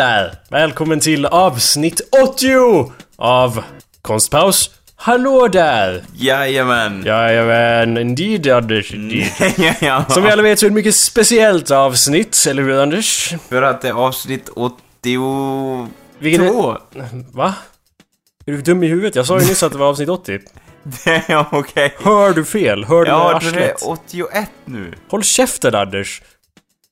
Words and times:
Där! 0.00 0.34
Välkommen 0.48 1.00
till 1.00 1.26
avsnitt 1.26 2.00
80 2.24 2.92
av 3.16 3.62
Konstpaus. 4.02 4.70
Hallå 4.96 5.48
där! 5.48 6.02
Jajamän! 6.14 7.02
Jajamän, 7.06 7.98
indeed 7.98 8.46
Anders, 8.48 8.94
indeed. 8.94 9.26
ja, 9.58 9.74
ja. 9.80 10.04
Som 10.08 10.22
vi 10.22 10.30
alla 10.30 10.42
vet 10.42 10.58
så 10.58 10.66
är 10.66 10.68
det 10.68 10.72
ett 10.72 10.74
mycket 10.74 10.94
speciellt 10.94 11.70
avsnitt, 11.70 12.46
eller 12.48 12.62
hur 12.62 12.82
Anders? 12.82 13.34
För 13.48 13.62
att 13.62 13.82
det 13.82 13.88
är 13.88 13.92
avsnitt 13.92 14.48
82... 14.48 15.88
Vilket 16.18 16.42
är... 16.42 17.36
Va? 17.36 17.54
Är 18.46 18.52
du 18.52 18.62
dum 18.62 18.82
i 18.82 18.86
huvudet? 18.86 19.14
Jag 19.14 19.26
sa 19.26 19.40
ju 19.40 19.46
nyss 19.46 19.62
att 19.62 19.72
det 19.72 19.78
var 19.78 19.88
avsnitt 19.88 20.08
80. 20.08 20.38
Det 21.04 21.10
är 21.28 21.46
okej. 21.52 21.94
Hör 22.04 22.32
du 22.32 22.44
fel? 22.44 22.84
Hör 22.84 23.04
du 23.04 23.10
med 23.10 23.18
Ja, 23.20 23.28
det 23.30 23.36
arslet? 23.36 23.82
är 23.82 23.88
81 23.88 24.50
nu. 24.64 24.94
Håll 25.10 25.22
käften 25.22 25.74
Anders! 25.74 26.22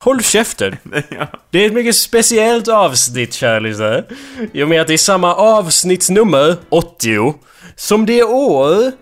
Håll 0.05 0.23
käften! 0.23 0.77
ja. 1.19 1.27
Det 1.51 1.63
är 1.63 1.67
ett 1.67 1.73
mycket 1.73 1.97
speciellt 1.97 2.69
avsnitt, 2.69 3.33
kära 3.35 3.59
lyssnare. 3.59 4.05
I 4.53 4.63
och 4.63 4.69
med 4.69 4.81
att 4.81 4.87
det 4.87 4.93
är 4.93 4.99
samma 4.99 5.35
avsnittsnummer, 5.35 6.57
80, 6.69 7.35
som 7.77 8.07
det 8.07 8.23
år 8.23 8.93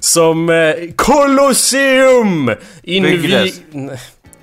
som 0.00 0.50
eh, 0.50 0.74
Colosseum 0.96 2.46
Byggdes. 2.82 3.60
invi... 3.72 3.90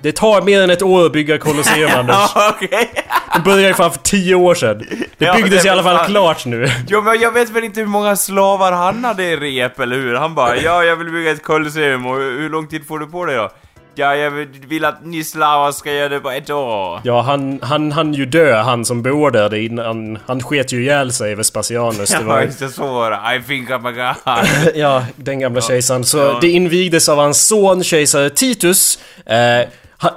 Det 0.02 0.12
tar 0.12 0.42
mer 0.42 0.62
än 0.62 0.70
ett 0.70 0.82
år 0.82 1.06
att 1.06 1.12
bygga 1.12 1.38
Colosseum, 1.38 1.90
Anders. 1.96 2.16
Ja. 2.36 2.54
Det 3.34 3.40
började 3.44 3.68
ju 3.68 3.74
fan 3.74 3.92
för 3.92 3.98
10 4.00 4.34
år 4.34 4.54
sedan. 4.54 4.78
Det 5.18 5.24
Ja, 5.24 5.34
byggdes 5.36 5.62
det 5.62 5.66
i 5.66 5.70
alla 5.70 5.82
fall 5.82 5.96
fan- 5.96 6.06
klart 6.06 6.46
nu. 6.46 6.68
Jo, 6.88 7.02
men 7.02 7.20
jag 7.20 7.32
vet 7.32 7.50
väl 7.50 7.64
inte 7.64 7.80
hur 7.80 7.86
många 7.86 8.16
slavar 8.16 8.72
han 8.72 9.04
hade 9.04 9.24
i 9.24 9.36
rep, 9.36 9.80
eller 9.80 9.96
hur? 9.96 10.14
Han 10.14 10.34
bara, 10.34 10.56
ja, 10.62 10.84
jag 10.84 10.96
vill 10.96 11.10
bygga 11.10 11.30
ett 11.30 11.42
kolosseum, 11.42 12.06
och 12.06 12.16
hur 12.16 12.50
lång 12.50 12.68
tid 12.68 12.86
får 12.86 12.98
du 12.98 13.06
på 13.06 13.24
dig 13.24 13.36
då? 13.36 13.50
Ja, 14.00 14.16
jag 14.16 14.30
vill- 14.68 14.84
att 14.84 15.04
ni 15.04 15.24
slavar 15.24 15.72
ska 15.72 15.92
göra 15.92 16.08
det 16.08 16.20
på 16.20 16.30
ett 16.30 16.50
år. 16.50 17.00
Ja, 17.04 17.20
han, 17.22 17.60
han, 17.62 17.92
han 17.92 18.14
ju 18.14 18.26
dö, 18.26 18.56
han 18.56 18.84
som 18.84 19.02
bor 19.02 19.30
där. 19.30 19.54
Innan, 19.54 20.18
han 20.26 20.40
sket 20.42 20.72
ju 20.72 20.82
ihjäl 20.82 21.12
sig, 21.12 21.34
Vespasianus. 21.34 22.10
Det 22.10 22.16
Ja, 22.20 22.26
var, 22.26 22.40
just 22.42 22.58
det, 22.58 22.68
så. 22.68 23.08
I 23.36 23.42
think 23.46 23.68
I'm 23.70 23.88
a 23.88 24.14
god. 24.24 24.46
Ja, 24.74 25.04
den 25.16 25.40
gamla 25.40 25.60
kejsaren. 25.60 26.04
Så 26.04 26.18
Ja. 26.18 26.38
det 26.40 26.48
invigdes 26.48 27.08
av 27.08 27.18
hans 27.18 27.46
son, 27.48 27.84
kejsare 27.84 28.30
Titus. 28.30 28.98
Eh, 29.26 29.68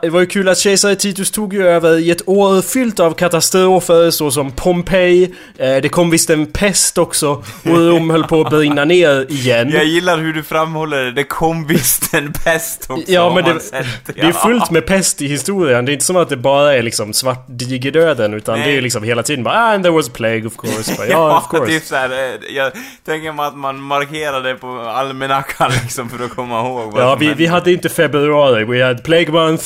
det 0.02 0.10
var 0.10 0.20
ju 0.20 0.26
kul 0.26 0.50
att 0.50 0.58
kejsare 0.58 0.96
Titus 0.96 1.32
tog 1.32 1.54
ju 1.54 1.68
över 1.68 1.98
i 2.00 2.12
ett 2.12 2.28
år 2.30 2.62
fyllt 2.62 3.00
av 3.00 3.12
katastrofer 3.14 4.12
såsom 4.12 4.52
Pompeji. 4.52 5.34
Eh, 5.58 5.76
det 5.82 5.90
kom 5.90 6.10
visst 6.10 6.30
en 6.30 6.46
pest 6.46 6.98
också 6.98 7.30
och 7.64 7.78
Rom 7.78 8.10
höll 8.10 8.24
på 8.24 8.42
att 8.42 8.50
brinna 8.50 8.86
ner 8.86 9.32
igen. 9.32 9.70
Jag 9.70 9.86
gillar 9.86 10.18
hur 10.18 10.34
du 10.34 10.44
framhåller 10.44 11.04
det, 11.04 11.12
det 11.12 11.24
kom 11.24 11.68
visst 11.68 12.14
en 12.14 12.34
pest 12.34 12.86
också 12.90 13.12
Ja 13.12 13.36
men 13.36 13.44
det, 13.44 13.60
sett. 13.60 13.86
det 14.06 14.22
är 14.22 14.32
fullt 14.32 14.72
med 14.72 14.86
pest 14.86 15.22
i 15.22 15.28
historien. 15.28 15.86
Det 15.86 15.92
är 15.92 15.94
inte 15.94 16.06
som 16.06 16.16
att 16.16 16.30
det 16.30 16.38
bara 16.38 16.76
är 16.76 16.82
liksom 16.82 17.14
svart 17.14 17.46
digerdöden 17.48 18.34
utan 18.34 18.60
Nej. 18.60 18.72
det 18.72 18.78
är 18.78 18.82
liksom 18.82 19.04
hela 19.04 19.24
tiden 19.24 19.44
bara 19.44 19.56
ah, 19.56 19.74
and 19.74 19.84
there 19.84 19.96
was 19.96 20.10
plague 20.10 20.48
of 20.48 20.54
course. 20.58 20.94
Bara, 20.98 21.08
ja, 21.10 21.38
of 21.38 21.50
course. 21.50 21.72
typ 21.72 21.84
såhär, 21.84 22.10
eh, 22.10 22.56
jag 22.56 22.72
tänker 23.06 23.32
mig 23.32 23.46
att 23.46 23.58
man 23.58 23.82
markerade 23.82 24.56
på 24.56 24.68
almanackan 24.80 25.72
liksom 25.84 26.10
för 26.10 26.26
att 26.26 26.36
komma 26.36 26.60
ihåg 26.60 26.92
vad 26.92 27.02
Ja, 27.02 27.16
vi, 27.16 27.26
hände. 27.26 27.38
vi 27.38 27.46
hade 27.46 27.72
inte 27.72 27.90
februari. 27.90 28.64
We 28.64 28.86
had 28.86 29.04
Plague 29.04 29.32
Month, 29.32 29.64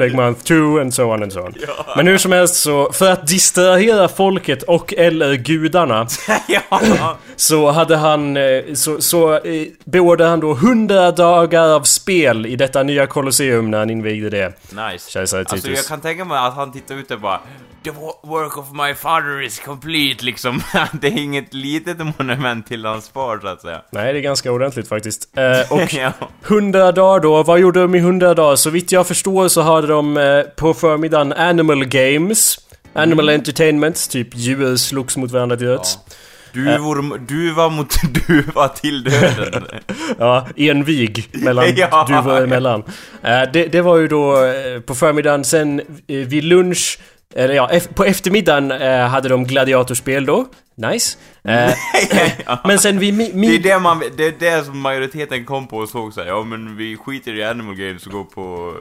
Plague 0.00 0.16
Month 0.16 0.44
2 0.44 0.78
and 0.80 0.94
so 0.94 1.02
on 1.12 1.22
and 1.22 1.32
so 1.32 1.40
on. 1.40 1.54
Men 1.96 2.06
hur 2.06 2.18
som 2.18 2.32
helst 2.32 2.54
så, 2.54 2.92
för 2.92 3.10
att 3.10 3.26
distrahera 3.26 4.08
folket 4.08 4.62
och 4.62 4.94
eller 4.94 5.34
gudarna 5.34 6.06
ja, 6.48 7.16
så 7.36 7.70
hade 7.70 7.96
han, 7.96 8.36
eh, 8.36 8.42
så, 8.74 9.00
så 9.00 9.34
eh, 9.34 9.66
beordrade 9.84 10.30
han 10.30 10.40
då 10.40 10.52
100 10.52 11.10
dagar 11.12 11.68
av 11.68 11.82
spel 11.82 12.46
i 12.46 12.56
detta 12.56 12.82
nya 12.82 13.06
Colosseum 13.06 13.70
när 13.70 13.78
han 13.78 13.90
invigde 13.90 14.30
det. 14.30 14.46
nice. 14.90 15.10
Kejsare 15.10 15.40
Alltså 15.40 15.56
Titus. 15.56 15.76
jag 15.78 15.86
kan 15.86 16.00
tänka 16.00 16.24
mig 16.24 16.38
att 16.38 16.54
han 16.54 16.72
tittar 16.72 16.94
ut 16.94 17.10
och 17.10 17.20
bara 17.20 17.40
The 17.84 17.90
wo- 17.90 18.28
work 18.28 18.58
of 18.58 18.66
my 18.72 18.94
father 18.94 19.42
is 19.42 19.58
complete 19.58 20.24
liksom. 20.24 20.62
det 21.00 21.06
är 21.06 21.18
inget 21.18 21.54
litet 21.54 21.96
monument 22.18 22.66
till 22.66 22.84
hans 22.84 23.08
far 23.08 23.38
så 23.42 23.48
att 23.48 23.60
säga. 23.62 23.82
Nej, 23.90 24.12
det 24.12 24.18
är 24.18 24.22
ganska 24.22 24.52
ordentligt 24.52 24.88
faktiskt. 24.88 25.28
Eh, 25.38 25.72
och 25.72 25.94
ja. 25.94 26.12
100 26.46 26.92
dagar 26.92 27.20
då, 27.20 27.42
vad 27.42 27.58
gjorde 27.60 27.80
de 27.80 27.94
i 27.94 27.98
100 27.98 28.34
dagar? 28.34 28.56
Så 28.56 28.70
vitt 28.70 28.92
jag 28.92 29.06
förstår 29.06 29.48
så 29.48 29.62
de 29.90 30.16
eh, 30.16 30.42
på 30.56 30.74
förmiddagen 30.74 31.32
Animal 31.32 31.84
Games. 31.84 32.58
Animal 32.92 33.28
Mm. 33.28 33.34
Entertainment, 33.40 34.10
typ 34.10 34.28
djur 34.32 34.76
slogs 34.76 35.16
mot 35.16 35.30
varandra 35.30 35.56
till 35.56 35.66
döds. 35.66 35.98
Du, 36.52 36.64
var, 36.78 37.18
du 37.28 37.50
var 37.52 37.70
mot 37.70 37.94
du 38.26 38.42
var 38.54 38.68
till 38.68 39.04
döden. 39.04 39.64
Ja, 40.18 40.46
envig 40.56 41.28
mellan 41.32 41.64
Ja. 41.76 42.06
duvor 42.08 42.42
emellan. 42.42 42.82
Eh, 43.22 43.42
det, 43.52 43.66
det 43.66 43.80
var 43.80 43.96
ju 43.96 44.08
då 44.08 44.44
eh, 44.44 44.80
på 44.80 44.94
förmiddagen, 44.94 45.44
sen 45.44 45.80
eh, 45.80 46.16
vid 46.16 46.44
lunch, 46.44 46.98
eller 47.34 47.54
ja, 47.54 47.70
på 47.94 48.04
eftermiddagen 48.04 48.70
hade 49.10 49.28
de 49.28 49.44
gladiatorspel 49.44 50.26
då. 50.26 50.46
Nice. 50.80 51.16
Eh, 51.44 51.72
men 52.64 52.78
sen 52.78 52.98
vid 52.98 53.14
mi- 53.14 53.32
Det 53.32 53.46
är 53.54 53.58
mi- 53.58 53.62
det, 53.62 53.78
man, 53.78 54.02
det 54.16 54.26
är 54.26 54.34
det 54.38 54.64
som 54.66 54.78
majoriteten 54.80 55.44
kom 55.44 55.66
på 55.66 55.76
och 55.76 55.88
såg 55.88 56.12
såhär, 56.12 56.28
ja 56.28 56.42
men 56.44 56.76
vi 56.76 56.96
skiter 56.96 57.34
i 57.38 57.44
Animal 57.44 57.74
Games 57.74 58.06
och 58.06 58.12
går 58.12 58.24
på 58.24 58.74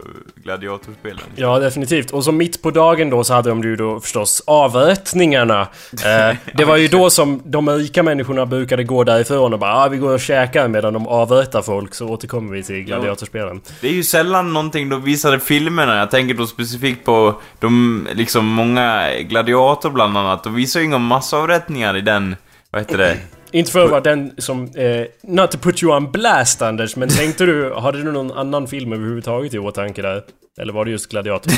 gladiatorspelen. 0.44 1.20
Ja, 1.36 1.60
definitivt. 1.60 2.12
Och 2.12 2.24
så 2.24 2.32
mitt 2.32 2.62
på 2.62 2.72
dagen 2.72 3.10
då 3.10 3.24
så 3.24 3.34
hade 3.34 3.50
de 3.50 3.62
ju 3.64 3.76
då 3.76 4.00
förstås 4.00 4.42
avrättningarna. 4.48 5.62
Eh, 6.06 6.36
det 6.58 6.66
var 6.66 6.78
ju 6.78 6.88
då 6.88 7.10
som 7.10 7.42
de 7.46 7.70
rika 7.70 8.04
människorna 8.04 8.46
brukade 8.46 8.84
gå 8.84 9.04
därifrån 9.04 9.54
och 9.54 9.60
bara 9.60 9.76
ah, 9.76 9.88
vi 9.88 9.98
går 9.98 10.14
och 10.14 10.20
käkar 10.20 10.68
medan 10.68 10.94
de 10.94 11.08
avrättar 11.08 11.62
folk 11.62 11.94
så 11.96 12.08
återkommer 12.10 12.54
vi 12.54 12.64
till 12.64 12.84
gladiatorspelen. 12.84 13.62
Det 13.82 13.88
är 13.88 13.94
ju 13.94 14.04
sällan 14.04 14.54
någonting 14.54 14.90
de 14.90 15.04
visar 15.04 15.36
i 15.36 15.40
filmerna, 15.40 15.98
jag 15.98 16.12
tänker 16.12 16.34
då 16.36 16.46
specifikt 16.48 17.06
på 17.06 17.42
de, 17.60 18.08
liksom 18.14 18.46
många 18.46 19.10
gladiator 19.20 19.90
bland 19.90 20.18
annat, 20.18 20.44
de 20.44 20.56
visar 20.56 20.80
ju 20.80 20.86
inga 20.86 20.98
massavrättningar 20.98 21.89
i 21.96 22.02
den, 22.02 22.36
vad 22.72 22.82
heter 22.82 22.98
det? 22.98 23.18
Inte 23.52 23.72
för 23.72 23.86
att 23.86 23.92
vara 23.92 24.02
den 24.02 24.32
som... 24.38 24.64
Eh, 24.76 25.06
not 25.24 25.52
to 25.52 25.58
put 25.58 25.84
you 25.84 25.96
on 25.96 26.12
blast 26.12 26.62
Anders, 26.62 26.96
men 26.96 27.10
tänkte 27.10 27.46
du... 27.46 27.74
Hade 27.74 28.04
du 28.04 28.12
någon 28.12 28.32
annan 28.32 28.68
film 28.68 28.94
överhuvudtaget 28.94 29.54
i 29.54 29.60
åtanke 29.60 30.02
där? 30.02 30.24
Eller 30.58 30.74
var 30.74 30.86
det 30.86 30.92
just 30.92 31.10
Gladiator? 31.10 31.54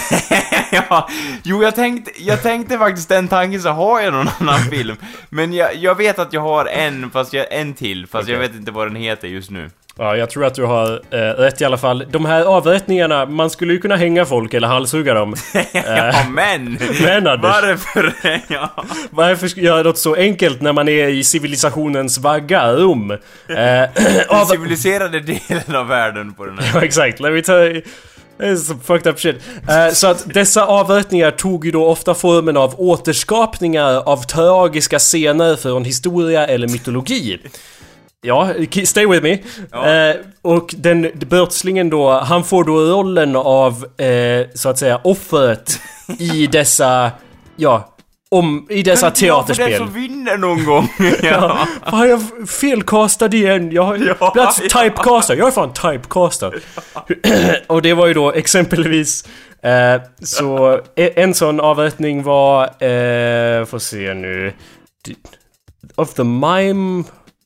ja, 0.72 1.09
jo 1.44 1.63
jag 1.63 1.75
tänkte, 1.75 2.12
jag 2.18 2.41
tänkte 2.41 2.78
faktiskt 2.78 3.09
den 3.09 3.28
tanken 3.28 3.62
så 3.62 3.69
har 3.69 4.02
jag 4.02 4.13
någon 4.13 4.29
annan 4.40 4.59
film. 4.72 4.96
Men 5.29 5.53
jag, 5.53 5.75
jag 5.75 5.96
vet 5.96 6.19
att 6.19 6.34
jag 6.34 6.41
har 6.41 6.66
en, 6.66 7.09
fast 7.12 7.34
jag, 7.34 7.53
en 7.53 7.74
till, 7.74 8.07
fast 8.07 8.30
jag 8.30 8.38
Okej. 8.38 8.47
vet 8.47 8.57
inte 8.57 8.72
vad 8.72 8.88
den 8.88 8.96
heter 8.96 9.28
just 9.28 9.50
nu. 9.50 9.69
Ja, 9.97 10.18
jag 10.18 10.30
tror 10.30 10.46
att 10.46 10.56
du 10.56 10.63
har 10.66 11.01
eh, 11.12 11.18
rätt 11.18 11.62
i 11.62 11.66
alla 11.66 11.78
fall. 11.78 12.06
De 12.10 12.25
här 12.25 12.44
avrättningarna, 12.44 13.25
man 13.25 13.50
skulle 13.50 13.74
ju 13.74 13.80
kunna 13.80 13.95
hänga 13.95 14.25
folk 14.25 14.54
eller 14.54 14.68
halshugga 14.68 15.13
dem. 15.13 15.36
ja, 15.74 16.24
men! 16.30 16.77
men, 17.04 17.27
Anders. 17.27 17.51
Varför? 17.51 18.13
ja. 18.48 18.86
Varför 19.10 19.60
göra 19.60 19.83
något 19.83 19.98
så 19.98 20.15
enkelt 20.15 20.62
när 20.62 20.74
man 20.74 20.88
är 20.88 21.07
i 21.07 21.24
civilisationens 21.24 22.18
vagga, 22.18 22.74
Rom? 22.74 23.12
Eh, 23.12 23.18
Den 24.30 24.45
civiliserade 24.50 25.19
delen 25.19 25.75
av 25.75 25.88
världen 25.88 26.33
på 26.33 26.45
den 26.45 26.60
här. 26.60 26.71
Ja, 26.74 26.86
exakt. 26.86 27.19
Let 27.19 27.33
me 27.33 27.42
tell 27.42 27.56
you. 27.56 27.81
Det 28.41 28.47
är 28.47 28.55
så 28.55 28.75
fucked 28.75 29.07
up 29.07 29.19
shit. 29.19 29.35
Eh, 29.69 29.93
så 29.93 30.07
att 30.07 30.33
dessa 30.33 30.65
avrättningar 30.65 31.31
tog 31.31 31.65
ju 31.65 31.71
då 31.71 31.85
ofta 31.85 32.13
formen 32.13 32.57
av 32.57 32.75
återskapningar 32.77 34.09
av 34.09 34.23
tragiska 34.23 34.99
scener 34.99 35.55
från 35.55 35.85
historia 35.85 36.47
eller 36.47 36.67
mytologi. 36.67 37.39
Ja, 38.21 38.53
stay 38.85 39.07
with 39.07 39.23
me. 39.23 39.38
Ja. 39.71 39.89
Eh, 39.89 40.15
och 40.41 40.75
den 40.77 41.11
brottslingen 41.29 41.89
då, 41.89 42.11
han 42.11 42.43
får 42.43 42.63
då 42.63 42.79
rollen 42.79 43.35
av, 43.35 43.85
eh, 43.97 44.47
så 44.53 44.69
att 44.69 44.77
säga, 44.77 45.01
offret 45.03 45.79
i 46.19 46.47
dessa, 46.47 47.11
ja, 47.55 47.90
om, 48.31 48.68
i 48.69 48.83
dessa 48.83 49.01
Kan 49.01 49.10
inte 49.13 49.25
jag 49.25 49.36
få 49.48 49.54
teaterspel. 49.54 49.69
den 49.72 49.78
som 49.88 49.94
vinner 49.94 50.38
någon 50.38 50.66
gång? 50.66 50.88
Ja. 51.00 51.16
ja. 51.24 51.68
Fan, 51.92 52.10
jag 52.10 52.19
är 52.22 52.45
felcastad 52.45 53.33
igen. 53.33 53.72
Jag 53.72 53.83
har 53.83 54.16
Ja, 54.19 54.31
plats 54.31 54.62
ja. 54.74 54.81
typecastad. 54.83 55.36
Jag 55.36 55.48
är 55.48 55.51
fan 55.51 55.74
typecastad. 55.74 56.51
Och 57.68 57.81
det 57.81 57.94
var 57.94 58.07
ju 58.07 58.13
då 58.13 58.31
exempelvis 58.31 59.25
eh, 59.63 60.01
så 60.24 60.80
e- 60.95 61.22
en 61.22 61.33
sån 61.33 61.60
avrättning 61.60 62.24
var, 62.24 62.63
eh, 62.63 63.66
får 63.66 63.80
se 63.80 64.13
nu. 64.13 64.54
Of 65.95 66.13
the 66.13 66.24
mime... 66.24 67.04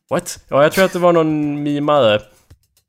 What? 0.09 0.39
Ja, 0.49 0.63
jag 0.63 0.71
tror 0.71 0.85
att 0.85 0.93
det 0.93 0.99
var 0.99 1.13
någon 1.13 1.63
mimare. 1.63 2.19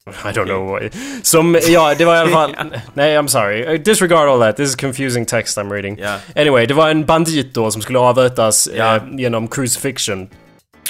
I 0.07 0.33
don't 0.33 0.45
know 0.47 0.79
why. 0.79 0.91
Som, 1.23 1.59
ja, 1.69 1.95
det 1.95 2.05
var 2.05 2.17
i 2.17 2.19
alla 2.19 2.31
fall... 2.31 2.55
Nej, 2.95 3.19
I'm 3.19 3.27
sorry. 3.27 3.79
Disregard 3.79 4.29
all 4.29 4.41
that. 4.41 4.57
This 4.57 4.69
is 4.69 4.77
confusing 4.77 5.27
text 5.27 5.59
I'm 5.59 5.73
reading. 5.73 5.99
Ja. 5.99 6.17
Anyway, 6.37 6.67
det 6.67 6.75
var 6.75 6.89
en 6.91 7.05
bandit 7.05 7.55
då 7.55 7.71
som 7.71 7.83
skulle 7.83 7.99
avrättas 7.99 8.69
Ja. 8.77 8.97
eh, 8.97 9.03
genom 9.13 9.49
crucifixion. 9.49 10.29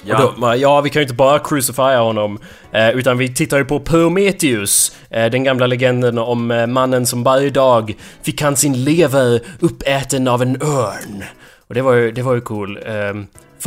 Ja. 0.04 0.24
Och 0.24 0.40
då, 0.40 0.54
ja, 0.56 0.80
vi 0.80 0.90
kan 0.90 1.00
ju 1.00 1.04
inte 1.04 1.14
bara 1.14 1.38
crucifia 1.38 1.98
honom. 2.00 2.38
Eh, 2.72 2.90
utan 2.90 3.18
vi 3.18 3.34
tittar 3.34 3.58
ju 3.58 3.64
på 3.64 3.80
Prometheus. 3.80 4.96
Eh, 5.10 5.26
den 5.30 5.44
gamla 5.44 5.66
legenden 5.66 6.18
om 6.18 6.50
eh, 6.50 6.66
mannen 6.66 7.06
som 7.06 7.22
varje 7.22 7.50
dag 7.50 7.94
fick 8.22 8.42
han 8.42 8.56
sin 8.56 8.84
lever 8.84 9.40
uppäten 9.60 10.28
av 10.28 10.42
en 10.42 10.62
örn. 10.62 11.24
Och 11.68 11.74
det 11.74 11.82
var 11.82 11.92
ju, 11.92 12.12
det 12.12 12.22
var 12.22 12.34
ju 12.34 12.40
cool. 12.40 12.78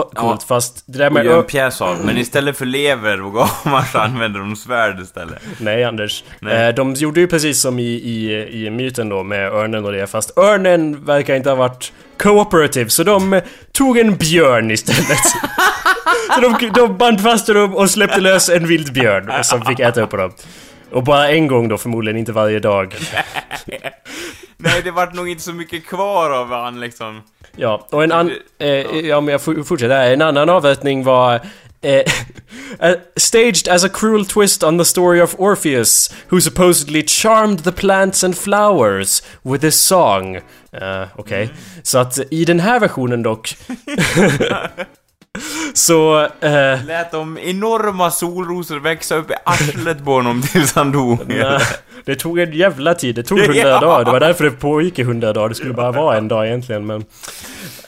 Coolt, 0.03 0.43
fast 0.43 0.83
det 0.85 0.97
där 0.97 1.07
Och 1.07 1.13
med... 1.13 1.25
gör 1.25 1.37
en 1.37 1.43
pjäs 1.43 1.81
av. 1.81 2.05
Men 2.05 2.17
istället 2.17 2.57
för 2.57 2.65
lever 2.65 3.21
och 3.21 3.33
gammar 3.33 3.91
så 3.91 3.97
använder 3.99 4.39
de 4.39 4.55
svärd 4.55 4.99
istället. 4.99 5.41
Nej, 5.57 5.83
Anders. 5.83 6.23
Nej. 6.39 6.67
Eh, 6.67 6.75
de 6.75 6.93
gjorde 6.93 7.19
ju 7.19 7.27
precis 7.27 7.61
som 7.61 7.79
i, 7.79 7.83
i, 7.83 8.65
i 8.65 8.69
myten 8.69 9.09
då 9.09 9.23
med 9.23 9.51
örnen 9.51 9.85
och 9.85 9.91
det, 9.91 10.07
fast 10.07 10.37
örnen 10.37 11.05
verkar 11.05 11.35
inte 11.35 11.49
ha 11.49 11.55
varit 11.55 11.93
cooperative, 12.17 12.89
så 12.89 13.03
de 13.03 13.41
tog 13.71 13.97
en 13.97 14.15
björn 14.15 14.71
istället. 14.71 15.25
så 16.35 16.41
de, 16.41 16.71
de 16.73 16.97
band 16.97 17.21
fast 17.21 17.47
dem 17.47 17.75
och 17.75 17.89
släppte 17.89 18.19
lös 18.19 18.49
en 18.49 18.67
vild 18.67 18.93
björn 18.93 19.43
som 19.43 19.61
fick 19.61 19.79
äta 19.79 20.01
upp 20.01 20.11
dem. 20.11 20.31
Och 20.91 21.03
bara 21.03 21.29
en 21.29 21.47
gång 21.47 21.67
då, 21.67 21.77
förmodligen 21.77 22.17
inte 22.17 22.31
varje 22.31 22.59
dag. 22.59 22.95
Nej, 24.57 24.81
det 24.83 24.91
vart 24.91 25.13
nog 25.13 25.29
inte 25.29 25.43
så 25.43 25.53
mycket 25.53 25.85
kvar 25.85 26.29
av 26.29 26.49
han 26.49 26.79
liksom. 26.79 27.21
Ja, 27.59 27.87
och 27.89 28.03
en 28.03 28.11
annan... 28.11 28.31
Eh, 28.59 28.69
ja, 28.99 29.21
men 29.21 29.31
jag 29.31 29.41
fortsätter. 29.41 30.13
En 30.13 30.21
annan 30.21 30.49
avrättning 30.49 31.03
var... 31.03 31.41
Eh, 31.81 32.03
uh, 32.83 32.95
staged 33.15 33.67
as 33.67 33.83
a 33.83 33.89
cruel 33.89 34.25
twist 34.25 34.63
on 34.63 34.77
the 34.77 34.85
story 34.85 35.21
of 35.21 35.35
Orpheus, 35.37 36.09
who 36.29 36.41
supposedly 36.41 37.03
charmed 37.07 37.59
the 37.59 37.71
plants 37.71 38.23
and 38.23 38.37
flowers 38.37 39.23
with 39.43 39.63
his 39.63 39.81
song. 39.81 40.35
Uh, 40.35 41.07
Okej. 41.15 41.49
Så 41.83 41.97
att 41.97 42.17
eh, 42.17 42.25
i 42.31 42.45
den 42.45 42.59
här 42.59 42.79
versionen 42.79 43.23
dock... 43.23 43.57
så... 45.73 46.19
eh, 46.41 46.85
Lät 46.85 47.11
de 47.11 47.37
enorma 47.37 48.11
solrosor 48.11 48.79
växa 48.79 49.15
upp 49.15 49.31
i 49.31 49.33
arslet 49.45 50.05
på 50.05 50.11
honom 50.13 50.41
tills 50.41 50.73
han 50.75 50.91
dog. 50.91 51.19
Nej, 51.27 51.59
det 52.05 52.15
tog 52.15 52.39
en 52.39 52.53
jävla 52.53 52.93
tid. 52.93 53.15
Det 53.15 53.23
tog 53.23 53.39
hundra 53.39 53.55
Ja. 53.69 53.79
dagar. 53.79 54.05
Det 54.05 54.11
var 54.11 54.19
därför 54.19 54.43
det 54.43 54.51
pågick 54.51 54.99
i 54.99 55.03
hundra 55.03 55.33
dagar. 55.33 55.49
Det 55.49 55.55
skulle 55.55 55.73
bara 55.73 55.91
vara 55.91 56.17
en 56.17 56.27
dag 56.27 56.47
egentligen, 56.47 56.85
men... 56.85 57.05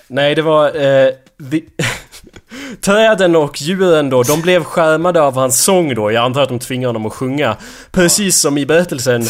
Nej, 0.07 0.35
det 0.35 0.41
var... 0.41 0.65
Eh, 0.67 1.09
the... 1.51 1.61
Träden 2.81 3.35
och 3.35 3.61
djuren 3.61 4.09
då, 4.09 4.23
de 4.23 4.41
blev 4.41 4.63
skärmade 4.63 5.21
av 5.21 5.35
hans 5.35 5.63
sång 5.63 5.95
då. 5.95 6.11
Jag 6.11 6.23
antar 6.25 6.41
att 6.41 6.49
de 6.49 6.59
tvingade 6.59 6.87
honom 6.89 7.05
att 7.05 7.13
sjunga. 7.13 7.55
Precis 7.91 8.39
som 8.39 8.57
i 8.57 8.65
berättelsen. 8.65 9.23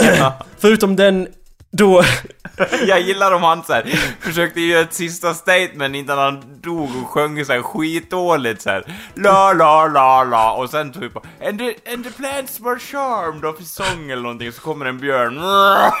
Förutom 0.58 0.96
den 0.96 1.28
då... 1.76 2.02
Jag 2.86 3.00
gillar 3.00 3.32
om 3.32 3.42
han 3.42 3.64
så 3.64 3.72
här, 3.72 3.98
försökte 4.20 4.60
göra 4.60 4.80
ett 4.80 4.94
sista 4.94 5.34
statement 5.34 5.96
innan 5.96 6.18
han 6.18 6.60
dog 6.60 6.90
och 7.02 7.08
sjöng 7.08 7.44
så 7.44 7.52
här 7.52 7.62
skitdåligt 7.62 8.62
så 8.62 8.70
här. 8.70 8.84
La 9.14 9.52
la 9.52 9.86
la 9.86 10.24
la 10.24 10.52
och 10.52 10.70
sen 10.70 10.92
typ 10.92 11.12
and 11.48 11.58
the, 11.58 11.92
and 11.92 12.04
the 12.04 12.10
plants 12.10 12.60
were 12.60 12.78
charmed 12.78 13.44
of 13.44 13.58
his 13.60 13.72
song 13.72 14.10
eller 14.10 14.22
någonting 14.22 14.52
så 14.52 14.60
kommer 14.60 14.86
en 14.86 14.98
björn 14.98 15.40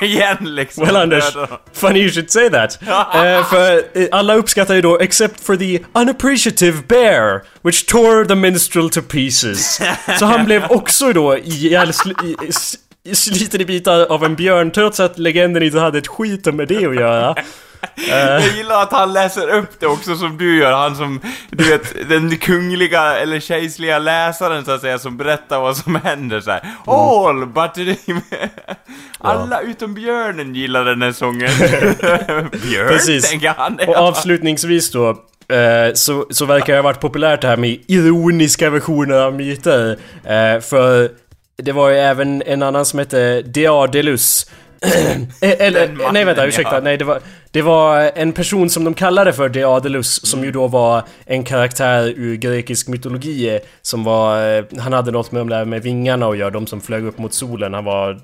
igen 0.02 0.54
liksom. 0.54 0.84
Well 0.84 0.96
Anders, 0.96 1.36
funny 1.72 2.00
you 2.00 2.10
should 2.10 2.30
say 2.30 2.50
that. 2.50 2.82
Eh, 2.82 3.44
för 3.44 3.98
eh, 3.98 4.08
alla 4.12 4.34
uppskattar 4.34 4.74
ju 4.74 4.82
då, 4.82 4.98
except 5.00 5.44
for 5.44 5.56
the 5.56 5.80
unappreciative 5.92 6.82
bear, 6.88 7.42
which 7.62 7.86
tore 7.86 8.24
the 8.24 8.34
minstrel 8.34 8.90
to 8.90 9.02
pieces. 9.02 9.80
Så 10.18 10.24
han 10.26 10.44
blev 10.44 10.64
också 10.70 11.12
då 11.12 11.36
ihjälsl- 11.36 12.36
sliten 13.14 13.60
i 13.60 13.64
bitar 13.64 14.06
av 14.06 14.24
en 14.24 14.34
björn, 14.34 14.70
trots 14.70 15.00
att 15.00 15.18
legenden 15.18 15.62
inte 15.62 15.80
hade 15.80 15.98
ett 15.98 16.06
skit 16.06 16.54
med 16.54 16.68
det 16.68 16.86
att 16.86 16.96
göra. 16.96 17.34
Jag 18.08 18.56
gillar 18.56 18.82
att 18.82 18.92
han 18.92 19.12
läser 19.12 19.48
upp 19.48 19.80
det 19.80 19.86
också 19.86 20.16
som 20.16 20.38
du 20.38 20.58
gör, 20.58 20.72
han 20.72 20.96
som, 20.96 21.20
du 21.50 21.64
vet, 21.64 22.08
den 22.08 22.36
kungliga 22.36 23.16
eller 23.16 23.40
kejserliga 23.40 23.98
läsaren 23.98 24.64
så 24.64 24.70
att 24.70 24.80
säga 24.80 24.98
som 24.98 25.16
berättar 25.16 25.60
vad 25.60 25.76
som 25.76 25.94
händer 25.94 26.40
så 26.40 26.50
här. 26.50 26.62
All 26.86 27.46
but 27.46 27.74
the... 27.74 27.96
Alla 29.18 29.60
utom 29.60 29.94
björnen 29.94 30.54
gillar 30.54 30.84
den 30.84 31.02
här 31.02 31.12
sången. 31.12 31.50
Björn, 32.62 32.88
Precis. 32.88 33.30
tänker 33.30 33.54
han. 33.56 33.78
Och 33.86 33.96
avslutningsvis 33.96 34.90
då, 34.90 35.08
eh, 35.08 35.94
så, 35.94 36.26
så 36.30 36.44
verkar 36.44 36.72
det 36.72 36.78
ha 36.78 36.82
varit 36.82 37.00
populärt 37.00 37.40
det 37.40 37.48
här 37.48 37.56
med 37.56 37.78
ironiska 37.86 38.70
versioner 38.70 39.16
av 39.16 39.34
myter. 39.34 39.98
Eh, 40.24 40.60
för 40.60 41.10
det 41.62 41.72
var 41.72 41.90
ju 41.90 41.96
även 41.96 42.42
en 42.46 42.62
annan 42.62 42.84
som 42.84 42.98
hette 42.98 43.42
Deadelus. 43.42 44.50
Eh, 45.40 45.50
Eller, 45.60 46.12
nej 46.12 46.24
vänta, 46.24 46.46
ursäkta. 46.46 46.80
Nej, 46.80 46.96
det 46.96 47.04
var, 47.04 47.20
det 47.50 47.62
var 47.62 48.10
en 48.14 48.32
person 48.32 48.70
som 48.70 48.84
de 48.84 48.94
kallade 48.94 49.32
för 49.32 49.48
Deadelus, 49.48 50.26
som 50.26 50.44
ju 50.44 50.52
då 50.52 50.66
var 50.66 51.02
en 51.24 51.44
karaktär 51.44 52.12
ur 52.16 52.36
grekisk 52.36 52.88
mytologi. 52.88 53.54
eh, 53.54 53.60
Som 53.82 54.04
var, 54.04 54.56
eh, 54.58 54.64
han 54.78 54.92
hade 54.92 55.10
något 55.10 55.32
med 55.32 55.40
de 55.40 55.48
där 55.48 55.64
med 55.64 55.82
vingarna 55.82 56.26
att 56.26 56.38
göra, 56.38 56.50
de 56.50 56.66
som 56.66 56.80
flög 56.80 57.04
upp 57.04 57.18
mot 57.18 57.34
solen. 57.34 57.74
Han 57.74 57.84
var 57.84 58.20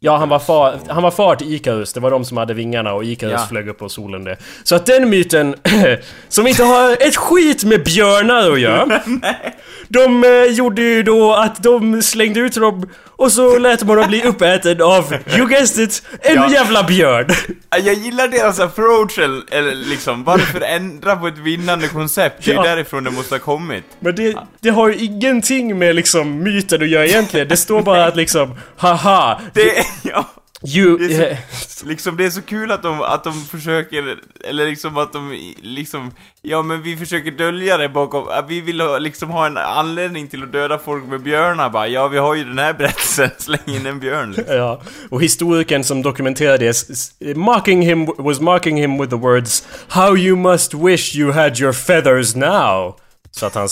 Ja, 0.00 0.16
han 0.16 0.28
var, 0.28 0.38
far, 0.38 0.78
han 0.88 1.02
var 1.02 1.10
far 1.10 1.36
till 1.36 1.54
Ikarus. 1.54 1.92
Det 1.92 2.00
var 2.00 2.10
de 2.10 2.24
som 2.24 2.36
hade 2.36 2.54
vingarna 2.54 2.92
och 2.92 3.04
Ikarus 3.04 3.32
Ja. 3.40 3.46
flög 3.50 3.68
upp 3.68 3.78
på 3.78 3.88
solen 3.88 4.24
det. 4.24 4.36
Så 4.64 4.74
att 4.76 4.86
den 4.86 5.10
myten, 5.10 5.54
som 6.28 6.46
inte 6.46 6.64
har 6.64 6.92
ett 6.92 7.16
skit 7.16 7.64
med 7.64 7.84
björnar 7.84 8.50
att 8.52 8.60
göra. 8.60 9.00
de 9.88 10.24
eh, 10.24 10.30
gjorde 10.54 10.82
ju 10.82 11.02
då 11.02 11.34
att 11.34 11.62
de 11.62 12.02
slängde 12.02 12.40
ut 12.40 12.54
dem 12.54 12.88
och 13.06 13.32
så 13.32 13.58
lät 13.58 13.82
man 13.84 13.96
dem 13.96 14.08
bli 14.08 14.22
uppäten 14.22 14.82
av, 14.82 15.14
you 15.36 15.48
guessed 15.48 15.84
it, 15.84 16.02
en 16.20 16.34
Ja. 16.34 16.50
jävla 16.52 16.82
björn. 16.82 17.26
Jag 17.70 17.94
gillar 17.94 18.28
deras 18.28 18.60
approach, 18.60 19.18
eller 19.18 19.42
eller 19.54 19.74
liksom, 19.74 20.24
varför 20.24 20.60
ändra 20.60 21.16
på 21.16 21.26
ett 21.26 21.38
vinnande 21.38 21.88
koncept? 21.88 22.44
Det 22.44 22.50
är 22.50 22.54
ju 22.54 22.60
Ja. 22.60 22.62
därifrån 22.70 23.04
det 23.04 23.10
måste 23.10 23.34
ha 23.34 23.40
kommit. 23.40 23.84
Men 24.00 24.14
det, 24.14 24.36
det 24.60 24.70
har 24.70 24.88
ju 24.88 24.94
ingenting 24.96 25.78
med 25.78 25.96
liksom 25.96 26.42
myten 26.42 26.82
att 26.82 26.88
göra 26.88 27.06
egentligen. 27.06 27.48
Det 27.48 27.56
står 27.56 27.82
bara 27.82 28.04
att 28.06 28.16
liksom, 28.16 28.54
haha, 28.76 29.40
Det, 29.54 29.62
ja. 30.02 30.28
you... 30.76 30.98
Det 30.98 31.04
är 31.04 31.18
så- 31.18 31.22
eh, 31.24 31.38
Liksom 31.88 32.16
det 32.16 32.24
är 32.24 32.30
så 32.30 32.42
kul 32.42 32.70
att 32.70 32.82
de, 32.82 33.02
att 33.02 33.24
de 33.24 33.44
försöker, 33.44 34.16
eller 34.44 34.66
liksom 34.66 34.96
att 34.96 35.12
de 35.12 35.52
liksom, 35.62 36.12
ja 36.42 36.62
men 36.62 36.82
vi 36.82 36.96
försöker 36.96 37.30
dölja 37.30 37.76
det 37.76 37.88
bakom, 37.88 38.28
att 38.28 38.50
vi 38.50 38.60
vill 38.60 38.80
ha, 38.80 38.98
liksom 38.98 39.30
ha 39.30 39.46
en 39.46 39.56
anledning 39.56 40.28
till 40.28 40.42
att 40.42 40.52
döda 40.52 40.78
folk 40.78 41.04
med 41.04 41.20
björnar 41.22 41.70
bara, 41.70 41.88
ja 41.88 42.08
vi 42.08 42.18
har 42.18 42.34
ju 42.34 42.44
den 42.44 42.58
här 42.58 42.72
berättelsen, 42.72 43.30
släng 43.38 43.60
in 43.66 43.86
en 43.86 44.00
björn 44.00 44.32
liksom. 44.32 44.56
Ja, 44.56 44.80
och 45.10 45.22
historikern 45.22 45.84
som 45.84 46.02
dokumenterade 46.02 46.72
det 47.18 47.36
marking 47.36 47.82
him, 47.82 48.06
was 48.18 48.40
marking 48.40 48.76
him 48.76 48.98
with 48.98 49.10
the 49.10 49.16
words 49.16 49.66
How 49.88 50.16
you 50.16 50.36
must 50.36 50.74
wish 50.74 51.16
you 51.16 51.32
had 51.32 51.60
your 51.60 51.72
feathers 51.72 52.34
now. 52.36 52.96
Så 53.30 53.46
att 53.46 53.54
han 53.54 53.68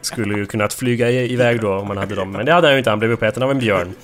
skulle 0.00 0.38
ju 0.38 0.46
kunnat 0.46 0.74
flyga 0.74 1.10
i- 1.10 1.32
iväg 1.32 1.60
då 1.60 1.74
om 1.74 1.88
han 1.88 1.96
hade 1.96 2.14
dem. 2.14 2.32
Men 2.32 2.46
det 2.46 2.52
hade 2.52 2.66
han 2.66 2.74
ju 2.74 2.78
inte, 2.78 2.90
han 2.90 2.98
blev 2.98 3.10
uppäten 3.12 3.42
av 3.42 3.50
en 3.50 3.58
björn. 3.58 3.94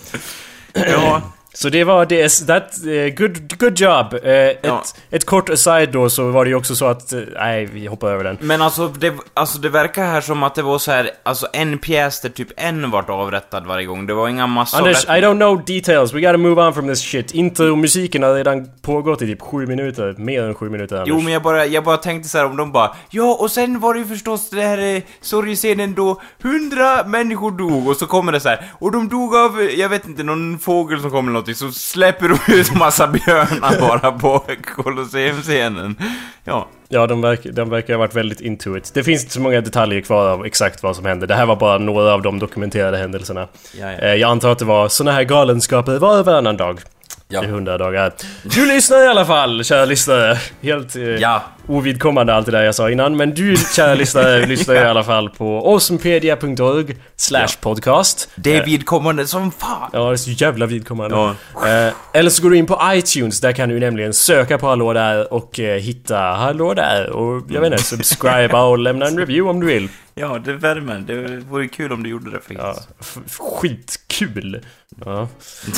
Ja, 0.72 1.22
Så 1.56 1.68
det 1.68 1.84
var 1.84 2.06
det, 2.06 2.28
that, 2.46 2.86
eh, 2.86 3.14
good, 3.16 3.58
good 3.58 3.80
job. 3.80 4.14
Ett, 4.22 4.58
Ja. 4.62 4.82
ett 5.10 5.24
kort 5.24 5.50
aside 5.50 5.92
då 5.92 6.10
så 6.10 6.30
var 6.30 6.44
det 6.44 6.48
ju 6.48 6.54
också 6.56 6.74
så 6.76 6.86
att, 6.86 7.12
eh, 7.12 7.20
nej 7.34 7.66
vi 7.66 7.86
hoppar 7.86 8.08
över 8.08 8.24
den. 8.24 8.38
men 8.40 8.62
alltså 8.62 8.88
det, 8.88 9.14
alltså 9.34 9.58
det 9.58 9.68
verkar 9.68 10.04
här 10.04 10.20
som 10.20 10.42
att 10.42 10.54
det 10.54 10.62
var 10.62 10.78
så 10.78 10.90
här, 10.90 11.10
alltså 11.22 11.46
en 11.52 11.78
pjäs 11.78 12.20
där 12.20 12.28
typ 12.28 12.48
en 12.56 12.90
vart 12.90 13.10
avrättad 13.10 13.66
varje 13.66 13.86
gång, 13.86 14.06
det 14.06 14.14
var 14.14 14.28
inga 14.28 14.46
massor 14.46 14.78
Anders, 14.78 15.04
I 15.04 15.08
don't 15.08 15.36
know 15.36 15.64
details, 15.64 16.12
we 16.14 16.20
gotta 16.20 16.36
move 16.38 16.62
on 16.62 16.74
from 16.74 16.88
this 16.88 17.00
shit. 17.00 17.34
Intro-musiken 17.34 18.22
har 18.22 18.34
redan 18.34 18.68
pågått 18.82 19.22
i 19.22 19.26
typ 19.26 19.42
sju 19.42 19.66
minuter, 19.66 20.14
mer 20.18 20.42
än 20.42 20.54
sju 20.54 20.70
minuter 20.70 20.96
Anders. 20.96 21.08
Jo, 21.08 21.20
men 21.20 21.32
jag 21.32 21.42
bara, 21.42 21.66
jag 21.66 21.84
bara 21.84 21.96
tänkte 21.96 22.28
så 22.28 22.38
här 22.38 22.44
om 22.44 22.56
de 22.56 22.72
bara 22.72 22.96
Ja, 23.10 23.36
och 23.40 23.50
sen 23.50 23.80
var 23.80 23.94
det 23.94 24.00
ju 24.00 24.06
förstås 24.06 24.50
det 24.50 24.62
här 24.62 24.96
eh, 24.96 25.02
sorgescenen 25.20 25.94
då 25.94 26.20
hundra 26.42 27.04
människor 27.06 27.50
dog 27.50 27.88
och 27.88 27.96
så 27.96 28.06
kommer 28.06 28.32
det 28.32 28.40
så 28.40 28.48
här 28.48 28.64
Och 28.78 28.92
de 28.92 29.08
dog 29.08 29.36
av, 29.36 29.62
jag 29.76 29.88
vet 29.88 30.06
inte, 30.08 30.22
någon 30.22 30.58
fågel 30.58 31.00
som 31.00 31.10
kom 31.10 31.28
eller 31.28 31.43
någonting 31.46 31.54
Så 31.54 31.72
släpper 31.72 32.28
de 32.28 32.52
ut 32.54 32.74
massa 32.74 33.06
björnar 33.06 33.80
bara 33.80 34.12
på 34.12 34.44
Colosseum-scenen 34.76 35.96
Ja, 36.44 36.68
Ja, 36.88 37.06
de, 37.06 37.20
verk, 37.20 37.40
de 37.52 37.70
verkar 37.70 37.94
ha 37.94 37.98
varit 37.98 38.14
väldigt 38.14 38.40
into 38.40 38.76
it. 38.76 38.90
Det 38.94 39.04
finns 39.04 39.22
inte 39.22 39.34
så 39.34 39.40
många 39.40 39.60
detaljer 39.60 40.00
kvar 40.00 40.28
av 40.28 40.46
exakt 40.46 40.82
vad 40.82 40.96
som 40.96 41.04
hände. 41.04 41.26
Det 41.26 41.34
här 41.34 41.46
var 41.46 41.56
bara 41.56 41.78
några 41.78 42.12
av 42.14 42.22
de 42.22 42.38
dokumenterade 42.38 42.98
händelserna. 42.98 43.48
Ja, 43.80 43.92
ja. 43.92 43.98
Eh, 43.98 44.14
Jag 44.14 44.30
antar 44.30 44.52
att 44.52 44.58
det 44.58 44.64
var 44.64 44.88
såna 44.88 45.12
här 45.12 45.22
galenskaper 45.24 45.98
var 45.98 46.18
och 46.20 46.26
varannan 46.26 46.56
dag. 46.56 46.80
Ja. 47.28 47.44
I 47.44 47.46
hundra 47.46 47.78
dagar. 47.78 48.12
Du 48.42 48.66
lyssnar 48.66 49.04
i 49.04 49.08
alla 49.08 49.24
fall, 49.26 49.64
kära 49.64 49.84
lyssnare. 49.84 50.38
Helt 50.62 50.96
eh, 50.96 51.02
ja, 51.02 51.42
ovidkommande 51.66 52.34
allt 52.34 52.46
det 52.46 52.52
där 52.52 52.62
jag 52.62 52.74
sa 52.74 52.90
innan. 52.90 53.16
Men 53.16 53.34
du, 53.34 53.56
kära 53.76 53.94
lyssnare, 53.94 54.46
lyssnar 54.46 54.74
i 54.74 54.78
alla 54.78 55.04
fall 55.04 55.30
på 55.30 55.72
awesomepedia.org 55.72 56.96
slash 57.16 57.48
podcast. 57.60 58.30
det 58.34 58.56
är 58.56 58.64
vidkommande 58.64 59.26
som 59.26 59.52
fan! 59.52 59.90
Ja, 59.92 60.06
det 60.06 60.12
är 60.12 60.16
så 60.16 60.30
jävla 60.30 60.66
vidkommande. 60.66 61.16
Ja. 61.16 61.34
Eh, 61.68 61.92
eller 62.12 62.30
så 62.30 62.42
går 62.42 62.50
du 62.50 62.56
in 62.56 62.66
på 62.66 62.80
iTunes, 62.84 63.40
där 63.40 63.52
kan 63.52 63.68
du 63.68 63.80
nämligen 63.80 64.12
söka 64.14 64.58
på 64.58 64.66
Hallå 64.66 64.92
där 64.92 65.32
och 65.32 65.60
eh, 65.60 65.80
hitta 65.80 66.18
Hallå 66.18 66.74
där 66.74 67.10
och 67.10 67.42
jag 67.48 67.60
vet 67.60 67.72
inte, 67.72 67.84
subscriba 67.84 68.64
och 68.64 68.78
lämna 68.78 69.06
en 69.06 69.18
review 69.18 69.50
om 69.50 69.60
du 69.60 69.66
vill. 69.66 69.88
Ja, 70.16 70.38
det 70.44 70.52
värmer. 70.52 70.98
Det 70.98 71.36
vore 71.36 71.68
kul 71.68 71.92
om 71.92 72.02
du 72.02 72.10
gjorde 72.10 72.30
det 72.30 72.36
faktiskt. 72.36 72.58
Ja, 72.60 73.22
skitkul! 73.40 74.60
Ja. 75.04 75.28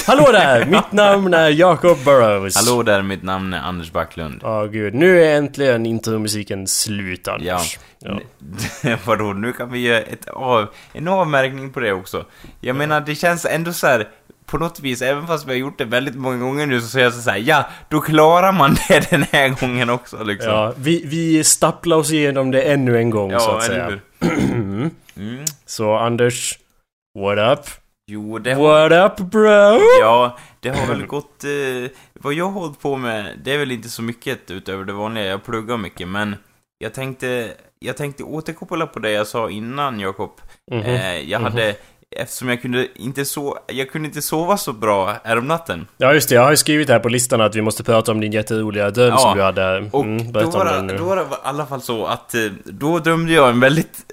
Hallå 0.07 0.29
där! 0.33 0.67
Mitt 0.67 0.93
namn 0.93 1.35
är 1.35 1.49
Jacob 1.49 1.99
Burrows. 2.05 2.57
Hallå 2.57 2.83
där, 2.83 3.03
mitt 3.03 3.23
namn 3.23 3.53
är 3.53 3.61
Anders 3.61 3.93
Backlund. 3.93 4.41
Ja, 4.43 4.65
gud. 4.65 4.95
Nu 4.95 5.25
är 5.25 5.37
äntligen 5.37 5.76
intromusiken 5.85 6.67
slut, 6.67 7.29
Anders. 7.29 7.79
Ja. 7.99 8.21
Vadå, 9.07 9.33
nu 9.33 9.53
kan 9.53 9.73
vi 9.73 9.79
göra 9.79 10.01
ett 10.01 10.29
av, 10.29 10.67
en 10.93 11.09
avmärkning 11.09 11.73
på 11.73 11.81
det 11.81 11.93
också. 11.93 12.25
Jag 12.61 12.77
menar, 12.77 13.01
det 13.01 13.15
känns 13.15 13.45
ändå 13.45 13.73
så 13.73 13.87
här 13.87 14.09
på 14.47 14.59
något 14.59 14.81
vis, 14.81 15.03
även 15.03 15.27
fast 15.27 15.47
vi 15.47 15.51
har 15.51 15.59
gjort 15.59 15.79
det 15.79 15.85
väldigt 15.85 16.15
många 16.15 16.39
gånger 16.39 16.67
nu, 16.67 16.81
så 16.81 16.87
säger 16.89 17.07
jag 17.07 17.15
så 17.15 17.31
här, 17.31 17.39
ja, 17.39 17.69
då 17.89 18.01
klarar 18.01 18.53
man 18.53 18.77
det 18.89 19.11
den 19.11 19.23
här 19.23 19.49
gången 19.49 19.91
också 19.91 20.25
liksom. 20.25 20.53
Ja, 20.53 20.73
vi, 20.77 21.03
vi 21.07 21.45
stapplar 21.45 21.97
oss 21.97 22.13
igenom 22.13 22.51
det 22.51 22.63
ännu 22.63 22.99
en 22.99 23.11
gång 23.11 23.41
så 23.41 23.51
att 23.57 23.63
säga. 23.65 23.89
hur? 23.89 24.91
Mm. 25.17 25.45
Så 25.67 25.95
Anders, 25.95 26.59
what 27.19 27.59
up? 27.59 27.67
Jo, 28.07 28.39
det 28.39 28.55
har, 28.55 28.91
What 28.91 29.21
up 29.21 29.31
bro? 29.31 29.81
ja, 30.01 30.39
det 30.61 30.69
har 30.69 30.87
väl 30.87 31.07
gått... 31.07 31.45
Eh, 31.45 31.91
vad 32.21 32.35
jag 32.35 32.45
har 32.45 32.61
hållit 32.61 32.81
på 32.81 32.97
med, 32.97 33.39
det 33.45 33.53
är 33.55 33.59
väl 33.59 33.71
inte 33.73 33.89
så 33.89 34.03
mycket 34.03 34.51
utöver 34.51 34.85
det 34.85 34.93
vanliga. 34.93 35.25
Jag 35.25 35.45
pluggar 35.45 35.77
mycket, 35.77 36.09
men 36.09 36.37
jag 36.79 36.95
tänkte, 36.95 37.53
jag 37.79 37.97
tänkte 37.97 38.23
återkoppla 38.23 38.87
på 38.87 38.99
det 38.99 39.11
jag 39.11 39.27
sa 39.27 39.51
innan, 39.51 40.01
Jakob. 40.01 40.31
Mhm. 40.71 40.81
Eh, 40.83 41.17
jag 41.21 41.41
hade, 41.41 41.75
eftersom 42.17 42.49
jag 42.49 42.63
kunde 42.63 42.89
inte 42.95 43.25
so 43.25 43.57
jag 43.67 43.91
kunde 43.91 44.09
inte 44.09 44.23
sova 44.23 44.57
så 44.57 44.73
bra 44.73 45.17
häromnatten. 45.25 45.87
Ja 45.97 46.15
just 46.15 46.29
det, 46.29 46.35
jag 46.35 46.43
har 46.43 46.51
ju 46.51 46.57
skrivit 46.57 46.89
här 46.89 46.99
på 46.99 47.09
listan 47.09 47.41
att 47.41 47.55
vi 47.55 47.63
måste 47.63 47.85
prata 47.85 48.13
om 48.13 48.21
din 48.21 48.33
jätteroliga 48.33 48.91
dröm 48.91 49.09
Ja, 49.09 49.19
som 49.19 49.37
du 49.37 49.43
hade. 49.43 49.89
Och 49.93 50.05
Mm, 50.05 50.27
då, 50.27 50.33
berätta 50.33 50.59
var 50.59 50.83
det, 50.83 50.97
då 50.99 51.05
var 51.05 51.17
det 51.17 51.23
i 51.23 51.27
alla 51.43 51.67
fall 51.67 51.81
så 51.83 52.07
att 52.07 52.35
eh, 52.35 52.41
då 52.65 52.99
drömde 52.99 53.33
jag 53.33 53.51
en 53.51 53.61
väldigt... 53.61 54.13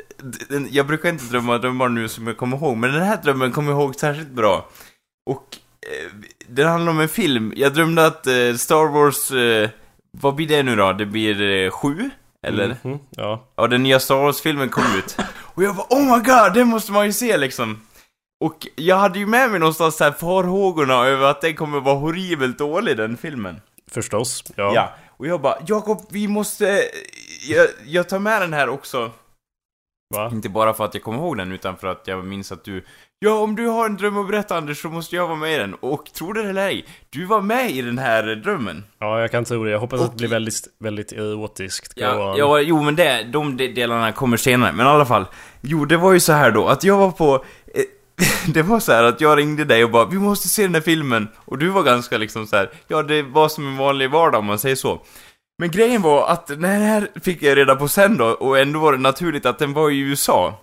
Jag 0.69 0.88
brukar 0.88 1.10
inte 1.10 1.25
drömma 1.25 1.57
drömmar 1.57 1.89
nu 1.89 2.07
som 2.10 2.27
jag 2.27 2.38
kommer 2.38 2.57
ihåg, 2.57 2.77
men 2.77 2.93
den 2.93 3.01
här 3.01 3.17
drömmen 3.24 3.51
kommer 3.51 3.72
jag 3.72 3.81
ihåg 3.81 3.95
särskilt 3.95 4.29
bra. 4.31 4.69
Och 5.29 5.57
den 6.48 6.68
handlar 6.68 6.92
om 6.92 7.00
en 7.00 7.10
film. 7.10 7.54
Jag 7.56 7.74
drömde 7.74 8.06
att 8.06 8.28
eh, 8.28 8.54
Star 8.58 8.92
Wars... 8.92 9.32
Eh, 9.32 9.70
vad 10.12 10.36
blir 10.36 10.48
det 10.48 10.63
nu 10.63 10.75
då? 10.75 10.94
Det 10.94 11.06
blir 11.06 11.42
eh, 11.42 11.72
sju? 11.72 12.10
Eller? 12.48 12.78
Mhm, 12.84 13.00
ja. 13.10 13.48
Ja, 13.56 13.68
den 13.68 13.84
nya 13.84 14.00
Star 14.00 14.16
Wars-filmen 14.16 14.70
kom 14.70 14.84
ut. 14.98 15.18
Och 15.40 15.63
jag 15.63 15.75
bara 15.75 15.88
oh 15.90 16.18
my 16.18 16.24
god, 16.24 16.54
det 16.54 16.66
måste 16.66 16.92
man 16.92 17.06
ju 17.06 17.13
se 17.13 17.38
liksom. 17.38 17.82
Och 18.40 18.68
jag 18.75 18.98
hade 18.98 19.20
ju 19.20 19.25
med 19.25 19.52
mig 19.52 19.60
någonstans 19.60 19.98
så 19.98 20.04
här 20.04 20.12
farhågorna 20.12 21.06
över 21.06 21.28
att 21.28 21.42
den 21.42 21.56
kommer 21.56 21.80
vara 21.80 21.96
horribelt 21.96 22.58
dålig, 22.58 22.98
den 22.98 23.18
filmen. 23.18 23.62
Förstås. 23.92 24.44
Ja. 24.56 24.72
Ja, 24.75 24.94
och 25.18 25.28
jag 25.28 25.42
bara, 25.42 25.58
Jakob, 25.68 26.06
vi 26.10 26.28
måste... 26.28 26.82
Jag, 27.48 27.68
jag 27.86 28.10
tar 28.10 28.20
med 28.20 28.42
den 28.42 28.54
här 28.54 28.70
också. 28.70 29.12
Va? 30.13 30.29
Inte 30.34 30.50
bara 30.50 30.74
för 30.74 30.86
att 30.86 30.93
jag 30.93 31.03
kommer 31.03 31.17
ihåg 31.17 31.38
den, 31.38 31.51
utan 31.51 31.77
för 31.77 31.88
att 31.88 32.01
jag 32.05 32.25
minns 32.25 32.51
att 32.51 32.63
du... 32.65 32.86
Ja, 33.20 33.39
om 33.39 33.55
du 33.55 33.67
har 33.67 33.86
en 33.86 33.98
dröm 33.98 34.17
att 34.17 34.27
berätta 34.27 34.55
Anders, 34.58 34.82
så 34.82 34.89
måste 34.89 35.15
jag 35.15 35.27
vara 35.27 35.38
med 35.38 35.53
i 35.53 35.58
den. 35.58 35.74
Och 35.74 36.05
tro 36.13 36.34
det 36.34 36.50
eller 36.50 36.67
ej, 36.67 36.86
du 37.10 37.25
var 37.25 37.41
med 37.41 37.72
i 37.72 37.82
den 37.82 37.98
här 37.98 38.24
drömmen. 38.36 38.84
ja, 39.00 39.22
jag 39.22 39.32
kan 39.32 39.46
tro 39.46 39.63
det. 39.63 39.72
Jag 39.72 39.79
hoppas 39.79 40.01
att 40.01 40.05
Och- 40.08 40.12
det 40.13 40.17
blir 40.17 40.27
väldigt, 40.29 40.67
väldigt 40.79 41.12
erotiskt. 41.12 41.93
Ja, 41.96 42.36
ja, 42.38 42.60
jo 42.60 42.82
men 42.84 42.96
det, 42.96 43.24
de 43.24 43.58
de 43.58 43.67
delarna 43.67 44.12
kommer 44.12 44.38
senare, 44.38 44.72
men 44.72 44.86
i 44.86 44.89
alla 44.89 45.05
fall. 45.05 45.25
Jo, 45.62 45.86
det 45.86 45.98
var 45.98 46.13
ju 46.13 46.20
så 46.20 46.34
här 46.34 46.51
då, 46.51 46.67
att 46.67 46.84
jag 46.84 46.98
var 46.98 47.12
på... 47.12 47.46
Eh, 47.75 47.84
det 48.53 48.62
var 48.62 48.79
så 48.79 48.91
här 48.91 49.03
att 49.03 49.22
jag 49.22 49.38
ringde 49.38 49.65
dig 49.65 49.84
och 49.84 49.91
bara 49.91 50.05
'Vi 50.05 50.20
måste 50.20 50.48
se 50.48 50.62
den 50.63 50.74
här 50.75 50.82
filmen' 50.82 51.27
Och 51.36 51.58
du 51.58 51.70
var 51.70 51.84
ganska 51.84 52.17
liksom 52.17 52.48
så 52.48 52.55
här, 52.55 52.70
ja 52.88 53.03
det 53.03 53.22
var 53.24 53.50
som 53.50 53.67
en 53.67 53.77
vanlig 53.77 54.12
vardag 54.12 54.39
om 54.39 54.46
man 54.46 54.60
säger 54.60 54.75
så. 54.75 55.01
Men 55.60 55.72
grejen 55.72 56.01
var 56.01 56.27
att 56.27 56.48
den 56.48 56.63
här 56.63 57.07
fick 57.24 57.41
jag 57.43 57.57
reda 57.57 57.75
på 57.75 57.88
sen 57.88 58.17
då, 58.17 58.25
och 58.25 58.60
ändå 58.60 58.79
var 58.79 58.91
det 58.91 58.98
naturligt 59.00 59.45
att 59.45 59.60
den 59.60 59.74
var 59.74 59.89
i 59.91 60.00
USA. 60.00 60.60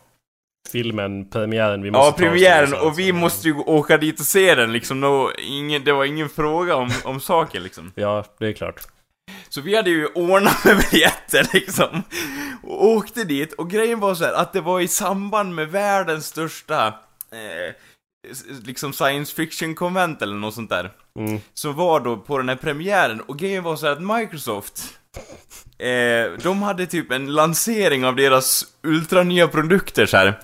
Filmen, 0.73 1.31
premiären, 1.31 1.83
vi 1.83 1.91
måste 1.91 2.23
Ja, 2.23 2.29
premiären, 2.29 2.75
och 2.75 2.99
vi 2.99 3.09
så- 3.09 3.15
måste 3.15 3.49
ju 3.49 3.55
åka 3.55 3.97
dit 3.97 4.21
och 4.21 4.27
se 4.27 4.55
den 4.55 4.73
liksom, 4.73 5.01
no, 5.01 5.31
ingen, 5.39 5.85
det 5.85 5.93
var 5.93 6.05
ingen 6.05 6.29
fråga 6.29 6.77
om, 6.77 6.91
om 7.05 7.21
saken 7.21 7.63
liksom. 7.63 7.93
Ja, 7.97 8.25
det 8.39 8.47
är 8.47 8.53
klart. 8.53 8.81
Så 9.49 9.61
vi 9.61 9.77
hade 9.77 9.91
ju 9.91 10.07
ordnat 10.07 10.65
med 10.65 10.77
biljetter 10.91 11.49
liksom. 11.53 12.03
Och 12.63 12.87
åkte 12.87 13.25
dit, 13.25 13.53
och 13.53 13.71
grejen 13.71 14.01
var 14.01 14.15
så 14.15 14.25
här 14.25 14.33
att 14.33 14.53
det 14.53 14.61
var 14.61 14.81
i 14.81 14.89
samband 14.89 15.55
med 15.55 15.69
världens 15.71 16.27
största, 16.27 16.87
eh, 17.33 17.75
liksom 18.65 18.93
science 18.93 19.35
fiction-konvent 19.35 20.23
eller 20.23 20.35
något 20.35 20.55
sånt 20.55 20.71
där. 20.71 20.91
Mm. 21.21 21.41
Som 21.55 21.75
var 21.75 22.01
då 22.01 22.17
på 22.17 22.39
den 22.39 22.49
här 22.49 22.57
premiären, 22.57 23.21
och 23.21 23.39
grejen 23.39 23.63
var 23.63 23.77
så 23.77 23.87
här 23.87 23.93
att 23.93 24.21
Microsoft, 24.21 24.83
eh, 25.79 26.43
de 26.43 26.63
hade 26.63 26.87
typ 26.87 27.13
en 27.13 27.35
lansering 27.35 28.05
av 28.05 28.17
deras 28.17 28.65
ultranya 28.83 29.49
produkter 29.49 30.07
så 30.07 30.17
här. 30.17 30.41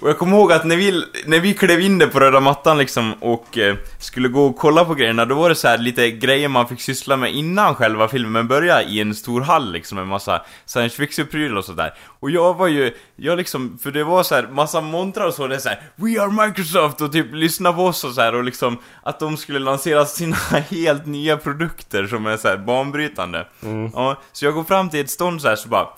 Och 0.00 0.08
jag 0.08 0.18
kommer 0.18 0.36
ihåg 0.36 0.52
att 0.52 0.64
när 0.64 0.76
vi, 0.76 1.04
när 1.26 1.40
vi 1.40 1.54
klev 1.54 1.80
in 1.80 1.98
där 1.98 2.06
på 2.06 2.20
röda 2.20 2.40
mattan 2.40 2.78
liksom 2.78 3.14
och 3.20 3.58
eh, 3.58 3.76
skulle 3.98 4.28
gå 4.28 4.46
och 4.46 4.56
kolla 4.56 4.84
på 4.84 4.94
grejerna, 4.94 5.24
då 5.24 5.34
var 5.34 5.48
det 5.48 5.54
så 5.54 5.68
här 5.68 5.78
lite 5.78 6.10
grejer 6.10 6.48
man 6.48 6.68
fick 6.68 6.80
syssla 6.80 7.16
med 7.16 7.34
innan 7.34 7.74
själva 7.74 8.08
filmen 8.08 8.48
började 8.48 8.82
i 8.82 9.00
en 9.00 9.14
stor 9.14 9.40
hall 9.40 9.72
liksom 9.72 9.96
med 9.96 10.06
massa 10.06 10.42
science 10.66 10.96
fiction-prylar 10.96 11.56
och 11.56 11.64
sådär. 11.64 11.94
Och 12.20 12.30
jag 12.30 12.54
var 12.54 12.68
ju, 12.68 12.94
jag 13.16 13.38
liksom, 13.38 13.78
för 13.82 13.90
det 13.90 14.04
var 14.04 14.22
så 14.22 14.34
här 14.34 14.48
massa 14.52 14.80
montrar 14.80 15.26
och 15.26 15.34
så, 15.34 15.46
det 15.46 15.54
är 15.54 15.58
så 15.58 15.68
här, 15.68 15.82
We 15.96 16.22
are 16.22 16.46
Microsoft 16.46 17.00
och 17.00 17.12
typ 17.12 17.26
lyssna 17.32 17.72
på 17.72 17.86
oss 17.86 18.04
och 18.04 18.12
så 18.12 18.20
här 18.20 18.34
och 18.34 18.44
liksom 18.44 18.78
att 19.02 19.20
de 19.20 19.36
skulle 19.36 19.58
lansera 19.58 20.06
sina 20.06 20.36
helt 20.70 21.06
nya 21.06 21.36
produkter 21.36 22.06
som 22.06 22.26
är 22.26 22.36
så 22.36 22.48
här 22.48 22.56
banbrytande. 22.56 23.46
Ja, 23.94 24.22
så 24.32 24.44
jag 24.44 24.54
går 24.54 24.64
fram 24.64 24.90
till 24.90 25.00
ett 25.00 25.10
stånd 25.10 25.42
så 25.42 25.48
här 25.48 25.56
så 25.56 25.68
bara, 25.68 25.88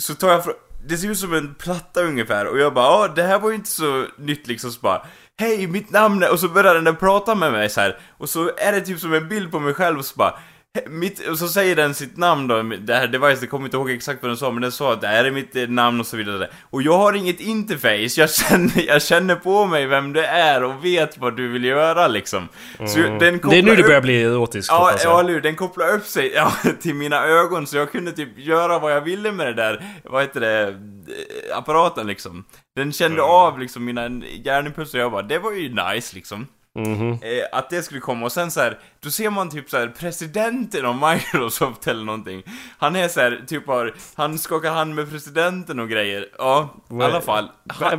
så 0.00 0.14
tar 0.14 0.28
jag 0.28 0.42
det 0.86 0.98
ser 0.98 1.10
ut 1.10 1.18
som 1.18 1.34
en 1.34 1.54
platta 1.54 2.02
ungefär 2.02 2.46
och 2.46 2.58
jag 2.58 2.74
bara 2.74 2.86
ja 2.86 3.08
det 3.08 3.22
här 3.22 3.38
var 3.38 3.50
ju 3.50 3.54
inte 3.54 3.70
så 3.70 4.06
nytt 4.18 4.46
liksom. 4.46 4.70
Så 4.70 4.80
bara 4.80 5.06
Hej 5.40 5.66
mitt 5.66 5.90
namn 5.90 6.22
är... 6.22 6.32
och 6.32 6.40
så 6.40 6.48
börjar 6.48 6.74
den 6.74 6.96
prata 6.96 7.34
med 7.34 7.52
mig 7.52 7.70
så 7.70 7.80
här. 7.80 7.98
Och 8.18 8.28
så 8.28 8.50
är 8.56 8.72
det 8.72 8.80
typ 8.80 9.00
som 9.00 9.14
en 9.14 9.28
bild 9.28 9.50
på 9.50 9.60
mig 9.60 9.74
själv 9.74 9.98
och 9.98 10.04
så 10.04 10.14
bara 10.16 10.38
mitt, 10.86 11.28
och 11.28 11.38
så 11.38 11.48
säger 11.48 11.76
den 11.76 11.94
sitt 11.94 12.16
namn 12.16 12.48
då, 12.48 12.62
det 12.62 12.94
här 12.94 13.06
device, 13.06 13.40
jag 13.40 13.50
kommer 13.50 13.64
inte 13.64 13.76
ihåg 13.76 13.90
exakt 13.90 14.22
vad 14.22 14.30
den 14.30 14.36
sa, 14.36 14.50
men 14.50 14.62
den 14.62 14.72
sa 14.72 14.92
att 14.92 15.00
det 15.00 15.06
här 15.06 15.24
är 15.24 15.30
mitt 15.30 15.56
eh, 15.56 15.68
namn 15.68 16.00
och 16.00 16.06
så 16.06 16.16
vidare. 16.16 16.48
Och 16.70 16.82
jag 16.82 16.98
har 16.98 17.12
inget 17.12 17.40
interface, 17.40 18.20
jag 18.20 18.30
känner, 18.30 18.86
jag 18.86 19.02
känner 19.02 19.34
på 19.34 19.66
mig 19.66 19.86
vem 19.86 20.12
det 20.12 20.26
är 20.26 20.62
och 20.64 20.84
vet 20.84 21.18
vad 21.18 21.36
du 21.36 21.48
vill 21.48 21.64
göra 21.64 22.08
liksom. 22.08 22.48
Så 22.76 22.98
den 22.98 23.18
Det 23.18 23.28
är 23.58 23.62
nu 23.62 23.74
det 23.74 23.80
upp- 23.80 23.86
börjar 23.86 24.00
bli 24.00 24.22
erotiskt 24.22 24.70
Ja, 24.72 24.92
ja, 25.04 25.22
hur? 25.22 25.40
Den 25.40 25.56
kopplar 25.56 25.94
upp 25.94 26.04
sig 26.06 26.32
ja, 26.34 26.52
till 26.82 26.94
mina 26.94 27.24
ögon 27.26 27.66
så 27.66 27.76
jag 27.76 27.92
kunde 27.92 28.12
typ 28.12 28.38
göra 28.38 28.78
vad 28.78 28.92
jag 28.92 29.00
ville 29.00 29.32
med 29.32 29.46
det 29.46 29.54
där, 29.54 29.84
vad 30.04 30.22
heter 30.22 30.40
det, 30.40 30.62
eh, 30.68 31.58
apparaten 31.58 32.06
liksom. 32.06 32.44
Den 32.76 32.92
kände 32.92 33.22
av 33.22 33.58
liksom 33.58 33.84
mina 33.84 34.08
hjärnimpulser 34.44 34.98
och 34.98 35.04
jag 35.04 35.12
bara, 35.12 35.22
det 35.22 35.38
var 35.38 35.52
ju 35.52 35.68
nice 35.68 36.16
liksom. 36.16 36.46
Mhm. 36.74 37.12
Eh, 37.12 37.58
att 37.58 37.70
det 37.70 37.82
skulle 37.82 38.00
komma 38.00 38.26
och 38.26 38.32
sen 38.32 38.50
så 38.50 38.60
här, 38.60 38.78
då 39.00 39.10
ser 39.10 39.30
man 39.30 39.50
typ 39.50 39.70
så 39.70 39.78
här 39.78 39.88
presidenten 39.88 40.86
av 40.86 41.10
Microsoft 41.12 41.86
eller 41.86 42.04
någonting. 42.04 42.42
Han 42.78 42.96
är 42.96 43.08
så 43.08 43.20
här, 43.20 43.44
typ 43.46 43.66
har, 43.66 43.94
han 44.14 44.38
skakar 44.38 44.70
hand 44.72 44.94
med 44.94 45.10
presidenten 45.10 45.78
och 45.78 45.88
grejer. 45.88 46.28
Ja, 46.38 46.74
i 46.90 46.94
alla 47.02 47.20
fall. 47.20 47.50
Han, 47.68 47.98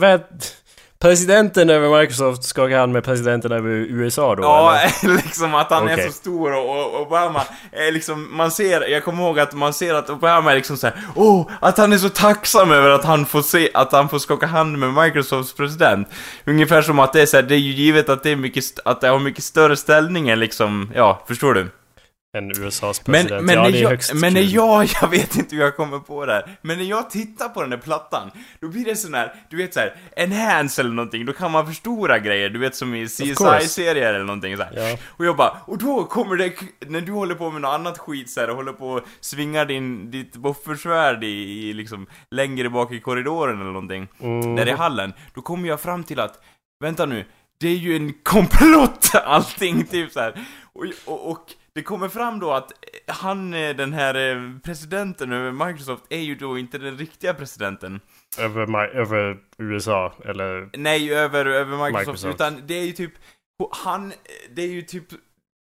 Presidenten 1.02 1.70
över 1.70 2.00
Microsoft 2.00 2.44
skakar 2.44 2.78
hand 2.80 2.94
med 2.94 3.04
presidenten 3.04 3.52
över 3.52 3.70
USA 3.70 4.36
då 4.36 4.44
Ja, 4.44 4.80
eller? 5.04 5.16
liksom 5.16 5.56
att 5.56 5.72
han 5.72 5.88
är 5.88 5.94
Okej. 5.94 6.06
så 6.06 6.12
stor 6.12 6.54
och, 6.54 6.94
och 6.96 7.02
Obama 7.02 7.44
är 7.72 7.92
liksom, 7.92 8.38
man 8.38 8.52
ser, 8.52 8.90
jag 8.90 9.04
kommer 9.04 9.24
ihåg 9.24 9.40
att 9.40 9.54
man 9.54 9.74
ser 9.74 9.94
att 9.94 10.10
Obama 10.10 10.52
är 10.52 10.56
liksom 10.56 10.78
så 10.78 10.88
här, 10.88 10.96
åh, 11.16 11.50
att 11.60 11.78
han 11.78 11.94
är 11.94 11.98
så 11.98 12.10
tacksam 12.10 12.72
över 12.72 12.90
att 12.90 13.06
han 13.06 13.26
får 13.26 13.42
se, 13.42 13.70
att 13.74 13.92
han 13.92 14.10
får 14.10 14.20
skaka 14.20 14.48
hand 14.48 14.78
med 14.78 14.94
Microsofts 14.94 15.54
president. 15.54 16.08
Ungefär 16.46 16.82
som 16.82 17.00
att 17.00 17.14
det 17.14 17.22
är 17.22 17.26
så 17.26 17.38
här, 17.38 17.44
det 17.44 17.56
är 17.56 17.60
ju 17.60 17.72
givet 17.72 18.10
att 18.10 18.24
det 18.24 18.30
är 18.30 18.36
mycket, 18.36 18.64
att 18.86 19.02
det 19.02 19.08
har 19.08 19.20
mycket 19.20 19.44
större 19.44 19.78
ställning 19.78 20.30
än 20.30 20.40
liksom, 20.40 20.92
ja, 20.96 21.24
förstår 21.28 21.54
du? 21.54 21.68
En 22.38 22.52
USAs 22.52 23.08
Men, 23.08 23.14
president. 23.14 23.46
men, 23.46 23.56
ja, 23.56 23.64
när 23.64 23.70
jag, 23.82 24.00
men 24.16 24.34
när 24.34 24.42
jag, 24.42 24.88
jag 25.02 25.08
vet 25.08 25.36
inte 25.36 25.56
hur 25.56 25.64
jag 25.64 25.76
kommer 25.76 26.00
på 26.00 26.26
det 26.26 26.34
här, 26.34 26.58
men 26.62 26.78
när 26.78 26.86
jag 26.86 27.10
tittar 27.10 27.50
på 27.50 27.62
den 27.62 27.70
där 27.70 27.78
plattan, 27.78 28.32
då 28.62 28.68
blir 28.68 28.86
det 28.86 28.96
sån 28.96 29.14
här, 29.14 29.34
du 29.50 29.58
vet 29.58 29.74
så 29.74 29.80
här, 29.80 29.96
enhance 30.16 30.82
eller 30.82 30.92
någonting, 30.92 31.26
då 31.26 31.34
kan 31.34 31.52
man 31.52 31.68
förstora 31.68 32.20
grejer, 32.20 32.50
du 32.50 32.60
vet 32.60 32.76
som 32.76 32.96
i. 32.96 33.06
CSI-serier 33.08 34.14
eller 34.14 34.26
någonting 34.26 34.58
så. 34.58 34.64
Ja. 34.74 34.98
Och 35.08 35.26
jag 35.26 35.36
bara, 35.38 35.58
och 35.66 35.78
då 35.78 36.04
kommer 36.04 36.36
det, 36.36 36.54
när 36.88 37.02
du 37.02 37.12
håller 37.12 37.36
på 37.36 37.52
med 37.52 37.62
något 37.62 37.74
annat 37.74 37.98
skit 37.98 38.30
så 38.30 38.40
här, 38.40 38.50
och 38.50 38.56
håller 38.56 38.74
på 38.74 38.90
och 38.90 39.04
svingar 39.20 39.66
din, 39.66 40.12
ditt 40.12 40.36
buffersvärd 40.36 41.24
i, 41.24 41.28
i 41.70 41.74
liksom, 41.74 42.08
längre 42.32 42.70
bak 42.70 42.92
i 42.92 43.00
korridoren 43.00 43.62
eller 43.62 43.72
någonting, 43.72 44.08
Mm. 44.22 44.56
där 44.56 44.68
i 44.68 44.72
hallen, 44.72 45.14
då 45.36 45.42
kommer 45.42 45.68
jag 45.70 45.80
fram 45.82 46.04
till 46.04 46.20
att, 46.20 46.40
vänta 46.84 47.06
nu, 47.06 47.26
det 47.60 47.68
är 47.68 47.76
ju 47.76 47.96
en 47.96 48.14
komplott 48.24 49.12
allting, 49.26 49.86
typ 49.86 50.12
så 50.12 50.20
här. 50.20 50.34
Och, 50.74 50.86
och, 51.06 51.32
och 51.32 51.46
det 51.76 51.84
kommer 51.84 52.10
fram 52.10 52.40
då 52.40 52.52
att 52.52 52.72
han, 53.08 53.54
eh, 53.54 53.76
den 53.76 53.94
här 53.94 54.16
eh, 54.16 54.60
presidenten 54.64 55.32
över 55.32 55.52
Microsoft, 55.68 56.04
är 56.10 56.20
ju 56.20 56.36
då 56.36 56.58
inte 56.58 56.78
den 56.78 56.98
riktiga 56.98 57.34
presidenten. 57.34 58.00
Över, 58.40 58.66
Mi- 58.66 58.90
över 58.94 59.38
USA, 59.58 60.14
eller... 60.26 60.70
Nej, 60.78 61.14
över, 61.14 61.46
över 61.46 61.86
Microsoft, 61.86 62.08
Microsoft. 62.08 62.36
utan 62.36 62.68
det 62.68 62.74
är 62.74 62.84
ju 62.84 62.92
typ, 62.92 63.14
han, 63.72 64.14
det 64.56 64.62
är 64.62 64.68
ju 64.68 64.82
typ 64.82 65.06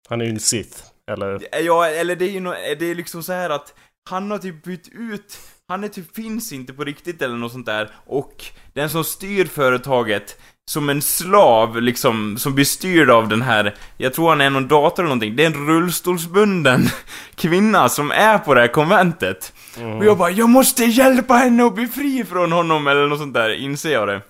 Han 0.08 0.20
är 0.20 0.24
ju 0.24 0.30
en 0.30 0.40
Sith, 0.40 0.82
eller... 1.10 1.62
Ja, 1.62 1.86
eller 1.86 2.16
det 2.16 2.24
är 2.24 2.30
ju 2.30 2.40
no, 2.40 2.50
det 2.78 2.86
är 2.86 2.94
liksom 2.94 3.22
så 3.22 3.32
här 3.32 3.50
att 3.50 3.74
han 4.10 4.30
har 4.30 4.38
typ 4.38 4.62
bytt 4.64 4.88
ut, 4.92 5.38
han 5.68 5.84
är 5.84 5.88
typ 5.88 6.14
finns 6.16 6.52
inte 6.52 6.72
på 6.72 6.84
riktigt 6.84 7.22
eller 7.22 7.36
något 7.36 7.52
sånt 7.52 7.66
där 7.66 7.90
och 8.06 8.44
den 8.72 8.90
som 8.90 9.04
styr 9.04 9.44
företaget 9.44 10.40
som 10.70 10.88
en 10.88 11.02
slav 11.02 11.82
liksom, 11.82 12.38
som 12.38 12.54
blir 12.54 12.64
styrd 12.64 13.10
av 13.10 13.28
den 13.28 13.42
här, 13.42 13.74
jag 13.96 14.14
tror 14.14 14.28
han 14.28 14.40
är 14.40 14.50
någon 14.50 14.68
dator 14.68 15.02
eller 15.02 15.08
någonting, 15.08 15.36
det 15.36 15.42
är 15.42 15.46
en 15.46 15.66
rullstolsbunden 15.66 16.88
kvinna 17.34 17.88
som 17.88 18.10
är 18.10 18.38
på 18.38 18.54
det 18.54 18.60
här 18.60 18.68
konventet. 18.68 19.52
Och 19.98 20.04
jag 20.04 20.18
bara, 20.18 20.30
jag 20.30 20.48
måste 20.48 20.84
hjälpa 20.84 21.34
henne 21.34 21.64
att 21.64 21.74
bli 21.74 21.86
fri 21.86 22.24
från 22.24 22.52
honom 22.52 22.86
eller 22.86 23.06
något 23.06 23.18
sånt 23.18 23.34
där, 23.34 23.50
inser 23.50 23.92
jag 23.92 24.08
det. 24.08 24.20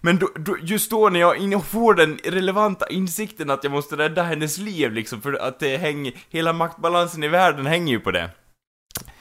Men 0.00 0.18
då, 0.18 0.28
då, 0.34 0.56
just 0.62 0.90
då 0.90 1.08
när 1.08 1.20
jag 1.20 1.64
får 1.64 1.94
den 1.94 2.18
relevanta 2.24 2.88
insikten 2.88 3.50
att 3.50 3.64
jag 3.64 3.70
måste 3.70 3.96
rädda 3.96 4.22
hennes 4.22 4.58
liv 4.58 4.92
liksom, 4.92 5.22
för 5.22 5.32
att 5.32 5.60
det 5.60 5.76
hänger, 5.76 6.12
hela 6.30 6.52
maktbalansen 6.52 7.24
i 7.24 7.28
världen 7.28 7.66
hänger 7.66 7.92
ju 7.92 8.00
på 8.00 8.10
det. 8.10 8.30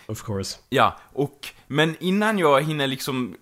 Of 0.08 0.24
course. 0.24 0.58
Ja, 0.70 0.98
och, 1.14 1.48
men 1.70 1.96
innan 2.00 2.40
jag 2.40 2.62
hinner 2.64 2.88
liksom, 2.88 3.36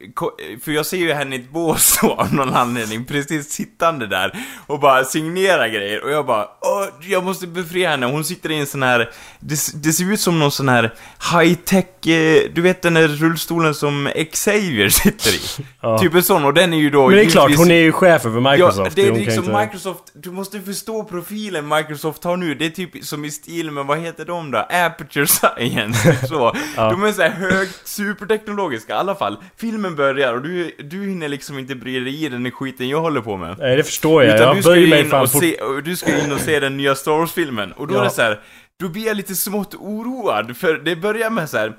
för 0.63 0.72
jag 0.72 0.86
ser 0.86 0.98
ju 0.98 1.13
henne 1.13 1.36
i 1.36 1.39
ett 1.39 1.50
bås 1.51 2.00
då, 2.01 2.12
av 2.13 2.34
någon 2.34 2.53
anledning, 2.53 3.05
precis 3.05 3.51
sittande 3.51 4.08
där 4.08 4.38
och 4.67 4.79
bara 4.79 5.03
signera 5.03 5.67
grejer 5.70 6.03
och 6.03 6.12
jag 6.12 6.25
bara, 6.25 6.44
åh, 6.62 6.86
jag 7.01 7.24
måste 7.24 7.48
befria 7.48 7.89
henne, 7.89 8.05
hon 8.05 8.24
sitter 8.24 8.51
i 8.51 8.55
en 8.55 8.67
sån 8.67 8.84
här, 8.84 9.10
det, 9.39 9.60
det 9.84 9.94
ser 9.94 10.13
ut 10.13 10.20
som 10.20 10.39
någon 10.39 10.51
sån 10.51 10.70
här 10.70 10.94
high-tech, 11.34 12.08
eh, 12.08 12.51
du 12.53 12.62
vet 12.62 12.82
den 12.82 12.94
där 12.94 13.08
rullstolen 13.08 13.75
som 13.75 14.10
Xavier 14.32 14.89
sitter 14.89 15.29
i? 15.36 15.65
Ja. 15.82 15.98
Typ 15.98 16.13
en 16.13 16.24
sån, 16.24 16.46
och 16.46 16.53
den 16.53 16.74
är 16.74 16.77
ju 16.77 16.89
då 16.89 17.08
Men 17.08 17.17
det 17.17 17.24
är 17.24 17.29
klart, 17.29 17.55
hon 17.55 17.72
är 17.72 17.75
ju 17.75 17.91
chef 17.91 18.25
över 18.25 18.51
Microsoft. 18.51 18.98
Ja, 18.98 19.03
det 19.03 19.08
är 19.08 19.15
liksom 19.15 19.44
inte- 19.44 19.60
Microsoft, 19.62 20.03
du 20.13 20.32
måste 20.32 20.62
förstå 20.62 21.03
profilen 21.03 21.67
Microsoft 21.67 22.24
har 22.24 22.38
nu, 22.38 22.55
det 22.55 22.65
är 22.65 22.70
typ 22.70 23.05
som 23.05 23.25
i 23.25 23.32
stil 23.32 23.72
med, 23.72 23.86
vad 23.86 24.00
heter 24.00 24.25
de 24.25 24.51
då? 24.51 24.58
Aperture 24.58 25.27
Science, 25.27 26.17
så. 26.27 26.55
De 26.75 27.03
är 27.03 27.12
såhär 27.12 27.29
högt, 27.29 27.88
superteknologiska, 28.19 28.93
i 28.93 28.95
alla 28.98 29.15
fall. 29.15 29.38
Filmen 29.57 29.95
börjar 29.95 30.34
och 30.34 30.41
du, 30.41 30.72
du 30.79 31.05
hinner 31.10 31.27
liksom 31.27 31.60
inte 31.60 31.75
bry 31.75 32.00
dig 32.00 32.25
i 32.25 32.29
den 32.29 32.51
skiten 32.51 32.89
jag 32.89 33.01
håller 33.01 33.22
på 33.22 33.38
med. 33.38 33.55
Nej, 33.60 33.75
det 33.77 33.84
förstår 33.84 34.24
jag. 34.24 34.36
Utan 34.36 34.48
jag 34.48 34.55
du 34.55 34.62
ska 34.62 34.72
böjer 34.72 34.88
mig 34.88 35.00
in 35.03 35.10
fan 35.10 35.22
och 35.22 35.29
se, 35.29 35.55
och 35.55 35.84
du 35.84 35.95
ska 35.95 36.24
in 36.25 36.31
och 36.31 36.39
se 36.39 36.60
den 36.60 36.77
nya 36.77 36.95
Star 36.95 37.12
Wars-filmen, 37.12 37.72
och 37.72 37.88
då 37.88 37.95
Ja. 37.95 38.00
är 38.00 38.03
det 38.03 38.10
så 38.10 38.22
här. 38.22 38.39
då 38.79 38.89
blir 38.89 39.05
jag 39.07 39.17
lite 39.17 39.36
smått 39.36 39.75
oroad, 39.75 40.57
för 40.57 40.74
det 40.77 40.95
börjar 40.95 41.29
med 41.29 41.50
så 41.50 41.57
här. 41.57 41.74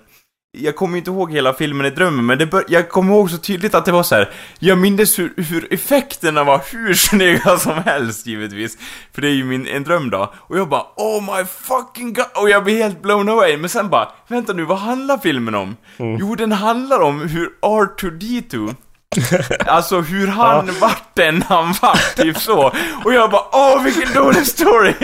Jag 0.58 0.76
kommer 0.76 0.98
inte 0.98 1.10
ihåg 1.10 1.32
hela 1.32 1.52
filmen 1.52 1.86
i 1.86 1.90
drömmen, 1.90 2.26
men 2.26 2.38
det 2.38 2.46
bör, 2.46 2.64
jag 2.68 2.88
kommer 2.88 3.14
ihåg 3.14 3.30
så 3.30 3.38
tydligt 3.38 3.74
att 3.74 3.84
det 3.84 3.92
var 3.92 4.02
så 4.02 4.14
här. 4.14 4.30
Jag 4.58 4.78
minns 4.78 5.18
hur, 5.18 5.34
hur 5.36 5.74
effekterna 5.74 6.44
var 6.44 6.62
hur 6.72 6.94
snygga 7.08 7.58
som 7.58 7.82
helst, 7.84 8.26
givetvis. 8.26 8.78
För 9.14 9.22
det 9.22 9.28
är 9.28 9.32
ju 9.32 9.44
min, 9.44 9.66
en 9.66 9.84
dröm 9.84 10.10
då. 10.10 10.34
Och 10.36 10.58
jag 10.58 10.68
bara, 10.68 10.84
oh 10.96 11.36
my 11.36 11.44
fucking 11.44 12.12
god! 12.12 12.26
Och 12.34 12.50
jag 12.50 12.64
blir 12.64 12.82
helt 12.82 13.02
blown 13.02 13.28
away. 13.28 13.56
Men 13.56 13.70
sen 13.70 13.88
bara, 13.88 14.08
vänta 14.28 14.52
nu, 14.52 14.64
vad 14.64 14.78
handlar 14.78 15.18
filmen 15.18 15.54
om? 15.54 15.76
Jo, 15.98 16.34
den 16.34 16.52
handlar 16.52 17.00
om 17.00 17.20
hur 17.28 17.50
R2D2 17.62 18.74
Alltså 19.66 20.00
hur 20.00 20.26
han 20.26 20.70
vart 20.80 21.14
den 21.14 21.42
han 21.42 21.74
vart, 21.82 22.16
typ 22.16 22.38
så. 22.38 22.72
Och 23.04 23.14
jag 23.14 23.30
bara, 23.30 23.42
åh 23.52 23.82
vilken 23.84 24.12
dålig 24.14 24.46
story! 24.46 24.94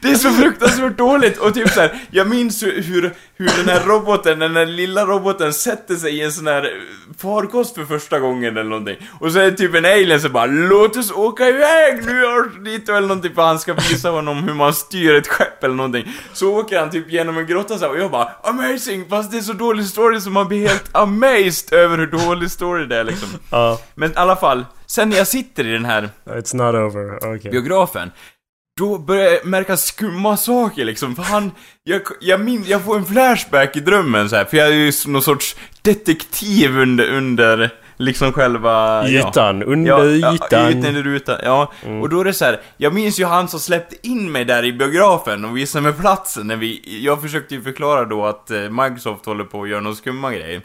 Det 0.00 0.08
är 0.08 0.14
så 0.14 0.30
fruktansvärt 0.30 0.98
dåligt 0.98 1.38
och 1.38 1.54
typ 1.54 1.68
så 1.70 1.80
här, 1.80 1.94
jag 2.10 2.28
minns 2.28 2.62
hur, 2.62 3.12
hur, 3.36 3.56
den 3.56 3.68
här 3.68 3.86
roboten, 3.86 4.38
den 4.38 4.56
här 4.56 4.66
lilla 4.66 5.04
roboten 5.04 5.52
sätter 5.52 5.94
sig 5.94 6.16
i 6.18 6.22
en 6.22 6.32
sån 6.32 6.46
här 6.46 6.70
farkost 7.18 7.74
för 7.74 7.84
första 7.84 8.18
gången 8.20 8.56
eller 8.56 8.70
någonting. 8.70 8.96
Och 9.20 9.32
så 9.32 9.38
är 9.38 9.50
det 9.50 9.56
typ 9.56 9.74
en 9.74 9.84
alien 9.84 10.20
som 10.20 10.32
bara 10.32 10.46
'Låt 10.46 10.96
oss 10.96 11.12
åka 11.12 11.48
iväg 11.48 12.04
nu 12.06 12.22
dit' 12.70 12.88
eller 12.88 13.08
någonting 13.08 13.34
för 13.34 13.42
han 13.42 13.58
ska 13.58 13.74
visa 13.74 14.10
honom 14.10 14.42
hur 14.42 14.54
man 14.54 14.74
styr 14.74 15.14
ett 15.14 15.28
skepp 15.28 15.64
eller 15.64 15.74
någonting. 15.74 16.12
Så 16.32 16.54
åker 16.54 16.80
han 16.80 16.90
typ 16.90 17.10
genom 17.12 17.38
en 17.38 17.46
grotta 17.46 17.78
så 17.78 17.84
här, 17.84 17.92
och 17.92 17.98
jag 18.00 18.10
bara 18.10 18.28
'Amazing' 18.44 19.08
fast 19.08 19.30
det 19.30 19.38
är 19.38 19.42
så 19.42 19.52
dålig 19.52 19.86
story 19.86 20.20
så 20.20 20.30
man 20.30 20.48
blir 20.48 20.68
helt 20.68 20.96
amazed 20.96 21.72
över 21.72 21.98
hur 21.98 22.06
dålig 22.06 22.50
story 22.50 22.86
det 22.86 22.96
är 22.96 23.04
liksom. 23.04 23.28
Ja, 23.50 23.80
Men 23.94 24.10
i 24.10 24.14
alla 24.16 24.36
fall, 24.36 24.64
sen 24.86 25.08
när 25.08 25.16
jag 25.16 25.26
sitter 25.26 25.66
i 25.66 25.72
den 25.72 25.84
här 25.84 26.10
it's 26.26 26.56
not 26.56 26.74
over. 26.74 27.34
Okej. 27.36 27.50
biografen 27.50 28.10
då 28.78 28.98
börjar 28.98 29.24
jag 29.32 29.46
märka 29.46 29.76
skumma 29.76 30.36
saker 30.36 30.84
liksom, 30.84 31.16
för 31.16 31.22
han, 31.22 31.50
jag, 31.84 32.00
jag, 32.20 32.40
min, 32.40 32.64
jag 32.66 32.82
får 32.84 32.96
en 32.96 33.04
flashback 33.04 33.76
i 33.76 33.80
drömmen 33.80 34.28
så 34.30 34.36
här, 34.36 34.44
för 34.44 34.56
jag 34.56 34.66
är 34.68 34.72
ju 34.72 34.92
någon 35.06 35.22
sorts 35.22 35.56
detektiv 35.82 36.78
under, 36.78 37.10
under 37.10 37.70
liksom 37.96 38.32
själva... 38.32 39.08
ja. 39.08 39.28
Ytan, 39.28 39.62
under 39.62 39.90
Ja, 39.90 40.04
ytan. 40.34 40.46
ja, 40.50 40.70
ytan 40.70 41.02
rutan, 41.02 41.38
ja. 41.42 41.72
Och 42.02 42.08
då 42.08 42.20
är 42.20 42.24
det 42.24 42.32
så 42.32 42.44
här, 42.44 42.60
jag 42.76 42.94
minns 42.94 43.20
ju 43.20 43.24
han 43.24 43.48
som 43.48 43.60
släppte 43.60 43.96
in 44.08 44.32
mig 44.32 44.44
där 44.44 44.64
i 44.64 44.72
biografen 44.72 45.44
och 45.44 45.56
visade 45.56 45.82
mig 45.82 45.92
platsen 45.92 46.46
när 46.46 46.56
vi, 46.56 47.00
jag 47.04 47.22
försökte 47.22 47.54
ju 47.54 47.62
förklara 47.62 48.04
då 48.04 48.26
att 48.26 48.50
eh, 48.50 48.60
Microsoft 48.60 49.26
håller 49.26 49.44
på 49.44 49.62
att 49.62 49.68
göra 49.68 49.80
någon 49.80 49.96
skumma 49.96 50.32
grej. 50.32 50.60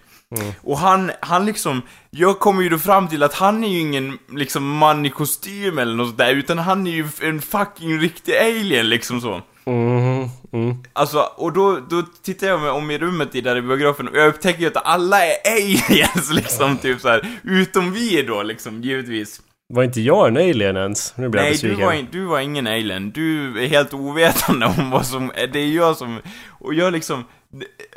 Och 0.62 0.78
han, 0.78 1.12
han 1.22 1.46
liksom, 1.46 1.82
jag 2.10 2.39
kommer 2.39 2.63
ju 2.63 2.70
då 2.70 2.78
fram 2.78 3.08
till 3.08 3.24
att 3.24 3.34
han 3.34 3.63
är 3.63 3.67
ju 3.67 3.80
ingen 3.80 4.17
liksom 4.32 4.78
man 4.78 5.06
i 5.06 5.10
kostym 5.10 5.78
eller 5.78 5.96
något 5.96 6.17
där, 6.17 6.36
utan 6.36 6.58
han 6.58 6.88
är 6.88 6.91
ju 6.91 7.08
en 7.22 7.41
fucking 7.41 8.00
riktig 8.00 8.38
alien 8.38 8.89
liksom 8.89 9.22
så. 9.22 9.41
Mhm, 9.65 10.30
mm. 10.54 10.76
Alltså, 10.94 11.20
och 11.20 11.54
då, 11.54 11.80
då 11.89 12.04
tittar 12.24 12.48
jag 12.48 12.62
mig 12.62 12.70
om 12.70 12.91
i 12.91 12.98
rummet 12.98 13.36
i 13.36 13.41
där 13.41 13.56
i 13.56 13.62
biografen 13.62 14.08
och 14.08 14.17
jag 14.17 14.28
upptäcker 14.28 14.62
ju 14.62 14.67
att 14.67 14.86
alla 14.86 15.26
är 15.26 15.34
aliens 15.52 16.32
liksom, 16.34 16.78
typ 16.78 17.02
så 17.02 17.10
här 17.10 17.39
utom 17.44 17.94
vi 17.94 18.22
då 18.22 18.44
liksom, 18.44 18.82
givetvis. 18.82 19.41
Var 19.74 19.84
inte 19.84 20.02
jag 20.02 20.28
en 20.28 20.38
alien 20.38 20.78
ens? 20.78 21.13
Nu 21.17 21.30
blir 21.30 21.41
jag 21.41 21.50
Nej, 21.50 21.58
du 21.62 21.67
besviken. 21.67 21.86
var, 21.86 21.94
in, 21.94 22.08
du 22.12 22.26
var 22.26 22.39
ingen 22.39 22.67
alien. 22.67 23.12
Du 23.12 23.60
är 23.63 23.67
helt 23.67 23.94
ovetande 23.94 24.65
om 24.65 24.91
vad 24.91 25.06
som... 25.06 25.32
Det 25.54 25.60
är 25.60 25.67
jag 25.67 25.98
som... 25.98 26.20
Och 26.50 26.74
jag 26.74 26.94
liksom... 26.94 27.26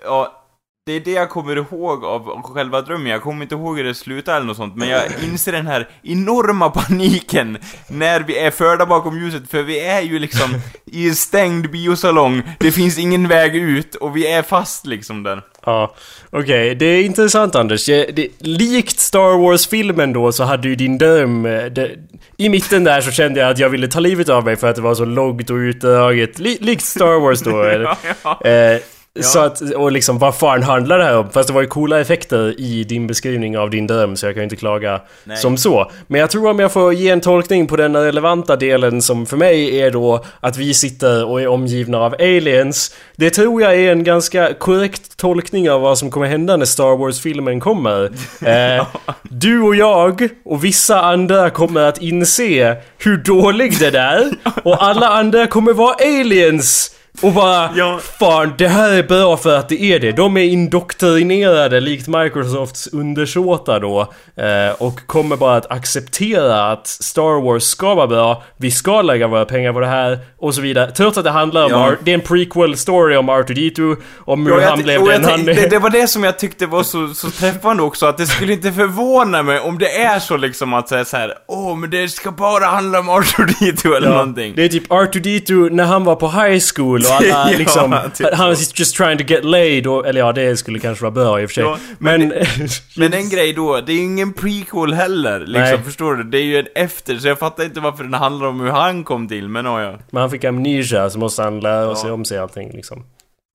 Ja, 0.05 0.44
det 0.87 0.93
är 0.93 1.01
det 1.01 1.11
jag 1.11 1.31
kommer 1.31 1.57
ihåg 1.57 2.05
av 2.05 2.43
själva 2.43 2.81
drömmen. 2.81 3.07
Jag 3.13 3.23
kommer 3.23 3.43
inte 3.43 3.55
ihåg 3.55 3.77
hur 3.77 3.85
det 3.85 3.95
slutade 3.95 4.37
eller 4.37 4.47
något 4.47 4.57
sånt. 4.57 4.77
Men 4.77 4.89
jag 4.89 5.03
inser 5.25 5.53
den 5.53 5.67
här 5.67 5.89
enorma 6.03 6.71
paniken 6.71 7.59
när 7.89 8.21
vi 8.21 8.39
är 8.39 8.51
förda 8.51 8.87
bakom 8.87 9.19
ljuset. 9.21 9.51
För 9.51 9.63
vi 9.63 9.81
är 9.81 10.01
ju 10.01 10.19
liksom 10.19 10.55
i 10.85 11.09
en 11.09 11.15
stängd 11.15 11.71
biosalong. 11.71 12.43
Det 12.61 12.73
finns 12.73 12.99
ingen 12.99 13.29
väg 13.29 13.57
ut 13.57 13.95
och 13.95 14.17
vi 14.17 14.27
är 14.33 14.43
fast 14.43 14.87
liksom 14.87 15.23
där. 15.23 15.43
Ja, 15.65 15.95
okej. 16.31 16.75
Det 16.75 16.87
är 16.87 17.03
intressant 17.05 17.55
Anders. 17.55 17.89
Jag- 17.89 18.15
Det, 18.15 18.29
likt 18.39 18.99
Star 19.01 19.39
Wars-filmen 19.39 20.13
då 20.13 20.33
så 20.33 20.45
hade 20.45 20.69
ju 20.69 20.75
din 20.77 20.99
dröm... 20.99 21.47
eh, 21.47 21.65
Det, 21.65 21.91
I 22.37 22.49
mitten 22.49 22.85
där 22.85 23.01
så 23.01 23.11
kände 23.11 23.41
jag 23.41 23.51
att 23.51 23.59
jag 23.59 23.69
ville 23.69 23.89
ta 23.89 24.01
livet 24.01 24.29
av 24.29 24.45
mig 24.45 24.57
för 24.57 24.67
att 24.71 24.77
det 24.77 24.83
var 24.83 24.95
så 24.95 25.05
långt 25.05 25.51
och 25.51 25.57
utdraget. 25.57 26.39
Li, 26.39 26.59
likt 26.61 26.85
Star 26.85 27.21
Wars 27.21 27.41
då. 27.41 27.63
eller? 27.63 27.97
Ja, 28.25 28.41
Eh, 28.45 28.81
Så 29.21 29.41
att, 29.41 29.61
och 29.61 29.93
liksom 29.93 30.19
vad 30.19 30.35
fan 30.35 30.63
handlar 30.63 30.99
det 30.99 31.05
här 31.05 31.19
om? 31.19 31.31
Fast 31.31 31.49
det 31.49 31.55
var 31.55 31.61
ju 31.61 31.67
coola 31.67 32.01
effekter 32.01 32.61
i 32.61 32.85
din 32.85 33.07
beskrivning 33.07 33.59
av 33.59 33.71
din 33.71 33.87
dröm 33.87 34.17
så 34.17 34.27
jag 34.27 34.35
kan 34.35 34.41
ju 34.41 34.45
inte 34.45 34.57
klaga 34.57 35.01
Nej. 35.25 35.37
som 35.37 35.57
så. 35.57 35.91
Men 36.07 36.21
jag 36.21 36.31
tror 36.31 36.51
om 36.51 36.59
jag 36.59 36.73
får 36.73 36.95
ge 36.95 37.11
en 37.11 37.21
tolkning 37.21 37.67
på 37.67 37.77
den 37.77 37.97
relevanta 37.97 38.57
delen 38.57 39.03
som 39.03 39.27
för 39.27 39.37
mig 39.37 39.81
är 39.81 39.91
då 39.91 40.25
att 40.41 40.57
vi 40.57 40.75
sitter 40.75 41.25
och 41.25 41.43
är 41.43 41.47
omgivna 41.47 41.99
av 41.99 42.15
aliens. 42.15 42.95
Det 43.17 43.31
tror 43.31 43.63
jag 43.63 43.75
är 43.75 43.93
en 43.93 44.05
ganska 44.05 44.55
korrekt 44.55 45.17
tolkning 45.17 45.71
av 45.71 45.81
vad 45.81 45.99
som 45.99 46.11
kommer 46.11 46.27
hända 46.27 46.57
när 46.57 46.67
Star 46.67 46.97
Wars-filmen 46.97 47.61
kommer. 47.61 48.11
Eh, 48.45 48.87
du 49.23 49.61
och 49.63 49.77
jag 49.77 50.29
och 50.45 50.65
vissa 50.65 51.01
andra 51.01 51.51
kommer 51.51 51.81
att 51.81 52.03
inse 52.03 52.77
hur 52.99 53.17
dålig 53.17 53.79
den 53.79 53.95
är 53.95 54.33
och 54.63 54.85
alla 54.85 55.09
andra 55.09 55.47
kommer 55.47 55.73
vara 55.73 55.95
aliens. 55.95 56.95
Och 57.23 57.33
bara, 57.33 57.71
Ja. 57.75 58.01
fan 58.19 58.55
det 58.59 58.69
här 58.69 58.93
är 58.93 59.03
bra 59.03 59.37
för 59.37 59.57
att 59.59 59.69
det 59.69 59.83
är 59.83 59.99
det. 60.01 60.13
De 60.13 60.37
är 60.37 60.43
indoktrinerade 60.43 61.81
likt 61.81 62.09
Microsofts 62.09 62.87
undersåtar 62.87 63.81
då. 63.81 64.01
Eh, 64.37 64.73
och 64.79 65.01
kommer 65.07 65.37
bara 65.37 65.57
att 65.57 65.71
acceptera 65.71 66.73
att 66.73 66.87
Star 66.87 67.43
Wars 67.45 67.63
ska 67.63 67.95
vara 67.95 68.07
bra. 68.07 68.43
Vi 68.57 68.71
ska 68.71 69.03
lägga 69.03 69.27
våra 69.27 69.45
pengar 69.45 69.73
på 69.73 69.81
det 69.81 69.87
här 69.87 70.19
och 70.39 70.55
så 70.55 70.61
vidare. 70.61 70.91
Trots 70.91 71.19
att 71.19 71.25
det 71.25 71.31
handlar 71.31 71.65
om, 71.65 71.71
Ja. 71.71 71.93
Det 72.01 72.11
är 72.11 72.15
en 72.15 72.21
prequel 72.21 72.77
story 72.77 73.17
om 73.17 73.31
R2D2. 73.31 73.97
Om 74.19 74.47
hur 74.47 74.61
Ja, 74.61 74.69
han 74.69 74.83
blev 74.83 75.05
den 75.05 75.25
han... 75.25 75.45
det, 75.45 75.71
det 75.71 75.79
var 75.79 75.91
det 75.91 76.09
som 76.09 76.25
jag 76.25 76.39
tyckte 76.39 76.67
var 76.67 76.83
så, 76.83 77.09
så 77.09 77.31
träffande 77.31 77.83
också, 77.83 78.07
att 78.07 78.19
det 78.19 78.27
skulle 78.27 78.53
inte 78.53 78.73
förvåna 78.73 79.43
mig 79.43 79.61
om 79.61 79.79
det 79.79 80.01
är 80.03 80.19
så 80.19 80.37
liksom 80.37 80.75
att 80.75 80.89
säga 80.89 81.05
så 81.05 81.17
här, 81.17 81.35
åh 81.49 81.77
men 81.77 81.91
det 81.91 82.09
ska 82.09 82.31
bara 82.31 82.65
handla 82.65 82.99
om 82.99 83.11
R2D2 83.11 83.97
eller 83.97 84.09
någonting. 84.09 84.53
Det 84.57 84.65
är 84.65 84.69
typ 84.69 84.89
R2D2 84.91 85.71
när 85.71 85.85
han 85.85 86.05
var 86.05 86.17
på 86.17 86.29
high 86.29 86.63
school 86.75 87.04
och 87.09 87.15
alla 87.15 87.27
Ja, 87.53 87.59
liksom... 87.59 87.99
typ 88.15 88.35
han 88.35 88.49
was 88.49 88.79
just 88.79 88.97
trying 88.97 89.19
to 89.19 89.25
get 89.25 89.45
laid 89.45 89.87
och, 89.87 90.07
Eller 90.07 90.21
ja, 90.21 90.33
det 90.33 90.57
skulle 90.57 90.79
kanske 90.79 91.03
vara 91.03 91.11
bra 91.11 91.41
i 91.41 91.47
och 91.47 91.51
för 91.51 91.55
sig. 91.55 91.65
Ja, 91.65 91.79
men... 91.99 92.33
Men 92.97 93.13
en 93.15 93.29
grej 93.29 93.53
då, 93.53 93.81
det 93.81 93.93
är 93.93 93.97
ju 93.97 94.03
ingen 94.03 94.33
prequel 94.33 94.95
heller, 94.95 95.41
liksom, 95.41 95.63
Nej. 95.63 95.83
förstår 95.85 96.15
du? 96.15 96.23
Det 96.25 96.39
är 96.39 96.43
ju 96.43 96.59
en 96.59 96.67
efter, 96.75 97.17
så 97.19 97.29
jag 97.29 97.39
fattar 97.39 97.65
inte 97.65 97.81
varför 97.81 98.05
den 98.05 98.15
handlar 98.15 98.47
om 98.47 98.61
hur 98.61 98.71
han 98.71 99.05
kom 99.05 99.29
till, 99.29 99.49
men 99.49 99.67
oh, 99.69 99.83
ja. 99.83 99.99
Men 100.11 100.21
han 100.21 100.31
fick 100.31 100.45
amnesia 100.45 101.11
så 101.11 101.19
måste 101.19 101.43
han 101.43 101.61
lära 101.61 101.85
Ja. 101.85 101.97
sig 101.97 102.11
om 102.11 102.25
sig 102.25 102.39
allting 102.39 102.71
liksom. 102.73 103.05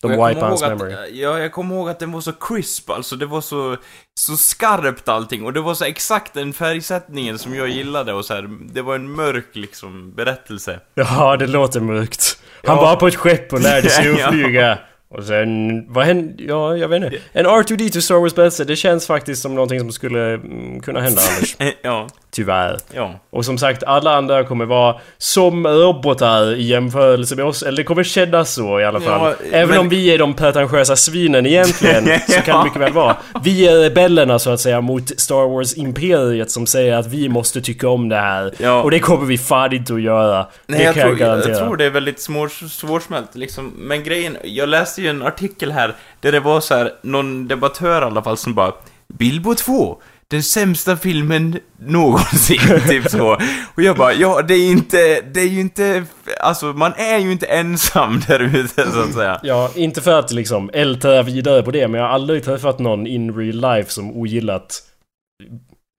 De 0.01 0.11
wipe 0.11 0.45
hans 0.45 0.61
memory. 0.61 0.93
Att, 0.93 0.99
ja, 1.11 1.39
jag 1.39 1.51
kommer 1.51 1.75
ihåg 1.75 1.89
att 1.89 1.99
den 1.99 2.11
var 2.11 2.21
så 2.21 2.31
crisp, 2.31 2.89
alltså 2.89 3.15
det 3.15 3.25
var 3.25 3.41
så, 3.41 3.77
så 4.19 4.37
skarpt 4.37 5.09
allting, 5.09 5.45
och 5.45 5.53
det 5.53 5.61
var 5.61 5.73
så 5.73 5.85
exakt 5.85 6.33
den 6.33 6.53
färgsättningen 6.53 7.39
som 7.39 7.55
jag 7.55 7.69
gillade 7.69 8.13
och 8.13 8.25
så 8.25 8.33
här, 8.33 8.49
det 8.73 8.81
var 8.81 8.95
en 8.95 9.11
mörk 9.11 9.45
liksom 9.53 10.13
berättelse. 10.15 10.79
Ja, 10.93 11.37
det 11.37 11.47
låter 11.47 11.79
mörkt. 11.79 12.39
Han 12.65 12.75
Ja. 12.75 12.81
var 12.81 12.95
på 12.95 13.07
ett 13.07 13.15
skepp 13.15 13.53
och 13.53 13.59
lärde 13.61 13.89
sig 13.89 14.23
att 14.23 14.31
flyga. 14.33 14.77
Och 15.11 15.23
sen, 15.23 15.85
vad 15.93 16.05
hände? 16.05 16.43
Ja, 16.43 16.77
jag 16.77 16.87
vet 16.87 17.03
inte. 17.03 17.17
En 17.33 17.45
R2D2 17.45 17.99
Star 17.99 18.15
Wars 18.15 18.35
Battle 18.35 18.65
det 18.65 18.75
känns 18.75 19.07
faktiskt 19.07 19.41
som 19.41 19.55
någonting 19.55 19.79
som 19.79 19.91
skulle 19.91 20.33
mm, 20.33 20.79
kunna 20.81 20.99
hända 21.01 21.21
Anders. 21.35 21.55
ja, 21.81 22.07
Tyvärr. 22.31 22.77
ja. 22.93 23.19
Och 23.29 23.45
som 23.45 23.57
sagt, 23.57 23.83
alla 23.83 24.15
andra 24.15 24.43
kommer 24.43 24.65
vara 24.65 24.95
som 25.17 25.67
robotar 25.67 26.55
i 26.55 26.63
jämförelse 26.63 27.35
med 27.35 27.45
oss. 27.45 27.63
Eller 27.63 27.77
det 27.77 27.83
kommer 27.83 28.03
kännas 28.03 28.53
så 28.53 28.79
i 28.79 28.85
alla 28.85 28.99
fall. 28.99 29.33
Ja, 29.41 29.47
Även 29.51 29.69
men- 29.69 29.79
om 29.79 29.89
vi 29.89 30.13
är 30.13 30.17
de 30.17 30.33
pretentiösa 30.33 30.95
svinen 30.95 31.45
egentligen, 31.45 32.05
så 32.27 32.41
kan 32.41 32.57
det 32.59 32.63
mycket 32.63 32.81
väl 32.81 32.93
vara. 32.93 33.17
Vi 33.43 33.67
är 33.67 33.75
rebellerna 33.77 34.39
så 34.39 34.49
att 34.49 34.59
säga 34.59 34.81
mot 34.81 35.19
Star 35.19 35.47
Wars-imperiet 35.49 36.51
som 36.51 36.67
säger 36.67 36.93
att 36.95 37.07
vi 37.07 37.29
måste 37.29 37.61
tycka 37.61 37.89
om 37.89 38.09
det 38.09 38.15
här. 38.15 38.53
Ja. 38.57 38.83
Och 38.83 38.91
det 38.91 38.99
kommer 38.99 39.25
vi 39.25 39.37
fan 39.37 39.73
inte 39.73 39.93
att 39.93 40.01
göra. 40.01 40.47
Nej, 40.67 40.79
det 40.79 40.85
jag 40.85 40.93
kan 40.95 41.03
tror, 41.03 41.19
jag 41.19 41.27
jag, 41.27 41.37
garantera. 41.39 41.65
tror 41.65 41.77
det 41.77 41.85
är 41.85 41.89
väldigt 41.89 42.21
svår, 42.21 42.67
svårsmält 42.69 43.35
liksom. 43.35 43.73
Men 43.77 44.03
grejen, 44.03 44.37
jag 44.43 44.69
läste 44.69 44.98
ju 45.01 45.07
en 45.07 45.21
artikel 45.21 45.71
här 45.71 45.95
där 46.19 46.31
det 46.31 46.39
var 46.39 46.61
så 46.61 46.75
här, 46.75 46.93
någon 47.01 47.47
debattör 47.47 48.01
i 48.01 48.05
alla 48.05 48.23
fall 48.23 48.37
som 48.37 48.53
bara 48.53 48.73
Bilbo 49.13 49.55
2, 49.55 50.01
den 50.27 50.43
sämsta 50.43 50.97
filmen 50.97 51.59
någonsin, 51.79 52.59
typ 52.89 53.09
så. 53.09 53.37
Och 53.75 53.83
jag 53.83 53.97
bara, 53.97 54.13
ja 54.13 54.41
det 54.41 54.53
är 54.53 54.71
inte, 54.71 55.21
det 55.21 55.39
är 55.39 55.47
ju 55.47 55.59
inte, 55.59 56.05
alltså 56.39 56.65
man 56.65 56.93
är 56.93 57.17
ju 57.17 57.31
inte 57.31 57.45
ensam 57.45 58.21
där 58.27 58.39
ute 58.39 58.91
så 58.91 58.99
att 58.99 59.13
säga. 59.13 59.39
Ja, 59.43 59.71
inte 59.75 60.01
för 60.01 60.19
att 60.19 60.31
liksom 60.31 60.69
älta 60.73 61.23
vidare 61.23 61.63
på 61.63 61.71
det, 61.71 61.87
men 61.87 62.01
jag 62.01 62.07
har 62.07 62.13
aldrig 62.13 62.43
träffat 62.43 62.79
någon 62.79 63.07
in 63.07 63.35
real 63.35 63.75
life 63.75 63.91
som 63.91 64.11
ogillat 64.11 64.83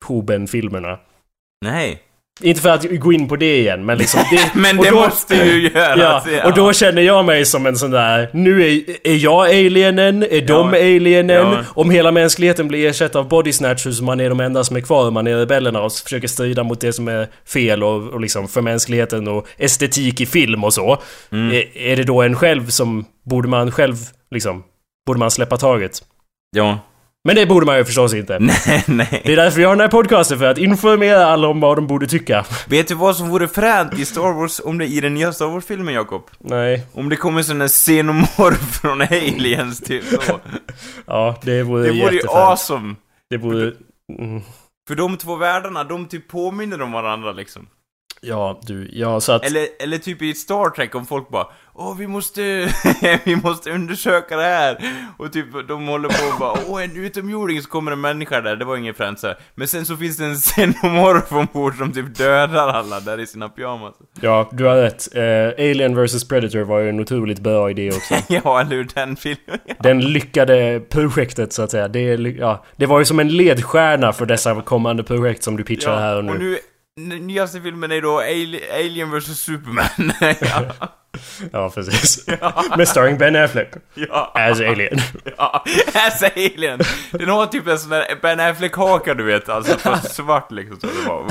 Hoben-filmerna. 0.06 0.98
Nej. 1.64 2.02
Inte 2.42 2.60
för 2.60 2.68
att 2.68 2.84
gå 3.00 3.12
in 3.12 3.28
på 3.28 3.36
det 3.36 3.56
igen, 3.58 3.84
men 3.84 3.98
liksom... 3.98 4.20
Det, 4.30 4.50
Men 4.60 4.76
det 4.76 4.90
då- 4.90 4.96
måste 4.96 5.34
ju 5.34 5.70
göras. 5.74 6.24
Ja, 6.32 6.46
och 6.46 6.54
då 6.54 6.72
känner 6.72 7.02
jag 7.02 7.24
mig 7.24 7.44
som 7.44 7.66
en 7.66 7.76
sån 7.76 7.90
där... 7.90 8.30
Nu 8.32 8.62
är, 8.68 8.82
är 9.08 9.14
jag 9.16 9.46
alienen, 9.48 10.22
är 10.22 10.40
de 10.40 10.72
Ja. 10.72 10.78
alienen? 10.80 11.28
Ja. 11.52 11.64
Om 11.74 11.90
hela 11.90 12.10
mänskligheten 12.12 12.68
blir 12.68 12.88
ersatt 12.88 13.16
av 13.16 13.28
body 13.28 13.52
snatchers 13.52 14.00
man 14.00 14.20
är 14.20 14.28
de 14.28 14.40
enda 14.40 14.64
som 14.64 14.76
är 14.76 14.80
kvar, 14.80 15.10
man 15.10 15.26
är 15.26 15.36
rebellerna 15.36 15.82
och 15.82 15.92
försöker 15.92 16.28
strida 16.28 16.62
mot 16.64 16.80
det 16.80 16.92
som 16.92 17.08
är 17.08 17.28
fel 17.46 17.82
och, 17.84 18.08
och 18.08 18.20
liksom 18.20 18.48
för 18.48 18.60
mänskligheten 18.62 19.28
och 19.28 19.46
estetik 19.58 20.20
i 20.20 20.26
film 20.26 20.64
och 20.64 20.74
så. 20.74 20.98
Mm. 21.32 21.52
Är, 21.56 21.76
är 21.78 21.96
det 21.96 22.04
då 22.04 22.22
en 22.22 22.36
själv 22.36 22.66
som... 22.68 23.04
Borde 23.24 23.48
man 23.48 23.72
själv 23.72 23.96
liksom... 24.30 24.62
Borde 25.06 25.18
man 25.20 25.30
släppa 25.30 25.56
taget? 25.56 25.92
Ja. 26.56 26.78
Men 27.24 27.36
det 27.36 27.46
borde 27.46 27.66
man 27.66 27.78
ju 27.78 27.84
förstås 27.84 28.14
inte. 28.14 28.38
Nej, 28.40 28.84
nej. 28.86 29.22
Det 29.24 29.32
är 29.32 29.36
därför 29.36 29.58
vi 29.58 29.64
har 29.64 29.72
den 29.72 29.80
här 29.80 29.88
podcasten, 29.88 30.38
för 30.38 30.46
att 30.46 30.58
informera 30.58 31.26
alla 31.26 31.48
om 31.48 31.60
vad 31.60 31.78
de 31.78 31.86
borde 31.86 32.06
tycka. 32.06 32.46
Vet 32.68 32.88
du 32.88 32.94
vad 32.94 33.16
som 33.16 33.28
vore 33.28 33.48
fränt 33.48 33.98
i 33.98 34.04
Star 34.04 34.32
Wars, 34.32 34.60
om 34.64 34.78
det 34.78 34.86
i 34.86 35.00
den 35.00 35.14
nya 35.14 35.32
Star 35.32 35.46
Wars-filmen, 35.46 35.94
Jakob? 35.94 36.30
Nej. 36.38 36.86
Om 36.92 37.08
det 37.08 37.16
kommer 37.16 37.42
sån 37.42 37.58
där 37.58 37.68
xenomorf 37.68 38.80
från 38.80 39.00
aliens, 39.02 39.80
typ 39.80 40.04
så. 40.22 40.40
Ja, 41.06 41.36
det 41.42 41.62
vore 41.62 41.82
Det 41.82 42.02
vore 42.02 42.14
ju 42.14 42.28
awesome. 42.28 42.94
Det 43.30 43.36
vore... 43.36 43.72
Mm. 44.18 44.42
För 44.88 44.94
de 44.94 45.16
två 45.16 45.36
världarna, 45.36 45.84
de 45.84 46.06
typ 46.06 46.28
påminner 46.28 46.82
om 46.82 46.92
varandra 46.92 47.32
liksom. 47.32 47.66
Ja, 48.20 48.60
du. 48.62 48.88
Ja, 48.92 49.20
så 49.20 49.32
att... 49.32 49.44
Eller, 49.44 49.66
eller 49.80 49.98
typ 49.98 50.22
i 50.22 50.34
Star 50.34 50.70
Trek 50.70 50.94
om 50.94 51.06
folk 51.06 51.28
bara 51.28 51.46
Åh, 51.74 51.96
vi 51.98 52.06
måste, 52.06 52.40
vi 53.24 53.36
måste 53.36 53.70
undersöka 53.70 54.36
det 54.36 54.42
här. 54.42 54.78
Och 55.16 55.32
typ, 55.32 55.46
de 55.68 55.86
håller 55.86 56.08
på 56.08 56.32
och 56.32 56.40
bara 56.40 56.58
Åh, 56.68 56.84
en 56.84 56.96
utomjording, 56.96 57.62
så 57.62 57.68
kommer 57.68 57.92
en 57.92 58.00
människa 58.00 58.40
där, 58.40 58.56
det 58.56 58.64
var 58.64 58.76
ingen 58.76 58.94
här. 58.98 59.38
Men 59.54 59.68
sen 59.68 59.86
så 59.86 59.96
finns 59.96 60.16
det 60.16 60.24
en 60.24 60.34
xenomorf 60.40 61.32
ombord 61.32 61.76
som 61.76 61.92
typ 61.92 62.18
dödar 62.18 62.68
alla 62.68 63.00
där 63.00 63.20
i 63.20 63.26
sina 63.26 63.48
pyjamas. 63.48 63.94
Ja, 64.20 64.48
du 64.52 64.64
har 64.64 64.76
rätt. 64.76 65.14
Eh, 65.14 65.64
Alien 65.70 66.04
vs 66.04 66.28
Predator 66.28 66.60
var 66.60 66.78
ju 66.78 66.88
en 66.88 67.00
otroligt 67.00 67.40
bra 67.40 67.70
idé 67.70 67.88
också. 67.88 68.14
ja, 68.28 68.60
eller 68.60 68.76
hur, 68.76 68.88
den 68.94 69.16
filmen. 69.16 69.58
Den 69.78 70.00
lyckade 70.00 70.80
projektet 70.80 71.52
så 71.52 71.62
att 71.62 71.70
säga. 71.70 71.88
Det, 71.88 72.02
ja, 72.38 72.64
det 72.76 72.86
var 72.86 72.98
ju 72.98 73.04
som 73.04 73.20
en 73.20 73.28
ledstjärna 73.28 74.12
för 74.12 74.26
dessa 74.26 74.62
kommande 74.62 75.02
projekt 75.02 75.42
som 75.42 75.56
du 75.56 75.64
pitchar 75.64 75.96
här 75.96 76.16
och 76.16 76.24
nu. 76.24 76.32
och 76.32 76.38
nu, 76.38 76.58
nyaste 77.08 77.60
filmen 77.60 77.92
är 77.92 78.02
då 78.02 78.20
Ali- 78.20 78.70
Alien 78.72 79.10
vs 79.10 79.40
Superman. 79.40 80.12
ja. 80.40 80.88
Ja, 81.52 81.70
precis. 81.70 82.26
Med 82.76 82.88
starring 82.88 83.18
Ben 83.18 83.36
Affleck 83.36 83.72
ja. 83.94 84.32
as 84.34 84.60
Alien. 84.60 84.98
Ja, 85.36 85.64
as 85.94 86.22
alien. 86.22 86.80
Den 87.10 87.28
har 87.28 87.46
typ 87.46 87.66
en 87.66 87.78
sån 87.78 87.90
där 87.90 88.04
Ben 88.22 88.40
Affleck-haka 88.40 89.14
du 89.14 89.24
vet, 89.24 89.48
alltså 89.48 89.90
på 89.90 89.96
svart 89.96 90.52
liksom 90.52 90.80
så 90.80 90.86
det 90.86 91.06
bara... 91.06 91.18
uh. 91.20 91.30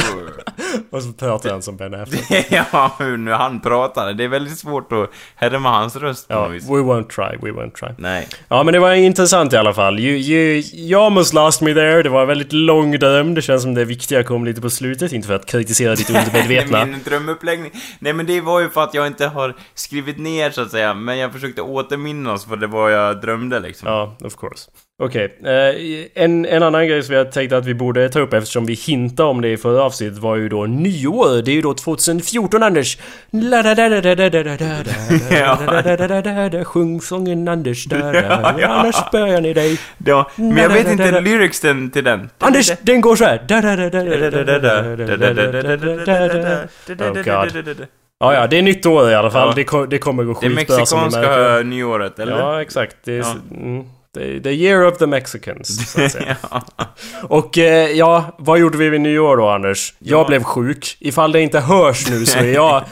och 0.90 1.04
så 1.04 1.14
pratar 1.14 1.52
han 1.52 1.62
som 1.62 1.78
Ben 1.78 1.94
Affleck. 1.94 2.48
ja, 2.50 2.96
hur 3.00 3.18
nu 3.18 3.32
han 3.32 3.60
pratar. 3.60 4.14
Det 4.14 4.24
är 4.24 4.28
väldigt 4.28 4.60
svårt 4.60 4.92
att 4.92 5.10
härma 5.36 5.70
hans 5.70 5.96
röst 5.96 6.28
på 6.28 6.34
Ja, 6.34 6.42
något 6.42 6.52
vis. 6.52 6.64
we 6.64 6.76
won't 6.76 7.10
try, 7.10 7.38
we 7.42 7.62
won't 7.62 7.72
try. 7.72 7.90
Nej. 7.98 8.28
Ja 8.48 8.64
men 8.64 8.74
det 8.74 8.80
var 8.80 8.94
intressant 8.94 9.54
i 9.54 9.58
alla 9.58 9.74
fall. 9.74 10.00
You, 10.00 10.18
you, 10.18 10.64
you 10.74 11.02
almost 11.06 11.34
lost 11.34 11.62
me 11.62 11.74
there. 11.74 12.04
Det 12.04 12.10
var 12.10 12.26
väldigt 12.26 12.54
lång 12.54 13.00
dröm. 13.00 13.34
Det 13.34 13.42
känns 13.42 13.62
som 13.62 13.74
det 13.74 13.86
viktiga 13.86 14.24
kom 14.24 14.46
lite 14.46 14.62
på 14.62 14.70
slutet. 14.70 15.14
Inte 15.14 15.28
för 15.28 15.36
att 15.36 15.46
kritisera 15.46 15.96
ditt 15.96 16.10
undermedvetna. 16.10 16.86
Min 16.86 17.04
drömuppläggning. 17.04 17.72
Nej 18.00 18.14
men 18.14 18.26
det 18.26 18.42
var 18.42 18.60
ju 18.60 18.70
för 18.70 18.84
att 18.84 18.94
jag 18.94 19.08
inte 19.08 19.28
har 19.28 19.56
skrivit 19.80 20.18
ner 20.18 20.52
så 20.52 20.62
att 20.62 20.72
säga, 20.72 20.94
men 20.94 21.18
jag 21.18 21.34
försökte 21.34 21.62
återminnas 21.62 22.46
för 22.46 22.56
det 22.56 22.68
var 22.68 22.90
jag 22.90 23.22
drömde 23.22 23.60
liksom. 23.60 23.90
Ja, 23.90 24.16
of 24.24 24.36
course. 24.36 24.72
Okej, 25.02 25.38
okay. 25.40 26.08
en, 26.16 26.46
en 26.46 26.64
annan 26.64 26.88
grej 26.88 27.04
som 27.04 27.16
jag 27.16 27.32
tänkte 27.32 27.58
att 27.58 27.66
vi 27.66 27.74
borde 27.74 28.10
ta 28.10 28.20
upp 28.20 28.34
eftersom 28.34 28.66
vi 28.66 28.74
hintade 28.74 29.30
om 29.30 29.42
det 29.42 29.50
i 29.50 29.58
förra 29.58 29.84
avsnittet 29.84 30.18
var 30.18 30.36
ju 30.36 30.50
då 30.50 30.66
nyår. 30.66 31.42
Det 31.42 31.52
är 31.52 31.56
ju 31.56 31.62
då 31.62 31.74
2014 31.74 32.64
Anders! 32.64 32.98
Sjung 36.66 37.02
sången 37.02 37.48
Anders, 37.48 37.88
annars 37.92 38.96
spöar 38.96 39.28
jag 39.28 39.44
ner 39.44 39.54
dig. 39.54 39.80
Ja, 40.06 40.32
men 40.36 40.58
jag 40.58 40.70
vet 40.70 40.88
inte 40.92 41.22
lyricsen 41.22 41.92
till 41.92 42.04
den. 42.04 42.30
Anders, 42.38 42.72
den 42.82 43.02
går 43.02 43.16
så 43.16 43.26
här. 43.26 43.38
Oh 47.00 47.24
god. 47.24 47.88
Ja, 48.20 48.34
ja, 48.34 48.48
det 48.48 48.58
är 48.58 48.62
nytt 48.62 48.86
år 48.86 49.10
i 49.12 49.16
alla 49.16 49.32
fall. 49.32 49.48
Ja. 49.48 49.54
Det, 49.56 49.64
ko- 49.64 49.86
det 49.86 49.98
kommer 49.98 50.24
gå 50.24 50.30
Det 50.34 50.36
skitbra 50.36 50.56
märker. 50.56 50.78
mexikanska 50.78 51.60
nyåret, 51.64 52.20
eller? 52.20 52.40
Ja, 52.40 52.62
exakt. 52.62 52.96
Det 53.04 53.14
är, 53.14 53.18
Ja. 53.20 53.36
mm, 53.52 53.84
det 54.14 54.40
the 54.42 54.50
year 54.50 54.88
of 54.88 54.98
the 54.98 55.06
Mexicans, 55.08 55.92
så 55.92 56.04
att 56.06 56.12
säga. 56.12 56.36
Ja. 56.52 56.62
Och 57.24 57.58
eh, 57.58 57.92
ja, 57.92 58.36
vad 58.38 58.60
gjorde 58.60 58.78
vi 58.78 58.90
vid 58.90 59.02
nyår 59.02 59.38
då, 59.38 59.50
Anders? 59.50 59.94
Jag 60.00 60.20
Ja. 60.20 60.28
blev 60.28 60.44
sjuk. 60.44 60.98
Ifall 61.00 61.32
det 61.32 61.42
inte 61.42 61.60
hörs 61.60 62.10
nu 62.10 62.26
så 62.26 62.40
är 62.40 62.54
jag... 62.54 62.84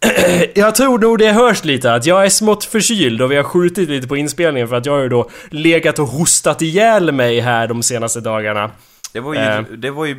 jag 0.54 0.74
tror 0.74 0.98
nog 0.98 1.18
det 1.18 1.32
hörs 1.32 1.64
lite 1.64 1.94
att 1.94 2.06
jag 2.06 2.24
är 2.24 2.28
smått 2.28 2.64
förkyld 2.64 3.22
och 3.22 3.30
vi 3.32 3.36
har 3.36 3.42
skjutit 3.44 3.88
lite 3.88 4.08
på 4.08 4.16
inspelningen 4.16 4.68
för 4.68 4.76
att 4.76 4.86
jag 4.86 4.92
har 4.92 5.02
ju 5.02 5.08
då 5.08 5.30
legat 5.50 5.98
och 5.98 6.06
hostat 6.08 6.62
ihjäl 6.62 7.12
mig 7.12 7.40
här 7.40 7.68
de 7.68 7.82
senaste 7.82 8.20
dagarna. 8.20 8.70
Det 9.12 9.20
var 9.20 9.34
ju, 9.34 9.40
Eh. 9.40 9.60
det 9.62 9.90
var 9.90 10.04
ju 10.06 10.14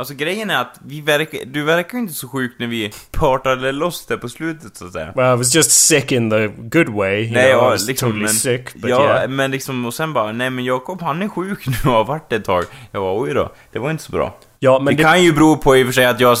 Alltså 0.00 0.14
grejen 0.14 0.50
är 0.50 0.60
att 0.60 0.80
vi 0.86 1.00
verkar, 1.00 1.38
du 1.46 1.62
verkar 1.62 1.98
ju 1.98 2.02
inte 2.02 2.14
så 2.14 2.28
sjuk 2.28 2.52
när 2.58 2.66
vi 2.66 2.92
partade 3.10 3.72
loss 3.72 4.06
det 4.06 4.16
på 4.16 4.28
slutet 4.28 4.76
så 4.76 4.86
att 4.86 4.92
säga. 4.92 5.12
Well, 5.16 5.34
I 5.34 5.36
was 5.36 5.54
just 5.54 5.70
sick 5.70 6.12
in 6.12 6.30
the 6.30 6.46
good 6.46 6.88
way. 6.88 7.22
You 7.24 7.32
Nej, 7.32 7.52
know, 7.52 7.62
I 7.62 7.64
ja, 7.64 7.70
was 7.70 7.86
liksom, 7.88 8.08
totally 8.08 8.24
men- 8.24 8.34
sick, 8.34 8.74
but 8.74 8.90
ja, 8.90 9.04
yeah. 9.04 9.28
men 9.28 9.50
liksom, 9.50 9.86
och 9.86 9.94
sen 9.94 10.12
bara, 10.12 10.32
nej 10.32 10.50
men 10.50 10.64
Jakob 10.64 11.02
han 11.02 11.22
är 11.22 11.28
sjuk 11.28 11.66
nu 11.66 11.90
och 11.90 11.96
har 11.96 12.04
varit 12.04 12.28
det 12.30 12.36
ett 12.36 12.44
tag. 12.44 12.64
Jag 12.92 13.02
bara, 13.02 13.20
oj 13.20 13.34
då, 13.34 13.52
det 13.72 13.78
var 13.78 13.90
inte 13.90 14.02
så 14.02 14.12
bra. 14.12 14.36
Ja, 14.58 14.78
men 14.78 14.96
det, 14.96 15.02
det, 15.02 15.08
kan 15.08 15.22
ju 15.22 15.32
bero 15.32 15.56
på 15.56 15.76
i 15.76 15.82
och 15.82 15.86
för 15.86 15.92
sig 15.92 16.06
att 16.06 16.20
jag 16.20 16.38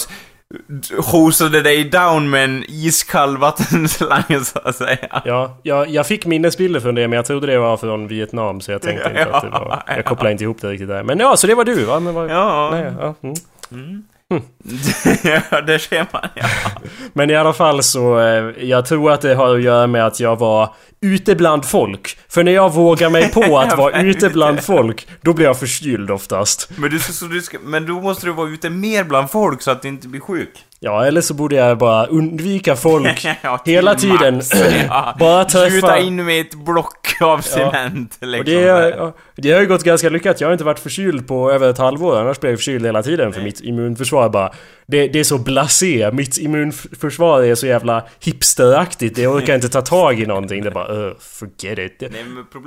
hostade 0.98 1.62
dig 1.62 1.84
down 1.84 2.30
med 2.30 2.44
en 2.44 2.64
iskall 2.68 3.36
vattenslange 3.36 4.40
så 4.44 4.58
att 4.58 4.76
säga. 4.76 5.22
Ja, 5.24 5.58
jag, 5.62 5.88
jag 5.88 6.06
fick 6.06 6.26
minnesbilder 6.26 6.80
från 6.80 6.94
det 6.94 7.08
men 7.08 7.16
jag 7.16 7.26
trodde 7.26 7.46
det 7.46 7.58
var 7.58 7.76
från 7.76 8.08
Vietnam 8.08 8.60
så 8.60 8.72
jag 8.72 8.82
tänkte 8.82 9.08
inte 9.18 9.24
att 9.34 9.42
det 9.42 9.50
var... 9.50 9.82
Ja, 9.86 9.94
Jag 9.96 10.04
kopplade 10.04 10.32
inte 10.32 10.44
ihop 10.44 10.60
det 10.60 10.68
riktigt 10.68 10.88
där. 10.88 11.02
Men 11.02 11.18
ja, 11.18 11.36
så 11.36 11.46
det 11.46 11.54
var 11.54 11.64
du 11.64 11.84
va? 11.84 12.00
Men 12.00 12.14
vad, 12.14 12.30
Ja, 12.30 12.68
nej, 12.72 12.92
ja, 13.00 13.14
mm. 13.72 14.04
ja 15.50 15.60
det 15.60 15.78
ser 15.78 16.06
man 16.12 16.28
ja. 16.34 16.46
Men 17.12 17.30
i 17.30 17.36
alla 17.36 17.52
fall 17.52 17.82
så, 17.82 18.20
eh, 18.20 18.64
jag 18.64 18.86
tror 18.86 19.12
att 19.12 19.20
det 19.20 19.34
har 19.34 19.54
att 19.54 19.62
göra 19.62 19.86
med 19.86 20.06
att 20.06 20.20
jag 20.20 20.38
var 20.38 20.74
ute 21.00 21.34
bland 21.34 21.64
folk. 21.64 22.18
För 22.28 22.44
när 22.44 22.52
jag 22.52 22.72
vågar 22.72 23.10
mig 23.10 23.30
på 23.32 23.58
att 23.58 23.78
vara 23.78 24.02
ute 24.02 24.30
bland 24.30 24.64
folk, 24.64 25.08
då 25.20 25.32
blir 25.32 25.46
jag 25.46 25.58
förkyld 25.58 26.10
oftast. 26.10 26.70
Men, 26.76 26.90
du, 26.90 26.98
så 26.98 27.24
du 27.24 27.42
ska, 27.42 27.58
men 27.58 27.86
då 27.86 27.92
måste 27.92 28.26
du 28.26 28.32
vara 28.32 28.48
ute 28.48 28.70
mer 28.70 29.04
bland 29.04 29.30
folk 29.30 29.62
så 29.62 29.70
att 29.70 29.82
du 29.82 29.88
inte 29.88 30.08
blir 30.08 30.20
sjuk. 30.20 30.64
Ja, 30.82 31.04
eller 31.04 31.20
så 31.20 31.34
borde 31.34 31.54
jag 31.56 31.78
bara 31.78 32.06
undvika 32.06 32.76
folk 32.76 33.24
Ja, 33.42 33.60
hela 33.64 33.94
tiden. 33.94 34.34
max. 34.34 34.50
Ja. 34.88 35.14
bara 35.18 35.44
träffa... 35.44 35.70
Skjuta 35.70 35.98
in 35.98 36.24
med 36.24 36.40
ett 36.40 36.54
block 36.54 37.16
av 37.20 37.40
cement 37.40 38.18
liksom. 38.20 38.38
Och 38.38 38.44
det, 38.44 38.62
är, 38.68 39.12
det 39.36 39.52
har 39.52 39.60
ju 39.60 39.66
gått 39.66 39.84
ganska 39.84 40.08
lyckat. 40.08 40.40
Jag 40.40 40.48
har 40.48 40.52
inte 40.52 40.64
varit 40.64 40.78
förkyld 40.78 41.28
på 41.28 41.52
över 41.52 41.70
ett 41.70 41.78
halvår. 41.78 42.20
Annars 42.20 42.40
blir 42.40 42.50
jag 42.50 42.58
förkyld 42.58 42.86
hela 42.86 43.02
tiden 43.02 43.32
för 43.32 43.40
mitt 43.40 43.60
immunförsvar 43.60 44.28
bara... 44.28 44.50
Det, 44.90 45.08
det 45.08 45.20
är 45.20 45.24
så 45.24 45.38
blasé. 45.38 46.10
Mitt 46.12 46.38
immunförsvar 46.38 47.42
är 47.42 47.54
så 47.54 47.66
jävla 47.66 48.08
hipsteraktigt. 48.20 49.16
Det 49.16 49.26
orkar 49.26 49.54
inte 49.54 49.68
ta 49.68 49.82
tag 49.82 50.20
i 50.20 50.26
någonting. 50.26 50.62
Det 50.62 50.68
är 50.68 50.74
bara 50.74 50.92
uh, 51.06 51.12
forget 51.20 51.78
it. 51.78 52.10
Nej. 52.12 52.24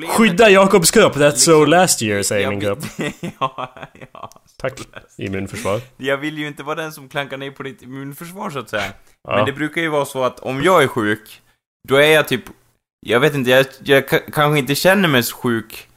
Skydda 0.10 0.50
Jakobs 0.50 0.92
kropp. 0.92 1.16
That's 1.16 1.36
so 1.36 1.66
last 1.66 2.02
year, 2.02 2.24
säger 2.24 2.50
min 2.50 2.62
kropp. 2.62 2.80
ja, 3.40 3.76
ja. 4.14 4.30
Tack. 4.58 4.74
Immunförsvar. 5.18 5.82
Jag 5.98 6.18
vill 6.18 6.38
ju 6.38 6.48
inte 6.48 6.64
vara 6.64 6.76
den 6.76 6.92
som 6.92 7.10
klankar 7.10 7.38
ner 7.38 7.52
på 7.52 7.64
ditt 7.64 7.82
immunförsvar 7.82 8.50
så 8.50 8.60
att 8.60 8.70
säga. 8.70 8.84
Ja. 9.28 9.36
Men 9.36 9.46
det 9.46 9.52
brukar 9.52 9.82
ju 9.82 9.90
vara 9.90 10.06
så 10.06 10.24
att 10.24 10.40
om 10.40 10.64
jag 10.64 10.84
är 10.84 10.88
sjuk, 10.88 11.42
då 11.90 11.96
är 11.96 12.08
jag 12.12 12.28
typ 12.28 12.44
jag 13.06 13.20
vet 13.20 13.36
inte, 13.36 13.50
jag, 13.50 13.66
jag 13.84 14.04
ka- 14.04 14.32
kanske 14.34 14.60
inte 14.60 14.76
känner 14.76 15.10
mig 15.10 15.24
så 15.24 15.36
sjuk 15.36 15.88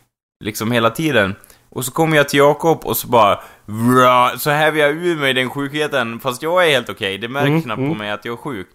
liksom 0.44 0.72
hela 0.72 0.90
tiden. 0.90 1.34
Och 1.76 1.84
så 1.84 1.92
kommer 1.92 2.16
jag 2.16 2.28
till 2.28 2.38
Jakob 2.38 2.80
och 2.84 2.96
så 2.96 3.06
bara 3.08 3.40
Vra, 3.66 4.32
så 4.38 4.50
häver 4.50 4.80
jag 4.80 4.90
ur 4.90 5.16
mig 5.16 5.34
den 5.34 5.50
sjukheten, 5.50 6.20
fast 6.20 6.42
jag 6.42 6.66
är 6.66 6.70
helt 6.70 6.88
okej, 6.88 7.18
det 7.18 7.28
märks 7.28 7.46
Mm, 7.48 7.62
knappt 7.62 7.78
mm. 7.78 7.90
på 7.90 7.98
mig 7.98 8.10
att 8.10 8.24
jag 8.24 8.32
är 8.32 8.36
sjuk. 8.36 8.66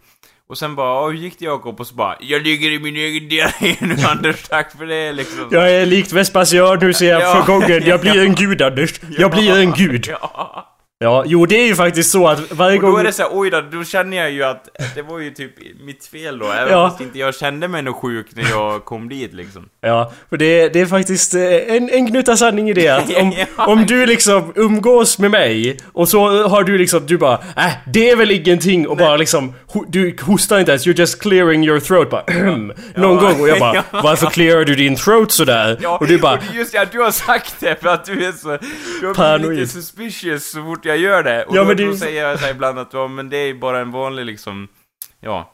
Och 0.50 0.58
sen 0.58 0.76
bara, 0.76 0.88
"Ja, 0.88 1.08
hur 1.08 1.14
gick 1.14 1.40
det 1.40 1.46
Jakob? 1.46 1.80
Och 1.80 1.88
så 1.88 1.96
bara, 1.96 2.16
jag 2.20 2.42
ligger 2.42 2.72
i 2.72 2.80
min 2.80 2.96
egen 2.96 3.30
diarré 3.30 3.76
nu 3.82 3.96
Anders, 4.08 4.44
tack 4.44 4.78
för 4.78 4.86
det 4.86 5.12
liksom. 5.14 5.48
Jag 5.52 5.72
är 5.72 5.86
likt 5.86 6.12
Vespasian, 6.14 6.78
nu 6.82 6.94
ser 6.94 7.10
jag 7.10 7.22
Ja. 7.38 7.44
för 7.46 7.54
gången. 7.54 7.82
Jag 7.86 8.02
blir 8.02 8.26
en 8.26 8.36
gud 8.36 8.62
Anders. 8.62 9.02
Jag 9.18 9.32
blir 9.32 9.58
en 9.60 9.72
gud. 9.72 10.08
Ja. 10.10 10.71
Ja, 11.04 11.24
jo 11.28 11.46
det 11.46 11.56
är 11.56 11.66
ju 11.68 11.76
faktiskt 11.76 12.12
så 12.12 12.28
att 12.28 12.52
varje 12.52 12.78
Och 12.78 12.82
då 12.84 12.92
gång... 12.92 13.00
är 13.00 13.04
det 13.04 13.14
så 13.14 13.22
här, 13.22 13.30
oj 13.34 13.50
då, 13.50 13.62
då 13.62 13.84
känner 13.84 14.18
jag 14.18 14.32
ju 14.32 14.44
att 14.44 14.70
det 14.96 15.02
var 15.02 15.20
ju 15.20 15.32
typ 15.32 15.52
mitt 15.86 16.06
fel 16.06 16.40
då, 16.40 16.46
även 16.52 16.74
Ja. 16.74 16.90
fast 16.90 17.02
inte 17.02 17.20
jag 17.20 17.36
kände 17.36 17.68
mig 17.68 17.82
nog 17.82 17.96
sjuk 17.96 18.28
när 18.36 18.50
jag 18.50 18.86
kom 18.86 19.10
dit 19.10 19.34
liksom. 19.34 19.66
Ja, 19.82 20.12
för 20.30 20.38
det, 20.38 20.70
det 20.70 20.80
är 20.82 20.86
faktiskt 20.86 21.34
eh, 21.36 21.42
en, 21.76 21.90
en 21.90 22.06
gnutta 22.06 22.38
sanning 22.38 22.70
i 22.70 22.74
det 22.74 22.88
att 22.88 23.16
om, 23.18 23.34
Ja. 23.58 23.66
om 23.68 23.86
du 23.86 24.06
liksom 24.06 24.54
umgås 24.56 25.20
med 25.20 25.32
mig 25.32 25.78
och 25.94 26.10
så 26.10 26.48
har 26.48 26.64
du 26.64 26.78
liksom, 26.78 27.06
du 27.06 27.18
bara 27.18 27.34
äh, 27.58 27.72
det 27.94 28.10
är 28.10 28.16
väl 28.16 28.32
ingenting 28.32 28.88
och 28.88 28.98
bara 28.98 29.18
liksom, 29.18 29.54
du 29.88 30.16
hostar 30.22 30.60
inte 30.60 30.72
ens, 30.72 30.88
you're 30.88 31.00
just 31.00 31.22
clearing 31.22 31.64
your 31.66 31.80
throat 31.80 32.10
bara 32.10 32.24
Någon 32.44 32.74
Ja. 32.96 33.08
gång 33.22 33.42
och 33.42 33.48
jag 33.50 33.60
bara, 33.60 33.76
Ja. 33.92 34.02
varför 34.04 34.28
clearar 34.28 34.66
du 34.66 34.76
din 34.76 34.96
throat 34.96 35.32
sådär? 35.32 35.78
Ja, 35.82 35.98
och 35.98 36.08
du 36.08 36.18
bara, 36.18 36.38
är 36.38 36.54
just 36.54 36.76
att 36.76 36.92
du 36.92 37.00
har 37.00 37.12
sagt 37.12 37.56
det 37.60 37.82
för 37.82 37.90
att 37.90 38.06
du 38.06 38.26
är 38.26 38.32
så... 38.32 38.58
Du 39.02 39.08
har 39.08 39.14
Paranoid. 39.14 39.42
blivit 39.50 39.60
lite 39.60 39.72
suspicious 39.72 40.52
så 40.52 40.64
fort 40.64 40.86
jag 40.86 40.98
gör 40.98 41.24
det. 41.24 41.44
Och 41.46 41.56
Ja, 41.56 41.62
då, 41.62 41.68
men 41.68 41.78
det 41.78 41.86
då 41.86 41.96
säger 41.96 42.28
jag 42.30 42.40
så 42.40 42.50
ibland 42.50 42.80
att 42.80 42.90
ja, 42.94 43.08
men 43.08 43.30
det 43.30 43.38
är 43.38 43.54
bara 43.54 43.80
en 43.80 43.92
vanlig 43.92 44.26
liksom... 44.26 44.68
Ja. 45.22 45.52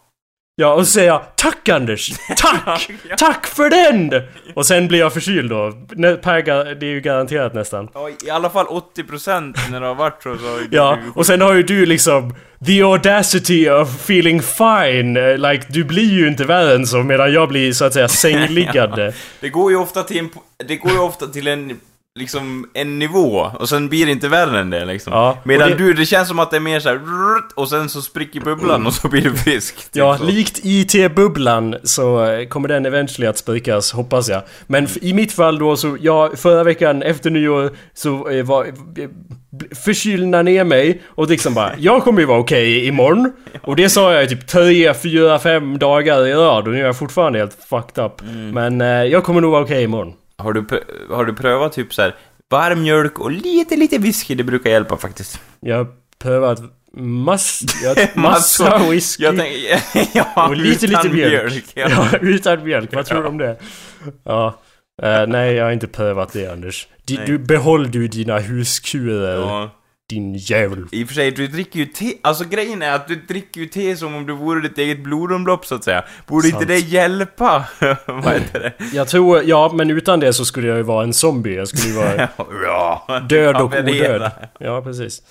Ja 0.60 0.74
och 0.74 0.86
så 0.86 0.92
säger 0.92 1.08
jag 1.08 1.22
tack 1.36 1.70
Anders, 1.70 2.12
tack! 2.38 2.90
Ja. 3.10 3.16
Tack 3.18 3.48
för 3.48 3.70
den! 3.70 4.22
Och 4.56 4.66
sen 4.66 4.88
blir 4.88 5.00
jag 5.00 5.14
förkyld 5.14 5.50
då. 5.50 5.72
Per, 6.24 6.76
det 6.76 6.86
är 6.86 6.90
ju 6.90 7.02
garanterat 7.02 7.54
nästan. 7.54 7.90
ja 7.94 8.10
I 8.26 8.30
alla 8.30 8.50
fall 8.50 8.66
80% 8.66 9.54
när 9.72 9.82
det 9.82 9.88
har 9.88 9.96
varit 9.96 10.24
så, 10.24 10.38
så 10.38 10.60
Ja, 10.72 10.98
och 11.16 11.26
sen 11.26 11.42
har 11.42 11.54
ju 11.54 11.64
du 11.64 11.86
liksom 11.86 12.36
The 12.66 12.82
audacity 12.82 13.70
of 13.70 13.90
feeling 13.90 14.42
fine, 14.42 15.14
like 15.38 15.66
du 15.70 15.84
blir 15.84 16.12
ju 16.12 16.28
inte 16.28 16.44
värre 16.44 16.76
än 16.76 16.88
så 16.88 16.98
medan 16.98 17.34
jag 17.34 17.50
blir 17.50 17.74
så 17.74 17.86
att 17.86 17.94
säga 17.94 18.08
sängliggande. 18.08 19.14
Det 19.40 19.50
går 19.50 19.72
ju 19.72 19.78
ofta 19.78 20.04
till 20.04 20.18
en... 20.18 20.30
Det 20.68 20.76
går 20.76 20.92
ju 20.92 21.00
ofta 21.00 21.28
till 21.28 21.48
en... 21.48 21.80
Liksom 22.18 22.70
en 22.74 23.00
nivå, 23.00 23.52
och 23.60 23.70
sen 23.70 23.90
blir 23.90 24.06
det 24.06 24.12
inte 24.12 24.28
värre 24.28 24.60
än 24.60 24.70
det 24.70 24.86
liksom. 24.86 25.14
Ja, 25.14 25.38
Medan 25.44 25.70
det- 25.70 25.76
du, 25.76 25.94
det 25.94 26.06
känns 26.06 26.28
som 26.28 26.40
att 26.40 26.52
det 26.52 26.58
är 26.58 26.62
mer 26.62 26.80
så 26.80 26.90
här, 26.90 27.00
och 27.56 27.70
sen 27.70 27.90
så 27.90 28.02
spricker 28.02 28.40
bubblan 28.42 28.86
och 28.88 28.94
så 28.94 29.08
blir 29.08 29.22
du 29.22 29.34
frisk. 29.36 29.76
typ 29.76 29.90
Ja, 29.96 30.18
så. 30.18 30.24
likt 30.24 30.60
IT-bubblan 30.64 31.76
så 31.84 32.28
kommer 32.50 32.68
den 32.68 32.86
eventually 32.86 33.28
att 33.28 33.38
sprikas, 33.38 33.92
hoppas 33.92 34.30
jag. 34.30 34.42
Men 34.68 34.88
i 35.02 35.14
mitt 35.14 35.32
fall 35.32 35.60
då 35.60 35.78
så, 35.78 35.98
ja, 36.02 36.32
förra 36.36 36.64
veckan 36.64 37.04
efter 37.04 37.30
nyår 37.30 37.72
så 37.94 38.30
eh, 38.30 38.46
var... 38.46 38.66
eh, 38.66 38.72
Förkylna 39.84 40.42
ner 40.42 40.64
mig 40.64 41.02
och 41.08 41.30
liksom 41.30 41.54
bara, 41.54 41.72
jag 41.78 42.04
kommer 42.04 42.20
ju 42.20 42.26
vara 42.26 42.40
okej 42.40 42.88
imorgon. 42.88 43.32
Och 43.62 43.76
det 43.76 43.90
sa 43.90 44.14
jag 44.14 44.24
i 44.24 44.28
typ 44.28 44.48
3, 44.48 44.94
4, 44.94 45.40
5 45.40 45.78
dagar 45.78 46.28
i 46.28 46.34
rad 46.34 46.68
och 46.68 46.74
nu 46.74 46.80
är 46.82 46.86
jag 46.86 46.98
fortfarande 46.98 47.40
helt 47.40 47.58
fucked 47.70 48.06
up. 48.06 48.12
Men 48.54 48.82
eh, 48.82 48.88
jag 48.88 49.24
kommer 49.24 49.42
nog 49.42 49.52
vara 49.52 49.64
okej 49.64 49.84
imorgon. 49.84 50.14
Har 50.38 50.54
du, 50.54 50.66
har 51.10 51.26
du 51.26 51.34
prövat 51.34 51.74
typ 51.74 51.94
så 51.94 52.02
här 52.02 52.16
varm 52.50 52.82
mjölk 52.82 53.20
och 53.20 53.32
lite, 53.32 53.76
lite 53.76 53.98
whisky? 53.98 54.36
Det 54.36 54.44
brukar 54.44 54.70
hjälpa 54.70 54.98
faktiskt. 54.98 55.42
Jag 55.60 55.78
har 55.78 55.88
prövat 56.20 56.60
mass, 56.98 57.62
jag, 57.84 57.98
massa 58.16 58.78
whisky. 58.90 59.24
Jag 59.24 59.38
tänker, 59.38 59.82
ja, 60.18 60.48
och 60.48 60.56
lite, 60.56 60.86
utan 60.86 61.04
lite 61.04 61.16
mjölk. 61.16 61.66
ja. 61.74 61.90
Ja, 62.12 62.18
utan 62.22 62.64
mjölk. 62.64 62.96
Vad 62.96 63.06
tror 63.06 63.22
du 63.22 63.28
om 63.28 63.38
det? 63.38 63.58
Ja. 64.24 64.60
Eh, 65.04 65.28
nej, 65.28 65.54
jag 65.54 65.66
har 65.66 65.72
inte 65.72 65.88
prövat 65.88 66.34
det 66.34 66.48
Anders. 66.52 66.88
Nej. 67.10 67.24
du, 67.26 67.38
behåll 67.38 67.92
du 67.92 68.08
dina 68.08 68.40
huskurer, 68.40 69.36
Ja. 69.36 69.70
Din 70.10 70.34
jävel. 70.36 70.86
I 70.92 71.04
och 71.04 71.08
för 71.08 71.16
sig, 71.16 71.32
du 71.32 71.48
dricker 71.48 71.80
ju 71.80 71.86
te, 71.86 72.14
alltså 72.22 72.44
grejen 72.44 72.82
är 72.82 72.92
att 72.92 73.08
du 73.08 73.16
dricker 73.16 73.62
ju 73.62 73.68
te 73.68 73.96
som 73.98 74.16
om 74.16 74.26
du 74.26 74.34
vore 74.34 74.62
ditt 74.62 74.78
eget 74.78 75.00
blodomlopp 75.00 75.66
så 75.66 75.76
att 75.76 75.84
säga. 75.84 76.04
Borde 76.28 76.48
Sant. 76.50 76.62
inte 76.62 76.74
det 76.74 76.80
hjälpa? 76.80 77.66
Vad 78.06 78.34
heter 78.34 78.60
det? 78.60 78.74
Jag 78.94 79.08
tror, 79.08 79.44
ja 79.44 79.72
men 79.74 79.90
utan 79.92 80.20
det 80.20 80.34
så 80.34 80.46
skulle 80.46 80.68
jag 80.68 80.78
ju 80.78 80.84
vara 80.84 81.04
en 81.04 81.14
zombie. 81.14 81.56
Jag 81.56 81.68
skulle 81.68 81.94
ju 81.94 81.96
vara 81.96 83.20
död 83.30 83.56
och 83.56 83.74
odöd. 83.74 84.32
Ja, 84.60 84.82
precis. 84.82 85.22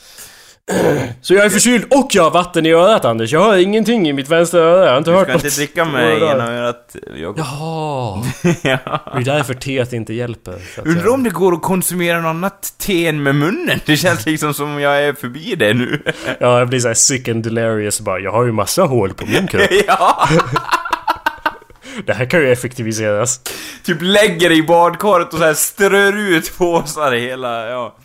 Så 1.23 1.35
jag 1.35 1.45
är 1.45 1.49
förkyld 1.51 1.85
och 1.91 2.09
jag 2.11 2.23
har 2.23 2.31
vatten 2.31 2.67
i 2.67 2.73
örat 2.73 3.05
Anders. 3.05 3.33
Jag 3.33 3.43
hör 3.45 3.57
ingenting 3.57 4.09
i 4.09 4.13
mitt 4.13 4.29
vänstra 4.29 4.61
öra. 4.61 4.85
Jag 4.85 4.91
har 4.91 4.99
inte 4.99 5.11
Du 5.11 5.17
hört 5.17 5.25
ska 5.27 5.33
något. 5.33 5.45
inte 5.45 5.57
dricka 5.57 5.85
med 5.85 6.23
ena 6.23 6.53
örat, 6.53 6.97
Jakob. 7.17 7.39
Jaha. 7.39 8.23
Ja. 8.63 9.01
Det 9.15 9.21
är 9.21 9.25
därför 9.25 9.55
teet 9.55 9.93
inte 9.93 10.15
hjälper. 10.15 10.55
Undrar 10.85 11.01
säga. 11.03 11.13
om 11.15 11.23
det 11.23 11.31
går 11.31 11.53
att 11.55 11.63
konsumera 11.63 12.21
något 12.21 12.29
annat 12.31 12.75
te 12.79 13.07
än 13.07 13.23
med 13.23 13.35
munnen? 13.35 13.81
Det 13.87 13.97
känns 13.97 14.27
liksom 14.27 14.55
som 14.55 14.71
om 14.75 14.81
jag 14.81 15.05
är 15.05 15.13
förbi 15.13 15.55
det 15.55 15.75
nu. 15.75 16.03
Ja, 16.41 16.59
jag 16.59 16.69
blir 16.69 16.81
såhär 16.81 16.95
sick 16.95 17.29
and 17.29 17.45
delirious 17.45 18.01
bara. 18.01 18.19
Jag 18.19 18.33
har 18.33 18.45
ju 18.45 18.53
massa 18.53 18.83
hål 18.83 19.15
på 19.15 19.27
min 19.27 19.47
kropp. 19.47 19.63
ja! 19.87 20.29
Det 22.07 22.13
här 22.13 22.25
kan 22.31 22.41
ju 22.41 22.53
effektiviseras. 22.53 23.41
Typ 23.85 23.99
lägger 24.01 24.49
det 24.49 24.55
i 24.55 24.63
badkaret 24.63 25.33
och 25.33 25.39
så 25.39 25.45
här 25.45 25.55
strör 25.55 26.17
ut 26.17 26.59
påsar 26.59 27.15
i 27.15 27.21
hela, 27.21 27.67
ja. 27.67 27.97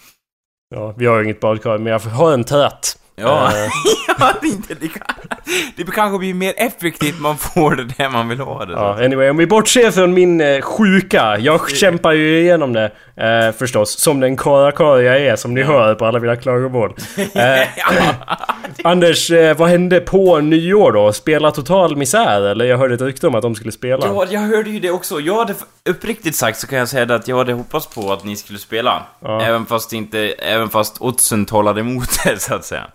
Ja, 0.73 0.93
vi 0.97 1.05
har 1.05 1.17
ju 1.17 1.23
inget 1.23 1.39
badkar, 1.39 1.77
men 1.77 1.91
jag 1.91 1.99
har 1.99 2.33
en 2.33 2.43
tät. 2.43 2.97
Ja, 3.15 3.47
Eh, 3.47 3.69
ja 4.19 4.33
det, 4.41 4.47
inte, 4.47 4.73
det, 4.73 4.87
kan, 4.87 5.01
det 5.75 5.83
kanske 5.83 6.19
blir 6.19 6.33
mer 6.33 6.53
effektivt 6.57 7.19
man 7.19 7.37
får 7.37 7.75
det 7.75 7.83
där 7.83 8.09
man 8.09 8.29
vill 8.29 8.39
ha 8.39 8.65
det. 8.65 8.73
Ja, 8.73 9.05
anyway, 9.05 9.29
om 9.29 9.37
vi 9.37 9.47
bortser 9.47 9.91
från 9.91 10.13
min 10.13 10.41
eh, 10.41 10.61
sjuka. 10.61 11.37
Jag 11.39 11.71
kämpar 11.71 12.11
ju 12.11 12.41
igenom 12.41 12.73
det 12.73 12.91
eh, 13.15 13.51
förstås. 13.57 13.99
Som 13.99 14.19
den 14.19 14.37
karakar 14.37 14.97
jag 14.97 15.21
är, 15.21 15.35
som 15.35 15.53
ni 15.53 15.63
hör 15.63 15.95
på 15.95 16.05
alla 16.05 16.19
mina 16.19 16.35
klagomål. 16.35 16.93
Eh, 17.35 17.67
Anders, 18.83 19.31
eh, 19.31 19.57
vad 19.57 19.69
hände 19.69 19.99
på 19.99 20.39
nyår 20.39 20.91
då? 20.91 21.13
Spela 21.13 21.51
total 21.51 21.95
misär? 21.95 22.41
Eller 22.41 22.65
jag 22.65 22.77
hörde 22.77 22.93
ett 22.93 23.01
rykte 23.01 23.27
om 23.27 23.35
att 23.35 23.41
de 23.41 23.55
skulle 23.55 23.71
spela. 23.71 24.05
Ja, 24.05 24.25
jag 24.29 24.41
hörde 24.41 24.69
ju 24.69 24.79
det 24.79 24.91
också. 24.91 25.19
Jag 25.19 25.35
hade, 25.35 25.55
uppriktigt 25.89 26.35
sagt 26.35 26.59
så 26.59 26.67
kan 26.67 26.79
jag 26.79 26.87
säga 26.87 27.15
att 27.15 27.27
jag 27.27 27.37
hade 27.37 27.53
hoppats 27.53 27.87
på 27.87 28.13
att 28.13 28.23
ni 28.23 28.35
skulle 28.35 28.59
spela. 28.59 29.03
Ja. 29.19 29.41
Även 29.41 29.65
fast 29.65 29.93
inte, 29.93 30.19
även 30.29 30.69
fast 30.69 31.01
oddsen 31.01 31.45
talade 31.45 31.81
emot 31.81 32.09
det, 32.23 32.41
så 32.41 32.55
att 32.55 32.65
säga. 32.65 32.87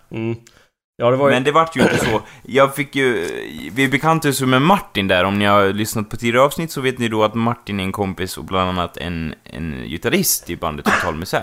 Ja, 0.98 1.10
det 1.10 1.16
var 1.16 1.28
ju... 1.28 1.34
Men 1.34 1.44
det 1.44 1.52
vart 1.52 1.76
ju 1.76 1.80
inte 1.80 1.98
så. 1.98 2.22
Jag 2.42 2.74
fick 2.74 2.96
ju... 2.96 3.28
Vi 3.72 3.88
bekantades 3.88 4.42
ju 4.42 4.46
med 4.46 4.62
Martin 4.62 5.08
där. 5.08 5.24
Om 5.24 5.38
ni 5.38 5.44
har 5.44 5.72
lyssnat 5.72 6.10
på 6.10 6.16
tidigare 6.16 6.44
avsnitt 6.44 6.70
så 6.70 6.80
vet 6.80 6.98
ni 6.98 7.08
då 7.08 7.24
att 7.24 7.34
Martin 7.34 7.80
är 7.80 7.84
en 7.84 7.92
kompis 7.92 8.38
och 8.38 8.44
bland 8.44 8.68
annat 8.68 8.96
en, 8.96 9.34
en 9.44 9.84
gitarrist 9.88 10.50
i 10.50 10.56
bandet 10.56 10.84
Total 10.84 11.14
Misär. 11.14 11.42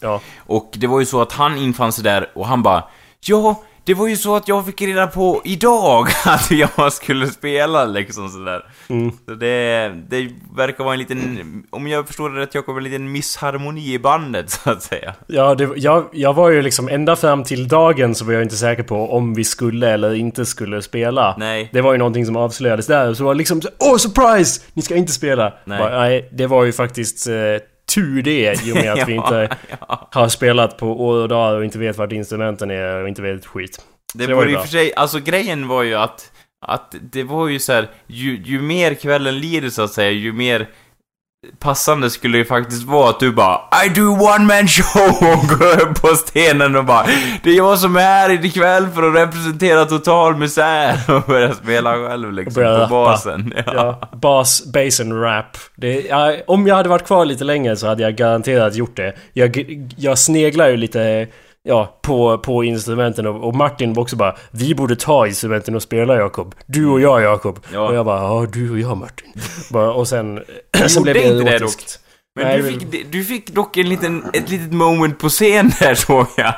Ja. 0.00 0.20
Och 0.38 0.72
det 0.76 0.86
var 0.86 1.00
ju 1.00 1.06
så 1.06 1.22
att 1.22 1.32
han 1.32 1.56
infann 1.56 1.92
sig 1.92 2.04
där 2.04 2.30
och 2.34 2.46
han 2.46 2.62
bara 2.62 2.84
Ja, 3.20 3.62
det 3.86 3.94
var 3.94 4.08
ju 4.08 4.16
så 4.16 4.36
att 4.36 4.48
jag 4.48 4.66
fick 4.66 4.82
reda 4.82 5.06
på 5.06 5.40
idag 5.44 6.08
att 6.24 6.50
jag 6.50 6.92
skulle 6.92 7.26
spela 7.26 7.84
liksom 7.84 8.28
sådär. 8.28 8.64
Mm. 8.88 9.10
Så 9.26 9.34
det, 9.34 9.92
det 10.08 10.30
verkar 10.56 10.84
vara 10.84 10.94
en 10.94 10.98
liten, 10.98 11.62
om 11.70 11.86
jag 11.86 12.06
förstår 12.06 12.30
det 12.30 12.40
rätt 12.40 12.54
Jakob, 12.54 12.76
en 12.76 12.84
liten 12.84 13.12
missharmoni 13.12 13.92
i 13.94 13.98
bandet 13.98 14.50
så 14.64 14.70
att 14.70 14.82
säga. 14.82 15.14
Ja, 15.26 15.54
det, 15.54 15.70
jag, 15.76 16.08
jag 16.12 16.34
var 16.34 16.50
ju 16.50 16.62
liksom 16.62 16.88
ända 16.88 17.16
fram 17.16 17.44
till 17.44 17.68
dagen 17.68 18.14
så 18.14 18.24
var 18.24 18.32
jag 18.32 18.42
inte 18.42 18.56
säker 18.56 18.82
på 18.82 19.12
om 19.16 19.34
vi 19.34 19.44
skulle 19.44 19.90
eller 19.90 20.14
inte 20.14 20.46
skulle 20.46 20.82
spela. 20.82 21.34
Nej. 21.38 21.70
Det 21.72 21.80
var 21.80 21.92
ju 21.92 21.98
någonting 21.98 22.26
som 22.26 22.36
avslöjades 22.36 22.86
där 22.86 23.14
så 23.14 23.24
var 23.24 23.34
det 23.34 23.38
liksom 23.38 23.60
Åh, 23.78 23.96
surprise! 23.96 24.60
Ni 24.72 24.82
ska 24.82 24.96
inte 24.96 25.12
spela! 25.12 25.52
Nej. 25.64 25.78
Bara, 25.78 25.98
nej 25.98 26.28
det 26.32 26.46
var 26.46 26.64
ju 26.64 26.72
faktiskt 26.72 27.28
eh, 27.28 27.34
tur 27.94 28.22
det 28.22 28.66
i 28.66 28.72
och 28.72 28.76
med 28.76 28.92
att 28.92 29.08
vi 29.08 29.12
inte 29.14 29.48
ja. 29.88 30.08
har 30.12 30.28
spelat 30.28 30.78
på 30.78 31.06
år 31.06 31.22
och 31.22 31.28
dagar 31.28 31.56
och 31.56 31.64
inte 31.64 31.78
vet 31.78 31.98
vart 31.98 32.12
instrumenten 32.12 32.70
är 32.70 33.02
och 33.02 33.08
inte 33.08 33.22
vet 33.22 33.40
ett 33.40 33.46
skit. 33.46 33.80
Det 34.14 34.24
Så 34.24 34.28
det 34.28 34.34
var 34.34 34.46
ju 34.46 34.52
bra. 34.52 34.60
för 34.60 34.68
sig, 34.68 34.94
alltså 34.94 35.18
grejen 35.20 35.68
var 35.68 35.82
ju 35.82 35.94
att, 35.94 36.32
att 36.66 36.94
det 37.00 37.22
var 37.22 37.48
ju 37.48 37.58
så 37.58 37.72
här, 37.72 37.90
ju, 38.06 38.42
ju 38.44 38.62
mer 38.62 38.94
kvällen 38.94 39.38
lider 39.38 39.70
så 39.70 39.82
att 39.82 39.92
säga, 39.92 40.10
ju 40.10 40.32
mer 40.32 40.68
passande 41.58 42.10
skulle 42.10 42.38
det 42.38 42.44
faktiskt 42.44 42.82
vara 42.82 43.10
att 43.10 43.20
du 43.20 43.32
bara 43.32 43.60
I 43.86 43.88
do 43.88 44.10
one 44.10 44.44
man 44.44 44.68
show 44.68 45.08
och 45.32 45.58
går 45.58 45.82
upp 45.82 46.02
på 46.02 46.08
stenen 46.08 46.76
och 46.76 46.84
bara 46.84 47.06
Det 47.42 47.50
är 47.50 47.56
jag 47.56 47.78
som 47.78 47.96
är 47.96 48.00
här 48.00 48.44
ikväll 48.44 48.86
för 48.94 49.02
att 49.02 49.16
representera 49.16 49.84
total 49.84 50.36
misär 50.36 50.98
och 51.16 51.22
börja 51.22 51.54
spela 51.54 52.08
själv 52.08 52.32
liksom 52.32 52.62
på 52.62 52.86
basen. 52.90 53.54
Ja, 53.66 54.10
bas, 54.12 54.72
bass 54.72 55.00
and 55.00 55.22
rap. 55.22 55.56
Det, 55.74 56.00
ja, 56.00 56.34
om 56.46 56.66
jag 56.66 56.74
hade 56.74 56.88
varit 56.88 57.06
kvar 57.06 57.24
lite 57.24 57.44
längre 57.44 57.76
så 57.76 57.86
hade 57.86 58.02
jag 58.02 58.16
garanterat 58.16 58.74
gjort 58.74 58.96
det. 58.96 59.14
Jag, 59.32 59.78
jag 59.96 60.18
sneglar 60.18 60.68
ju 60.68 60.76
lite 60.76 61.26
ja, 61.66 61.98
på, 62.02 62.38
på 62.38 62.64
instrumenten 62.64 63.26
och, 63.26 63.44
och 63.48 63.54
Martin 63.54 63.92
var 63.92 64.02
också 64.02 64.16
bara 64.16 64.36
Vi 64.50 64.74
borde 64.74 64.96
ta 64.96 65.26
instrumenten 65.26 65.74
och 65.74 65.82
spela 65.82 66.16
Jakob. 66.16 66.54
Du 66.66 66.86
och 66.86 67.00
jag 67.00 67.22
Jakob. 67.22 67.60
Ja. 67.72 67.88
Och 67.88 67.94
jag 67.94 68.04
bara 68.06 68.20
ja, 68.22 68.46
du 68.52 68.70
och 68.70 68.78
jag 68.78 68.96
Martin. 68.96 69.32
bara, 69.72 69.92
och 69.92 70.08
sen, 70.08 70.42
sen 70.88 71.02
blev 71.02 71.14
det 71.14 71.22
inte 71.28 71.44
det 71.44 71.56
erotiskt. 71.56 72.00
Men 72.38 72.46
Nej, 72.46 72.56
du 72.56 72.62
men- 72.62 72.80
fick, 72.80 73.12
du 73.12 73.24
fick 73.24 73.50
dock 73.54 73.76
en 73.76 73.88
liten, 73.88 74.24
ett 74.32 74.50
litet 74.50 74.72
moment 74.72 75.18
på 75.18 75.28
scen 75.28 75.70
där 75.80 75.94
såg 76.06 76.26
jag. 76.36 76.54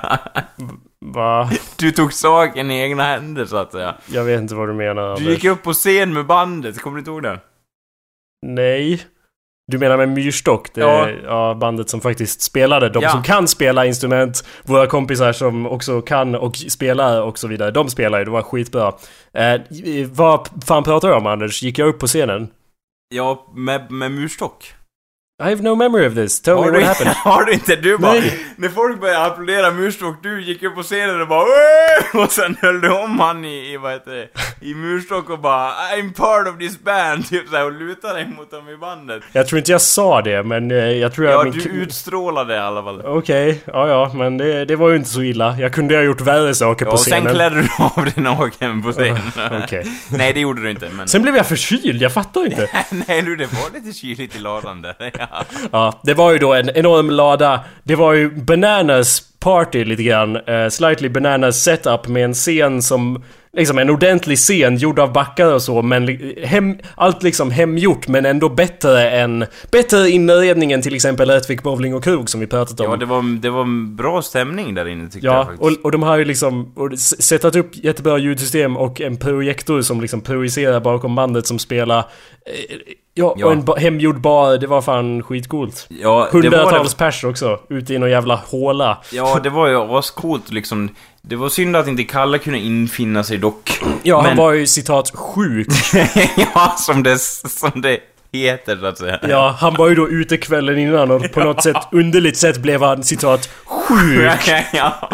Va? 1.06 1.50
Du 1.76 1.90
tog 1.90 2.12
saken 2.12 2.70
i 2.70 2.80
egna 2.80 3.02
händer 3.02 3.44
så 3.44 3.56
att 3.56 3.72
säga. 3.72 3.94
Jag 4.06 4.24
vet 4.24 4.40
inte 4.40 4.54
vad 4.54 4.68
du 4.68 4.72
menar. 4.74 5.16
Du 5.16 5.30
gick 5.30 5.44
upp 5.44 5.62
på 5.62 5.72
scen 5.72 6.12
med 6.12 6.26
bandet, 6.26 6.80
kommer 6.80 6.94
du 6.96 6.98
inte 6.98 7.10
ihåg 7.10 7.22
det? 7.22 7.40
Nej. 8.46 9.02
Du 9.70 9.78
menar 9.78 9.96
med 9.96 10.08
Myrstock? 10.08 10.74
Det 10.74 10.80
Ja. 10.80 11.08
ja. 11.24 11.54
bandet 11.54 11.88
som 11.90 12.00
faktiskt 12.00 12.40
spelade. 12.40 12.88
De 12.88 13.02
Ja. 13.02 13.10
som 13.10 13.22
kan 13.22 13.48
spela 13.48 13.86
instrument, 13.86 14.44
våra 14.64 14.86
kompisar 14.86 15.32
som 15.32 15.66
också 15.66 16.00
kan 16.02 16.34
och 16.34 16.56
spelar 16.56 17.22
och 17.22 17.38
så 17.38 17.48
vidare. 17.48 17.70
De 17.70 17.88
spelar 17.88 18.18
ju, 18.18 18.24
det 18.24 18.30
var 18.30 18.42
skitbra. 18.42 18.92
Eh, 19.34 19.60
vad 20.12 20.48
fan 20.66 20.82
pratar 20.84 21.08
du 21.08 21.14
om 21.14 21.26
Anders? 21.26 21.62
Gick 21.62 21.78
jag 21.78 21.88
upp 21.88 21.98
på 21.98 22.06
scenen? 22.06 22.48
Ja, 23.14 23.46
med, 23.54 23.90
med 23.90 24.10
murstock. 24.12 24.74
I 25.40 25.50
have 25.50 25.62
no 25.62 25.76
memory 25.76 26.04
of 26.04 26.14
this. 26.16 26.40
Tell 26.40 26.60
me 26.64 26.70
what 26.70 26.82
happened. 26.82 27.10
har 27.14 27.44
du 27.44 27.52
inte? 27.52 27.76
Du 27.76 27.98
bara... 27.98 28.12
Nej. 28.12 28.38
När 28.56 28.68
folk 28.68 29.00
började 29.00 29.24
applådera 29.26 29.70
murstock, 29.70 30.22
du 30.22 30.42
gick 30.42 30.62
upp 30.62 30.74
på 30.74 30.82
scenen 30.82 31.20
och 31.20 31.28
bara 31.28 31.42
"Åh!" 31.42 32.22
Och 32.22 32.32
sen 32.32 32.56
höll 32.60 32.80
du 32.80 32.90
om 32.90 33.20
han 33.20 33.44
i, 33.44 33.72
i 33.72 33.76
vad 33.76 33.92
heter 33.92 34.10
det, 34.10 34.28
i 34.66 34.74
murstock 34.74 35.30
och 35.30 35.38
bara 35.38 35.70
I'm 35.70 36.12
part 36.14 36.48
of 36.48 36.58
this 36.58 36.80
band, 36.80 37.28
typ 37.28 37.48
såhär 37.48 37.64
och 37.64 37.72
lutade 37.72 38.14
dig 38.14 38.26
mot 38.36 38.50
dem 38.50 38.68
i 38.68 38.76
bandet. 38.76 39.22
Jag 39.32 39.46
tror 39.48 39.58
inte 39.58 39.72
jag 39.72 39.80
sa 39.80 40.22
det, 40.22 40.42
men 40.42 40.70
eh, 40.70 40.76
jag 40.76 41.14
tror 41.14 41.26
Ja, 41.26 41.32
jag... 41.32 41.44
min 41.44 41.52
du 41.52 41.68
utstrålade 41.70 42.54
i 42.54 42.58
alla 42.58 42.82
fall. 42.82 43.02
Okej, 43.06 43.62
ja 43.66 43.88
ja, 43.88 44.12
men 44.14 44.38
det, 44.38 44.64
det 44.64 44.76
var 44.76 44.90
ju 44.90 44.96
inte 44.96 45.08
så 45.10 45.22
illa. 45.22 45.56
Jag 45.58 45.72
kunde 45.72 45.96
ha 45.96 46.02
gjort 46.02 46.20
värre 46.20 46.54
saker 46.54 46.84
Ja, 46.84 46.90
på 46.90 46.94
och 46.94 47.00
sen 47.00 47.26
klädde 47.26 47.62
du 47.62 47.68
av 47.78 48.04
dig 48.04 48.14
naken 48.24 48.82
på 48.82 48.92
scenen. 48.92 49.32
Okej. 49.64 49.86
Nej, 50.10 50.32
det 50.32 50.40
gjorde 50.40 50.62
du 50.62 50.70
inte, 50.70 50.88
men... 50.96 51.08
Sen 51.08 51.22
blev 51.22 51.36
jag 51.36 51.46
förkyld, 51.46 52.02
jag 52.02 52.12
fattar 52.12 52.46
inte. 52.46 52.68
Nej 53.08 53.22
du, 53.22 53.36
det 53.36 53.46
var 53.52 53.80
lite 53.80 53.98
kyligt 53.98 54.36
i 54.36 54.38
ladan 54.38 54.82
där. 54.82 54.94
Ja. 55.18 55.27
Ja, 55.72 56.00
det 56.02 56.14
var 56.14 56.32
ju 56.32 56.38
då 56.38 56.54
en 56.54 56.70
enorm 56.70 57.10
lada. 57.10 57.60
Det 57.82 57.94
var 57.94 58.12
ju 58.12 58.30
Bananas 58.30 59.22
party 59.40 59.84
lite 59.84 60.02
grann. 60.02 60.36
Uh, 60.36 60.68
slightly 60.68 61.08
Bananas 61.08 61.62
setup 61.62 62.08
med 62.08 62.24
en 62.24 62.34
scen 62.34 62.82
som... 62.82 63.22
Liksom 63.52 63.78
en 63.78 63.90
ordentlig 63.90 64.38
scen 64.38 64.76
gjord 64.76 64.98
av 64.98 65.12
backar 65.12 65.54
och 65.54 65.62
så 65.62 65.82
men 65.82 66.32
hem, 66.44 66.78
allt 66.94 67.22
liksom 67.22 67.50
hemgjort 67.50 68.08
men 68.08 68.26
ändå 68.26 68.48
bättre 68.48 69.10
än... 69.10 69.44
Bättre 69.72 70.10
inredning 70.10 70.72
än 70.72 70.82
till 70.82 70.94
exempel 70.94 71.30
Rättvik 71.30 71.62
Bowling 71.62 71.94
och 71.94 72.04
Krog 72.04 72.30
som 72.30 72.40
vi 72.40 72.46
pratat 72.46 72.80
om. 72.80 72.90
ja, 72.90 72.96
det 72.96 73.06
var, 73.06 73.40
det 73.40 73.50
var 73.50 73.60
en 73.62 73.96
bra 73.96 74.22
stämning 74.22 74.74
där 74.74 74.88
inne 74.88 75.08
tyckte 75.10 75.26
jag 75.26 75.34
Ja, 75.36 75.44
faktiskt. 75.44 75.62
och, 75.78 75.84
och 75.84 75.92
de 75.92 76.02
har 76.02 76.16
ju 76.16 76.24
liksom 76.24 76.72
och 76.76 76.98
sättat 76.98 77.56
upp 77.56 77.70
jättebra 77.72 78.18
ljudsystem 78.18 78.76
och 78.76 79.00
en 79.00 79.16
projektor 79.16 79.82
som 79.82 80.00
liksom 80.00 80.20
projicerar 80.20 80.80
bakom 80.80 81.14
bandet 81.14 81.46
som 81.46 81.58
spelar... 81.58 81.98
Eh, 81.98 82.04
ja, 83.14 83.34
Ja. 83.38 83.46
och 83.46 83.52
en 83.52 83.64
ba- 83.64 83.76
hemgjord 83.76 84.20
bar. 84.20 84.56
Det 84.58 84.66
var 84.66 84.82
fan 84.82 85.22
skitcoolt. 85.22 85.86
Ja, 86.02 86.28
Hundratals 86.32 86.92
det, 86.94 86.98
pers 86.98 87.24
också, 87.24 87.60
ute 87.68 87.94
i 87.94 87.98
någon 87.98 88.10
jävla 88.10 88.34
håla. 88.34 88.98
ja, 89.12 89.40
det 89.42 89.50
var 89.50 89.68
ju 89.68 89.76
ascoolt 89.76 90.50
liksom. 90.52 90.88
Det 91.28 91.36
var 91.36 91.48
synd 91.48 91.76
att 91.76 91.88
inte 91.88 92.04
Kalle 92.04 92.38
kunde 92.38 92.58
infinna 92.58 93.24
sig 93.24 93.38
dock. 93.38 93.80
Ja, 94.02 94.16
han 94.16 94.26
Men- 94.26 94.36
var 94.36 94.52
ju 94.52 94.66
citat 94.66 95.10
sjuk. 95.14 95.68
ja, 96.54 96.74
som 96.78 97.02
det, 97.02 97.18
som 97.18 97.70
det 97.82 98.00
heter 98.32 98.76
så 98.76 98.86
att 98.86 98.98
säga. 98.98 99.18
Ja, 99.28 99.56
han 99.60 99.74
var 99.74 99.88
ju 99.88 99.94
då 99.94 100.08
ute 100.08 100.36
kvällen 100.36 100.78
innan 100.78 101.10
och 101.10 101.32
på 101.32 101.40
något 101.40 101.62
sätt, 101.62 101.76
underligt 101.92 102.36
sätt 102.36 102.58
blev 102.58 102.82
han 102.82 103.04
citat 103.04 103.48
sjuk 103.64 104.32
ja. 104.72 105.10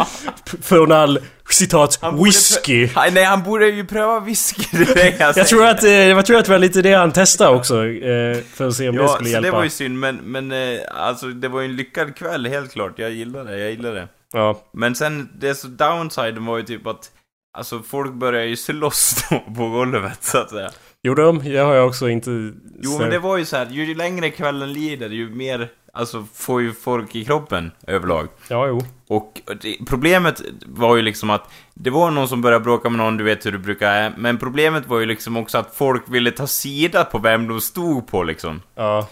från 0.61 0.91
all 0.91 1.19
citat 1.49 1.97
Han 2.01 2.23
whisky. 2.23 2.89
Nej, 3.11 3.23
han 3.23 3.43
borde 3.43 3.67
ju 3.67 3.85
pröva 3.85 4.19
whisky, 4.19 4.63
det 4.71 4.91
är 4.91 4.95
det 4.95 5.15
jag 5.19 5.37
Jag 5.37 5.47
tror 5.47 5.65
att, 5.65 5.83
eh, 5.83 5.91
jag 5.91 6.25
tror 6.25 6.37
att 6.39 6.45
det 6.45 6.51
var 6.51 6.59
lite 6.59 6.81
det 6.81 6.93
han 6.93 7.11
testade 7.11 7.55
också, 7.55 7.85
eh, 7.85 8.37
för 8.53 8.67
att 8.67 8.73
se 8.75 8.89
om 8.89 8.95
det 8.95 9.01
Ja, 9.01 9.07
skulle 9.07 9.29
så 9.29 9.33
hjälpa. 9.33 9.47
det 9.47 9.51
var 9.57 9.63
ju 9.63 9.69
synd, 9.69 9.99
men, 9.99 10.15
men 10.15 10.51
eh, 10.51 10.79
alltså 10.93 11.27
det 11.27 11.47
var 11.47 11.59
ju 11.61 11.65
en 11.65 11.75
lyckad 11.75 12.15
kväll 12.15 12.45
helt 12.47 12.71
klart. 12.73 12.93
Jag 12.95 13.11
gillar 13.11 13.43
det, 13.45 13.59
jag 13.59 13.71
gillar 13.71 13.91
det. 13.93 14.07
Ja. 14.31 14.61
Men 14.71 14.95
sen, 14.95 15.29
det 15.39 15.55
så 15.55 15.67
downsiden 15.67 16.45
var 16.45 16.57
ju 16.57 16.63
typ 16.63 16.87
att 16.87 17.11
Alltså 17.57 17.79
folk 17.79 18.13
började 18.13 18.47
ju 18.47 18.55
slåss 18.57 19.25
då 19.29 19.39
på 19.39 19.69
golvet 19.69 20.23
så 20.23 20.37
att 20.37 20.49
säga. 20.49 20.71
Gjorde 21.03 21.23
de? 21.23 21.39
Det 21.39 21.57
har 21.57 21.73
jag 21.73 21.87
också 21.87 22.09
inte... 22.09 22.31
Jo 22.81 22.97
men 22.99 23.09
det 23.09 23.19
var 23.19 23.37
ju 23.37 23.45
så 23.45 23.57
här, 23.57 23.65
ju 23.65 23.95
längre 23.95 24.29
kvällen 24.29 24.73
lider 24.73 25.09
ju 25.09 25.29
mer, 25.29 25.69
alltså 25.93 26.25
får 26.33 26.61
ju 26.61 26.73
folk 26.73 27.15
i 27.15 27.25
kroppen 27.25 27.71
överlag. 27.87 28.27
Ja, 28.49 28.67
jo. 28.67 28.81
Och 29.07 29.41
det, 29.61 29.77
problemet 29.87 30.41
var 30.65 30.95
ju 30.95 31.01
liksom 31.01 31.29
att 31.29 31.51
det 31.73 31.89
var 31.89 32.11
någon 32.11 32.27
som 32.27 32.41
började 32.41 32.63
bråka 32.63 32.89
med 32.89 32.97
någon, 32.97 33.17
du 33.17 33.23
vet 33.23 33.45
hur 33.45 33.51
det 33.51 33.57
brukar 33.57 33.91
är. 33.91 34.13
Men 34.17 34.37
problemet 34.37 34.87
var 34.87 34.99
ju 34.99 35.05
liksom 35.05 35.37
också 35.37 35.57
att 35.57 35.75
folk 35.75 36.03
ville 36.07 36.31
ta 36.31 36.47
sida 36.47 37.03
på 37.03 37.17
vem 37.17 37.47
de 37.47 37.61
stod 37.61 38.07
på 38.07 38.23
liksom. 38.23 38.61
Ja. 38.75 39.07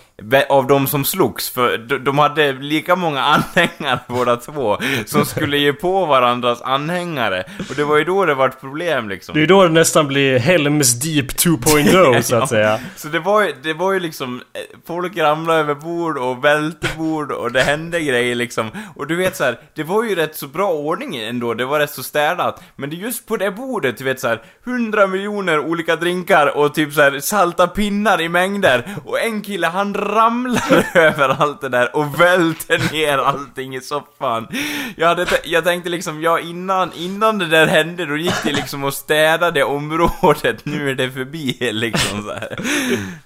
Av 0.49 0.67
de 0.67 0.88
som 0.88 1.06
slogs, 1.06 1.49
för 1.49 1.77
de, 1.77 1.97
de 1.97 2.19
hade 2.19 2.51
lika 2.53 2.95
många 2.95 3.21
anhängare 3.56 3.99
båda 4.08 4.36
två, 4.38 4.77
som 5.06 5.25
skulle 5.25 5.58
ge 5.58 5.73
på 5.73 6.06
varandras 6.06 6.62
anhängare. 6.62 7.43
Och 7.69 7.75
det 7.75 7.84
var 7.84 7.97
ju 7.97 8.03
då 8.03 8.25
det 8.25 8.34
var 8.34 8.49
ett 8.49 8.62
problem 8.62 9.10
liksom. 9.10 9.34
Det 9.34 9.39
är 9.39 9.41
ju 9.41 9.47
då 9.47 9.63
det 9.63 9.69
nästan 9.69 10.08
blir 10.08 10.39
Helms 10.39 10.99
Deep 10.99 11.25
2.0 11.32 12.21
så 12.21 12.36
att 12.36 12.41
Ja. 12.41 12.47
säga. 12.47 12.79
Så 12.95 13.08
det 13.08 13.19
var, 13.19 13.41
ju, 13.43 13.53
det 13.63 13.73
var 13.73 13.91
ju 13.93 13.99
liksom, 13.99 14.41
eh, 14.53 14.62
folk 14.88 15.17
ramlade 15.17 15.60
över 15.60 15.75
bord 15.75 16.17
och 16.17 16.43
välte 16.43 16.88
bord 16.97 17.32
och 17.32 17.51
det 17.51 17.62
hände 17.62 18.01
grejer 18.01 18.36
liksom. 18.36 18.69
Och 18.95 19.08
du 19.08 19.15
vet 19.15 19.36
så 19.36 19.43
här, 19.43 19.60
det 19.75 19.83
var 19.84 20.04
ju 20.04 20.15
rätt 20.15 20.36
så 20.36 20.48
bra 20.48 20.74
ordning 20.74 21.15
ändå, 21.15 21.54
det 21.54 21.65
var 21.65 21.80
rätt 21.80 21.89
så 21.89 22.04
städat. 22.04 22.63
Men 22.76 22.89
det 22.89 22.96
är 22.96 22.98
just 22.98 23.28
på 23.28 23.38
det 23.38 23.52
bordet, 23.52 23.98
du 23.98 24.04
vet 24.04 24.19
så 24.19 24.28
här, 24.28 24.41
100 24.65 25.08
miljoner 25.08 25.60
olika 25.60 25.96
drinkar 25.96 26.58
och 26.58 26.74
typ 26.74 26.93
så 26.93 27.02
här 27.02 27.19
salta 27.19 27.67
pinnar 27.67 28.22
i 28.22 28.30
mängder. 28.30 28.86
Och 29.06 29.19
en 29.19 29.41
kille 29.41 29.67
han 29.67 29.93
ramlar 29.93 30.86
över 30.98 31.30
allt 31.30 31.62
det 31.62 31.69
där 31.69 31.96
och 31.96 32.19
välter 32.19 32.93
ner 32.93 33.17
allting 33.17 33.76
i 33.76 33.82
soffan. 33.82 34.48
Jag, 34.96 35.08
hade, 35.08 35.26
jag 35.43 35.63
tänkte 35.63 35.89
liksom, 35.89 36.22
ja 36.22 36.39
innan, 36.39 36.91
innan 36.98 37.38
det 37.38 37.48
där 37.48 37.67
hände 37.67 38.06
då 38.06 38.17
gick 38.17 38.43
det 38.43 38.52
liksom 38.52 38.84
och 38.84 38.93
städade 38.93 39.63
området, 39.63 40.65
nu 40.65 40.89
är 40.89 40.96
det 40.96 41.12
förbi 41.12 41.58
liksom 41.72 42.24
så 42.24 42.34
här. 42.34 42.58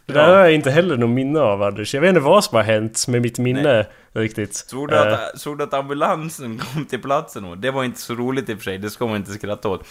Det 0.06 0.13
där 0.13 0.28
har 0.28 0.39
jag 0.39 0.54
inte 0.54 0.72
heller 0.72 0.98
någon 0.98 1.13
minne 1.13 1.39
av 1.39 1.63
Anders. 1.63 1.93
Jag 1.93 2.02
vet 2.02 2.10
inte 2.10 2.22
vad 2.22 2.43
som 2.43 2.56
har 2.56 2.63
hänt 2.63 3.08
med 3.08 3.22
mitt 3.22 3.39
minne 3.39 3.86
riktigt. 4.17 4.56
Såg 4.56 4.89
du, 4.89 4.95
Eh, 4.95 5.13
att, 5.13 5.39
såg 5.39 5.58
du 5.58 5.63
att 5.63 5.73
ambulansen 5.73 6.58
kom 6.73 6.86
till 6.86 7.01
platsen 7.01 7.43
då? 7.43 7.56
Det 7.56 7.71
var 7.71 7.84
inte 7.84 8.01
så 8.01 8.15
roligt 8.15 8.49
i 8.49 8.53
och 8.53 8.58
för 8.58 8.63
sig, 8.63 8.77
det 8.77 8.89
ska 8.89 9.08
man 9.08 9.15
inte 9.15 9.32
skratta 9.34 9.69
åt. 9.69 9.88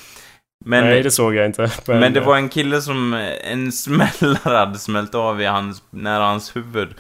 Men, 0.64 0.84
Nej, 0.84 1.02
det 1.02 1.10
såg 1.10 1.34
jag 1.34 1.46
inte. 1.46 1.70
men 1.86 2.12
det 2.12 2.20
var 2.20 2.36
en 2.36 2.48
kille 2.48 2.80
som, 2.82 3.14
eh, 3.14 3.52
en 3.52 3.72
smällare 3.82 4.56
hade 4.56 4.78
smält 4.78 5.14
av 5.14 5.40
i 5.40 5.44
hans, 5.44 5.82
nära 5.90 6.24
hans 6.24 6.56
huvud. 6.56 6.94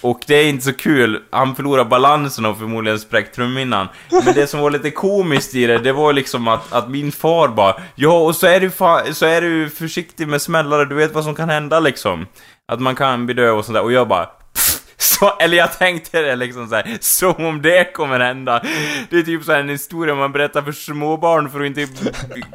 Och 0.00 0.20
det 0.26 0.34
är 0.34 0.48
inte 0.48 0.64
så 0.64 0.72
kul, 0.72 1.22
han 1.30 1.56
förlorade 1.56 1.88
balansen 1.90 2.46
och 2.46 2.58
förmodligen 2.58 2.98
spräckt 2.98 3.34
trumhinnan. 3.34 3.88
Men 4.10 4.34
det 4.34 4.46
som 4.46 4.60
var 4.60 4.70
lite 4.70 4.90
komiskt 4.90 5.54
i 5.54 5.66
det, 5.66 5.78
det 5.78 5.92
var 5.92 6.12
liksom 6.12 6.48
att, 6.48 6.72
att 6.72 6.90
min 6.90 7.12
far 7.12 7.48
bara 7.48 7.74
Ja, 7.94 8.18
och 8.18 8.36
så 8.36 8.46
är 8.46 8.60
du 8.60 8.70
så 9.14 9.26
är 9.26 9.40
du 9.40 9.70
försiktig 9.70 10.28
med 10.28 10.42
smällare, 10.42 10.84
du 10.84 10.94
vet 10.94 11.14
vad 11.14 11.24
som 11.24 11.34
kan 11.34 11.48
hända 11.48 11.80
liksom. 11.80 12.26
Att 12.72 12.80
man 12.80 12.96
kan 12.96 13.26
bli 13.26 13.34
död 13.34 13.54
och 13.54 13.64
sånt 13.64 13.74
där, 13.76 13.82
och 13.82 13.92
jag 13.92 14.08
bara 14.08 14.24
"Pff, 14.24 14.37
så, 15.00 15.36
eller 15.40 15.56
jag 15.56 15.78
tänkte 15.78 16.22
det 16.22 16.36
liksom 16.36 16.68
så 16.68 16.74
här, 16.74 16.98
som 17.00 17.44
om 17.44 17.62
det 17.62 17.92
kommer 17.92 18.20
hända. 18.20 18.62
Det 19.10 19.18
är 19.18 19.22
typ 19.22 19.44
såhär 19.44 19.60
en 19.60 19.68
historia 19.68 20.14
man 20.14 20.32
berättar 20.32 20.62
för 20.62 20.72
småbarn 20.72 21.50
för 21.50 21.60
att 21.60 21.66
inte 21.66 21.88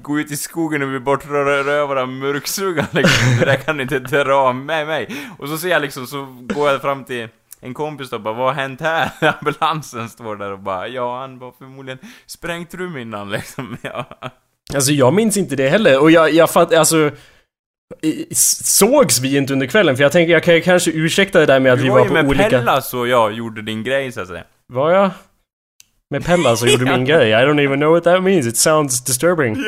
gå 0.01 0.19
ut 0.19 0.31
i 0.31 0.37
skogen 0.37 0.81
och 0.81 0.89
bli 0.89 0.99
bortrövad 0.99 1.97
av 1.97 2.09
mörksugan 2.09 2.85
liksom. 2.91 3.37
Det 3.39 3.45
där 3.45 3.55
kan 3.55 3.77
du 3.77 3.83
inte 3.83 3.99
dra 3.99 4.53
med 4.53 4.87
mig. 4.87 5.15
Och 5.37 5.49
så 5.49 5.57
ser 5.57 5.69
jag 5.69 5.81
liksom, 5.81 6.07
så 6.07 6.25
går 6.41 6.69
jag 6.69 6.81
fram 6.81 7.03
till 7.03 7.27
en 7.61 7.73
kompis 7.73 8.09
då 8.09 8.19
bara, 8.19 8.33
vad 8.33 8.45
har 8.45 8.53
hänt 8.53 8.81
här? 8.81 9.09
Ambulansen 9.39 10.09
står 10.09 10.35
där 10.35 10.51
och 10.51 10.59
bara, 10.59 10.87
ja 10.87 11.19
han 11.19 11.39
var 11.39 11.51
förmodligen 11.57 11.99
sprängt 12.25 12.73
rum 12.73 12.97
innan 12.97 13.29
liksom. 13.29 13.77
Ja. 13.81 14.05
Alltså 14.73 14.91
jag 14.91 15.13
minns 15.13 15.37
inte 15.37 15.55
det 15.55 15.69
heller. 15.69 16.01
Och 16.01 16.11
jag, 16.11 16.33
jag 16.33 16.49
fattar, 16.49 16.77
alltså... 16.77 17.11
Sågs 18.31 19.19
vi 19.19 19.37
inte 19.37 19.53
under 19.53 19.67
kvällen? 19.67 19.95
För 19.95 20.03
jag 20.03 20.11
tänker, 20.11 20.33
jag 20.33 20.43
kan 20.43 20.55
ju 20.55 20.61
kanske 20.61 20.91
ursäkta 20.91 21.39
det 21.39 21.45
där 21.45 21.59
med 21.59 21.73
att 21.73 21.79
Du 21.79 21.83
vi 21.83 21.89
var 21.89 21.95
var 21.97 22.03
ju 22.03 22.07
på 22.09 22.13
med 22.13 22.27
olika... 22.27 22.49
Pellas 22.49 22.93
och 22.93 23.07
jag 23.07 23.33
gjorde 23.33 23.61
din 23.61 23.83
grej 23.83 24.11
så 24.11 24.21
att 24.21 24.27
säga. 24.27 24.43
Var 24.67 24.91
jag? 24.91 25.09
Med 26.09 26.25
Pella 26.25 26.55
så 26.55 26.67
gjorde 26.67 26.85
min 26.97 27.05
grej. 27.05 27.29
I 27.29 27.33
don't 27.33 27.65
even 27.65 27.79
know 27.79 27.91
what 27.93 28.03
that 28.03 28.23
means. 28.23 28.47
It 28.47 28.57
sounds 28.57 29.03
disturbing. 29.03 29.55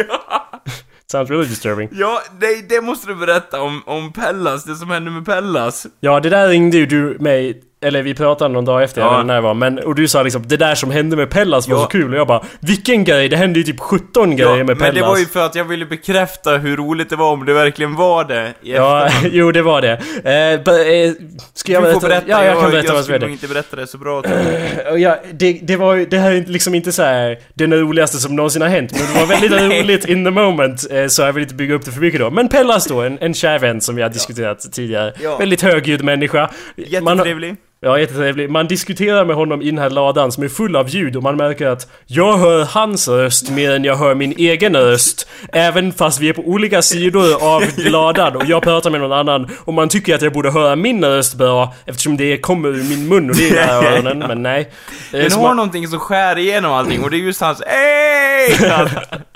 It 1.05 1.11
sounds 1.11 1.29
really 1.29 1.45
disturbing. 1.45 1.89
Ja, 1.91 2.21
det, 2.39 2.69
det 2.69 2.81
måste 2.81 3.07
du 3.07 3.15
berätta 3.15 3.61
om, 3.61 3.83
om 3.85 4.13
Pellas, 4.13 4.63
det 4.63 4.75
som 4.75 4.89
hände 4.89 5.11
med 5.11 5.25
Pellas. 5.25 5.87
Ja, 5.99 6.19
det 6.19 6.29
där 6.29 6.47
ringde 6.47 6.77
ju 6.77 6.85
du 6.85 7.17
mig, 7.19 7.61
eller 7.85 8.01
vi 8.03 8.13
pratade 8.13 8.53
någon 8.53 8.65
dag 8.65 8.83
efter, 8.83 9.01
Ja. 9.01 9.11
jag 9.11 9.17
vet 9.17 9.25
när 9.27 9.35
det 9.35 9.41
var, 9.41 9.53
men 9.53 9.79
och 9.79 9.95
du 9.95 10.07
sa 10.07 10.23
liksom 10.23 10.47
det 10.47 10.57
där 10.57 10.75
som 10.75 10.91
hände 10.91 11.15
med 11.15 11.29
Pellas 11.29 11.67
var 11.67 11.75
Ja. 11.77 11.81
så 11.83 11.87
kul 11.87 12.13
och 12.13 12.19
jag 12.19 12.27
bara 12.27 12.43
Vilken 12.59 13.03
grej? 13.03 13.29
Det 13.29 13.37
hände 13.37 13.59
ju 13.59 13.63
typ 13.65 13.79
17 13.79 14.35
grejer 14.35 14.57
med 14.57 14.65
men 14.65 14.77
Pellas. 14.77 14.95
det 14.95 15.01
var 15.01 15.17
ju 15.17 15.25
för 15.25 15.45
att 15.45 15.55
jag 15.55 15.65
ville 15.65 15.85
bekräfta 15.85 16.57
hur 16.57 16.77
roligt 16.77 17.09
det 17.09 17.15
var 17.15 17.31
om 17.31 17.45
det 17.45 17.53
verkligen 17.53 17.95
var 17.95 18.23
det 18.23 18.53
Ja, 18.61 19.09
jo 19.31 19.51
det 19.51 19.61
var 19.61 19.81
det. 19.81 19.91
Eh, 20.23 20.33
eh, 20.33 21.11
ska 21.53 21.71
jag 21.71 21.83
du 21.83 21.87
berätta? 21.87 22.07
berätta, 22.07 22.25
ja, 22.27 22.45
jag 22.45 22.61
kan 22.61 22.71
berätta 22.71 22.87
jag 22.87 22.93
vad 22.93 23.05
som 23.05 23.11
hände. 23.11 23.29
inte 23.31 23.47
berätta 23.47 23.75
det 23.75 23.87
så 23.87 23.97
bra 23.97 24.23
jag. 24.23 24.99
Ja, 24.99 25.17
det, 25.33 25.59
det 25.63 25.75
var 25.75 25.93
ju, 25.93 26.05
det 26.05 26.17
här 26.17 26.31
är 26.31 26.45
liksom 26.47 26.75
inte 26.75 26.91
så 26.91 27.03
här 27.03 27.37
den 27.53 27.73
roligaste 27.73 28.17
som 28.17 28.35
någonsin 28.35 28.61
har 28.61 28.69
hänt, 28.69 28.91
men 28.91 29.01
det 29.13 29.19
var 29.19 29.27
väldigt 29.27 29.51
roligt 29.85 30.05
in 30.09 30.25
the 30.25 30.31
moment, 30.31 30.85
eh, 30.91 31.07
så 31.07 31.21
jag 31.21 31.33
vill 31.33 31.43
inte 31.43 31.55
bygga 31.55 31.75
upp 31.75 31.85
det 31.85 31.91
för 31.91 32.01
mycket 32.01 32.19
då. 32.19 32.29
Men 32.31 32.47
Pellas 32.49 32.85
då, 32.87 33.01
en, 33.01 33.17
en 33.21 33.33
kär 33.33 33.59
vän 33.59 33.81
som 33.81 33.95
vi 33.95 34.01
har 34.01 34.09
diskuterat 34.09 34.71
tidigare. 34.73 35.13
Ja. 35.23 35.37
Väldigt 35.37 35.61
högljudd 35.61 36.03
människa. 36.03 36.39
Man 37.01 37.15
Jättetrevlig. 37.17 37.55
Ja, 37.85 37.99
jättetrevlig. 37.99 38.49
Man 38.49 38.67
diskuterar 38.67 39.25
med 39.25 39.35
honom 39.35 39.61
i 39.61 39.65
den 39.65 39.77
här 39.77 39.89
ladan 39.89 40.31
som 40.31 40.43
är 40.43 40.47
full 40.47 40.75
av 40.75 40.89
ljud 40.89 41.15
och 41.15 41.23
man 41.23 41.37
märker 41.37 41.67
att 41.67 41.87
jag 42.05 42.37
hör 42.37 42.65
hans 42.65 43.07
röst 43.07 43.49
mer 43.51 43.71
än 43.71 43.83
jag 43.83 43.95
hör 43.95 44.15
min 44.15 44.31
egen 44.37 44.75
röst. 44.75 45.27
Även 45.53 45.93
fast 45.93 46.19
vi 46.19 46.29
är 46.29 46.33
på 46.33 46.41
olika 46.41 46.81
sidor 46.81 47.43
av 47.55 47.63
ladan 47.77 48.35
och 48.35 48.45
jag 48.45 48.63
pratar 48.63 48.89
med 48.89 48.99
någon 49.01 49.11
annan 49.11 49.49
och 49.65 49.73
man 49.73 49.89
tycker 49.89 50.15
att 50.15 50.21
jag 50.21 50.33
borde 50.33 50.51
höra 50.51 50.75
min 50.75 51.05
röst 51.05 51.35
bra 51.35 51.73
eftersom 51.85 52.17
det 52.17 52.37
kommer 52.37 52.69
ur 52.69 52.83
min 52.83 53.07
mun 53.07 53.29
och 53.29 53.35
det 53.35 53.49
är 53.49 53.83
i 53.83 53.85
öronen, 53.95 54.19
men 54.19 54.43
nej. 54.43 54.71
Den 55.11 55.31
Så 55.31 55.37
har 55.39 55.47
man- 55.47 55.55
någonting 55.57 55.87
som 55.87 55.99
skär 55.99 56.37
igenom 56.37 56.71
allting 56.71 57.03
och 57.03 57.11
det 57.11 57.17
är 57.17 57.21
just 57.21 57.41
hans 57.41 57.61
Ey! 57.61 58.69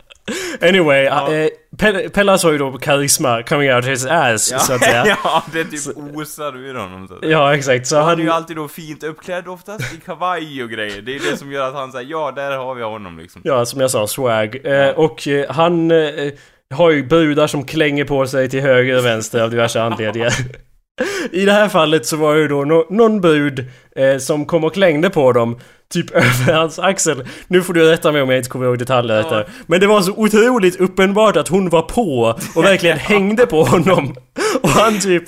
Anyway, 0.61 1.05
eh, 1.05 1.49
Pel- 1.77 2.09
Pellas 2.09 2.43
har 2.43 2.51
ju 2.51 2.57
då 2.57 2.77
karisma 2.77 3.43
coming 3.43 3.73
out 3.73 3.85
his 3.85 4.05
ass, 4.05 4.65
så 4.67 4.73
att 4.73 4.83
säga. 4.83 5.05
ja, 5.23 5.43
det 5.53 5.63
typ 5.63 5.97
osar 5.97 6.57
ur 6.57 6.75
honom 6.75 7.07
så 7.07 7.13
att 7.13 7.19
säga. 7.19 7.31
Ja, 7.31 7.55
exakt. 7.55 7.87
Så 7.87 7.95
Han 7.95 8.05
är 8.05 8.09
han... 8.09 8.19
ju 8.19 8.29
alltid 8.29 8.55
då 8.55 8.67
fint 8.67 9.03
uppklädd 9.03 9.47
oftast, 9.47 9.93
i 9.93 9.97
kavaj 10.05 10.63
och 10.63 10.69
grejer. 10.69 11.01
Det 11.01 11.15
är 11.15 11.31
det 11.31 11.37
som 11.37 11.51
gör 11.51 11.67
att 11.67 11.73
han 11.73 11.91
säger 11.91 12.11
ja, 12.11 12.31
där 12.35 12.57
har 12.57 12.75
vi 12.75 12.83
honom 12.83 13.19
liksom. 13.19 13.41
Ja, 13.45 13.65
som 13.65 13.81
jag 13.81 13.91
sa, 13.91 14.07
swag. 14.07 14.65
Eh, 14.65 14.89
och 14.89 15.27
eh, 15.27 15.51
han 15.51 15.91
eh, 15.91 16.31
har 16.73 16.91
ju 16.91 17.03
brudar 17.03 17.47
som 17.47 17.65
klänger 17.65 18.05
på 18.05 18.27
sig 18.27 18.49
till 18.49 18.61
höger 18.61 18.97
och 18.97 19.05
vänster 19.05 19.41
av 19.41 19.49
diverse 19.49 19.81
anledningar. 19.81 20.33
I 21.31 21.45
det 21.45 21.51
här 21.51 21.69
fallet 21.69 22.05
så 22.05 22.17
var 22.17 22.35
det 22.35 22.41
ju 22.41 22.47
då 22.47 22.63
nå- 22.65 22.85
någon 22.89 23.21
brud 23.21 23.65
eh, 23.95 24.17
som 24.17 24.45
kom 24.45 24.63
och 24.63 24.73
klängde 24.73 25.09
på 25.09 25.31
dem 25.31 25.59
Typ 25.93 26.11
över 26.15 26.53
hans 26.53 26.79
axel. 26.79 27.27
Nu 27.47 27.61
får 27.61 27.73
du 27.73 27.89
rätta 27.91 28.11
mig 28.11 28.21
om 28.21 28.29
jag 28.29 28.39
inte 28.39 28.49
kommer 28.49 28.65
ihåg 28.65 28.79
detaljer 28.79 29.15
Ja. 29.15 29.21
detta. 29.23 29.51
Men 29.67 29.79
det 29.79 29.87
var 29.87 30.01
så 30.01 30.11
otroligt 30.11 30.79
uppenbart 30.79 31.35
att 31.37 31.47
hon 31.47 31.69
var 31.69 31.81
på 31.81 32.35
och 32.55 32.63
verkligen 32.63 32.97
hängde 32.99 33.45
på 33.45 33.63
honom. 33.63 34.15
Och 34.61 34.69
han 34.69 34.99
typ... 34.99 35.23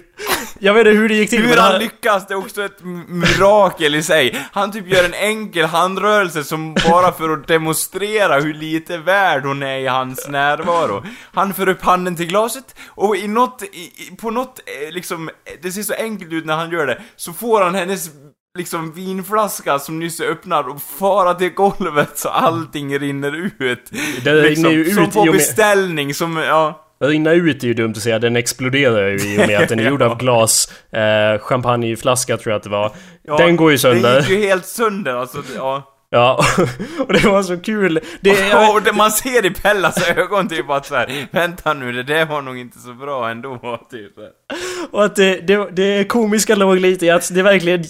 Jag 0.64 0.74
vet 0.74 0.88
inte 0.88 1.00
hur 1.00 1.10
det 1.10 1.16
gick 1.16 1.30
till 1.30 1.48
Hur 1.48 1.58
han 1.58 1.80
lyckas, 1.80 2.28
det 2.28 2.34
är 2.34 2.38
också 2.38 2.64
ett 2.64 2.84
mirakel 3.08 3.96
i 3.96 4.04
sig. 4.04 4.48
Han 4.52 4.72
typ 4.72 4.88
gör 4.88 5.04
en 5.04 5.14
enkel 5.14 5.66
handrörelse 5.66 6.44
som 6.44 6.74
bara 6.74 7.12
för 7.12 7.30
att 7.30 7.48
demonstrera 7.48 8.40
hur 8.40 8.54
lite 8.54 8.98
värd 8.98 9.46
hon 9.46 9.64
är 9.64 9.78
i 9.78 9.88
hans 9.88 10.28
närvaro. 10.30 11.04
Han 11.34 11.54
för 11.54 11.70
upp 11.70 11.82
handen 11.82 12.16
till 12.16 12.28
glaset 12.28 12.76
och 12.88 13.16
i 13.16 13.28
något, 13.28 13.64
i, 13.64 14.16
på 14.16 14.32
något 14.32 14.60
eh, 14.66 14.94
liksom, 14.94 15.30
det 15.62 15.72
ser 15.72 15.84
så 15.84 15.94
enkelt 15.94 16.34
ut 16.34 16.46
när 16.46 16.56
han 16.56 16.72
gör 16.72 16.88
det, 16.88 17.02
så 17.16 17.34
får 17.34 17.62
han 17.62 17.76
hennes 17.76 18.10
liksom 18.58 18.92
vinflaska 18.94 19.80
som 19.80 20.00
nyss 20.00 20.20
är 20.20 20.26
öppnad 20.26 20.66
och 20.66 20.82
fara 20.82 21.34
till 21.34 21.50
golvet 21.50 22.18
så 22.18 22.30
allting 22.30 23.00
rinner 23.00 23.32
ut. 23.36 23.92
Det 24.24 24.34
rinner 24.34 24.50
liksom, 24.50 24.72
ju 24.72 24.86
ut 24.86 24.94
som 24.94 25.10
på 25.10 25.32
beställning, 25.32 26.14
som, 26.14 26.38
ja. 26.38 26.88
Rinna 27.02 27.32
ut 27.34 27.64
är 27.64 27.68
ju 27.68 27.74
dumt 27.74 27.92
att 27.92 28.04
säga, 28.04 28.20
den 28.20 28.36
exploderar 28.36 29.08
ju 29.08 29.16
i 29.34 29.44
och 29.44 29.48
med 29.48 29.60
att 29.62 29.70
den 29.70 29.80
är 29.80 29.84
gjord 29.90 30.02
av 30.02 30.18
glas. 30.18 30.74
Eh, 30.94 31.40
champagneflaska 31.40 32.38
tror 32.38 32.52
jag 32.52 32.58
att 32.58 32.64
det 32.64 32.70
var. 32.70 32.92
ja 33.24 33.38
den 33.38 33.56
går 33.56 33.72
ju 33.72 33.76
Det 33.76 33.82
sönder. 33.82 34.20
gick 34.20 34.30
ju 34.30 34.38
helt 34.48 34.66
sönder 34.66 35.14
alltså, 35.16 35.44
ja. 35.56 35.88
Ja, 36.14 36.44
och 37.08 37.14
det 37.14 37.26
var 37.28 37.44
så 37.44 37.58
kul. 37.58 38.00
Det, 38.22 38.30
Ja, 38.52 38.74
och 38.74 38.82
det 38.82 38.94
man 38.94 39.12
ser 39.12 39.46
i 39.46 39.50
Pellas 39.50 40.10
ögon 40.10 40.48
typ 40.50 40.70
att 40.70 40.86
såhär, 40.86 41.28
vänta 41.32 41.74
nu, 41.74 41.92
det 41.92 42.04
där 42.04 42.26
var 42.26 42.42
nog 42.42 42.58
inte 42.58 42.80
så 42.80 42.94
bra 42.94 43.30
ändå, 43.30 43.80
typ. 43.92 44.14
och 44.92 45.06
att 45.06 45.16
det, 45.16 45.36
det, 45.48 45.70
det 45.72 46.04
komiska 46.10 46.56
låg 46.56 46.78
lite 46.80 47.06
i 47.06 47.10
att 47.10 47.34
det 47.36 47.44
verkligen 47.44 47.84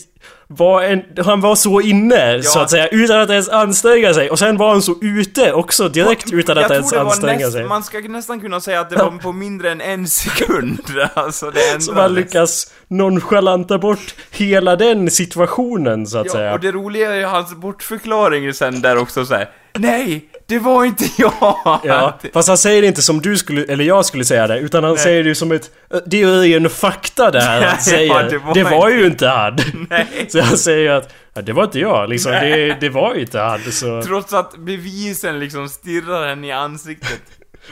var 0.48 0.82
en... 0.84 1.04
Han 1.26 1.42
var 1.42 1.56
så 1.56 1.82
inne, 1.82 2.44
så 2.44 2.60
att 2.60 2.70
säga, 2.70 2.88
utan 2.88 3.22
att 3.22 3.30
ens 3.30 3.50
anstränga 3.50 4.14
sig. 4.14 4.30
Och 4.30 4.40
sen 4.40 4.58
var 4.58 4.70
han 4.70 4.82
så 4.82 4.96
ute 5.02 5.54
också, 5.54 5.90
direkt 5.90 6.34
utan 6.34 6.58
att 6.58 6.72
ens 6.72 6.94
anstränga 6.94 7.40
näst, 7.40 7.52
sig. 7.52 7.64
man 7.64 7.84
ska 7.84 8.00
nästan 8.00 8.40
kunna 8.42 8.62
säga 8.62 8.80
att 8.80 8.90
det 8.90 8.96
var 8.96 9.12
på 9.12 9.32
mindre 9.32 9.72
än 9.72 9.82
en 9.82 10.08
sekund, 10.08 10.80
alltså 11.14 11.52
det. 11.52 11.82
Så 11.84 11.94
man 11.94 12.14
lyckas 12.14 12.74
nonchalanta 12.88 13.78
bort 13.78 14.16
hela 14.32 14.76
den 14.76 15.12
situationen, 15.12 16.08
så 16.08 16.18
att 16.18 16.26
Ja, 16.26 16.32
säga. 16.34 16.54
och 16.54 16.60
det 16.60 16.72
roliga 16.72 17.14
är 17.14 17.20
ju 17.20 17.26
hans 17.26 17.56
bortförklaring 17.56 18.54
sen 18.54 18.82
där 18.82 18.98
också 18.98 19.26
så 19.26 19.34
här. 19.36 19.50
Nej, 19.78 20.26
det 20.52 20.60
var 20.60 20.86
inte 20.86 21.04
jag! 21.18 21.80
Ja, 21.84 22.20
fast 22.34 22.48
han 22.48 22.58
säger 22.58 22.82
det 22.82 22.88
inte 22.88 23.02
som 23.02 23.22
du 23.22 23.38
skulle, 23.38 23.64
eller 23.64 23.84
jag 23.84 24.06
skulle 24.06 24.26
säga 24.26 24.48
det, 24.48 24.60
utan 24.60 24.84
han 24.84 24.98
säger 24.98 25.24
det 25.24 25.30
ju 25.30 25.36
som 25.36 25.52
ett... 25.52 25.72
Det 26.06 26.22
är 26.22 26.44
ju 26.44 26.56
en 26.56 26.70
fakta 26.70 27.32
det 27.32 27.42
här 27.42 27.62
Ja, 27.62 27.68
han 27.68 27.82
säger. 27.82 28.30
det 28.30 28.38
var 28.38 28.54
det 28.54 28.64
var 28.64 28.90
ju 28.90 29.06
inte 29.06 29.28
han. 29.28 29.60
Nej. 29.90 30.08
Så 30.30 30.42
han 30.42 30.58
säger 30.58 30.80
ju 30.80 30.90
att 30.90 31.14
ja, 31.34 31.42
det 31.42 31.54
var 31.54 31.64
inte 31.64 31.80
jag, 31.80 32.10
liksom. 32.10 32.32
Det, 32.32 32.78
det 32.80 32.90
var 32.90 33.16
ju 33.16 33.22
inte 33.22 33.40
han. 33.40 33.60
Så... 33.72 34.02
Trots 34.02 34.34
att 34.34 34.58
bevisen 34.58 35.40
liksom 35.40 35.70
stirrar 35.70 36.28
henne 36.28 36.48
i 36.48 36.52
ansiktet. 36.52 37.22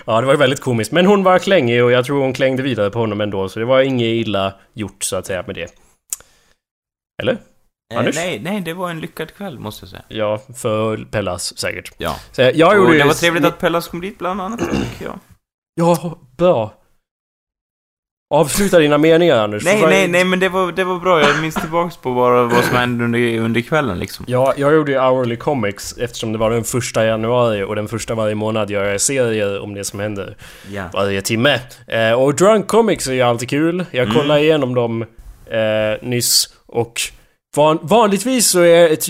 Ja, 0.05 0.21
det 0.21 0.27
var 0.27 0.33
ju 0.33 0.39
väldigt 0.39 0.61
komiskt. 0.61 0.91
Men 0.91 1.05
hon 1.05 1.23
var 1.23 1.39
klängig 1.39 1.83
och 1.83 1.91
jag 1.91 2.05
tror 2.05 2.21
hon 2.21 2.33
klängde 2.33 2.63
vidare 2.63 2.89
på 2.89 2.99
honom 2.99 3.21
ändå, 3.21 3.49
så 3.49 3.59
det 3.59 3.65
var 3.65 3.81
inget 3.81 4.27
illa 4.27 4.53
gjort 4.73 5.03
så 5.03 5.15
att 5.15 5.25
säga 5.25 5.43
med 5.47 5.55
det. 5.55 5.67
Eller? 7.21 7.37
Eh, 7.93 8.01
nej, 8.15 8.39
nej, 8.43 8.61
det 8.61 8.73
var 8.73 8.89
en 8.89 8.99
lyckad 8.99 9.33
kväll 9.33 9.59
måste 9.59 9.83
jag 9.83 9.89
säga. 9.89 10.03
Ja, 10.07 10.41
för 10.55 10.97
Pellas 11.11 11.57
säkert. 11.57 11.91
Ja. 11.97 12.15
Så 12.31 12.41
jag 12.41 12.75
gjorde 12.75 12.93
ju... 12.93 12.99
det 12.99 13.05
var 13.05 13.13
trevligt 13.13 13.45
att 13.45 13.59
Pellas 13.59 13.87
kom 13.87 14.01
dit 14.01 14.17
bland 14.17 14.41
annat, 14.41 14.59
tycker 14.59 15.05
jag. 15.05 15.19
Ja, 15.75 16.19
bra. 16.37 16.73
Avsluta 18.33 18.79
dina 18.79 18.97
meningar 18.97 19.35
Anders. 19.43 19.63
Nej, 19.65 19.81
nej, 19.81 20.07
nej, 20.07 20.23
men 20.23 20.39
det 20.39 20.49
var, 20.49 20.71
det 20.71 20.83
var 20.83 20.99
bra. 20.99 21.21
Jag 21.21 21.41
minns 21.41 21.55
tillbaks 21.55 21.97
på 21.97 22.13
bara 22.13 22.43
vad 22.43 22.63
som 22.63 22.75
hände 22.77 23.03
under, 23.05 23.39
under 23.39 23.61
kvällen 23.61 23.99
liksom. 23.99 24.25
Ja, 24.29 24.53
jag 24.57 24.73
gjorde 24.73 24.91
ju 24.91 24.99
Hourly 24.99 25.35
Comics 25.35 25.97
eftersom 25.97 26.31
det 26.31 26.37
var 26.37 26.49
den 26.51 26.63
första 26.63 27.05
januari 27.05 27.63
och 27.63 27.75
den 27.75 27.87
första 27.87 28.15
varje 28.15 28.35
månad 28.35 28.69
gör 28.69 28.85
jag 28.85 29.01
serier 29.01 29.59
om 29.61 29.73
det 29.73 29.83
som 29.83 29.99
händer 29.99 30.37
Ja. 30.71 30.83
varje 30.93 31.21
timme. 31.21 31.59
Eh, 31.87 32.11
och 32.13 32.35
Drunk 32.35 32.67
Comics 32.67 33.07
är 33.07 33.13
ju 33.13 33.21
alltid 33.21 33.49
kul. 33.49 33.85
Jag 33.91 34.03
Mm. 34.03 34.15
kollade 34.15 34.41
igenom 34.41 34.75
dem 34.75 35.01
eh, 35.45 36.07
nyss 36.07 36.53
och 36.65 37.01
van, 37.55 37.79
vanligtvis 37.81 38.47
så 38.49 38.59
är 38.61 38.89
ett, 38.93 39.05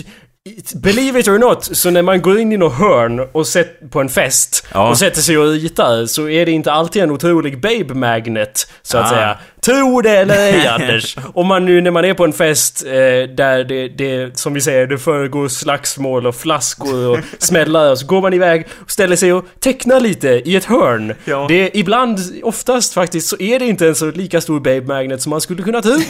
Believe 0.82 1.20
it 1.20 1.28
or 1.28 1.38
not, 1.38 1.64
så 1.64 1.90
när 1.90 2.02
man 2.02 2.22
går 2.22 2.38
in 2.40 2.52
i 2.52 2.56
något 2.56 2.72
hörn 2.78 3.20
och 3.32 3.46
sett 3.46 3.90
på 3.90 4.00
en 4.00 4.08
fest 4.08 4.66
Ja. 4.74 4.88
och 4.90 4.98
sätter 4.98 5.20
sig 5.20 5.38
och 5.38 5.46
ritar 5.52 6.06
så 6.06 6.28
är 6.28 6.46
det 6.46 6.52
inte 6.52 6.72
alltid 6.72 7.02
en 7.02 7.10
otrolig 7.10 7.60
babe 7.60 7.94
magnet 7.94 8.72
så 8.82 8.98
att 8.98 9.04
Ah. 9.06 9.08
säga. 9.08 9.38
Tro 9.60 10.00
det 10.00 10.10
eller 10.10 10.34
ej 10.38 10.66
Anders. 10.80 11.16
Om 11.34 11.46
man 11.46 11.64
nu 11.64 11.80
när 11.80 11.90
man 11.90 12.04
är 12.04 12.14
på 12.14 12.24
en 12.24 12.32
fest 12.32 12.84
eh, 12.86 12.92
där 13.36 13.64
det, 13.64 13.88
det, 13.88 14.38
som 14.38 14.54
vi 14.54 14.60
säger, 14.60 14.86
det 14.86 14.98
föregår 14.98 15.48
slagsmål 15.48 16.26
och 16.26 16.34
flaskor 16.34 17.08
och 17.08 17.18
smällar 17.38 17.94
så 17.94 18.06
går 18.06 18.20
man 18.20 18.34
iväg 18.34 18.66
och 18.84 18.90
ställer 18.90 19.16
sig 19.16 19.32
och 19.32 19.44
tecknar 19.60 20.00
lite 20.00 20.28
i 20.28 20.56
ett 20.56 20.64
hörn. 20.64 21.14
Ja. 21.24 21.46
Det, 21.48 21.70
ibland, 21.78 22.18
oftast 22.42 22.94
faktiskt, 22.94 23.28
så 23.28 23.36
är 23.40 23.58
det 23.58 23.66
inte 23.66 23.86
en 23.88 23.94
så 23.94 24.10
lika 24.10 24.40
stor 24.40 24.60
babe 24.60 24.80
magnet 24.82 25.22
som 25.22 25.30
man 25.30 25.40
skulle 25.40 25.62
kunna 25.62 25.82
tro. 25.82 25.92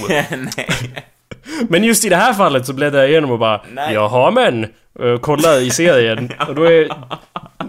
Men 1.68 1.84
just 1.84 2.04
i 2.04 2.08
det 2.08 2.16
här 2.16 2.32
fallet 2.34 2.66
så 2.66 2.72
bläddrar 2.72 3.00
jag 3.00 3.10
igenom 3.10 3.30
och 3.30 3.38
bara 3.38 3.60
Nej. 3.72 3.94
Jaha 3.94 4.30
men, 4.30 4.66
uh, 5.02 5.18
kollar 5.18 5.58
i 5.60 5.70
serien 5.70 6.32
och 6.48 6.54
då 6.54 6.64
är 6.64 6.88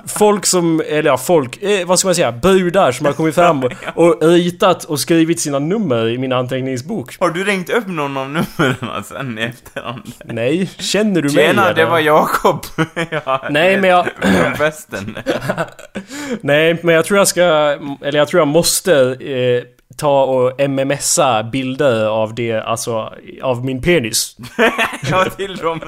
folk 0.08 0.46
som, 0.46 0.82
eller 0.90 1.10
ja 1.10 1.18
folk, 1.18 1.64
eh, 1.64 1.88
vad 1.88 2.00
ska 2.00 2.08
man 2.08 2.16
säga, 2.16 2.32
brudar 2.32 2.92
som 2.92 3.06
har 3.06 3.14
kommit 3.14 3.36
fram 3.36 3.64
och, 3.96 4.24
och 4.24 4.24
ritat 4.24 4.84
och 4.84 5.00
skrivit 5.00 5.40
sina 5.40 5.60
nummer 5.60 6.08
i 6.10 6.18
min 6.18 6.32
anteckningsbok. 6.34 7.16
Har 7.20 7.30
du 7.30 7.44
ringt 7.44 7.70
upp 7.70 7.88
någon 7.88 8.18
av 8.18 8.30
numren 8.30 9.04
sen 9.04 9.40
i 9.40 9.42
efterhand? 9.42 10.12
Nej, 10.26 10.70
känner 10.78 11.22
du 11.22 11.34
mig? 11.36 11.46
Tjena, 11.48 11.74
det 11.74 11.86
var 11.86 12.00
Jakob. 12.00 12.66
ja, 13.26 13.46
Nej, 13.50 13.78
men 13.78 13.90
jag- 13.90 14.08
Från 14.22 14.56
festen. 14.56 15.18
Nej, 16.42 16.80
men 16.84 16.96
jag 16.96 17.06
tror 17.06 17.18
jag 17.18 17.28
ska, 17.28 17.44
eller 18.02 18.18
jag 18.20 18.28
tror 18.28 18.40
jag 18.42 18.48
måste 18.48 18.94
eh, 19.20 19.64
ta 19.98 20.24
och 20.24 20.70
mmsa 20.70 21.44
bilder 21.44 22.06
av 22.06 22.36
det, 22.36 22.54
alltså 22.54 23.14
av 23.42 23.66
min 23.66 23.82
penis. 23.82 24.38
Jag 25.10 25.38
till 25.38 25.56
dem. 25.56 25.82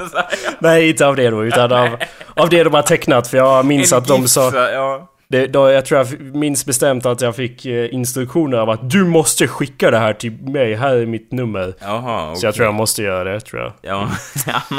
Nej, 0.60 0.90
inte 0.90 1.08
av 1.08 1.16
det 1.16 1.30
då, 1.30 1.44
utan 1.44 1.72
av, 1.72 1.98
av 2.36 2.50
det 2.50 2.64
de 2.64 2.74
har 2.74 2.82
tecknat 2.82 3.28
för 3.28 3.38
jag 3.38 3.66
minns 3.66 3.92
En 3.94 3.98
att 3.98 4.08
de 4.08 4.28
sa... 4.28 4.70
Ja. 4.70 5.10
Det, 5.34 5.48
då, 5.48 5.70
jag 5.70 5.86
tror 5.86 6.00
jag 6.00 6.22
minns 6.36 6.66
bestämt 6.66 7.06
att 7.06 7.22
jag 7.22 7.36
fick 7.36 7.66
eh, 7.66 7.94
instruktioner 7.94 8.58
av 8.58 8.70
att 8.70 8.90
du 8.90 9.06
måste 9.06 9.48
skicka 9.48 9.92
det 9.92 9.98
här 9.98 10.14
till 10.14 10.32
mig, 10.32 10.76
här 10.76 10.96
är 10.96 11.06
mitt 11.06 11.32
nummer. 11.32 11.74
Jaha, 11.80 12.28
okej. 12.28 12.40
Så 12.40 12.46
jag 12.48 12.56
tror 12.56 12.66
jag 12.66 12.74
måste 12.74 13.04
göra 13.04 13.34
det, 13.34 13.40
tror 13.40 13.62
jag. 13.62 13.74
Ja, 13.82 14.10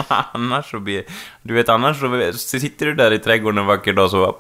annars 0.33 0.71
så 0.71 0.81
blir... 0.81 1.05
Du 1.43 1.55
vet, 1.55 1.69
annars 1.69 2.01
så 2.01 2.33
så 2.33 2.61
sitter 2.61 2.87
du 2.87 2.95
där 2.95 3.13
i 3.13 3.19
trädgården 3.19 3.59
en 3.59 3.67
vacker 3.67 3.93
dag 3.93 4.11
så 4.11 4.17
bara, 4.17 4.33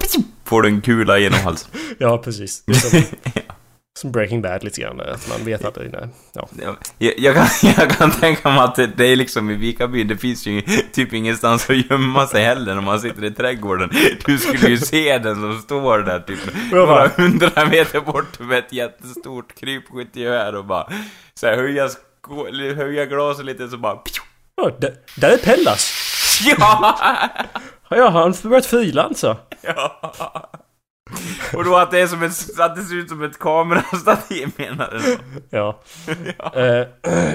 får 0.44 0.62
du 0.62 0.68
en 0.68 0.80
kula 0.80 1.18
genom 1.18 1.40
halsen. 1.40 1.70
Ja, 1.98 2.18
precis. 2.18 2.64
Det 3.94 3.98
är 3.98 4.00
Som, 4.00 4.12
Breaking 4.12 4.42
Bad 4.42 4.64
lite 4.64 4.80
grann, 4.80 5.00
att 5.00 5.28
man 5.28 5.44
vet 5.44 5.64
aldrig 5.64 5.92
när... 5.92 6.08
Ja. 6.32 6.48
Ja, 6.62 6.76
Jag, 6.98 7.18
jag, 7.18 7.34
kan, 7.34 7.46
jag 7.78 7.90
kan 7.90 8.10
tänka 8.10 8.48
mig 8.48 8.58
att 8.58 8.74
det, 8.74 8.86
det 8.86 9.06
är 9.06 9.16
liksom 9.16 9.50
i 9.50 9.54
Vikaby, 9.54 10.04
det 10.04 10.16
finns 10.16 10.46
ju 10.46 10.62
typ 10.92 11.12
ingenstans 11.12 11.70
att 11.70 11.90
gömma 11.90 12.26
sig 12.26 12.44
heller 12.44 12.74
när 12.74 12.82
man 12.82 13.00
sitter 13.00 13.24
i 13.24 13.30
trädgården. 13.30 13.90
Du 14.24 14.38
skulle 14.38 14.68
ju 14.68 14.78
se 14.78 15.18
den 15.18 15.34
som 15.34 15.58
står 15.62 15.98
där 15.98 16.20
typ, 16.20 16.38
bara 16.70 17.08
hundra 17.08 17.66
meter 17.66 18.00
bort 18.00 18.38
med 18.38 18.58
ett 18.58 18.72
jättestort 18.72 19.54
krypskyttegevär 19.54 20.54
och 20.54 20.64
bara 20.64 20.92
så 21.34 21.46
här, 21.46 21.56
höja, 21.56 21.88
höja 22.76 23.06
glaset 23.06 23.44
lite 23.46 23.68
så 23.68 23.76
bara... 23.76 23.98
Ja, 24.56 24.70
där, 24.78 24.94
där 25.16 25.30
är 25.30 25.38
Pellas! 25.38 25.92
Ja! 26.44 26.98
Ja, 27.88 28.08
han 28.08 28.22
har 28.22 28.48
börjat 28.48 28.66
frilansa. 28.66 29.36
ja. 29.62 30.50
Och 31.54 31.64
då 31.64 31.76
att 31.76 31.90
det 31.90 32.00
är 32.00 32.06
som 32.06 32.22
ett, 32.22 32.60
att 32.60 32.76
det 32.76 32.82
ser 32.82 32.94
ut 32.94 33.08
som 33.08 33.22
ett 33.22 33.38
kamerastativ 33.38 34.50
menar 34.56 34.90
du 34.90 35.16
då? 35.16 35.18
Ja. 35.50 35.82
Eh, 36.54 36.86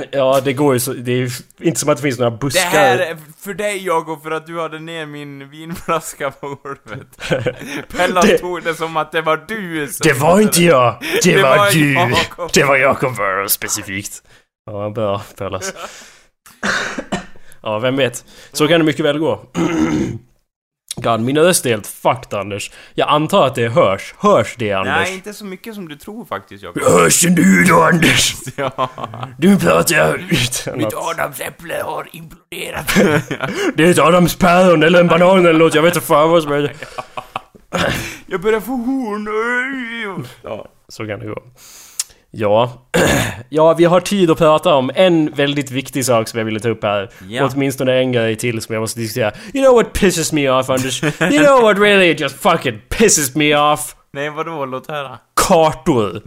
ja, 0.11 0.41
det 0.43 0.53
går 0.53 0.73
ju 0.73 0.79
så... 0.79 0.93
Det 0.93 1.11
är 1.11 1.31
inte 1.61 1.79
som 1.79 1.89
att 1.89 1.97
det 1.97 2.03
finns 2.03 2.19
några 2.19 2.29
Det 2.31 2.37
buskar. 2.37 2.61
här 2.69 2.97
är 2.99 3.17
för 3.39 3.53
dig 3.53 3.85
Jakob, 3.85 4.23
för 4.23 4.31
att 4.31 4.47
du 4.47 4.61
hade 4.61 4.79
ner 4.79 5.05
min 5.05 5.49
vinflaska 5.49 6.31
på 6.31 6.47
golvet. 6.47 7.07
Pellan 7.97 8.23
Det- 8.27 8.37
tog 8.37 8.63
det 8.63 8.73
som 8.75 8.97
att 8.97 9.11
det 9.11 9.21
var 9.21 9.37
du 9.47 9.87
som 9.87 10.03
Det 10.07 10.13
var 10.19 10.39
inte 10.39 10.63
jag! 10.63 10.95
Det, 11.23 11.35
Det 11.35 11.41
var, 11.41 11.57
var 11.57 11.71
du! 11.71 11.93
Jakob. 11.93 12.51
Det 12.53 12.63
var 12.63 12.77
Jakob 12.77 13.15
Burrow 13.15 13.47
specifikt. 13.47 14.23
Ja, 14.65 14.89
bra 14.89 15.21
Pölas. 15.37 15.73
Ja, 17.61 17.79
vem 17.79 17.95
vet. 17.97 18.25
Så 18.51 18.67
kan 18.67 18.79
det 18.79 18.85
mycket 18.85 19.05
väl 19.05 19.19
gå. 19.19 19.45
God, 20.95 21.19
min 21.19 21.37
röst 21.37 21.65
är 21.65 21.69
helt 21.69 21.87
fucked 21.87 22.39
Anders. 22.39 22.71
Jag 22.93 23.09
antar 23.09 23.47
att 23.47 23.55
det 23.55 23.67
hörs. 23.67 24.13
Hörs 24.17 24.55
det 24.57 24.71
Anders? 24.73 24.93
Nej, 24.95 25.13
inte 25.13 25.33
så 25.33 25.45
mycket 25.45 25.75
som 25.75 25.87
du 25.87 25.95
tror 25.95 26.25
faktiskt 26.25 26.63
Jakob. 26.63 26.83
Hörs 26.83 27.21
det 27.21 27.29
nu 27.29 27.63
då 27.63 27.81
Anders? 27.81 28.35
Ja. 28.55 28.89
Du 29.37 29.59
pratar 29.59 30.21
utan 30.29 30.85
att... 30.85 30.93
adamsäpple 30.93 31.81
har 31.83 32.09
imploderat. 32.11 32.95
Det 33.75 33.83
är 33.85 33.91
ett 33.91 33.99
adamspäron 33.99 34.83
eller 34.83 34.99
en 34.99 35.07
banan 35.19 35.45
eller 35.45 35.59
något. 35.59 35.73
Jag 35.75 35.81
vet 35.81 35.95
inte 35.95 36.07
fan 36.07 36.29
vad 36.29 36.43
som 36.43 36.51
är 36.51 36.61
det. 36.61 36.73
Jag 38.25 38.41
börjar 38.41 38.59
få 38.59 38.71
horn. 38.71 40.27
Ja. 40.43 40.67
Så 40.87 41.07
kan 41.07 41.19
det 41.19 41.25
gå. 41.25 41.41
Ja. 42.31 42.71
ja, 43.49 43.73
vi 43.73 43.85
har 43.85 43.99
tid 43.99 44.31
att 44.31 44.37
prata 44.37 44.73
om 44.73 44.91
en 44.95 45.31
väldigt 45.31 45.71
viktig 45.71 46.05
sak 46.05 46.27
som 46.27 46.37
jag 46.37 46.45
ville 46.45 46.59
ta 46.59 46.69
upp 46.69 46.83
här. 46.83 47.09
Och 47.43 47.51
åtminstone 47.53 47.93
en 47.93 48.11
grej 48.11 48.35
till 48.35 48.61
som 48.61 48.73
jag 48.73 48.81
måste 48.81 48.99
diskutera. 48.99 49.31
You 49.53 49.65
know 49.65 49.75
what 49.75 49.93
pisses 49.93 50.33
me 50.33 50.49
off 50.49 50.69
Anders? 50.69 51.03
You 51.03 51.43
know 51.45 51.61
what 51.61 51.77
really 51.77 52.13
just 52.13 52.35
fucking 52.35 52.81
pisses 52.89 53.35
me 53.35 53.55
off? 53.55 53.95
Nej, 54.13 54.29
vadå? 54.29 54.65
Låt 54.65 54.87
höra. 54.87 55.17
Kartor. 55.33 56.21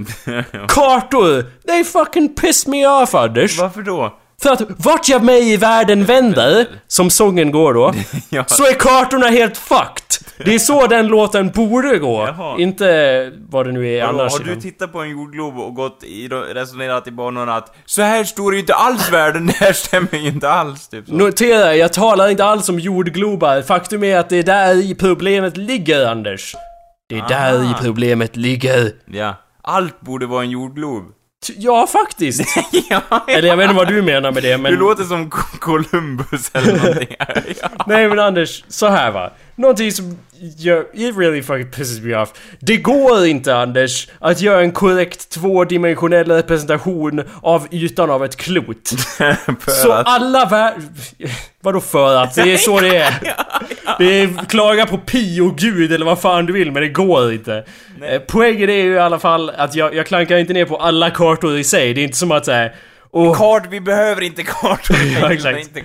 Kartor! 0.69 1.67
They 1.67 1.85
fucking 1.85 2.35
piss 2.35 2.67
me 2.67 2.87
off 2.87 3.15
Anders. 3.15 3.59
Varför 3.59 3.83
då? 3.83 4.19
För 4.43 4.53
att 4.53 4.63
vart 4.79 5.09
jag 5.09 5.23
mig 5.25 5.53
i 5.53 5.57
världen 5.57 6.05
vänder, 6.05 6.67
som 6.87 7.11
sången 7.11 7.51
går 7.53 7.75
då, 7.75 7.95
Ja. 8.31 8.45
så 8.47 8.63
är 8.67 8.75
kartorna 8.75 9.27
helt 9.27 9.57
fucked! 9.57 10.03
Det 10.45 10.55
är 10.55 10.59
så 10.59 10.87
den 10.87 11.07
låten 11.07 11.51
borde 11.51 11.99
gå. 11.99 12.27
Jaha. 12.27 12.59
Inte 12.59 13.33
vad 13.49 13.67
det 13.67 13.73
nu 13.73 13.89
är 13.89 14.07
Vadå, 14.07 14.21
annars. 14.21 14.33
har 14.33 14.45
du 14.45 14.61
tittat 14.61 14.93
på 14.93 15.01
en 15.01 15.11
jordglob 15.11 15.59
och 15.59 15.75
gått 15.75 16.05
i, 16.05 16.29
resonerat 16.29 17.07
i 17.07 17.11
banorna 17.11 17.55
att 17.57 17.75
så 17.85 18.03
här 18.03 18.25
står 18.25 18.55
ju 18.55 18.61
inte 18.61 18.75
alls 18.75 19.13
världen, 19.13 19.47
det 19.47 19.53
här 19.53 19.73
stämmer 19.73 20.15
ju 20.17 20.29
inte 20.29 20.51
alls, 20.51 20.89
typ 20.89 21.07
så. 21.09 21.15
Notera, 21.15 21.75
jag 21.77 21.93
talar 21.93 22.29
inte 22.29 22.45
alls 22.45 22.69
om 22.69 22.79
jordglobar. 22.79 23.63
Faktum 23.63 24.05
är 24.05 24.17
att 24.19 24.29
det 24.29 24.37
är 24.37 24.43
där 24.43 24.75
i 24.75 24.95
problemet 24.95 25.57
ligger, 25.57 26.07
Anders. 26.07 26.55
Det 27.09 27.19
är 27.19 27.29
där 27.29 27.59
Ah. 27.59 27.63
i 27.71 27.75
problemet 27.85 28.37
ligger. 28.37 28.91
Ja. 29.07 29.35
Allt 29.63 30.01
borde 30.01 30.27
vara 30.27 30.43
en 30.43 30.51
jordglob. 30.51 31.03
Ja, 31.57 31.87
faktiskt. 31.87 32.57
ja, 32.91 33.03
Eller 33.29 33.49
jag 33.49 33.57
vet 33.57 33.65
inte 33.65 33.77
vad 33.77 33.89
du 33.89 34.03
menar 34.03 34.33
med 34.33 34.43
det, 34.43 34.59
men... 34.59 34.73
Du 34.73 34.79
låter 34.79 35.05
som 35.05 35.31
Co- 35.31 35.59
Columbus 35.59 36.51
eller 36.55 36.77
någonting. 36.77 37.17
ja. 37.63 37.69
Nej 37.87 38.09
men 38.09 38.19
Anders, 38.19 38.65
så 38.69 38.87
här 38.89 39.11
va. 39.11 39.31
Någonting 39.63 39.93
som 39.93 40.19
gör, 40.57 40.87
it 40.93 41.17
really 41.17 41.43
fucking 41.43 41.71
pisses 41.71 42.01
me 42.01 42.15
off. 42.15 42.33
Det 42.61 42.77
går 42.77 43.27
inte 43.27 43.57
Anders 43.57 44.09
att 44.19 44.41
göra 44.41 44.61
en 44.61 44.73
korrekt 44.73 45.31
tvådimensionell 45.31 46.31
representation 46.31 47.23
av 47.43 47.67
ytan 47.71 48.11
av 48.11 48.25
ett 48.25 48.37
klot. 48.37 48.89
Så 49.69 49.93
att... 49.93 50.07
alla 50.07 50.45
vär... 50.47 50.75
Vadå 51.61 51.81
för 51.81 52.17
att? 52.17 52.35
Det 52.35 52.53
är 52.53 52.57
så 52.57 52.81
det 52.81 52.97
är. 52.97 53.15
Det 53.99 54.21
är 54.23 54.45
klaga 54.49 54.87
på 54.87 54.99
pi 54.99 55.41
och 55.41 55.59
gud 55.59 55.93
eller 55.93 56.07
vad 56.07 56.21
fan 56.21 56.47
du 56.47 56.53
vill 56.53 56.73
men 56.73 56.83
det 56.83 56.89
går 56.89 57.33
inte. 57.33 57.65
Eh, 58.03 58.21
Poängen 58.27 58.71
är 58.71 58.83
ju 58.83 58.93
i 58.93 58.99
alla 58.99 59.19
fall 59.19 59.51
att 59.51 59.75
jag, 59.75 59.95
jag 59.95 60.07
klankar 60.07 60.37
inte 60.37 60.53
ner 60.53 60.65
på 60.65 60.77
alla 60.77 61.11
kartor 61.11 61.59
i 61.59 61.65
sig. 61.65 61.95
Det 61.95 62.01
är 62.01 62.05
inte 62.05 62.19
som 62.19 62.33
att 62.33 62.47
säga 62.47 62.71
oh, 63.13 63.39
Kart, 63.39 63.67
vi 63.71 63.81
behöver 63.81 64.23
inte 64.23 64.43
kartor. 64.43 64.97
Ja, 65.21 65.33
exakt. 65.33 65.59
inte. 65.59 65.81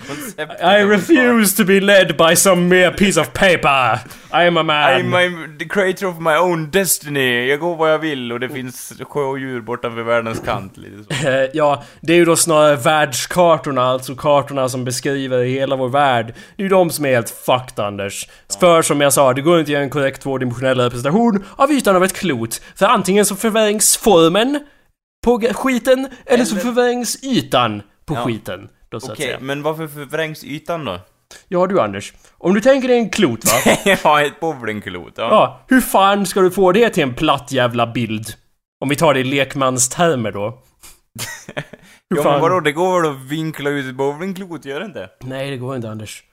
I 0.61 0.83
refuse 0.83 1.57
to 1.57 1.63
be 1.63 1.79
led 1.79 2.17
by 2.17 2.35
some 2.35 2.67
mere 2.67 2.91
piece 2.91 3.21
of 3.21 3.33
paper. 3.33 3.99
I 4.31 4.47
am 4.47 4.57
a 4.57 4.63
man. 4.63 5.01
I'm 5.01 5.09
my, 5.09 5.57
the 5.59 5.65
creator 5.65 6.07
of 6.07 6.19
my 6.19 6.35
own 6.35 6.71
destiny. 6.71 7.49
Jag 7.49 7.59
går 7.59 7.75
vad 7.75 7.93
jag 7.93 7.99
vill 7.99 8.31
och 8.31 8.39
det 8.39 8.49
finns 8.49 8.93
sjö 9.09 9.21
och 9.21 9.39
djur 9.39 9.61
bortanför 9.61 10.03
världens 10.03 10.39
kant. 10.39 10.77
Lite 10.77 11.15
så. 11.15 11.27
Ja, 11.53 11.83
det 12.01 12.13
är 12.13 12.17
ju 12.17 12.25
då 12.25 12.35
snarare 12.35 12.75
världskartorna, 12.75 13.83
alltså 13.83 14.15
kartorna 14.15 14.69
som 14.69 14.85
beskriver 14.85 15.43
hela 15.43 15.75
vår 15.75 15.89
värld. 15.89 16.25
Det 16.55 16.61
är 16.61 16.63
ju 16.63 16.69
de 16.69 16.89
som 16.89 17.05
är 17.05 17.09
helt 17.09 17.29
fucked 17.29 17.85
Anders. 17.85 18.27
För 18.59 18.81
som 18.81 19.01
jag 19.01 19.13
sa, 19.13 19.33
det 19.33 19.41
går 19.41 19.59
inte 19.59 19.69
att 19.69 19.73
göra 19.73 19.83
en 19.83 19.89
korrekt 19.89 20.21
tvådimensionell 20.21 20.79
representation 20.79 21.45
av 21.55 21.71
ytan 21.71 21.95
av 21.95 22.03
ett 22.03 22.13
klot. 22.13 22.61
För 22.75 22.85
antingen 22.85 23.25
så 23.25 23.35
förvrängs 23.35 23.97
formen 23.97 24.59
på 25.27 25.39
skiten, 25.53 26.07
eller, 26.25 26.45
så 26.45 26.55
Eller- 26.55 26.63
förvrängs 26.65 27.23
ytan 27.23 27.81
på 28.05 28.13
Ja. 28.13 28.25
skiten. 28.25 28.69
Då 28.89 28.99
så 28.99 29.11
Okej, 29.11 29.25
säga. 29.25 29.37
men 29.41 29.61
varför 29.61 29.87
förvrängs 29.87 30.43
ytan 30.43 30.85
då? 30.85 30.99
Ja 31.47 31.67
du 31.67 31.79
Anders, 31.81 32.13
om 32.37 32.53
du 32.53 32.61
tänker 32.61 32.87
dig 32.87 32.97
en 32.97 33.09
klot 33.09 33.45
va? 33.45 33.71
ja, 34.03 34.21
ett 34.21 34.39
bowlingklot. 34.39 35.13
Ja. 35.15 35.23
Ja, 35.23 35.61
hur 35.67 35.81
fan 35.81 36.25
ska 36.25 36.41
du 36.41 36.51
få 36.51 36.71
det 36.71 36.89
till 36.89 37.03
en 37.03 37.13
platt 37.13 37.51
jävla 37.51 37.87
bild? 37.87 38.33
Om 38.79 38.89
vi 38.89 38.95
tar 38.95 39.13
det 39.13 39.19
i 39.19 39.23
lekmanstermer 39.23 40.31
då. 40.31 40.49
Hur 42.09 42.17
Ja, 42.17 42.23
men 42.31 42.41
vadå, 42.41 42.59
det 42.59 42.71
går 42.71 43.01
väl 43.01 43.11
att 43.11 43.17
vinkla 43.31 43.69
ut 43.69 43.85
ett 43.85 43.95
bowlingklot, 43.95 44.65
gör 44.65 44.79
det 44.79 44.85
inte? 44.85 45.09
Nej, 45.23 45.51
det 45.51 45.57
går 45.57 45.75
inte 45.75 45.89
Anders. 45.89 46.23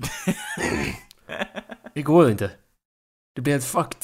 det 1.94 2.02
går 2.02 2.30
inte. 2.30 2.50
Det 3.34 3.40
blir 3.42 3.52
helt 3.52 3.64
fucked. 3.64 4.02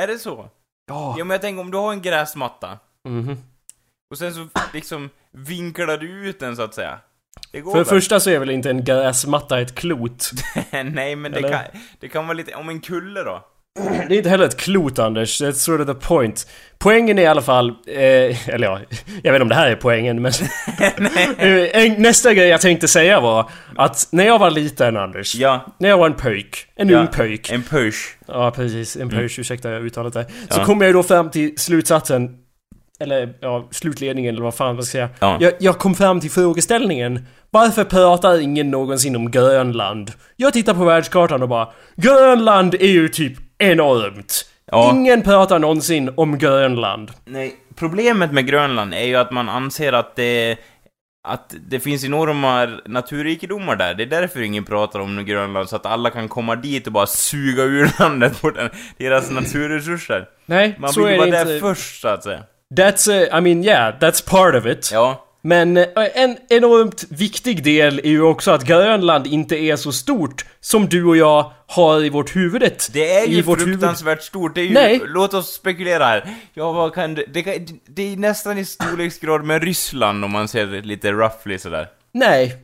Är 0.00 0.06
det 0.06 0.18
så? 0.18 0.48
Ja. 0.86 1.14
Ja, 1.18 1.24
men 1.24 1.30
jag 1.34 1.40
tänker 1.40 1.60
om 1.60 1.70
du 1.70 1.78
har 1.78 1.92
en 1.92 2.02
gräsmatta 2.02 2.78
Mhm. 3.08 3.36
Och 4.12 4.18
sen 4.18 4.34
så 4.34 4.48
liksom 4.74 5.10
vinklar 5.32 5.96
du 5.96 6.28
ut 6.28 6.40
den 6.40 6.56
så 6.56 6.62
att 6.62 6.74
säga. 6.74 6.98
Det 7.52 7.60
går 7.60 7.72
För 7.72 7.78
det 7.78 7.84
första 7.84 8.20
så 8.20 8.30
är 8.30 8.38
väl 8.38 8.50
inte 8.50 8.70
en 8.70 8.84
gräsmatta 8.84 9.60
ett 9.60 9.74
klot. 9.74 10.30
Nej, 10.84 11.16
men 11.16 11.32
det 11.32 11.42
kan, 11.42 11.60
det 12.00 12.08
kan 12.08 12.26
vara 12.26 12.36
lite, 12.36 12.54
om 12.54 12.68
en 12.68 12.80
kulle 12.80 13.22
då? 13.22 13.46
Det 14.08 14.14
är 14.14 14.18
inte 14.18 14.28
heller 14.28 14.44
ett 14.44 14.56
klot 14.56 14.98
Anders, 14.98 15.40
that's 15.42 15.52
sort 15.52 15.80
of 15.80 15.86
the 15.86 15.94
point. 15.94 16.46
Poängen 16.78 17.18
är 17.18 17.22
i 17.22 17.26
alla 17.26 17.42
fall, 17.42 17.68
eh, 17.86 18.48
eller 18.48 18.66
ja, 18.66 18.80
jag 19.22 19.32
vet 19.32 19.42
inte 19.42 19.42
om 19.42 19.48
det 19.48 19.54
här 19.54 19.70
är 19.70 19.76
poängen 19.76 20.22
men... 20.22 20.32
Eh, 21.38 21.98
nästa 21.98 22.34
grej 22.34 22.48
jag 22.48 22.60
tänkte 22.60 22.88
säga 22.88 23.20
var 23.20 23.50
att 23.76 24.08
när 24.10 24.24
jag 24.26 24.38
var 24.38 24.50
liten 24.50 24.96
Anders, 24.96 25.34
Ja, 25.34 25.66
när 25.78 25.88
jag 25.88 25.98
var 25.98 26.06
en 26.06 26.14
pöjk, 26.16 26.66
en 26.74 26.88
Ja. 26.88 26.98
ung 26.98 27.06
pöjk. 27.06 27.50
en 27.50 27.62
push. 27.62 28.16
Ja 28.26 28.50
precis, 28.50 28.96
en 28.96 29.08
pöjk, 29.10 29.38
ursäkta 29.38 29.70
uttalet 29.70 30.14
där. 30.14 30.24
Så 30.48 30.60
Ja. 30.60 30.64
kom 30.64 30.80
jag 30.80 30.86
ju 30.88 30.92
då 30.92 31.02
fram 31.02 31.30
till 31.30 31.58
slutsatsen, 31.58 32.38
eller 33.02 33.34
ja, 33.40 33.68
slutledningen 33.70 34.34
eller 34.34 34.44
vad 34.44 34.54
fan 34.54 34.74
man 34.74 34.84
ska 34.84 34.92
säga. 34.92 35.08
Ja. 35.18 35.36
Jag, 35.40 35.52
jag 35.60 35.78
kom 35.78 35.94
fram 35.94 36.20
till 36.20 36.30
frågeställningen. 36.30 37.26
Varför 37.50 37.84
pratar 37.84 38.40
ingen 38.40 38.70
någonsin 38.70 39.16
om 39.16 39.30
Grönland? 39.30 40.12
Jag 40.36 40.52
tittar 40.52 40.74
på 40.74 40.84
världskartan 40.84 41.42
och 41.42 41.48
bara 41.48 41.68
Grönland 41.96 42.74
är 42.74 42.86
ju 42.86 43.08
typ 43.08 43.32
enormt. 43.58 44.44
Ja. 44.66 44.90
Ingen 44.94 45.22
pratar 45.22 45.58
någonsin 45.58 46.10
om 46.16 46.38
Grönland. 46.38 47.10
Nej, 47.24 47.54
problemet 47.74 48.32
med 48.32 48.46
Grönland 48.46 48.94
är 48.94 49.04
ju 49.04 49.16
att 49.16 49.30
man 49.30 49.48
anser 49.48 49.92
att 49.92 50.16
det 50.16 50.56
att 51.28 51.54
det 51.68 51.80
finns 51.80 52.04
enorma 52.04 52.68
naturrikedomar 52.86 53.76
där. 53.76 53.94
Det 53.94 54.02
är 54.02 54.06
därför 54.06 54.40
ingen 54.40 54.64
pratar 54.64 55.00
om 55.00 55.24
Grönland, 55.24 55.68
så 55.68 55.76
att 55.76 55.86
alla 55.86 56.10
kan 56.10 56.28
komma 56.28 56.56
dit 56.56 56.86
och 56.86 56.92
bara 56.92 57.06
suga 57.06 57.62
ur 57.62 57.90
landet 58.00 58.40
på 58.40 58.50
den, 58.50 58.70
deras 58.98 59.30
naturresurser. 59.30 60.28
Nej, 60.46 60.76
Man 60.78 60.92
så 60.92 61.00
vill 61.00 61.08
är 61.08 61.12
det 61.12 61.18
vara 61.18 61.40
inte. 61.40 61.44
där 61.44 61.60
först, 61.60 62.00
så 62.00 62.08
att 62.08 62.24
säga. 62.24 62.42
That's, 62.76 63.08
uh, 63.08 63.38
I 63.38 63.40
mean 63.40 63.64
yeah, 63.64 63.98
that's 64.00 64.30
part 64.30 64.54
of 64.54 64.66
it. 64.66 64.90
Ja. 64.92 65.26
Men 65.44 65.76
eh, 65.76 65.86
en 66.14 66.36
enormt 66.48 67.04
viktig 67.10 67.64
del 67.64 67.98
är 67.98 68.08
ju 68.08 68.22
också 68.22 68.50
att 68.50 68.64
Grönland 68.64 69.26
inte 69.26 69.56
är 69.56 69.76
så 69.76 69.92
stort 69.92 70.44
som 70.60 70.88
du 70.88 71.04
och 71.04 71.16
jag 71.16 71.52
har 71.66 72.04
i 72.04 72.08
vårt 72.08 72.36
huvudet. 72.36 72.88
Det 72.92 73.14
är 73.14 73.28
I 73.28 73.34
ju 73.34 73.42
vårt 73.42 73.60
huvud. 73.60 73.74
fruktansvärt 73.74 74.22
stort, 74.22 74.54
det 74.54 74.60
är 74.60 74.64
ju... 74.64 74.74
Nej. 74.74 75.00
Låt 75.06 75.34
oss 75.34 75.52
spekulera 75.52 76.04
här. 76.04 76.34
Ja, 76.54 76.72
vad 76.72 76.94
kan 76.94 77.14
det... 77.14 77.24
Det, 77.32 77.42
kan, 77.42 77.78
det 77.88 78.12
är 78.12 78.16
nästan 78.16 78.58
i 78.58 78.64
storleksgrad 78.64 79.44
med 79.44 79.62
Ryssland 79.62 80.24
om 80.24 80.30
man 80.30 80.48
ser 80.48 80.66
det 80.66 80.80
lite 80.80 81.12
roughly 81.12 81.58
sådär. 81.58 81.88
Nej, 82.12 82.56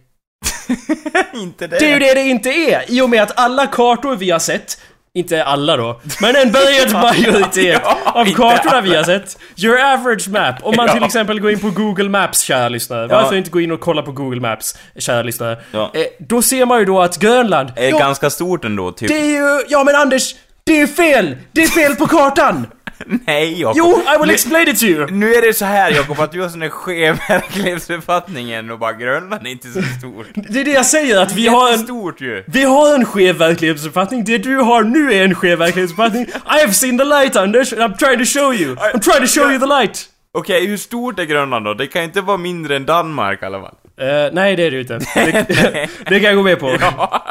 Inte 1.35 1.67
det? 1.67 1.79
Det 1.79 1.87
är 1.87 1.93
ju 1.93 1.99
det 1.99 2.15
det 2.15 2.23
inte 2.23 2.51
är! 2.51 2.85
I 2.89 3.01
och 3.01 3.11
med 3.11 3.23
att 3.23 3.39
alla 3.39 3.67
kartor 3.67 4.17
vi 4.17 4.31
har 4.31 4.39
sett 4.39 4.81
inte 5.19 5.45
alla 5.45 5.77
då, 5.77 6.01
men 6.21 6.37
en 6.37 6.53
bred 6.53 6.93
majoritet 6.93 7.83
av 8.05 8.25
kartorna 8.25 8.81
vi 8.81 8.97
har 8.97 9.05
sett. 9.05 9.39
Your 9.57 9.81
average 9.81 10.29
map. 10.29 10.55
Om 10.63 10.77
man 10.77 10.89
till 10.89 11.05
exempel 11.05 11.41
går 11.41 11.51
in 11.51 11.61
på 11.61 11.71
Google 11.71 12.09
Maps, 12.09 12.41
kära 12.41 12.69
lyssnare. 12.69 13.07
Varför 13.07 13.37
inte 13.37 13.51
gå 13.51 13.61
in 13.61 13.73
och 13.73 13.81
kolla 13.81 14.03
på 14.03 14.13
Google 14.13 14.41
Maps, 14.41 14.79
kära 14.99 15.23
lyssnare? 15.23 15.53
Eh, 15.53 15.89
då 16.19 16.43
ser 16.43 16.67
man 16.67 16.79
ju 16.79 16.85
då 16.85 17.01
att 17.01 17.19
Grönland... 17.19 17.73
Är 17.77 17.91
ja, 17.91 17.99
ganska 17.99 18.31
stort 18.31 18.65
ändå, 18.65 18.93
typ. 18.93 19.09
det 19.09 19.21
är 19.21 19.27
ju... 19.27 19.65
Ja 19.69 19.85
men 19.85 19.95
Anders! 19.95 20.35
Det 20.65 20.81
är 20.81 20.87
fel! 20.87 21.37
Det 21.53 21.63
är 21.63 21.67
fel 21.67 21.97
på 21.97 22.07
kartan! 22.07 22.67
Nej 23.27 23.61
Jakob. 23.61 23.77
Jo, 23.79 24.03
I 24.15 24.19
will 24.19 24.27
Nu- 24.27 24.35
explain 24.35 24.69
it 24.69 24.79
to 24.81 24.85
you! 24.87 25.07
Nu 25.11 25.35
är 25.35 25.43
det 25.43 25.55
så 25.55 25.65
här 25.65 25.91
Jakob, 25.91 26.21
att 26.21 26.33
du 26.33 26.41
har 26.43 26.49
sån 26.49 26.63
en 26.63 26.71
skev 26.71 27.19
verklighetsuppfattning 27.29 28.51
än 28.51 28.71
och 28.71 28.79
bara 28.79 28.93
Grönland 28.93 29.47
är 29.47 29.51
inte 29.51 29.69
så 29.69 29.83
stort. 29.99 30.27
Det 30.35 30.61
är 30.61 30.65
det 30.65 30.71
jag 30.71 30.87
säger, 30.87 31.19
att 31.23 31.33
vi 31.33 31.49
har 31.49 31.73
en... 31.73 31.79
stort 31.79 32.21
ju. 32.21 32.45
Vi 32.47 32.63
har 32.63 32.95
en 32.95 33.05
skev 33.05 33.37
verklighetsuppfattning, 33.37 34.25
det 34.25 34.39
du 34.39 34.57
har 34.57 34.83
nu 34.83 35.13
är 35.15 35.25
en 35.25 35.35
skev 35.35 35.59
verklighetsuppfattning. 35.59 36.23
I 36.25 36.61
have 36.61 36.73
seen 36.73 36.99
the 36.99 37.05
light 37.05 37.37
Anders, 37.37 37.73
and 37.73 37.83
I'm 37.83 37.97
trying 37.97 38.19
to 38.19 38.25
show 38.25 38.55
you. 38.55 38.75
I'm 38.77 39.01
trying 39.01 39.21
to 39.21 39.27
show 39.27 39.51
you 39.51 39.59
the 39.61 39.67
light. 39.67 40.05
Okej, 40.33 40.67
hur 40.67 40.77
stort 40.77 41.19
är 41.19 41.25
Grönland 41.25 41.65
då? 41.65 41.75
Det 41.75 41.87
kan 41.87 42.03
inte 42.03 42.21
vara 42.21 42.37
mindre 42.37 42.77
än 42.77 42.87
Danmark 42.87 43.43
i 43.43 43.45
alla 43.47 43.61
fall. 43.61 43.75
Eh, 44.01 44.07
nej 44.33 44.57
det 44.57 44.63
är 44.63 44.71
det 44.71 44.81
inte. 44.81 44.99
Det, 45.15 45.89
det 46.07 46.21
kan 46.21 46.23
jag 46.29 46.37
gå 46.37 46.43
med 46.43 46.61
på. 46.61 46.77
Ja. 46.81 47.25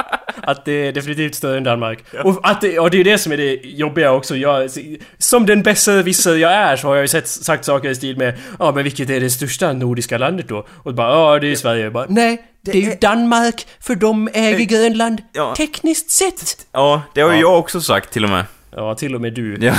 Att 0.47 0.65
det 0.65 0.71
är 0.71 0.91
definitivt 0.91 1.35
större 1.35 1.57
än 1.57 1.63
Danmark. 1.63 1.99
Och, 2.23 2.39
att 2.43 2.61
det, 2.61 2.79
och 2.79 2.89
det 2.89 2.99
är 2.99 3.03
det 3.03 3.17
som 3.17 3.31
är 3.31 3.37
det 3.37 3.53
jobbiga 3.63 4.11
också. 4.11 4.35
Jag, 4.35 4.69
som 5.17 5.45
den 5.45 5.63
bästa 5.63 6.01
visse 6.01 6.31
jag 6.35 6.51
är 6.51 6.75
så 6.75 6.87
har 6.87 6.95
jag 6.95 7.03
ju 7.03 7.07
sett, 7.07 7.27
sagt 7.27 7.65
saker 7.65 7.89
i 7.89 7.95
stil 7.95 8.17
med 8.17 8.33
Ja 8.59 8.71
men 8.71 8.83
vilket 8.83 9.09
är 9.09 9.19
det 9.19 9.29
största 9.29 9.73
nordiska 9.73 10.17
landet 10.17 10.47
då? 10.47 10.67
Och 10.83 10.93
bara 10.93 11.09
ja 11.33 11.39
det 11.39 11.47
är 11.47 11.55
Sverige. 11.55 11.83
Jag 11.83 11.93
bara, 11.93 12.05
Nej, 12.09 12.43
det, 12.61 12.71
är 12.71 12.81
ju 12.81 12.95
Danmark 13.01 13.67
för 13.79 13.95
de 13.95 14.29
äger 14.33 14.65
Grönland. 14.65 15.21
Ja. 15.33 15.55
Tekniskt 15.55 16.09
sett. 16.09 16.67
Ja, 16.71 17.01
det 17.13 17.21
har 17.21 17.29
ju 17.29 17.35
Ja. 17.35 17.41
jag 17.41 17.59
också 17.59 17.81
sagt 17.81 18.13
till 18.13 18.23
och 18.23 18.29
med. 18.29 18.45
Ja, 18.71 18.95
till 18.95 19.15
och 19.15 19.21
med 19.21 19.33
du. 19.33 19.57
Ja, 19.61 19.73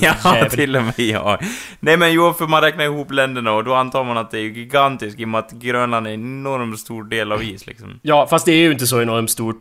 ja 0.22 0.48
till 0.50 0.76
och 0.76 0.82
med 0.82 0.98
jag. 0.98 1.38
Nej 1.80 1.96
men 1.96 2.12
jo, 2.12 2.32
för 2.38 2.46
man 2.46 2.62
räknar 2.62 2.84
ihop 2.84 3.12
länderna 3.12 3.52
och 3.52 3.64
då 3.64 3.74
antar 3.74 4.04
man 4.04 4.18
att 4.18 4.30
det 4.30 4.38
är 4.38 4.42
gigantiskt 4.42 5.20
i 5.20 5.24
och 5.24 5.28
med 5.28 5.38
att 5.38 5.52
Grönland 5.52 6.06
är 6.06 6.10
en 6.10 6.20
enormt 6.20 6.80
stor 6.80 7.04
del 7.04 7.32
av 7.32 7.42
is 7.42 7.66
liksom. 7.66 8.00
Ja, 8.02 8.26
fast 8.30 8.46
det 8.46 8.52
är 8.52 8.56
ju 8.56 8.72
inte 8.72 8.86
så 8.86 9.02
enormt 9.02 9.30
stort. 9.30 9.56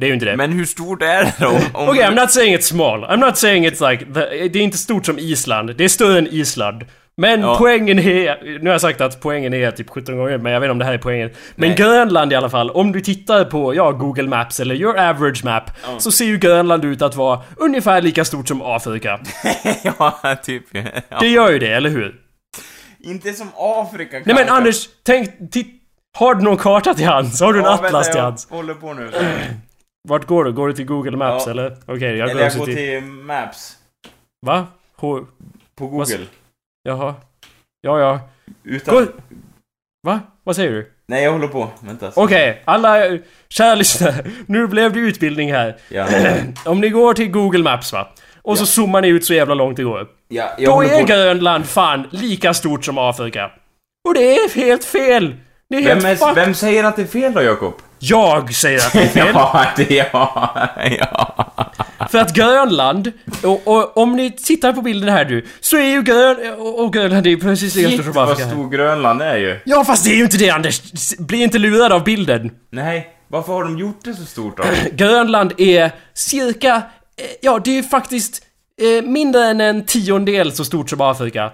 Det 0.00 0.06
är 0.06 0.08
ju 0.08 0.14
inte 0.14 0.26
det. 0.26 0.36
Men 0.36 0.52
hur 0.52 0.64
stort 0.64 1.02
är 1.02 1.24
det 1.24 1.34
då? 1.40 1.48
Om, 1.48 1.88
Okej, 1.88 2.02
I'm 2.04 2.14
not 2.20 2.30
saying 2.30 2.56
it's 2.56 2.60
small. 2.60 3.04
I'm 3.04 3.16
not 3.16 3.36
saying 3.38 3.66
it's 3.66 3.90
like... 3.90 4.04
The, 4.04 4.48
det 4.48 4.58
är 4.58 4.62
inte 4.62 4.78
stort 4.78 5.06
som 5.06 5.18
Island. 5.18 5.76
Det 5.76 5.84
är 5.84 5.88
större 5.88 6.18
än 6.18 6.26
Island. 6.26 6.84
Men 7.16 7.40
Ja. 7.40 7.56
poängen 7.58 7.98
är... 7.98 8.58
Nu 8.58 8.64
har 8.64 8.74
jag 8.74 8.80
sagt 8.80 9.00
att 9.00 9.20
poängen 9.20 9.54
är 9.54 9.70
typ 9.70 9.90
17 9.90 10.16
gånger, 10.16 10.38
men 10.38 10.52
jag 10.52 10.60
vet 10.60 10.66
inte 10.66 10.72
om 10.72 10.78
det 10.78 10.84
här 10.84 10.92
är 10.94 10.98
poängen. 10.98 11.30
Men 11.56 11.68
Nej. 11.68 11.76
Grönland 11.78 12.32
i 12.32 12.36
alla 12.36 12.50
fall, 12.50 12.70
om 12.70 12.92
du 12.92 13.00
tittar 13.00 13.44
på, 13.44 13.74
ja, 13.74 13.90
Google 13.90 14.28
Maps 14.28 14.60
eller 14.60 14.74
your 14.74 14.98
average 14.98 15.44
map, 15.44 15.62
så 15.98 16.12
ser 16.12 16.24
ju 16.24 16.38
Grönland 16.38 16.84
ut 16.84 17.02
att 17.02 17.16
vara 17.16 17.40
ungefär 17.56 18.02
lika 18.02 18.24
stort 18.24 18.48
som 18.48 18.62
Afrika. 18.62 19.20
ja, 19.98 20.20
typ. 20.44 20.64
Ja. 21.08 21.18
Det 21.20 21.28
gör 21.28 21.50
ju 21.50 21.58
det, 21.58 21.72
eller 21.72 21.90
hur? 21.90 22.14
Inte 23.00 23.32
som 23.32 23.48
Afrika 23.56 24.10
Nej 24.12 24.22
men 24.26 24.36
kanske. 24.36 24.52
Anders, 24.54 24.88
tänk... 25.02 25.52
Titt, 25.52 25.66
har 26.18 26.34
du 26.34 26.42
någon 26.44 26.56
karta 26.56 26.94
till 26.94 27.06
hands? 27.06 27.40
Har 27.40 27.52
du 27.52 27.58
en 27.58 27.64
Ja, 27.64 27.74
atlas 27.74 27.92
vänta, 27.92 28.02
till 28.10 28.16
jag 28.18 28.24
hands? 28.24 28.50
håller 28.50 28.74
på 28.74 28.92
nu. 28.94 29.10
Vart 30.08 30.26
går 30.26 30.44
du? 30.44 30.52
Går 30.52 30.68
du 30.68 30.74
till 30.74 30.86
Google 30.86 31.16
Maps 31.16 31.46
Ja. 31.46 31.50
eller? 31.50 31.76
Okej, 31.86 32.16
jag 32.16 32.26
går 32.26 32.30
Eller 32.30 32.40
jag 32.40 32.46
också 32.46 32.58
går 32.58 32.66
till... 32.66 32.76
till 32.76 33.02
Maps. 33.02 33.76
Va? 34.46 34.66
H... 34.96 35.20
På 35.74 35.86
Google. 35.86 36.26
Jaha. 36.82 37.14
Ja, 37.80 38.00
ja. 38.00 38.20
Utan... 38.64 38.94
Gå... 38.94 39.06
Va? 40.06 40.20
Vad 40.44 40.56
säger 40.56 40.70
du? 40.70 40.92
Nej, 41.08 41.24
jag 41.24 41.32
håller 41.32 41.48
på. 41.48 41.70
Vänta. 41.80 42.12
Okej, 42.14 42.62
alla 42.64 43.06
eh, 43.06 43.20
kära 43.48 43.74
lyssnare. 43.74 44.24
Nu 44.46 44.66
blev 44.66 44.92
det 44.92 45.00
utbildning 45.00 45.52
här. 45.52 45.76
Ja. 45.88 46.06
Om 46.64 46.80
ni 46.80 46.88
går 46.88 47.14
till 47.14 47.30
Google 47.30 47.62
Maps 47.62 47.92
va? 47.92 48.08
Och 48.42 48.58
så 48.58 48.66
zoomar 48.66 49.00
ni 49.02 49.08
ut 49.08 49.24
så 49.24 49.34
jävla 49.34 49.54
långt 49.54 49.76
det 49.76 49.82
går. 49.82 50.08
ja 50.28 50.50
jag 50.58 50.72
Då 50.74 50.82
är 50.82 51.00
på. 51.00 51.06
Grönland 51.06 51.66
fan 51.66 52.08
lika 52.10 52.54
stort 52.54 52.84
som 52.84 52.98
Afrika. 52.98 53.50
Och 54.08 54.14
det 54.14 54.34
är 54.34 54.54
helt 54.54 54.84
fel! 54.84 55.36
Det 55.68 55.76
är 55.76 55.82
helt 55.82 56.04
Vem, 56.04 56.10
är, 56.10 56.16
fuck... 56.16 56.36
vem 56.36 56.54
säger 56.54 56.84
att 56.84 56.96
det 56.96 57.02
är 57.02 57.06
fel 57.06 57.32
då, 57.32 57.42
Jakob? 57.42 57.74
Jag 58.02 58.54
säger 58.54 58.78
att 58.78 58.92
det 58.92 59.02
är 59.02 59.08
fel. 59.08 59.28
Ja, 59.34 59.66
det 59.76 59.94
ja. 60.12 60.70
ja. 61.00 61.52
För 62.10 62.18
att 62.18 62.34
Grönland, 62.34 63.12
och, 63.42 63.68
och 63.68 63.96
om 63.96 64.16
ni 64.16 64.30
tittar 64.30 64.72
på 64.72 64.82
bilden 64.82 65.08
här 65.08 65.24
du, 65.24 65.46
så 65.60 65.76
är 65.76 65.86
ju 65.86 66.02
Grön... 66.02 66.36
Och, 66.58 66.84
och 66.84 66.92
Grönland 66.92 67.26
är 67.26 67.30
ju 67.30 67.40
precis 67.40 67.72
stort 67.72 67.84
Shit 67.84 68.04
som 68.04 68.12
vad 68.12 68.38
stor 68.38 68.70
Grönland 68.70 69.22
är 69.22 69.36
ju. 69.36 69.60
Ja 69.64 69.84
fast 69.84 70.04
det 70.04 70.10
är 70.10 70.16
ju 70.16 70.22
inte 70.22 70.36
det 70.36 70.50
Anders! 70.50 70.80
Bli 71.18 71.42
inte 71.42 71.58
lurad 71.58 71.92
av 71.92 72.04
bilden. 72.04 72.50
Nej, 72.70 73.08
varför 73.28 73.52
har 73.52 73.64
de 73.64 73.78
gjort 73.78 74.04
det 74.04 74.14
så 74.14 74.24
stort 74.24 74.56
då? 74.56 74.62
Grönland 74.92 75.52
är 75.58 75.90
cirka, 76.14 76.76
eh, 76.76 76.82
ja 77.42 77.60
det 77.64 77.78
är 77.78 77.82
faktiskt 77.82 78.42
eh, 78.80 79.04
mindre 79.04 79.44
än 79.44 79.60
en 79.60 79.84
tiondel 79.84 80.52
så 80.52 80.64
stort 80.64 80.90
som 80.90 81.00
Afrika. 81.00 81.50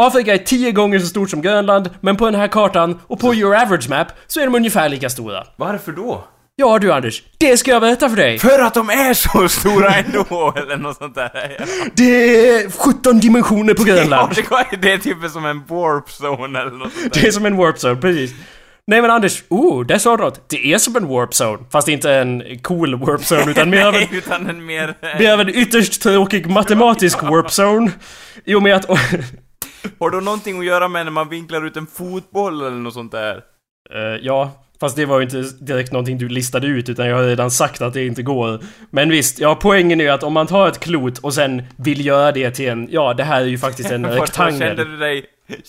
Afrika 0.00 0.34
är 0.34 0.38
tio 0.38 0.72
gånger 0.72 0.98
så 0.98 1.06
stort 1.06 1.30
som 1.30 1.42
Grönland, 1.42 1.90
men 2.00 2.16
på 2.16 2.24
den 2.24 2.34
här 2.34 2.48
kartan 2.48 3.00
och 3.06 3.20
på 3.20 3.34
your 3.34 3.54
average 3.56 3.88
map 3.88 4.08
så 4.26 4.40
är 4.40 4.44
de 4.44 4.54
ungefär 4.54 4.88
lika 4.88 5.10
stora. 5.10 5.44
Varför 5.56 5.92
då? 5.92 6.24
Ja 6.56 6.78
du 6.78 6.92
Anders, 6.92 7.22
det 7.38 7.56
ska 7.56 7.70
jag 7.70 7.80
berätta 7.82 8.08
för 8.08 8.16
dig. 8.16 8.38
För 8.38 8.58
att 8.62 8.74
de 8.74 8.90
är 8.90 9.14
så 9.14 9.48
stora 9.48 9.94
ändå, 9.94 10.54
eller 10.56 10.76
något 10.76 10.96
sånt 10.96 11.14
där. 11.14 11.56
Ja. 11.58 11.64
Det 11.94 12.38
är 12.48 12.70
17 12.70 13.20
dimensioner 13.20 13.74
på 13.74 13.82
Ja, 13.86 13.94
Grönland. 13.94 14.32
var- 14.50 14.76
det 14.82 14.92
är 14.92 14.98
typ 14.98 15.30
som 15.32 15.44
en 15.46 15.58
warp 15.66 16.08
zone 16.08 16.60
eller 16.60 16.70
något 16.70 16.92
sånt 16.92 17.14
där. 17.14 17.20
Det 17.20 17.26
är 17.28 17.32
som 17.32 17.46
en 17.46 17.56
warp 17.56 17.76
zone, 17.84 17.96
precis. 17.96 18.32
Nej 18.86 19.02
men 19.02 19.10
Anders, 19.10 19.42
oh, 19.48 19.86
där 19.86 19.98
sa 19.98 20.16
du 20.16 20.22
något. 20.22 20.50
Det 20.50 20.72
är 20.72 20.78
som 20.78 20.96
en 20.96 21.06
warp 21.08 21.30
zone. 21.32 21.58
Fast 21.72 21.88
inte 21.88 22.12
en 22.12 22.58
cool 22.62 22.94
warp 22.98 23.20
zone, 23.32 23.50
utan 23.50 23.70
mer 23.70 23.86
av 23.86 23.94
en 23.94 24.08
utan 24.12 24.46
en 24.46 24.66
mer... 24.66 24.94
Det 25.18 25.26
är 25.26 25.38
en 25.38 25.48
ytterst 25.48 26.02
tråkig 26.02 26.46
matematisk 26.50 27.22
warp 27.22 27.46
zone. 27.60 27.90
I 28.44 28.54
och 28.54 28.62
med 28.62 28.76
att... 28.76 28.86
Har 30.00 30.10
det 30.10 30.20
någonting 30.20 30.58
att 30.58 30.64
göra 30.64 30.88
med 30.88 31.06
när 31.06 31.12
man 31.12 31.28
vinklar 31.28 31.66
ut 31.66 31.76
en 31.76 31.86
fotboll 31.86 32.60
eller 32.60 32.70
något 32.76 32.94
sånt 32.94 33.12
där? 33.12 33.36
Eh, 33.94 34.00
ja, 34.22 34.50
fast 34.80 34.96
det 34.96 35.06
var 35.06 35.18
ju 35.20 35.24
inte 35.24 35.44
direkt 35.64 35.92
någonting 35.92 36.18
du 36.18 36.28
listade 36.28 36.66
ut 36.66 36.88
utan 36.88 37.06
jag 37.06 37.16
har 37.16 37.22
redan 37.22 37.50
sagt 37.50 37.82
att 37.82 37.92
det 37.94 38.06
inte 38.06 38.22
går. 38.22 38.60
Men 38.90 39.10
visst, 39.10 39.38
ja 39.38 39.54
poängen 39.60 40.00
är 40.00 40.04
ju 40.04 40.10
att 40.10 40.22
om 40.22 40.32
man 40.32 40.46
tar 40.46 40.68
ett 40.68 40.78
klot 40.80 41.18
och 41.18 41.34
sen 41.34 41.62
vill 41.76 42.06
göra 42.06 42.32
det 42.32 42.50
till 42.50 42.68
en... 42.68 42.88
Ja, 42.90 43.14
det 43.14 43.24
här 43.24 43.40
är 43.40 43.46
ju 43.46 43.58
faktiskt 43.58 43.90
en 43.90 44.02
Vadå, 44.08 44.14
Kände 44.16 44.24
rektangel. 44.24 44.76
du 44.76 44.96
dig... 44.96 45.24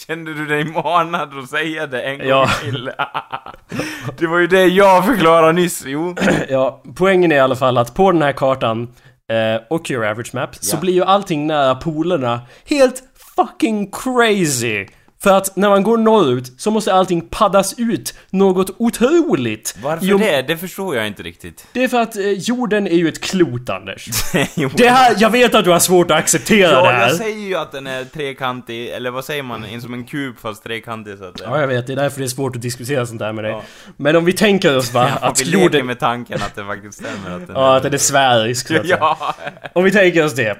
Kände 0.07 0.33
du 0.33 0.45
dig 0.45 0.63
manad 0.63 1.37
att 1.39 1.49
säga 1.49 1.87
det 1.87 2.01
en 2.01 2.17
gång 2.17 2.27
Ja. 2.27 2.49
till? 2.63 2.91
Det 4.17 4.27
var 4.27 4.39
ju 4.39 4.47
det 4.47 4.65
jag 4.65 5.05
förklarade 5.05 5.53
nyss, 5.53 5.83
jo. 5.85 6.15
Ja, 6.49 6.83
poängen 6.95 7.31
är 7.31 7.35
i 7.35 7.39
alla 7.39 7.55
fall 7.55 7.77
att 7.77 7.93
på 7.95 8.11
den 8.11 8.21
här 8.21 8.31
kartan 8.31 8.87
eh, 9.31 9.61
och 9.69 9.91
your 9.91 10.05
average 10.05 10.33
map 10.33 10.55
så 10.55 10.75
Ja. 10.75 10.79
blir 10.79 10.93
ju 10.93 11.03
allting 11.03 11.47
nära 11.47 11.75
polerna 11.75 12.41
helt 12.65 13.03
fucking 13.39 13.89
crazy. 13.89 14.89
För 15.23 15.33
att 15.33 15.55
när 15.55 15.69
man 15.69 15.83
går 15.83 15.97
norrut 15.97 16.51
så 16.57 16.71
måste 16.71 16.93
allting 16.93 17.21
paddas 17.21 17.73
ut 17.79 18.13
något 18.29 18.69
otroligt. 18.77 19.75
Varför 19.83 20.05
Jo, 20.05 20.17
det? 20.17 20.41
Det 20.41 20.57
förstår 20.57 20.95
jag 20.95 21.07
inte 21.07 21.23
riktigt. 21.23 21.67
Det 21.73 21.83
är 21.83 21.87
för 21.87 22.01
att 22.01 22.15
eh, 22.17 22.31
jorden 22.31 22.87
är 22.87 22.95
ju 22.95 23.07
ett 23.09 23.21
klot, 23.21 23.69
Anders. 23.69 24.07
Det 24.75 24.89
här, 24.89 25.15
jag 25.17 25.29
vet 25.29 25.55
att 25.55 25.63
du 25.63 25.69
har 25.71 25.79
svårt 25.79 26.11
att 26.11 26.17
acceptera 26.17 26.67
det 26.81 26.87
Ja, 26.87 26.91
här. 26.91 27.07
jag 27.07 27.15
säger 27.17 27.47
ju 27.47 27.55
att 27.55 27.71
den 27.71 27.87
är 27.87 28.03
trekantig, 28.03 28.89
eller 28.89 29.11
vad 29.11 29.25
säger 29.25 29.43
man? 29.43 29.65
En 29.65 29.81
som 29.81 29.93
en 29.93 30.03
kub 30.03 30.39
fast 30.39 30.63
trekantig 30.63 31.17
så 31.17 31.23
att 31.25 31.37
säga. 31.39 31.49
Ja, 31.49 31.59
jag 31.61 31.67
vet. 31.67 31.87
Det 31.87 31.93
är 31.93 31.97
därför 31.97 32.19
det 32.19 32.25
är 32.25 32.27
svårt 32.27 32.55
att 32.55 32.61
diskutera 32.61 33.05
sånt 33.05 33.19
där 33.19 33.33
med 33.33 33.43
dig. 33.43 33.51
Ja. 33.51 33.61
Men 33.97 34.15
om 34.15 34.25
vi 34.25 34.33
tänker 34.33 34.77
oss 34.77 34.93
va, 34.93 35.09
Ja, 35.21 35.27
att 35.27 35.41
vi 35.41 35.45
leker 35.45 35.59
jorden... 35.63 35.85
med 35.85 35.99
tanken 35.99 36.41
att 36.41 36.55
det 36.55 36.65
faktiskt 36.65 36.97
stämmer 36.97 37.35
att 37.35 37.47
den 37.47 37.55
Ja, 37.55 37.75
att 37.77 37.83
den 37.83 37.93
är 37.93 37.97
sfärisk 37.97 38.67
så 38.67 38.75
att 38.75 38.81
säga. 38.81 38.97
Ja! 38.99 39.35
Om 39.73 39.83
vi 39.83 39.91
tänker 39.91 40.25
oss 40.25 40.33
det. 40.35 40.57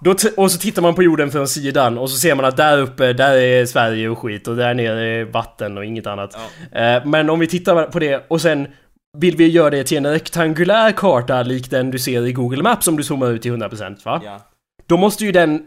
Då 0.00 0.14
och 0.36 0.52
så 0.52 0.58
tittar 0.58 0.82
man 0.82 0.94
på 0.94 1.02
jorden 1.02 1.30
från 1.30 1.48
sidan 1.48 1.98
och 1.98 2.10
så 2.10 2.16
ser 2.16 2.34
man 2.34 2.44
att 2.44 2.56
där 2.56 2.78
uppe, 2.78 3.12
där 3.12 3.34
är 3.36 3.66
Sverige 3.76 4.08
och 4.08 4.18
skit 4.18 4.48
och 4.48 4.56
där 4.56 4.74
nere 4.74 5.06
är 5.20 5.24
vatten 5.24 5.78
och 5.78 5.84
inget 5.84 6.06
annat. 6.06 6.34
Eh, 6.72 7.04
Men 7.06 7.30
om 7.30 7.38
vi 7.38 7.46
tittar 7.46 7.86
på 7.86 7.98
det 7.98 8.24
och 8.28 8.40
sen 8.40 8.68
vill 9.18 9.36
vi 9.36 9.48
göra 9.48 9.70
det 9.70 9.84
till 9.84 9.96
en 9.98 10.06
rektangulär 10.12 10.92
karta 10.92 11.42
lik 11.42 11.70
den 11.70 11.90
du 11.90 11.98
ser 11.98 12.26
i 12.26 12.32
Google 12.32 12.62
Maps 12.62 12.88
om 12.88 12.96
du 12.96 13.02
zoomar 13.04 13.30
ut 13.30 13.42
till 13.42 13.52
100% 13.52 14.04
va? 14.04 14.20
ja. 14.24 14.40
Då 14.88 14.96
måste 14.96 15.24
ju 15.24 15.32
den 15.32 15.62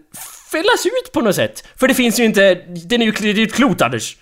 fällas 0.52 0.86
ut 0.86 1.12
på 1.14 1.22
något 1.22 1.36
sätt. 1.36 1.68
För 1.76 1.88
det 1.88 1.94
finns 1.94 2.20
ju 2.20 2.24
inte, 2.24 2.56
den 2.86 3.02
är 3.02 3.06
ju, 3.06 3.12
det 3.12 3.30
är 3.30 3.34
ju 3.34 3.44
ett 3.44 3.54
klot 3.54 3.82
Anders. 3.82 4.18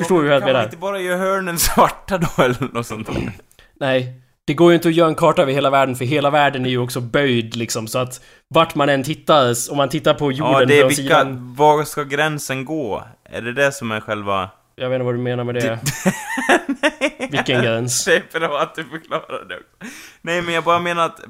Förstår 0.00 0.16
du 0.22 0.22
hur 0.28 0.32
jag 0.32 0.40
Kan 0.42 0.46
man 0.46 0.52
menar? 0.52 0.64
inte 0.64 0.76
bara 0.76 1.00
göra 1.00 1.18
hörnen 1.18 1.58
svarta 1.58 2.18
då 2.18 2.42
eller 2.42 2.74
något 2.74 2.86
sånt? 2.86 3.08
Nej. 3.80 4.14
Det 4.46 4.54
går 4.54 4.70
ju 4.70 4.74
inte 4.74 4.88
att 4.88 4.94
göra 4.94 5.08
en 5.08 5.14
karta 5.14 5.42
över 5.42 5.52
hela 5.52 5.70
världen 5.70 5.96
för 5.96 6.04
hela 6.04 6.30
världen 6.30 6.66
är 6.66 6.70
ju 6.70 6.78
också 6.78 7.00
böjd 7.00 7.56
liksom 7.56 7.86
så 7.86 7.98
att 7.98 8.24
vart 8.48 8.74
man 8.74 8.88
än 8.88 9.02
tittar, 9.02 9.54
om 9.70 9.76
man 9.76 9.88
tittar 9.88 10.14
på 10.14 10.32
jorden 10.32 10.52
Ja, 10.52 10.64
det 10.64 10.78
är 10.78 10.84
vilka... 10.88 11.02
sidan... 11.02 11.54
Var 11.54 11.84
ska 11.84 12.02
gränsen 12.02 12.64
gå? 12.64 13.04
Är 13.24 13.42
det 13.42 13.52
det 13.52 13.72
som 13.72 13.92
är 13.92 14.00
själva... 14.00 14.50
Jag 14.76 14.88
vet 14.88 14.96
inte 14.96 15.04
vad 15.04 15.14
du 15.14 15.18
menar 15.18 15.44
med 15.44 15.54
det. 15.54 15.78
Vilken 17.30 17.62
gräns? 17.62 18.04
Det 18.04 18.34
är 18.34 18.40
bra 18.40 18.60
att 18.60 18.74
du 18.74 18.84
förklarar 18.84 19.44
det 19.48 19.56
också. 19.56 19.94
Nej, 20.22 20.42
men 20.42 20.54
jag 20.54 20.64
bara 20.64 20.78
menar 20.78 21.06
att... 21.06 21.20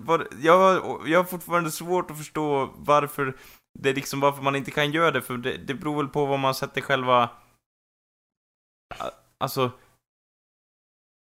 Jag, 0.43 0.83
jag 1.07 1.19
har 1.19 1.25
fortfarande 1.25 1.71
svårt 1.71 2.11
att 2.11 2.19
förstå 2.19 2.71
varför... 2.77 3.37
Det 3.79 3.91
är 3.91 3.95
liksom 3.95 4.21
varför 4.21 4.43
man 4.43 4.57
inte 4.57 4.71
kan 4.71 4.93
göra 4.93 5.11
det, 5.11 5.23
för 5.23 5.37
det, 5.37 5.57
det 5.57 5.75
beror 5.75 5.97
väl 5.97 6.09
på 6.09 6.27
vad 6.27 6.39
man 6.39 6.55
sätter 6.55 6.81
själva... 6.81 7.31
Alltså... 9.41 9.71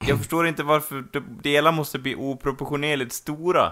Jag 0.07 0.17
förstår 0.17 0.47
inte 0.47 0.63
varför 0.63 1.03
de- 1.13 1.39
delar 1.43 1.71
måste 1.71 1.99
bli 1.99 2.15
oproportionerligt 2.15 3.13
stora. 3.13 3.71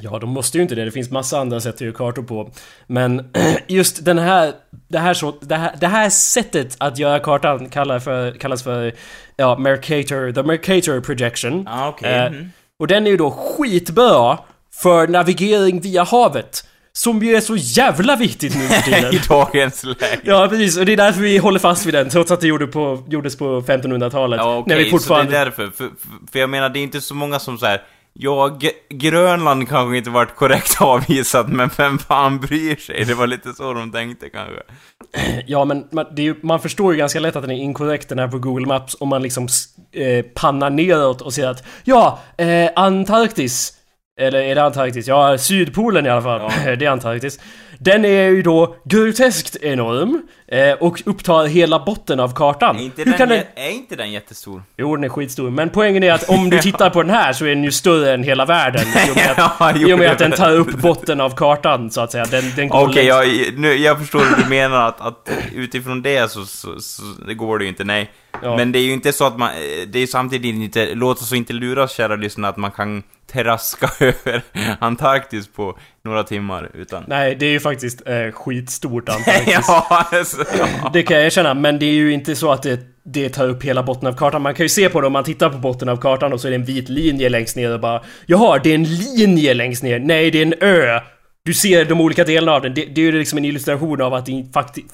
Ja, 0.00 0.18
de 0.18 0.30
måste 0.30 0.58
ju 0.58 0.62
inte 0.62 0.74
det. 0.74 0.84
Det 0.84 0.90
finns 0.90 1.10
massa 1.10 1.40
andra 1.40 1.60
sätt 1.60 1.74
att 1.74 1.80
göra 1.80 1.92
kartor 1.92 2.22
på. 2.22 2.50
Men 2.86 3.30
just 3.68 4.04
den 4.04 4.18
här... 4.18 4.52
Det 4.88 4.98
här, 4.98 5.14
så, 5.14 5.34
det 5.40 5.56
här, 5.56 5.76
det 5.80 5.86
här 5.86 6.10
sättet 6.10 6.76
att 6.78 6.98
göra 6.98 7.18
kartan 7.18 7.68
kallar 7.68 7.98
för, 7.98 8.32
kallas 8.32 8.62
för... 8.62 8.94
Ja, 9.36 9.58
Mercator... 9.58 10.32
The 10.32 10.42
Mercator 10.42 11.00
Projection. 11.00 11.62
Ja, 11.66 11.88
okej. 11.88 12.14
Eh, 12.14 12.32
mhm. 12.32 12.50
Och 12.78 12.86
den 12.86 13.06
är 13.06 13.10
ju 13.10 13.16
då 13.16 13.30
skitbra 13.30 14.38
för 14.82 15.08
navigering 15.08 15.80
via 15.80 16.02
havet. 16.02 16.66
Som 16.92 17.22
ju 17.22 17.36
är 17.36 17.40
så 17.40 17.56
jävla 17.56 18.16
viktigt 18.16 18.54
nu 18.56 18.68
för 18.68 18.82
tiden. 18.92 19.14
I 19.14 19.20
dagens 19.28 19.84
läge. 19.84 20.20
Ja 20.22 20.46
precis, 20.48 20.78
och 20.78 20.86
det 20.86 20.92
är 20.92 20.96
därför 20.96 21.20
vi 21.20 21.38
håller 21.38 21.58
fast 21.58 21.86
vid 21.86 21.94
den 21.94 22.08
trots 22.08 22.30
att 22.30 22.40
det 22.40 22.46
gjorde 22.46 22.66
på, 22.66 23.04
gjordes 23.08 23.38
på 23.38 23.60
1500-talet. 23.60 24.38
Ja, 24.38 24.56
okej, 24.56 24.76
när 24.76 24.84
vi 24.84 24.90
fortfarande... 24.90 25.26
så 25.26 25.30
det 25.32 25.38
är 25.38 25.44
därför. 25.44 25.70
För, 25.70 25.90
för, 26.32 26.38
jag 26.38 26.50
menar, 26.50 26.68
det 26.68 26.78
är 26.78 26.82
inte 26.82 27.00
så 27.00 27.14
många 27.14 27.38
som 27.38 27.58
så 27.58 27.66
här. 27.66 27.82
Ja, 28.12 28.58
Grönland 28.88 29.68
kanske 29.68 29.96
inte 29.96 30.10
varit 30.10 30.36
korrekt 30.36 30.76
avvisat, 30.80 31.48
men 31.48 31.70
vem 31.76 31.98
fan 31.98 32.40
bryr 32.40 32.76
sig? 32.76 33.04
Det 33.04 33.14
var 33.14 33.26
lite 33.26 33.52
så 33.52 33.72
de 33.72 33.92
tänkte 33.92 34.28
kanske. 34.28 34.62
Ja 35.46 35.64
men 35.64 35.84
man, 35.92 36.06
ju, 36.16 36.34
man 36.42 36.60
förstår 36.60 36.92
ju 36.92 36.98
ganska 36.98 37.20
lätt 37.20 37.36
att 37.36 37.42
den 37.42 37.50
är 37.50 37.62
inkorrekt 37.62 38.08
den 38.08 38.18
här 38.18 38.28
på 38.28 38.38
Google 38.38 38.66
Maps 38.66 38.96
om 39.00 39.08
man 39.08 39.22
liksom 39.22 39.48
eh, 39.92 40.24
pannar 40.24 40.70
neråt 40.70 41.20
och 41.20 41.32
säger 41.32 41.48
att 41.48 41.64
Ja, 41.84 42.20
eh, 42.38 42.70
Antarktis 42.76 43.72
eller 44.20 44.38
är 44.38 44.54
det 44.54 44.62
Antarktis? 44.62 45.08
Ja, 45.08 45.38
Sydpolen 45.38 46.06
i 46.06 46.08
alla 46.08 46.22
fall. 46.22 46.40
Ja. 46.66 46.76
det 46.76 46.84
är 46.84 46.90
Antarktis. 46.90 47.40
Den 47.82 48.04
är 48.04 48.28
ju 48.28 48.42
då 48.42 48.76
groteskt 48.84 49.56
enorm 49.56 50.22
eh, 50.48 50.72
och 50.72 51.02
upptar 51.06 51.46
hela 51.46 51.78
botten 51.84 52.20
av 52.20 52.34
kartan. 52.34 52.76
Är 52.76 52.82
inte, 52.82 53.02
Hur 53.02 53.18
den, 53.18 53.28
den... 53.28 53.42
är 53.54 53.70
inte 53.70 53.96
den 53.96 54.12
jättestor? 54.12 54.62
Jo, 54.76 54.96
den 54.96 55.04
är 55.04 55.08
skitstor. 55.08 55.50
Men 55.50 55.68
poängen 55.70 56.02
är 56.02 56.12
att 56.12 56.28
om 56.28 56.50
du 56.50 56.58
tittar 56.62 56.90
på 56.90 57.02
den 57.02 57.10
här 57.10 57.32
så 57.32 57.44
är 57.44 57.48
den 57.48 57.64
ju 57.64 57.72
större 57.72 58.14
än 58.14 58.22
hela 58.22 58.44
världen. 58.44 58.82
I 59.08 59.10
och 59.10 59.16
med 59.16 59.30
att, 59.38 59.52
Ja, 59.60 59.72
jo, 59.76 59.88
i 59.88 59.92
och 59.92 59.98
med 59.98 60.10
att 60.10 60.18
den 60.18 60.32
tar 60.32 60.52
upp 60.52 60.72
botten 60.72 61.20
av 61.20 61.30
kartan, 61.36 61.90
så 61.90 62.00
att 62.00 62.12
säga. 62.12 62.24
Den, 62.24 62.44
den 62.56 62.72
Okej, 62.72 62.94
längs- 63.04 63.08
jag, 63.08 63.58
nu, 63.58 63.74
jag 63.76 63.98
förstår 63.98 64.18
hur 64.20 64.42
du 64.42 64.48
menar 64.48 64.88
att, 64.88 65.00
att 65.00 65.30
utifrån 65.54 66.02
det 66.02 66.30
så, 66.30 66.44
så, 66.44 66.80
så 66.80 67.02
det 67.26 67.34
går 67.34 67.58
det 67.58 67.64
ju 67.64 67.68
inte, 67.68 67.84
nej. 67.84 68.10
Ja. 68.42 68.56
Men 68.56 68.72
det 68.72 68.78
är 68.78 68.82
ju 68.82 68.92
inte 68.92 69.12
så 69.12 69.24
att 69.26 69.38
man, 69.38 69.50
det 69.86 69.98
är 69.98 70.06
samtidigt 70.06 70.54
inte, 70.54 70.94
låt 70.94 71.22
oss 71.22 71.32
inte 71.32 71.52
luras 71.52 71.92
kära 71.92 72.16
lyssnare 72.16 72.50
att 72.50 72.56
man 72.56 72.70
kan 72.70 73.02
terraska 73.32 73.90
över 74.04 74.42
Antarktis 74.80 75.48
på 75.48 75.78
några 76.04 76.22
timmar, 76.22 76.70
utan... 76.74 77.04
Nej, 77.06 77.34
det 77.34 77.46
är 77.46 77.50
ju 77.50 77.60
faktiskt 77.60 78.08
eh, 78.08 78.30
skitstort 78.32 79.08
Antarktis. 79.08 79.64
ja, 79.68 80.06
alltså, 80.12 80.44
ja. 80.58 80.90
Det 80.92 81.02
kan 81.02 81.16
jag 81.16 81.26
erkänna, 81.26 81.54
men 81.54 81.78
det 81.78 81.86
är 81.86 81.92
ju 81.92 82.12
inte 82.12 82.36
så 82.36 82.52
att 82.52 82.62
det, 82.62 82.80
det 83.04 83.28
tar 83.28 83.48
upp 83.48 83.62
hela 83.64 83.82
botten 83.82 84.08
av 84.08 84.12
kartan. 84.12 84.42
Man 84.42 84.54
kan 84.54 84.64
ju 84.64 84.68
se 84.68 84.88
på 84.88 85.00
det 85.00 85.06
om 85.06 85.12
man 85.12 85.24
tittar 85.24 85.50
på 85.50 85.58
botten 85.58 85.88
av 85.88 85.96
kartan 85.96 86.32
och 86.32 86.40
så 86.40 86.46
är 86.46 86.50
det 86.50 86.56
en 86.56 86.64
vit 86.64 86.88
linje 86.88 87.28
längst 87.28 87.56
ner 87.56 87.72
och 87.74 87.80
bara 87.80 88.02
Jaha, 88.26 88.60
det 88.62 88.70
är 88.70 88.74
en 88.74 88.84
linje 88.84 89.54
längst 89.54 89.82
ner. 89.82 89.98
Nej, 89.98 90.30
det 90.30 90.38
är 90.38 90.42
en 90.42 90.54
ö. 90.60 91.00
Du 91.44 91.54
ser 91.54 91.84
de 91.84 92.00
olika 92.00 92.24
delarna 92.24 92.52
av 92.56 92.62
den. 92.62 92.74
Det, 92.74 92.84
det 92.84 93.00
är 93.00 93.04
ju 93.04 93.12
liksom 93.18 93.38
en 93.38 93.44
illustration 93.44 94.00
av 94.02 94.14
att 94.14 94.26
det 94.26 94.44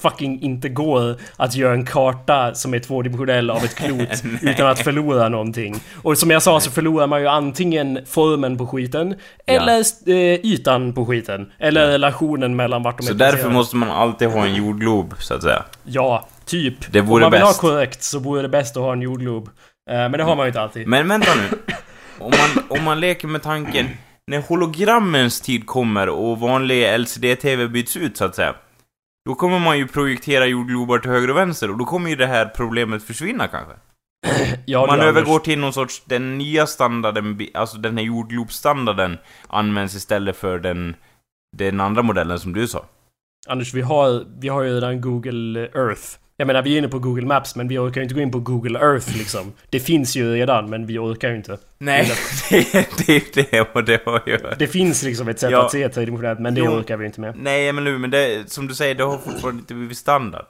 fucking 0.01 0.41
inte 0.41 0.69
går 0.69 1.15
att 1.37 1.55
göra 1.55 1.73
en 1.73 1.85
karta 1.85 2.53
som 2.53 2.73
är 2.73 2.79
tvådimensionell 2.79 3.49
av 3.49 3.63
ett 3.63 3.75
klot 3.75 4.23
utan 4.41 4.67
att 4.67 4.79
förlora 4.79 5.29
någonting. 5.29 5.75
Och 6.03 6.17
som 6.17 6.31
jag 6.31 6.43
sa 6.43 6.59
så 6.59 6.71
förlorar 6.71 7.07
man 7.07 7.21
ju 7.21 7.27
antingen 7.27 7.99
formen 8.05 8.57
på 8.57 8.67
skiten 8.67 9.15
eller 9.45 9.79
eh, 10.09 10.15
ytan 10.45 10.93
på 10.93 11.05
skiten. 11.05 11.51
Eller 11.59 11.87
relationen 11.87 12.55
mellan 12.55 12.83
vart 12.83 12.97
de 12.97 13.03
Så 13.03 13.13
är 13.13 13.15
därför 13.15 13.31
placerade. 13.33 13.53
måste 13.55 13.75
man 13.75 13.89
alltid 13.91 14.27
ha 14.27 14.45
en 14.45 14.55
jordglob, 14.55 15.13
så 15.19 15.33
att 15.33 15.41
säga. 15.43 15.63
Ja, 15.83 16.27
typ. 16.45 16.91
Det 16.91 17.01
vore 17.01 17.25
Om 17.25 17.31
man 17.31 17.31
vill 17.31 17.47
bäst. 17.47 17.61
ha 17.61 17.69
korrekt 17.69 18.03
så 18.03 18.19
vore 18.19 18.41
det 18.41 18.49
bäst 18.49 18.77
att 18.77 18.83
ha 18.83 18.93
en 18.93 19.01
jordglob. 19.01 19.49
Eh, 19.89 19.95
men 19.95 20.11
det 20.11 20.23
har 20.23 20.35
man 20.35 20.45
ju 20.45 20.47
inte 20.47 20.61
alltid. 20.61 20.87
Men 20.87 21.07
vänta 21.07 21.31
nu. 21.35 21.57
Om 22.19 22.31
man, 22.31 22.63
om 22.79 22.83
man 22.83 22.99
leker 22.99 23.27
med 23.27 23.41
tanken, 23.43 23.87
när 24.27 24.41
hologrammens 24.41 25.41
tid 25.41 25.65
kommer 25.65 26.09
och 26.09 26.39
vanlig 26.39 26.99
LCD-TV 26.99 27.67
byts 27.67 27.97
ut, 27.97 28.17
så 28.17 28.25
att 28.25 28.35
säga. 28.35 28.55
Då 29.25 29.35
kommer 29.35 29.59
man 29.59 29.77
ju 29.77 29.87
projektera 29.87 30.45
jordglobar 30.45 30.99
till 30.99 31.11
höger 31.11 31.29
och 31.29 31.37
vänster 31.37 31.71
och 31.71 31.77
då 31.77 31.85
kommer 31.85 32.09
ju 32.09 32.15
det 32.15 32.27
här 32.27 32.45
problemet 32.45 33.03
försvinna 33.03 33.47
kanske. 33.47 33.73
Ja, 34.65 34.85
man 34.85 34.99
övergår 34.99 35.31
Anders. 35.31 35.43
till 35.43 35.59
någon 35.59 35.73
sorts, 35.73 36.03
den 36.05 36.37
nya 36.37 36.67
standarden, 36.67 37.39
alltså 37.53 37.77
den 37.77 37.97
här 37.97 38.05
jordglobsstandarden 38.05 39.17
används 39.47 39.95
istället 39.95 40.37
för 40.37 40.59
den, 40.59 40.95
den 41.57 41.79
andra 41.81 42.01
modellen 42.01 42.39
som 42.39 42.53
du 42.53 42.67
sa. 42.67 42.85
Anders, 43.47 43.73
vi 43.73 43.81
har, 43.81 44.25
vi 44.39 44.47
har 44.47 44.63
ju 44.63 44.75
redan 44.75 45.01
Google 45.01 45.59
Earth. 45.59 46.17
Jag 46.39 46.47
menar, 46.47 46.61
vi 46.61 46.73
är 46.73 46.77
inne 46.77 46.87
på 46.87 46.99
Google 46.99 47.25
Maps, 47.25 47.55
men 47.55 47.67
vi 47.67 47.77
orkar 47.77 48.01
ju 48.01 48.03
inte 48.03 48.15
gå 48.15 48.21
in 48.21 48.31
på 48.31 48.39
Google 48.39 48.79
Earth 48.79 49.17
liksom. 49.17 49.53
Det 49.69 49.79
finns 49.79 50.15
ju 50.15 50.33
redan, 50.35 50.69
men 50.69 50.85
vi 50.85 50.97
orkar 50.97 51.29
ju 51.29 51.35
inte. 51.35 51.57
Nej, 51.77 52.11
det, 52.49 53.09
är 53.09 53.51
det 53.51 53.61
och 53.73 53.83
det 53.83 54.01
har 54.05 54.21
ju... 54.25 54.37
Det 54.59 54.67
finns 54.67 55.03
liksom 55.03 55.27
ett 55.27 55.39
sätt 55.39 55.51
Ja. 55.51 55.65
att 55.65 55.71
se 55.71 55.89
tredimensionellt, 55.89 56.39
men 56.39 56.55
det 56.55 56.61
Jo. 56.61 56.71
orkar 56.71 56.97
vi 56.97 57.05
inte 57.05 57.21
med. 57.21 57.33
Nej, 57.37 57.71
men 57.73 57.83
nu, 57.83 57.97
men 57.97 58.09
det, 58.09 58.51
som 58.51 58.67
du 58.67 58.75
säger, 58.75 58.95
det 58.95 59.03
har 59.03 59.17
fortfarande 59.17 59.59
inte 59.59 59.73
blivit 59.73 59.97
standard. 59.97 60.45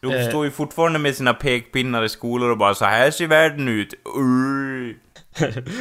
De 0.00 0.12
Eh. 0.14 0.28
står 0.28 0.44
ju 0.44 0.50
fortfarande 0.50 0.98
med 0.98 1.14
sina 1.14 1.34
pekpinnar 1.34 2.04
i 2.04 2.08
skolor 2.08 2.50
och 2.50 2.58
bara 2.58 2.74
så 2.74 2.84
här 2.84 3.10
ser 3.10 3.26
världen 3.26 3.68
ut. 3.68 3.94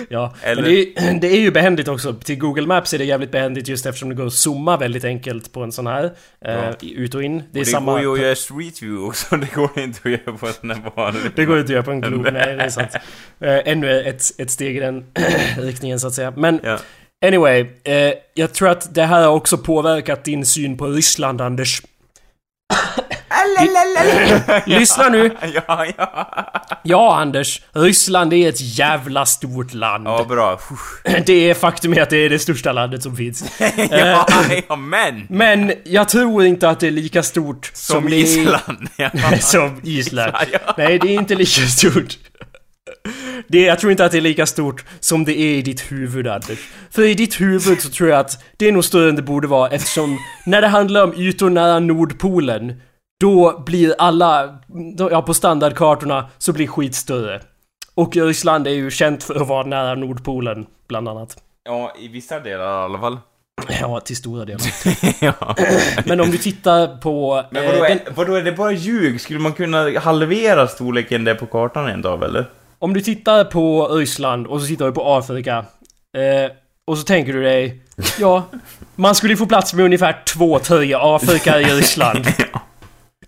Ja, 0.10 0.34
Eller- 0.44 0.62
men 0.62 0.72
det 0.72 0.82
är, 1.00 1.14
det 1.22 1.28
är 1.28 1.40
ju 1.40 1.52
behändigt 1.52 1.88
också. 1.88 2.14
Till 2.14 2.38
Google 2.40 2.68
Maps 2.68 2.94
är 2.94 2.98
det 2.98 3.06
jävligt 3.06 3.32
behändigt 3.32 3.68
just 3.68 3.86
eftersom 3.86 4.10
det 4.10 4.16
går 4.16 4.26
att 4.28 4.34
zooma 4.34 4.78
väldigt 4.78 5.04
enkelt 5.04 5.52
på 5.54 5.64
en 5.64 5.72
sån 5.72 5.88
här. 5.88 6.04
Eh, 6.46 6.54
Ja. 6.54 6.74
ut 6.82 7.16
och 7.16 7.24
in. 7.24 7.38
Det 7.38 7.44
är 7.60 7.62
Och 7.62 7.66
det 7.66 7.66
samma... 7.66 7.92
går 7.92 8.02
ju 8.02 8.14
att 8.14 8.20
göra 8.20 8.36
street 8.36 8.84
view 8.84 9.08
också, 9.08 9.36
det 9.38 9.54
går 9.54 9.80
inte 9.80 10.00
att 10.04 10.12
göra 10.12 10.38
på 10.38 10.48
en 10.48 10.54
sån 10.54 10.70
här 10.72 10.92
vanlig. 10.96 11.22
Det 11.36 11.46
går 11.46 11.58
inte 11.60 11.66
att 11.66 11.70
göra 11.74 11.84
på 11.84 11.92
en 11.92 12.02
glob, 12.02 12.22
nej 12.34 12.56
det 12.56 12.64
är 12.64 12.70
sant. 12.70 12.96
Eh, 13.40 13.60
ännu 13.66 14.02
ett, 14.02 14.22
ett 14.38 14.52
steg 14.52 14.78
i 14.78 14.80
den 14.80 15.06
riktningen 15.58 16.00
så 16.00 16.08
att 16.08 16.14
säga. 16.14 16.34
Men 16.38 16.60
Ja. 16.64 16.78
anyway, 17.26 17.66
eh, 17.84 18.14
jag 18.34 18.54
tror 18.54 18.70
att 18.70 18.96
det 18.96 19.04
här 19.04 19.22
har 19.22 19.34
också 19.34 19.58
påverkat 19.58 20.24
din 20.24 20.46
syn 20.46 20.78
på 20.78 20.88
Ryssland, 20.88 21.42
Anders. 21.42 21.82
Lyssna 24.66 25.10
nu! 25.10 25.32
Ja, 25.68 25.86
ja. 25.98 26.34
Ja, 26.84 27.18
Anders. 27.22 27.62
Ryssland 27.74 28.34
är 28.34 28.50
ett 28.50 28.62
jävla 28.78 29.26
stort 29.26 29.74
land. 29.74 30.08
Ja, 30.08 30.26
bra. 30.30 30.60
Det 31.26 31.50
är 31.50 31.54
faktum 31.54 31.94
är 31.94 32.02
att 32.02 32.10
det 32.10 32.18
är 32.18 32.30
det 32.30 32.40
största 32.40 32.72
landet 32.72 33.04
som 33.04 33.16
finns. 33.16 33.44
Ja, 33.92 34.28
ja, 34.70 34.76
men! 34.76 35.26
Men 35.30 35.74
jag 35.84 36.10
tror 36.10 36.46
inte 36.46 36.70
att 36.70 36.80
det 36.80 36.88
är 36.88 36.92
lika 36.92 37.24
stort 37.24 37.72
som, 37.74 37.96
Som 38.02 38.10
det 38.10 38.16
är- 38.16 38.20
Island. 38.20 38.90
Ja. 38.98 39.10
som 39.40 39.82
Island. 39.84 40.34
Ja. 40.52 40.60
Nej, 40.78 41.00
det 41.00 41.08
är 41.08 41.14
inte 41.14 41.36
lika 41.36 41.62
stort. 41.68 42.18
Det, 43.48 43.62
jag 43.62 43.80
tror 43.80 43.92
inte 43.92 44.06
att 44.06 44.12
det 44.12 44.18
är 44.18 44.22
lika 44.22 44.46
stort 44.46 44.84
som 45.00 45.26
det 45.26 45.40
är 45.40 45.56
i 45.56 45.62
ditt 45.62 45.92
huvud, 45.92 46.28
Anders. 46.28 46.60
För 46.92 47.02
i 47.04 47.14
ditt 47.14 47.42
huvud 47.42 47.82
så 47.82 47.90
tror 47.90 48.10
jag 48.10 48.20
att 48.20 48.44
det 48.58 48.68
är 48.68 48.72
nog 48.72 48.86
större 48.86 49.10
än 49.10 49.16
det 49.16 49.22
borde 49.22 49.48
vara 49.48 49.70
eftersom 49.70 50.18
när 50.46 50.62
det 50.62 50.68
handlar 50.68 51.04
om 51.04 51.14
ytor 51.14 51.50
nära 51.50 51.80
Nordpolen 51.80 52.82
då 53.20 53.64
blir 53.66 53.96
alla, 53.98 54.58
ja 55.12 55.22
på 55.22 55.34
standardkartorna 55.34 56.30
så 56.38 56.54
blir 56.54 56.68
skit 56.68 56.96
större. 56.96 57.42
Och 57.96 58.16
Ryssland 58.16 58.68
är 58.68 58.72
ju 58.72 58.92
känt 58.92 59.24
för 59.24 59.36
att 59.42 59.48
vara 59.48 59.64
nära 59.68 59.96
Nordpolen, 59.96 60.66
bland 60.88 61.10
annat. 61.10 61.38
ja, 61.64 61.94
i 62.00 62.08
vissa 62.08 62.40
delar 62.40 62.82
i 62.82 62.84
alla 62.86 63.00
fall. 63.00 63.18
Ja, 63.82 64.00
till 64.00 64.16
stora 64.18 64.46
delar. 64.46 64.62
ja. 65.24 65.56
Men 66.06 66.20
om 66.22 66.32
du 66.32 66.38
tittar 66.38 66.98
på... 66.98 67.44
Men 67.52 67.64
eh, 67.64 67.70
vadå, 67.72 67.84
den- 67.84 67.92
är, 67.92 68.02
vadå, 68.16 68.34
är 68.36 68.42
det 68.42 68.52
bara 68.52 68.72
ljug? 68.72 69.22
Skulle 69.22 69.40
man 69.40 69.54
kunna 69.54 70.00
halvera 70.00 70.68
storleken 70.68 71.24
där 71.24 71.36
på 71.36 71.46
kartan 71.46 71.86
rent 71.86 72.06
av, 72.06 72.24
eller? 72.24 72.46
Om 72.80 72.94
du 72.94 73.02
tittar 73.02 73.44
på 73.44 73.88
Ryssland 73.88 74.48
och 74.48 74.62
så 74.62 74.68
tittar 74.68 74.86
du 74.86 74.92
på 74.92 75.14
Afrika 75.18 75.58
eh, 76.18 76.52
och 76.88 76.98
så 76.98 77.04
tänker 77.04 77.34
du 77.34 77.44
dig 77.44 77.84
Ja, 78.20 78.44
man 78.96 79.16
skulle 79.16 79.38
få 79.38 79.46
plats 79.46 79.74
med 79.74 79.86
ungefär 79.86 80.24
två, 80.34 80.60
tre 80.60 80.94
Afrika 81.00 81.60
i 81.60 81.64
Ryssland. 81.64 82.26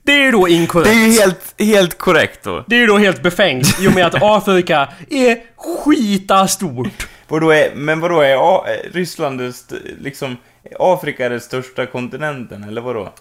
Det 0.09 0.13
är 0.13 0.23
ju 0.23 0.31
då 0.31 0.45
Det 0.45 0.51
är 0.51 0.55
inkorrekt. 0.55 0.95
ju 0.95 1.11
helt, 1.21 1.55
helt 1.59 1.97
korrekt 1.97 2.43
då. 2.43 2.63
Det 2.67 2.75
är 2.75 2.79
ju 2.79 2.87
då 2.87 2.97
helt 2.97 3.21
befängt 3.21 3.79
i 3.81 3.87
och 3.87 3.93
med 3.95 4.05
att 4.05 4.21
Afrika 4.21 4.89
är 5.09 5.37
skita 5.55 6.47
stort. 6.47 7.07
Vadå 7.27 7.49
är, 7.51 7.71
men 7.75 7.99
vadå 7.99 8.21
är 8.21 8.35
A, 8.39 8.65
är 8.67 8.89
Ryssland 8.93 9.41
liksom, 10.01 10.37
är 10.63 10.93
Afrika 10.93 11.29
den 11.29 11.41
största 11.41 11.85
kontinenten, 11.85 12.63
eller 12.63 12.81
vadå? 12.81 13.13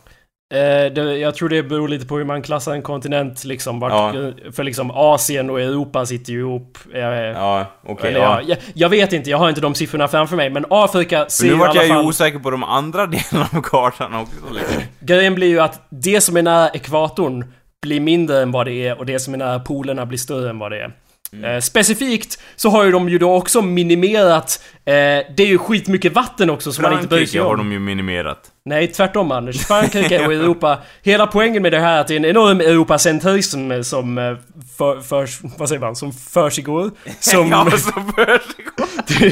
Eh, 0.54 0.92
det, 0.92 1.18
jag 1.18 1.34
tror 1.34 1.48
det 1.48 1.62
beror 1.62 1.88
lite 1.88 2.06
på 2.06 2.16
hur 2.16 2.24
man 2.24 2.42
klassar 2.42 2.72
en 2.72 2.82
kontinent 2.82 3.44
liksom. 3.44 3.80
Vart, 3.80 3.92
Ja. 3.92 4.32
För 4.52 4.64
liksom 4.64 4.90
Asien 4.90 5.50
och 5.50 5.60
Europa 5.60 6.06
sitter 6.06 6.32
ju 6.32 6.38
ihop. 6.38 6.78
Eh, 6.94 7.00
Ja, 7.00 7.66
okej, 7.86 8.10
eller, 8.10 8.20
ja. 8.20 8.40
ja. 8.40 8.48
jag, 8.48 8.58
jag 8.74 8.88
vet 8.88 9.12
inte, 9.12 9.30
jag 9.30 9.38
har 9.38 9.48
inte 9.48 9.60
de 9.60 9.74
siffrorna 9.74 10.08
framför 10.08 10.36
mig. 10.36 10.50
Men 10.50 10.64
Afrika 10.70 11.26
ser 11.28 11.44
Men 11.46 11.58
nu 11.58 11.64
vart 11.64 11.74
jag 11.74 11.86
ju 11.86 11.96
osäker 11.98 12.38
på 12.38 12.50
de 12.50 12.64
andra 12.64 13.06
delarna 13.32 13.48
av 13.52 13.62
kartan 13.62 14.14
också 14.14 14.36
liksom. 14.54 14.82
Grejen 15.00 15.34
blir 15.34 15.48
ju 15.48 15.60
att 15.60 15.86
det 15.90 16.20
som 16.20 16.36
är 16.36 16.42
nära 16.42 16.68
ekvatorn 16.68 17.44
blir 17.82 18.00
mindre 18.00 18.42
än 18.42 18.50
vad 18.50 18.66
det 18.66 18.86
är 18.86 18.98
och 18.98 19.06
det 19.06 19.20
som 19.20 19.34
är 19.34 19.38
nära 19.38 19.58
polerna 19.58 20.06
blir 20.06 20.18
större 20.18 20.50
än 20.50 20.58
vad 20.58 20.72
det 20.72 20.80
är. 20.80 20.92
Eh, 21.32 21.60
specifikt 21.60 22.38
så 22.56 22.70
har 22.70 22.84
ju 22.84 22.90
de 22.90 23.08
ju 23.08 23.18
då 23.18 23.34
också 23.34 23.62
minimerat... 23.62 24.62
Eh, 24.84 24.92
det 24.92 25.38
är 25.38 25.46
ju 25.46 25.58
skitmycket 25.58 26.12
vatten 26.12 26.50
också 26.50 26.72
som 26.72 26.82
man 26.82 26.92
inte 26.92 27.06
bryr 27.06 27.18
sig 27.18 27.26
Frankrike 27.26 27.42
har 27.42 27.52
om. 27.52 27.58
de 27.58 27.72
ju 27.72 27.78
minimerat. 27.78 28.38
Nej, 28.64 28.88
tvärtom 28.88 29.32
Anders. 29.32 29.66
Frankrike 29.66 30.26
och 30.26 30.32
Europa. 30.32 30.78
Hela 31.02 31.26
poängen 31.26 31.62
med 31.62 31.72
det 31.72 31.80
här 31.80 31.96
är 31.96 32.00
att 32.00 32.06
det 32.06 32.14
är 32.14 32.16
en 32.16 32.24
enorm 32.24 32.60
Europacentrism 32.60 33.82
som 33.82 34.18
eh, 34.18 34.36
för, 34.78 35.00
förs... 35.00 35.38
Vad 35.58 35.68
säger 35.68 35.80
man? 35.80 35.96
Som 35.96 36.12
försiggår. 36.12 36.90
Som... 37.20 37.50
Ja, 37.50 37.70
så 37.70 37.92
försiggår. 38.16 38.88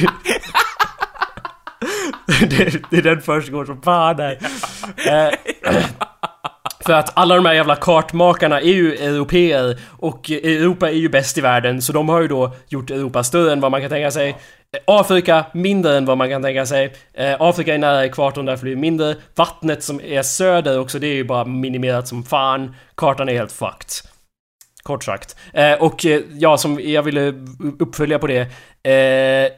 det, 2.41 2.91
det 2.91 2.97
är 2.97 3.03
den 3.03 3.23
försiggår 3.23 3.65
som 3.65 3.83
fan 3.83 4.17
där. 4.17 4.39
För 6.87 6.93
att 6.93 7.13
alla 7.15 7.35
de 7.35 7.47
här 7.47 7.55
jävla 7.55 7.77
kartmakarna 7.77 8.61
är 8.61 8.73
ju 8.73 8.95
europeer 8.95 9.81
och 9.91 10.31
Europa 10.31 10.89
är 10.89 10.95
ju 10.95 11.09
bäst 11.09 11.39
i 11.39 11.41
världen 11.41 11.83
så 11.83 11.93
de 11.93 12.09
har 12.09 12.21
ju 12.21 12.29
då 12.29 12.53
gjort 12.69 12.91
Europa 12.91 13.25
större 13.25 13.53
än 13.53 13.61
vad 13.61 13.71
man 13.71 13.81
kan 13.81 13.91
tänka 13.91 14.11
sig. 14.11 14.37
Afrika 14.87 15.47
mindre 15.55 15.97
än 15.97 16.05
vad 16.05 16.19
man 16.19 16.29
kan 16.29 16.43
tänka 16.43 16.67
sig. 16.67 16.93
Eh, 17.15 17.37
Afrika 17.41 17.75
är 17.75 17.79
nära 17.79 18.05
ekvatorn 18.05 18.47
därför 18.47 18.63
blir 18.63 18.75
det 18.75 18.81
mindre. 18.81 19.17
Vattnet 19.35 19.83
som 19.83 20.01
är 20.01 20.23
söder 20.23 20.81
också 20.81 20.99
det 20.99 21.07
är 21.07 21.15
ju 21.15 21.25
bara 21.25 21.45
minimerat 21.45 22.09
som 22.09 22.23
fan. 22.23 22.75
Kartan 22.95 23.29
är 23.29 23.33
helt 23.33 23.53
fucked. 23.53 23.91
Kort 24.83 25.05
sagt. 25.05 25.37
Eh, 25.53 25.73
och 25.73 26.07
eh, 26.07 26.21
ja, 26.31 26.57
som 26.57 26.81
jag 26.83 27.03
ville 27.03 27.35
uppfölja 27.79 28.19
på 28.19 28.27
det. 28.27 28.41
Eh, 28.83 29.53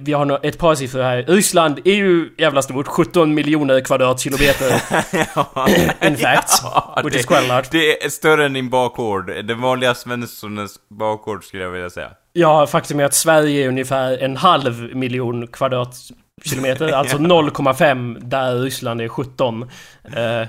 vi 0.00 0.12
har 0.12 0.40
ett 0.42 0.58
par 0.58 0.74
siffror 0.74 1.02
här. 1.02 1.22
Ryssland 1.28 1.78
är 1.84 1.94
ju 1.94 2.28
jävla 2.38 2.62
stort. 2.62 2.86
17 2.86 3.34
miljoner 3.34 3.80
kvadratkilometer. 3.80 4.72
In 6.06 6.16
fact. 6.16 6.60
Ja, 6.62 7.00
which 7.04 7.12
det, 7.12 7.18
is 7.20 7.26
quite 7.26 7.46
large. 7.48 7.68
det 7.70 8.04
är 8.04 8.08
större 8.08 8.46
än 8.46 8.52
din 8.52 8.70
bakgård. 8.70 9.26
Den 9.44 9.60
vanliga 9.60 9.94
svenssonens 9.94 10.76
bakgård 10.90 11.44
skulle 11.44 11.62
jag 11.62 11.70
vilja 11.70 11.90
säga. 11.90 12.10
Ja, 12.32 12.66
faktum 12.66 13.00
är 13.00 13.04
att 13.04 13.14
Sverige 13.14 13.64
är 13.64 13.68
ungefär 13.68 14.18
en 14.18 14.36
halv 14.36 14.96
miljon 14.96 15.46
kvadratkilometer. 15.46 16.88
Alltså 16.92 17.16
0,5 17.16 18.18
där 18.20 18.54
Ryssland 18.54 19.00
är 19.00 19.08
17. 19.08 19.62
Eh, 19.62 20.46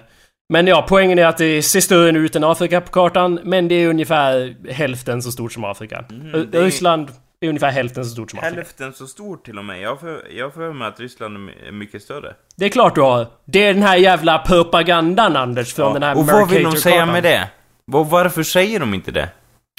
Men 0.54 0.68
ja, 0.68 0.86
poängen 0.90 1.20
är 1.20 1.26
att 1.26 1.38
det 1.38 1.62
ser 1.62 1.82
större 1.82 2.18
ut 2.20 2.36
än 2.36 2.44
Afrika 2.44 2.82
på 2.82 2.92
kartan, 2.92 3.40
men 3.44 3.68
det 3.68 3.76
är 3.76 3.88
ungefär 3.90 4.56
hälften 4.72 5.22
så 5.22 5.32
stort 5.32 5.54
som 5.54 5.64
Afrika. 5.64 6.06
Mm, 6.10 6.36
är- 6.54 6.62
Ryssland 6.62 7.08
är 7.42 7.48
ungefär 7.50 7.72
hälften 7.72 8.06
så 8.06 8.12
stort 8.12 8.32
som 8.32 8.40
Afrika. 8.40 8.56
Hälften 8.56 8.94
så 8.94 9.08
stort 9.08 9.46
till 9.46 9.58
och 9.58 9.66
med. 9.66 9.82
Jag 9.82 10.00
för, 10.00 10.28
jag 10.32 10.54
för 10.54 10.74
mig 10.74 10.88
att 10.88 11.00
Ryssland 11.00 11.36
är 11.36 11.40
my- 11.40 11.68
är 11.68 11.72
mycket 11.72 12.02
större. 12.04 12.34
Det 12.56 12.66
är 12.66 12.70
klart 12.70 12.96
du 12.96 13.02
har. 13.02 13.28
Det 13.46 13.60
är 13.66 13.74
den 13.74 13.84
här 13.84 13.98
jävla 13.98 14.40
propagandan 14.40 15.36
Anders 15.36 15.74
från 15.74 15.94
den 15.94 16.04
här 16.04 16.18
Och 16.18 16.26
vad 16.28 16.50
vill 16.50 16.64
de 16.64 16.76
säga 16.76 17.06
med 17.06 17.24
det? 17.24 17.50
Vad- 17.86 18.08
Varför 18.10 18.44
säger 18.44 18.80
de 18.80 18.94
inte 18.94 19.12
det? 19.12 19.30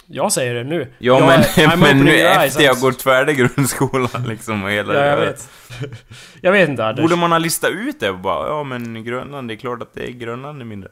Jag 0.07 0.33
säger 0.33 0.55
det 0.55 0.65
nu. 0.65 0.93
Ja 0.99 1.19
Jag- 1.19 1.69
men, 1.69 1.81
men 1.81 2.05
nu 2.05 2.11
eyes, 2.11 2.45
efter 2.45 2.65
jag 2.65 2.81
gått 2.81 3.03
färdig 3.03 3.37
grundskolan 3.37 4.25
liksom 4.29 4.65
och 4.65 4.71
hela 4.71 4.95
Ja, 4.95 5.05
jag 5.07 5.17
vet. 5.17 5.49
jag 6.41 6.53
vet 6.53 6.69
inte 6.69 6.87
Anders. 6.87 7.03
Borde 7.03 7.17
man 7.17 7.33
ha 7.33 7.39
listat 7.39 7.71
ut 7.71 8.01
det 8.01 8.13
bara, 8.13 8.49
ja 8.49 8.63
men 8.65 9.05
Grönland, 9.05 9.49
det 9.49 9.55
är 9.55 9.57
klart 9.57 9.83
att 9.83 9.95
det 9.95 10.09
är 10.09 10.13
Grönland 10.13 10.61
är 10.61 10.65
mindre. 10.65 10.91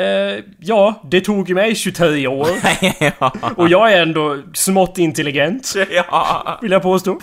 Eh, 0.00 0.44
ja, 0.58 1.02
det 1.10 1.20
tog 1.20 1.48
ju 1.48 1.54
mig 1.54 1.74
23 1.74 2.26
år. 2.26 2.48
ja. 3.20 3.32
Och 3.56 3.68
jag 3.68 3.92
är 3.92 4.02
ändå 4.02 4.42
smått 4.54 4.98
intelligent, 4.98 5.74
ja. 5.90 6.58
vill 6.62 6.72
jag 6.72 6.82
påstå. 6.82 7.20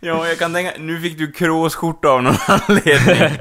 ja, 0.00 0.28
jag 0.28 0.38
kan 0.38 0.54
tänka, 0.54 0.70
nu 0.78 1.00
fick 1.00 1.18
du 1.18 1.32
kråsskjorta 1.32 2.08
av 2.08 2.22
någon 2.22 2.34
anledning. 2.68 3.38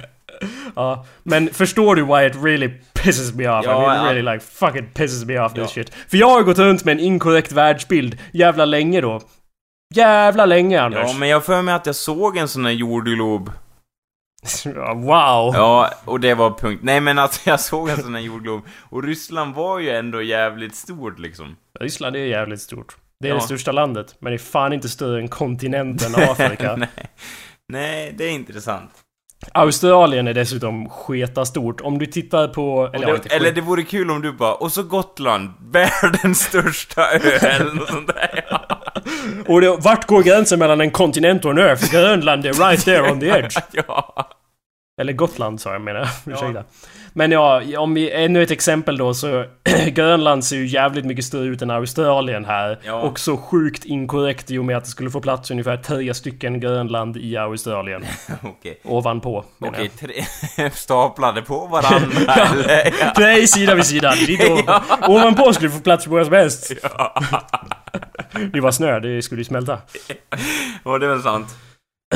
Ja, 0.76 1.06
men 1.24 1.50
förstår 1.54 1.96
du 1.96 2.04
why 2.04 2.26
it 2.28 2.36
really 2.44 2.70
pisses 2.94 3.34
me 3.34 3.48
off? 3.50 3.66
Ja, 3.66 3.84
I 3.84 3.88
mean, 3.88 4.06
ja. 4.06 4.12
really 4.14 4.34
like 4.34 4.40
fucking 4.46 4.90
pisses 4.94 5.26
me 5.26 5.40
off 5.40 5.54
this 5.54 5.62
Ja. 5.62 5.68
shit. 5.68 5.92
För 6.08 6.18
jag 6.18 6.30
har 6.30 6.42
gått 6.44 6.58
runt 6.60 6.86
med 6.86 6.92
en 6.92 7.00
inkorrekt 7.00 7.52
världsbild 7.52 8.18
jävla 8.34 8.66
länge 8.66 9.02
då. 9.02 9.22
Jävla 9.96 10.46
länge 10.46 10.82
Anders. 10.82 11.04
ja, 11.08 11.14
men 11.20 11.30
jag 11.30 11.46
för 11.46 11.62
mig 11.62 11.74
att 11.76 11.86
jag 11.86 11.96
såg 11.96 12.38
en 12.38 12.48
sån 12.48 12.66
här 12.66 12.72
jordglob. 12.72 13.52
Ja, 14.66 14.94
wow. 14.96 15.56
Ja, 15.56 15.92
och 16.06 16.20
det 16.20 16.34
var 16.34 16.52
punkt. 16.52 16.80
Nej 16.84 17.02
men 17.02 17.20
alltså 17.20 17.42
jag 17.50 17.60
såg 17.60 17.90
en 17.90 17.98
sån 18.02 18.16
här 18.16 18.22
jordglob. 18.22 18.62
Och 18.90 19.04
Ryssland 19.04 19.56
var 19.56 19.80
ju 19.80 19.90
ändå 19.90 20.22
jävligt 20.22 20.76
stort 20.76 21.20
liksom. 21.20 21.56
Ryssland 21.80 22.16
är 22.16 22.20
jävligt 22.20 22.62
stort. 22.62 22.96
Det 23.20 23.28
är 23.28 23.30
Ja. 23.30 23.36
det 23.36 23.42
största 23.42 23.72
landet, 23.72 24.16
men 24.20 24.32
det 24.32 24.36
är 24.36 24.40
fan 24.40 24.74
inte 24.74 24.90
större 24.90 25.20
än 25.22 25.28
kontinenten 25.28 26.16
Afrika. 26.30 26.76
Nej. 26.76 26.90
Nej, 27.70 28.14
det 28.18 28.24
är 28.24 28.30
intressant. 28.32 28.92
Australien 29.54 30.28
är 30.28 30.34
dessutom 30.34 30.90
sketa 30.90 31.46
stort. 31.46 31.82
Om 31.82 31.98
du 32.00 32.06
tittar 32.06 32.48
på... 32.48 32.90
Eller, 32.94 33.08
ja, 33.08 33.18
det, 33.24 33.36
eller 33.36 33.52
det 33.52 33.62
vore 33.62 33.84
kul 33.84 34.12
om 34.12 34.22
du 34.22 34.32
bara, 34.32 34.54
och 34.54 34.72
så 34.72 34.84
Gotland, 34.84 35.50
världens 35.72 36.40
största 36.40 37.02
ö 37.02 37.20
eller 37.42 37.74
något 37.74 37.88
sånt 37.90 38.08
där. 38.08 38.46
Och 39.48 39.62
det, 39.62 39.78
vart 39.78 40.06
går 40.06 40.24
gränsen 40.24 40.60
mellan 40.60 40.82
en 40.82 40.92
kontinent 40.92 41.46
och 41.46 41.52
en 41.52 41.58
ö? 41.58 41.76
För 41.76 41.88
Grönland 41.88 42.46
är 42.46 42.54
right 42.54 42.86
there 42.86 43.12
on 43.12 43.20
the 43.20 43.26
edge. 43.26 43.58
ja. 43.72 44.30
Eller 45.02 45.14
Gotland 45.14 45.62
sa 45.62 45.72
jag 45.72 45.82
menar 45.82 46.00
jag. 46.00 46.34
Ursäkta. 46.34 46.64
Men 47.18 47.32
ja, 47.32 47.62
om 47.78 47.94
vi, 47.94 48.12
ännu 48.12 48.44
ett 48.44 48.52
exempel 48.52 48.98
då 48.98 49.14
så 49.14 49.46
Grönland 49.88 50.46
ser 50.46 50.56
ju 50.56 50.66
jävligt 50.66 51.06
mycket 51.06 51.26
större 51.26 51.46
ut 51.46 51.62
än 51.62 51.72
Australien 51.72 52.46
här. 52.46 52.80
Ja. 52.84 52.94
Och 52.94 53.20
så 53.20 53.38
sjukt 53.38 53.86
inkorrekt 53.86 54.52
i 54.52 54.58
och 54.58 54.66
med 54.66 54.78
att 54.78 54.84
det 54.84 54.90
skulle 54.90 55.10
få 55.10 55.22
plats 55.22 55.52
ungefär 55.52 55.78
tre 55.78 56.14
stycken 56.14 56.60
Grönland 56.60 57.18
i 57.18 57.38
Australien. 57.38 58.06
Okej. 58.44 58.80
Ovanpå. 58.84 59.46
Okej, 59.60 59.90
tre 59.90 60.70
staplade 60.74 61.42
på 61.42 61.66
varandra 61.66 62.34
eller? 62.54 62.94
Ja. 63.00 63.14
Nej, 63.18 63.48
sida 63.48 63.76
vid 63.76 63.86
sida. 63.86 64.14
Och, 65.02 65.10
Ovanpå 65.10 65.54
skulle 65.54 65.70
det 65.70 65.76
få 65.76 65.82
plats 65.82 66.06
på 66.06 66.12
vad 66.12 66.26
som 66.26 66.34
helst. 66.36 66.72
Det 68.54 68.62
var 68.62 68.72
snö, 68.72 69.00
det 69.00 69.22
skulle 69.22 69.42
ju 69.42 69.46
smälta. 69.46 69.80
Ja, 70.84 70.98
det 70.98 71.06
är 71.06 71.10
väl 71.10 71.22
sant. 71.22 71.48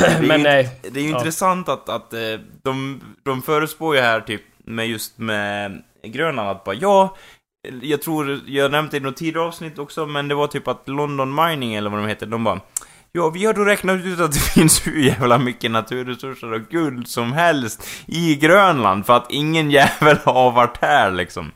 Det 0.00 0.06
är 0.06 0.22
Men 0.22 0.42
nej. 0.42 0.68
Det 0.82 1.00
är 1.00 1.04
ju 1.04 1.10
Ja. 1.10 1.16
intressant 1.18 1.68
att, 1.68 1.88
att 1.88 2.12
eh, 2.12 2.20
de, 2.64 3.00
de 3.24 3.42
förespår 3.42 3.96
ju 3.96 4.02
här 4.02 4.20
typ 4.20 4.42
med 4.74 4.88
just 4.88 5.18
med 5.18 5.82
Grönland 6.02 6.48
att 6.48 6.64
bara 6.64 6.74
ja, 6.74 7.16
jag 7.82 8.02
tror, 8.02 8.40
jag 8.46 8.70
nämnde 8.70 8.90
det 8.90 8.96
i 8.96 9.00
något 9.00 9.16
tidigare 9.16 9.46
avsnitt 9.46 9.78
också, 9.78 10.06
men 10.06 10.28
det 10.28 10.34
var 10.34 10.46
typ 10.46 10.68
att 10.68 10.88
London 10.88 11.34
Mining 11.34 11.74
eller 11.74 11.90
vad 11.90 12.00
de 12.00 12.08
heter, 12.08 12.26
de 12.26 12.44
bara 12.44 12.60
Ja, 13.12 13.30
vi 13.30 13.44
har 13.44 13.54
då 13.54 13.64
räknat 13.64 14.04
ut 14.04 14.20
att 14.20 14.32
det 14.32 14.40
finns 14.54 14.86
hur 14.86 15.02
jävla 15.02 15.38
mycket 15.38 15.70
naturresurser 15.70 16.52
och 16.52 16.68
guld 16.70 17.08
som 17.08 17.32
helst 17.32 17.88
i 18.06 18.36
Grönland 18.36 19.06
för 19.06 19.16
att 19.16 19.30
ingen 19.30 19.70
jävel 19.70 20.16
har 20.24 20.50
varit 20.50 20.76
här 20.80 21.10
liksom. 21.10 21.52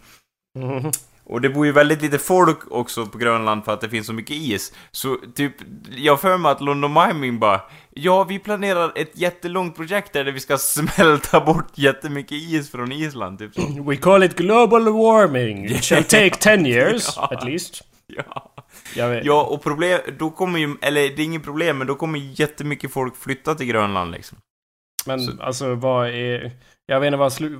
Mm. 0.58 0.90
Och 1.26 1.40
det 1.40 1.50
bor 1.50 1.66
ju 1.66 1.72
väldigt 1.72 2.02
lite 2.02 2.18
folk 2.18 2.58
också 2.70 3.06
på 3.06 3.18
Grönland 3.18 3.64
för 3.64 3.72
att 3.72 3.80
det 3.80 3.88
finns 3.90 4.06
så 4.06 4.12
mycket 4.12 4.36
is. 4.36 4.72
Så 4.90 5.16
typ, 5.34 5.52
jag 5.96 6.20
för 6.20 6.38
mig 6.38 6.52
att 6.52 6.60
London 6.60 6.92
Mining 6.94 7.38
bara 7.38 7.60
Ja, 7.96 8.24
vi 8.24 8.38
planerar 8.38 8.92
ett 8.94 9.18
jättelångt 9.18 9.76
projekt 9.76 10.12
där 10.12 10.24
vi 10.24 10.40
ska 10.40 10.58
smälta 10.58 11.40
bort 11.40 11.78
jättemycket 11.78 12.32
is 12.32 12.70
från 12.70 12.92
Island, 12.92 13.38
typ 13.38 13.54
så. 13.54 13.82
We 13.86 13.96
call 13.96 14.22
it 14.22 14.36
global 14.36 14.84
warming. 14.84 15.64
It 15.70 15.84
shall 15.84 16.04
take 16.04 16.30
10 16.30 16.66
years, 16.66 17.12
Ja. 17.16 17.28
at 17.32 17.44
least. 17.44 17.82
Ja. 18.06 18.50
Ja, 19.24 19.42
och 19.44 19.62
problem, 19.62 20.00
då 20.18 20.30
kommer 20.30 20.58
ju, 20.58 20.76
eller 20.82 21.00
det 21.00 21.22
är 21.22 21.24
inget 21.24 21.44
problem, 21.44 21.78
men 21.78 21.86
då 21.86 21.94
kommer 21.94 22.18
jättemycket 22.40 22.92
folk 22.92 23.16
flytta 23.16 23.54
till 23.54 23.66
Grönland 23.66 24.10
liksom. 24.12 24.38
Men 25.06 25.20
Så- 25.20 25.42
alltså 25.42 25.74
vad 25.74 26.08
är... 26.08 26.52
Jag 26.86 27.00
vet 27.00 27.06
inte 27.06 27.16
vad 27.16 27.32
slu... 27.32 27.58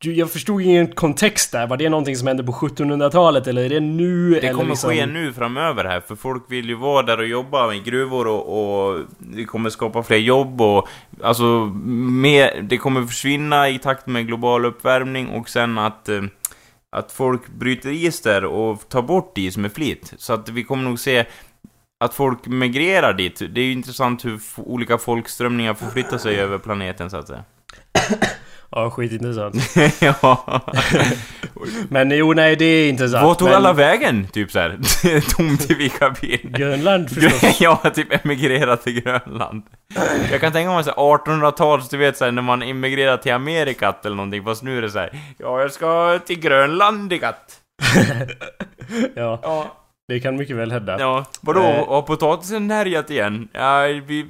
Jag 0.00 0.30
förstod 0.30 0.62
ingen 0.62 0.86
kontext 0.86 1.52
där. 1.52 1.66
Var 1.66 1.76
det 1.76 1.88
någonting 1.88 2.16
som 2.16 2.28
hände 2.28 2.44
på 2.44 2.52
1700-talet 2.52 3.46
eller 3.46 3.64
är 3.64 3.68
det 3.68 3.80
nu? 3.80 4.30
Det 4.30 4.38
eller 4.38 4.52
kommer 4.52 4.70
liksom... 4.70 4.90
ske 4.90 5.06
nu 5.06 5.32
framöver 5.32 5.84
här, 5.84 6.00
för 6.00 6.16
folk 6.16 6.42
vill 6.48 6.68
ju 6.68 6.74
vara 6.74 7.02
där 7.02 7.18
och 7.18 7.26
jobba 7.26 7.74
i 7.74 7.80
gruvor 7.80 8.26
och, 8.26 8.88
och 8.88 9.04
det 9.18 9.44
kommer 9.44 9.70
skapa 9.70 10.02
fler 10.02 10.16
jobb 10.16 10.60
och 10.60 10.88
alltså, 11.22 11.44
mer, 11.44 12.62
det 12.62 12.78
kommer 12.78 13.06
försvinna 13.06 13.68
i 13.68 13.78
takt 13.78 14.06
med 14.06 14.26
global 14.26 14.64
uppvärmning 14.64 15.28
och 15.28 15.48
sen 15.48 15.78
att 15.78 16.08
eh, 16.08 16.22
att 16.96 17.12
folk 17.12 17.48
bryter 17.48 17.90
is 17.90 18.20
där 18.20 18.44
och 18.44 18.88
tar 18.88 19.02
bort 19.02 19.38
is 19.38 19.56
med 19.56 19.72
flit. 19.72 20.12
Så 20.16 20.32
att 20.32 20.48
vi 20.48 20.64
kommer 20.64 20.82
nog 20.84 20.98
se 20.98 21.24
att 22.04 22.14
folk 22.14 22.46
migrerar 22.46 23.14
dit. 23.14 23.38
Det 23.38 23.60
är 23.60 23.64
ju 23.64 23.72
intressant 23.72 24.24
hur 24.24 24.40
olika 24.56 24.98
folkströmningar 24.98 25.74
förflyttar 25.74 26.18
sig 26.18 26.40
över 26.40 26.58
planeten 26.58 27.10
så 27.10 27.16
att 27.16 27.28
säga. 27.28 27.44
Ja, 28.70 28.90
skitintressant. 28.90 29.54
ja. 30.00 30.62
Men 31.88 32.10
jo, 32.10 32.32
nej, 32.32 32.56
det 32.56 32.64
är 32.64 32.88
intressant. 32.88 33.24
Vad 33.24 33.38
tog 33.38 33.48
men... 33.48 33.56
alla 33.56 33.72
vägen? 33.72 34.26
Typ 34.32 34.50
så 34.50 34.58
här. 34.58 34.78
Tomt 35.36 35.70
i 35.70 35.74
vilka 35.74 36.10
ben. 36.10 36.38
Grönland 36.42 37.10
förstås. 37.10 37.60
ja, 37.60 37.76
typ 37.94 38.24
emigrerat 38.24 38.82
till 38.82 39.00
Grönland. 39.00 39.62
Jag 40.30 40.40
kan 40.40 40.52
tänka 40.52 40.72
mig 40.72 40.84
så 40.84 40.90
här 40.90 40.96
1800-tals, 40.96 41.88
du 41.88 41.96
vet 41.96 42.16
såhär 42.16 42.32
när 42.32 42.42
man 42.42 42.62
emigrerar 42.62 43.16
till 43.16 43.32
Amerikat 43.32 44.06
eller 44.06 44.16
någonting, 44.16 44.44
fast 44.44 44.62
nu 44.62 44.78
är 44.78 44.82
det 44.82 44.90
så 44.90 44.98
här. 44.98 45.10
Ja, 45.38 45.60
jag 45.60 45.72
ska 45.72 46.18
till 46.26 46.40
Grönlandikat. 46.40 47.60
ja, 49.14 49.40
Ja. 49.42 49.74
Det 50.08 50.20
kan 50.20 50.36
mycket 50.36 50.56
väl 50.56 50.72
hända. 50.72 50.96
Ja, 51.00 51.24
vadå? 51.40 51.60
Eh. 51.62 51.88
Har 51.88 52.02
potatisen 52.02 52.70
härjat 52.70 53.10
igen? 53.10 53.48
Ja, 53.52 53.80
vi, 54.06 54.26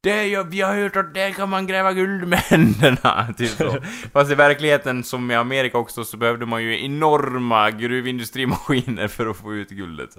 det, 0.00 0.26
ja, 0.26 0.42
vi 0.42 0.60
har 0.60 0.74
hört 0.74 0.96
att 0.96 1.14
där 1.14 1.30
kan 1.30 1.48
man 1.48 1.66
gräva 1.66 1.92
guld 1.92 2.28
med 2.28 2.38
händerna, 2.50 3.34
typ 3.38 3.48
så. 3.50 3.76
Fast 4.12 4.30
i 4.32 4.34
verkligheten, 4.34 5.04
som 5.04 5.30
i 5.30 5.34
Amerika 5.34 5.78
också, 5.78 6.04
så 6.04 6.16
behövde 6.16 6.46
man 6.46 6.62
ju 6.62 6.84
enorma 6.84 7.70
gruvindustrimaskiner 7.70 9.08
för 9.08 9.26
att 9.26 9.36
få 9.36 9.54
ut 9.54 9.68
guldet. 9.68 10.10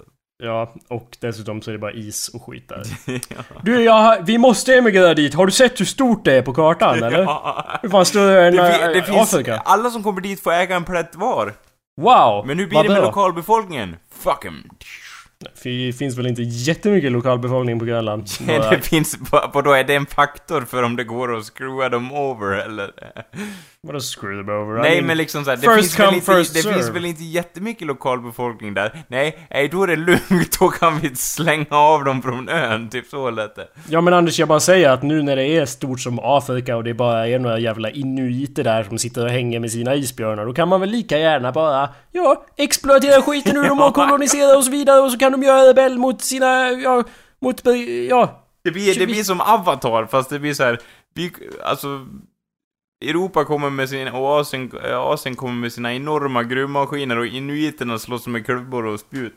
Ja, 0.43 0.73
och 0.89 1.17
dessutom 1.21 1.61
så 1.61 1.71
är 1.71 1.73
det 1.73 1.79
bara 1.79 1.91
is 1.91 2.29
och 2.33 2.45
skit 2.45 2.69
där. 2.69 2.83
ja. 3.29 3.43
Du, 3.61 3.83
jag, 3.83 4.25
vi 4.25 4.37
måste 4.37 4.75
emigrera 4.75 5.13
dit. 5.13 5.33
Har 5.33 5.45
du 5.45 5.51
sett 5.51 5.79
hur 5.79 5.85
stort 5.85 6.25
det 6.25 6.33
är 6.33 6.41
på 6.41 6.53
kartan, 6.53 7.03
eller? 7.03 7.19
Ja. 7.23 7.79
Hur 7.81 7.89
fan 7.89 8.05
större 8.05 8.47
än 8.47 8.55
Det, 8.55 8.73
fi- 8.73 8.93
det 8.93 9.01
finns, 9.03 9.33
Afrika? 9.33 9.57
alla 9.65 9.89
som 9.89 10.03
kommer 10.03 10.21
dit 10.21 10.43
får 10.43 10.51
äga 10.51 10.75
en 10.75 10.83
plätt 10.83 11.15
var. 11.15 11.53
Wow! 12.01 12.47
Men 12.47 12.59
hur 12.59 12.67
blir 12.67 12.75
vad 12.77 12.85
det 12.85 12.93
med 12.93 13.01
lokalbefolkningen? 13.01 13.95
Fuck 14.23 14.45
em. 14.45 14.63
Det 15.63 15.93
finns 15.93 16.17
väl 16.17 16.27
inte 16.27 16.41
jättemycket 16.41 17.11
lokalbefolkning 17.11 17.79
på 17.79 17.85
Grönland? 17.85 18.27
Det 18.45 18.85
finns, 18.85 19.17
vadå, 19.53 19.71
är 19.71 19.83
det 19.83 19.95
en 19.95 20.05
faktor 20.05 20.61
för 20.61 20.83
om 20.83 20.95
det 20.95 21.03
går 21.03 21.37
att 21.37 21.45
screwa 21.45 21.89
dem 21.89 22.11
over 22.11 22.57
eller? 22.57 22.91
Vadå 23.87 23.99
screw 23.99 24.43
them 24.43 24.49
over? 24.49 24.77
I 24.77 24.81
Nej 24.81 24.95
mean, 24.95 25.07
men 25.07 25.17
liksom 25.17 25.45
såhär, 25.45 25.57
det, 25.57 25.75
finns 25.75 25.99
väl, 25.99 26.05
come, 26.05 26.17
inte, 26.17 26.35
first 26.35 26.53
det 26.53 26.61
serve. 26.61 26.75
finns 26.75 26.89
väl 26.89 27.05
inte 27.05 27.23
jättemycket 27.23 27.87
lokalbefolkning 27.87 28.73
där? 28.73 29.03
Nej, 29.07 29.47
nej 29.49 29.67
då 29.67 29.83
är 29.83 29.87
det 29.87 29.95
lugnt, 29.95 30.59
då 30.59 30.69
kan 30.69 30.99
vi 30.99 31.15
slänga 31.15 31.75
av 31.77 32.03
dem 32.03 32.21
från 32.21 32.49
ön, 32.49 32.89
typ 32.89 33.07
så 33.07 33.29
lät 33.29 33.55
det. 33.55 33.67
Ja 33.89 34.01
men 34.01 34.13
Anders, 34.13 34.39
jag 34.39 34.47
bara 34.47 34.59
säger 34.59 34.89
att 34.89 35.03
nu 35.03 35.21
när 35.21 35.35
det 35.35 35.45
är 35.45 35.65
stort 35.65 35.99
som 35.99 36.19
Afrika 36.19 36.77
och 36.77 36.83
det 36.83 36.93
bara 36.93 37.27
är 37.27 37.39
några 37.39 37.59
jävla 37.59 37.89
inuiter 37.89 38.63
där 38.63 38.83
som 38.83 38.97
sitter 38.97 39.23
och 39.25 39.29
hänger 39.29 39.59
med 39.59 39.71
sina 39.71 39.95
isbjörnar, 39.95 40.45
då 40.45 40.53
kan 40.53 40.67
man 40.67 40.81
väl 40.81 40.89
lika 40.89 41.17
gärna 41.17 41.51
bara, 41.51 41.89
ja, 42.11 42.45
exploatera 42.57 43.21
skiten 43.21 43.57
ur 43.57 43.63
dem 43.63 43.81
och 43.81 43.93
kolonisera 43.95 44.57
och 44.57 44.63
så 44.63 44.71
vidare 44.71 45.01
och 45.01 45.11
så 45.11 45.17
kan 45.17 45.31
de 45.31 45.43
göra 45.43 45.69
rebell 45.69 45.97
mot 45.97 46.21
sina, 46.21 46.71
ja, 46.71 47.03
mot, 47.41 47.61
ja, 48.09 48.45
Det 48.63 48.71
blir, 48.71 48.99
det 48.99 49.05
blir 49.05 49.23
som 49.23 49.41
Avatar, 49.41 50.05
fast 50.05 50.29
det 50.29 50.39
blir 50.39 50.53
så 50.53 50.63
här. 50.63 50.79
Vi, 51.15 51.31
alltså... 51.63 51.87
Europa 53.09 53.45
kommer 53.45 53.69
med 53.69 53.89
sin, 53.89 54.07
och 54.07 54.39
Asien, 54.39 54.71
Asien 54.93 55.35
kommer 55.35 55.53
med 55.61 55.73
sina 55.73 55.93
enorma 55.95 56.43
gruvmaskiner 56.43 57.17
och 57.17 57.25
inuiterna 57.27 57.99
slåss 57.99 58.27
med 58.27 58.45
klubbor 58.45 58.85
och 58.85 58.99
spjut. 58.99 59.33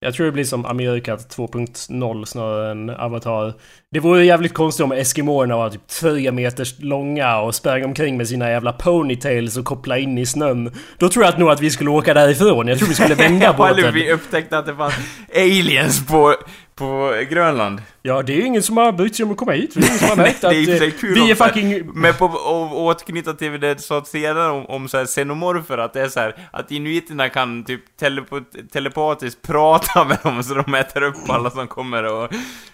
Jag 0.00 0.14
tror 0.14 0.26
det 0.26 0.32
blir 0.32 0.44
som 0.44 0.64
Amerika 0.66 1.16
2.0 1.16 2.24
snarare 2.24 2.70
än 2.70 2.90
Avatar. 2.90 3.54
Det 3.90 4.00
vore 4.00 4.24
jävligt 4.24 4.54
konstigt 4.54 4.84
om 4.84 4.92
Eskimoerna 4.92 5.56
var 5.56 5.70
typ 5.70 5.86
3 5.88 6.32
meters 6.32 6.74
långa 6.78 7.40
och 7.40 7.54
sprang 7.54 7.84
omkring 7.84 8.16
med 8.16 8.28
sina 8.28 8.50
jävla 8.50 8.72
ponytails 8.72 9.56
och 9.56 9.64
kopplade 9.64 10.00
in 10.00 10.18
i 10.18 10.26
snön. 10.26 10.72
Då 10.98 11.08
tror 11.08 11.24
jag 11.24 11.32
att 11.32 11.38
nog 11.38 11.50
att 11.50 11.60
vi 11.60 11.70
skulle 11.70 11.90
åka 11.90 12.14
därifrån. 12.14 12.68
Jag 12.68 12.78
tror 12.78 12.88
vi 12.88 12.94
skulle 12.94 13.14
vända 13.28 13.54
Ja, 13.58 13.68
eller 13.68 13.82
båten. 13.82 13.94
vi 13.94 14.12
upptäckte 14.12 14.58
att 14.58 14.66
det 14.66 14.74
fanns 14.74 14.94
aliens 15.34 16.06
på, 16.06 16.34
på 16.74 17.14
Grönland. 17.30 17.82
Ja, 18.02 18.22
det 18.22 18.32
är 18.32 18.36
ju 18.36 18.46
ingen 18.46 18.62
som 18.62 18.76
har 18.76 18.92
brytt 18.92 19.16
sig 19.16 19.24
om 19.24 19.30
att 19.30 19.36
komma 19.36 19.52
hit. 19.52 19.74
Det 19.74 19.80
är 19.80 19.86
ingen 19.86 19.98
som 19.98 20.08
har 20.08 20.16
märkt 20.26 20.40
Det 20.40 20.46
är 20.46 20.76
att 20.76 20.94
eh, 20.94 21.00
kul 21.00 21.14
vi 21.14 21.30
är 21.30 21.34
fucking... 21.34 21.90
Men 21.94 22.14
på, 22.14 22.24
och, 22.26 22.62
och 22.62 22.84
återknyta 22.84 23.34
till 23.34 23.60
det 23.60 23.74
du 23.74 23.80
sa 23.80 24.04
senare 24.04 24.50
om, 24.50 24.66
om 24.66 24.88
så 24.88 24.96
här 24.96 25.06
xenomorfer, 25.06 25.78
att 25.78 25.92
det 25.92 26.00
är 26.00 26.08
så 26.08 26.20
här, 26.20 26.48
att 26.52 26.70
inuiterna 26.70 27.28
kan 27.28 27.64
typ 27.64 27.96
telepo, 27.96 28.40
telepatiskt 28.72 29.42
prata 29.42 30.04
med 30.08 30.18
dem 30.22 30.42
så 30.42 30.54
de 30.54 30.74
äter 30.74 31.02
upp 31.02 31.30
alla 31.30 31.50
som 31.50 31.68
kommer 31.68 32.02
och, 32.02 32.32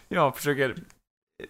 ja, 0.08 0.32
försöker 0.32 0.74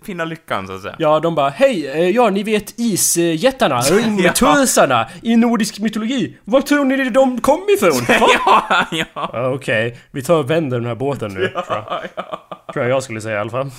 finna 0.05 0.25
lyckan 0.25 0.67
så 0.67 0.73
att 0.73 0.83
säga. 0.83 0.95
Ja, 0.99 1.21
de 1.21 1.35
bara 1.35 1.49
Hej! 1.51 1.87
eh, 1.89 2.09
Ja, 2.11 2.31
ni 2.31 2.43
vet 2.43 2.75
isjättarna, 2.81 3.81
Ja. 4.25 4.33
tursarna 4.33 5.07
i 5.23 5.37
nordisk 5.37 5.79
mytologi. 5.79 6.37
Var 6.45 6.61
tror 6.61 6.85
ni 6.85 7.11
de 7.11 7.41
kom 7.41 7.61
ifrån? 7.77 8.07
Ja, 8.47 8.87
ja. 8.91 9.05
Ja, 9.15 9.49
Okej, 9.55 9.99
vi 10.11 10.23
tar 10.23 10.35
och 10.35 10.51
vänder 10.51 10.79
den 10.79 10.87
här 10.87 10.95
båten 10.95 11.31
nu. 11.35 11.49
Tror 11.49 11.65
jag. 11.69 11.85
ja, 11.89 12.03
ja. 12.17 12.47
Tror 12.73 12.85
jag 12.85 12.95
jag 12.97 13.03
skulle 13.03 13.21
säga 13.21 13.37
i 13.37 13.39
alla 13.41 13.51
fall. 13.51 13.71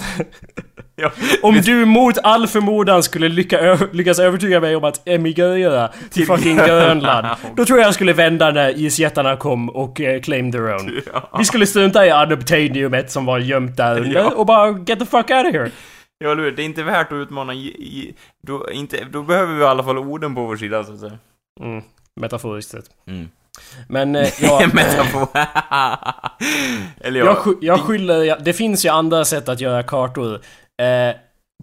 ja. 0.96 1.12
Om 1.42 1.56
du 1.62 1.86
mot 1.86 2.18
all 2.24 2.48
förmodan 2.48 3.04
skulle 3.04 3.30
lycka, 3.30 3.78
lyckas 3.94 4.20
övertyga 4.20 4.60
mig 4.60 4.76
om 4.76 4.84
att 4.84 5.08
emigrera 5.08 5.90
till 6.10 6.26
fucking 6.26 6.58
Grönland. 6.58 7.28
Då 7.56 7.66
tror 7.66 7.80
jag 7.80 7.88
jag 7.88 7.94
skulle 7.94 8.14
vända 8.14 8.52
när 8.52 8.80
isjättarna 8.80 9.36
kom 9.36 9.70
och 9.70 10.02
eh, 10.02 10.22
claim 10.22 10.52
their 10.52 10.76
own. 10.76 11.02
Ja. 11.14 11.30
Vi 11.38 11.46
skulle 11.46 11.66
strunta 11.66 12.06
i 12.06 12.12
unobtainiumet 12.12 13.12
som 13.12 13.26
var 13.26 13.40
gömt 13.40 13.78
där 13.78 14.00
under 14.00 14.20
Ja. 14.20 14.30
och 14.36 14.46
bara 14.46 14.70
get 14.88 15.00
the 15.00 15.06
fuck 15.06 15.30
out 15.32 15.46
of 15.48 15.54
here. 15.54 15.72
Ja, 16.22 16.32
eller 16.32 16.44
hur? 16.44 16.52
Det 16.52 16.62
är 16.62 16.66
inte 16.66 16.84
värt 16.84 17.12
att 17.12 17.16
utmana 17.16 17.54
då, 18.48 18.72
inte, 18.72 19.04
då 19.12 19.24
behöver 19.24 19.54
vi 19.56 19.62
i 19.62 19.66
alla 19.66 19.84
fall 19.84 19.98
orden 19.98 20.36
på 20.36 20.46
vår 20.46 20.56
sida, 20.58 20.84
så 20.84 20.94
att 20.94 21.00
säga. 21.00 21.18
Mm, 21.62 21.84
metaforiskt 22.22 22.72
sett. 22.72 22.86
Mm. 23.08 23.30
Men 23.90 24.16
eh, 24.16 24.28
ja, 24.42 24.70
Metafor. 24.74 25.28
eller 27.02 27.20
ja. 27.20 27.26
jag, 27.26 27.38
sky- 27.38 27.58
jag 27.62 27.80
skyller... 27.80 28.24
jag- 28.24 28.44
Det 28.44 28.54
finns 28.54 28.86
ju 28.86 28.90
andra 28.90 29.26
sätt 29.26 29.50
att 29.50 29.60
göra 29.62 29.84
kartor. 29.84 30.34
Eh, 30.82 31.16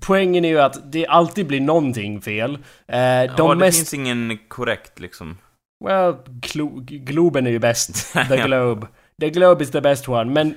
poängen 0.07 0.45
är 0.45 0.49
ju 0.49 0.61
att 0.61 0.93
det 0.93 1.07
alltid 1.07 1.47
blir 1.47 1.61
någonting 1.61 2.21
fel. 2.21 2.55
Eh, 2.55 2.59
de 2.97 3.29
ja, 3.37 3.49
det 3.49 3.55
mest... 3.55 3.79
finns 3.79 3.95
ingen 3.95 4.39
korrekt 4.49 5.01
liksom. 5.01 5.39
Well, 5.85 6.15
glo- 6.41 6.81
Globen 6.85 7.47
är 7.47 7.51
ju 7.51 7.59
bäst. 7.59 8.13
The. 8.29 8.37
Globe. 8.37 8.87
The 9.21 9.31
Globe 9.31 9.65
is 9.65 9.71
the 9.71 9.81
best 9.81 10.09
one. 10.09 10.25
Men 10.33 10.55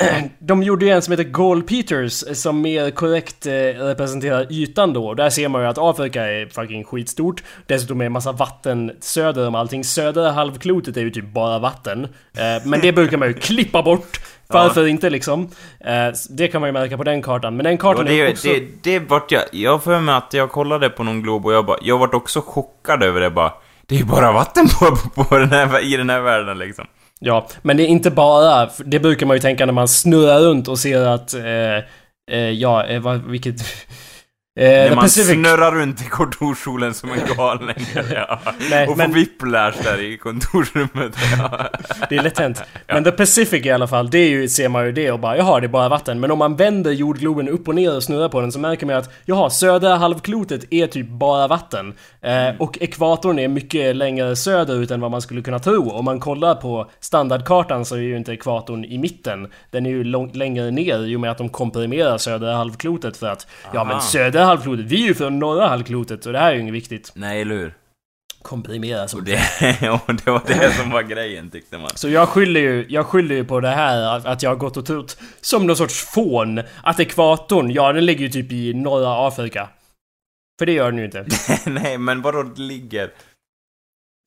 de 0.38 0.62
gjorde 0.62 0.84
ju 0.84 0.90
en 0.90 1.02
som 1.02 1.12
heter 1.12 1.24
Gold 1.24 1.66
Peters 1.66 2.24
som 2.38 2.60
mer 2.60 2.90
korrekt 2.90 3.46
eh, 3.46 3.52
representerar 3.52 4.52
ytan 4.52 4.92
då. 4.92 5.14
Där 5.14 5.30
ser 5.30 5.48
man 5.48 5.62
ju 5.62 5.68
att 5.68 5.78
Afrika 5.78 6.26
är 6.26 6.46
fucking 6.46 6.84
skitstort. 6.84 7.42
Dessutom 7.66 8.00
är 8.00 8.04
det 8.04 8.10
massa 8.10 8.32
vatten 8.32 8.92
söder 9.00 9.48
om 9.48 9.54
allting. 9.54 9.84
Södra 9.84 10.30
halvklotet 10.30 10.96
är 10.96 11.00
ju 11.00 11.10
typ 11.10 11.32
bara 11.32 11.58
vatten. 11.58 12.04
Eh, 12.04 12.66
men 12.66 12.80
det 12.80 12.92
brukar 12.92 13.16
man 13.16 13.28
ju 13.28 13.34
klippa 13.34 13.82
bort. 13.82 14.20
Varför 14.46 14.86
inte 14.86 15.10
liksom? 15.10 15.48
Eh, 15.80 16.12
det 16.30 16.48
kan 16.48 16.60
man 16.60 16.68
ju 16.68 16.72
märka 16.72 16.96
på 16.96 17.04
den 17.04 17.22
kartan. 17.22 17.56
Men 17.56 17.64
den 17.64 17.72
Ja, 17.72 17.78
kartan 17.78 18.08
är 18.08 18.24
det, 18.24 18.30
också... 18.32 18.48
det, 18.48 18.82
det 18.82 18.98
vart 18.98 19.30
jag... 19.32 19.42
Jag 19.52 19.82
för 19.84 20.00
mig 20.00 20.14
att 20.14 20.32
jag 20.32 20.50
kollade 20.50 20.90
på 20.90 21.04
någon 21.04 21.22
glob 21.22 21.46
och 21.46 21.52
jag 21.52 21.66
bara... 21.66 21.78
Jag 21.82 21.98
vart 21.98 22.14
också 22.14 22.40
chockad 22.40 23.02
över 23.02 23.20
det 23.20 23.30
bara. 23.30 23.52
Det 23.86 23.94
är 23.94 23.98
ju 23.98 24.04
bara 24.04 24.32
vatten 24.32 24.68
på, 24.68 24.96
på, 24.96 25.24
på 25.24 25.38
den 25.38 25.50
här, 25.50 25.92
i 25.92 25.96
den 25.96 26.10
här 26.10 26.20
världen 26.20 26.58
liksom. 26.58 26.86
Ja, 27.24 27.46
men 27.62 27.76
det 27.76 27.82
är 27.82 27.86
inte 27.86 28.10
bara... 28.10 28.70
Det 28.84 29.00
brukar 29.00 29.26
man 29.26 29.36
ju 29.36 29.40
tänka 29.40 29.66
när 29.66 29.72
man 29.72 29.88
snurrar 29.88 30.40
runt 30.40 30.68
och 30.68 30.78
ser 30.78 31.06
att... 31.06 31.34
Eh, 31.34 31.76
eh, 32.36 32.50
ja, 32.50 32.84
eh, 32.86 33.00
vad, 33.00 33.30
vilket... 33.30 33.56
Eh, 34.56 34.64
När 34.68 34.88
man 34.94 34.98
Pacific... 35.04 35.30
snurrar 35.32 35.72
runt 35.72 36.02
i 36.02 36.04
kontorssolen 36.04 36.94
som 36.94 37.12
en 37.12 37.36
galning. 37.36 37.86
ja. 38.14 38.38
Nej, 38.70 38.88
och 38.88 38.96
men- 38.96 39.10
får 39.10 39.14
whiplash 39.18 39.74
där 39.84 40.00
i 40.00 40.16
kontorsrummet. 40.18 41.16
Ja. 41.38 41.68
Det 42.08 42.16
är 42.16 42.22
lätt 42.22 42.38
hänt. 42.38 42.62
Men 42.88 43.04
The 43.04 43.10
Pacific 43.10 43.66
i 43.66 43.70
alla 43.70 43.86
fall, 43.86 44.10
det 44.10 44.18
är 44.18 44.28
ju, 44.28 44.48
ser 44.48 44.68
man 44.68 44.84
ju 44.86 44.92
det 44.92 45.10
och 45.12 45.18
bara 45.20 45.36
jaha, 45.36 45.60
det 45.60 45.66
är 45.66 45.68
bara 45.68 45.88
vatten. 45.88 46.20
Men 46.20 46.30
om 46.30 46.38
man 46.38 46.56
vänder 46.56 46.90
jordgloben 46.90 47.48
upp 47.48 47.68
och 47.68 47.74
ner 47.74 47.96
och 47.96 48.02
snurrar 48.02 48.28
på 48.28 48.40
den 48.40 48.52
så 48.52 48.58
märker 48.58 48.86
man 48.86 48.96
att 48.96 49.10
jaha, 49.24 49.50
södra 49.50 49.94
halvklotet 49.96 50.64
är 50.70 50.86
typ 50.86 51.08
bara 51.08 51.48
vatten. 51.48 51.94
Eh, 52.20 52.48
och 52.58 52.78
ekvatorn 52.82 53.38
är 53.38 53.48
mycket 53.48 53.96
längre 53.96 54.36
söderut 54.36 54.90
än 54.90 55.00
vad 55.00 55.10
man 55.10 55.22
skulle 55.22 55.42
kunna 55.42 55.58
tro. 55.58 55.90
Om 55.90 56.04
man 56.04 56.20
kollar 56.20 56.54
på 56.54 56.90
standardkartan 57.00 57.84
så 57.84 57.94
är 57.94 58.00
ju 58.00 58.16
inte 58.16 58.32
ekvatorn 58.32 58.84
i 58.84 58.98
mitten. 58.98 59.48
Den 59.70 59.86
är 59.86 59.90
ju 59.90 60.04
långt 60.04 60.36
längre 60.36 60.70
ner 60.70 61.06
i 61.06 61.16
och 61.16 61.20
med 61.20 61.30
att 61.30 61.38
de 61.38 61.48
komprimerar 61.48 62.18
södra 62.18 62.54
halvklotet 62.56 63.16
för 63.16 63.26
att 63.28 63.46
ja 63.72 63.80
Aha. 63.80 63.84
men 63.92 64.00
södra 64.00 64.41
halvklotet, 64.44 64.84
vi 64.86 65.02
är 65.02 65.06
ju 65.06 65.14
från 65.14 65.38
norra 65.38 65.68
halvklotet 65.68 66.26
och 66.26 66.32
det 66.32 66.38
här 66.38 66.50
är 66.50 66.54
ju 66.54 66.60
inget 66.60 66.74
viktigt. 66.74 67.12
Nej, 67.14 67.40
eller 67.40 67.54
hur? 67.54 67.74
Komprimera 68.42 69.08
som 69.08 69.18
Och 69.20 69.24
det, 69.24 69.34
och 70.06 70.14
det 70.14 70.30
var 70.30 70.42
det 70.46 70.72
som 70.72 70.90
var 70.90 71.02
grejen 71.02 71.50
tyckte 71.50 71.78
man. 71.78 71.90
Så 71.94 72.08
jag 72.08 72.28
skyller 72.28 72.60
ju, 72.60 72.86
jag 72.88 73.06
skyller 73.06 73.34
ju 73.34 73.44
på 73.44 73.60
det 73.60 73.68
här 73.68 74.16
att, 74.16 74.26
att 74.26 74.42
jag 74.42 74.50
har 74.50 74.56
gått 74.56 74.76
och 74.76 74.86
trott 74.86 75.18
som 75.40 75.66
någon 75.66 75.76
sorts 75.76 76.04
fån 76.14 76.60
att 76.82 77.00
ekvatorn, 77.00 77.70
ja 77.70 77.92
den 77.92 78.06
ligger 78.06 78.24
ju 78.24 78.28
typ 78.30 78.52
i 78.52 78.74
norra 78.74 79.26
Afrika. 79.28 79.68
För 80.58 80.66
det 80.66 80.72
gör 80.72 80.90
den 80.90 80.98
ju 80.98 81.04
inte. 81.04 81.26
Nej, 81.66 81.98
men 81.98 82.22
vadå 82.22 82.42
det 82.42 82.62
ligger? 82.62 83.10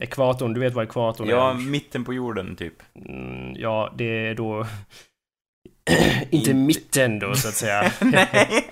Ekvatorn, 0.04 0.54
du 0.54 0.60
vet 0.60 0.74
vad 0.74 0.86
ekvatorn 0.86 1.30
Ja, 1.30 1.50
är? 1.50 1.54
mitten 1.54 2.04
på 2.06 2.14
jorden 2.14 2.56
typ. 2.56 2.74
Mm, 3.10 3.56
ja, 3.56 3.94
det 3.98 4.28
är 4.28 4.36
då... 4.36 4.66
inte 6.30 6.54
mitten 6.54 7.20
då 7.20 7.36
så 7.36 7.48
att 7.48 7.54
säga. 7.54 7.92
nej, 8.00 8.28
nej. 8.32 8.64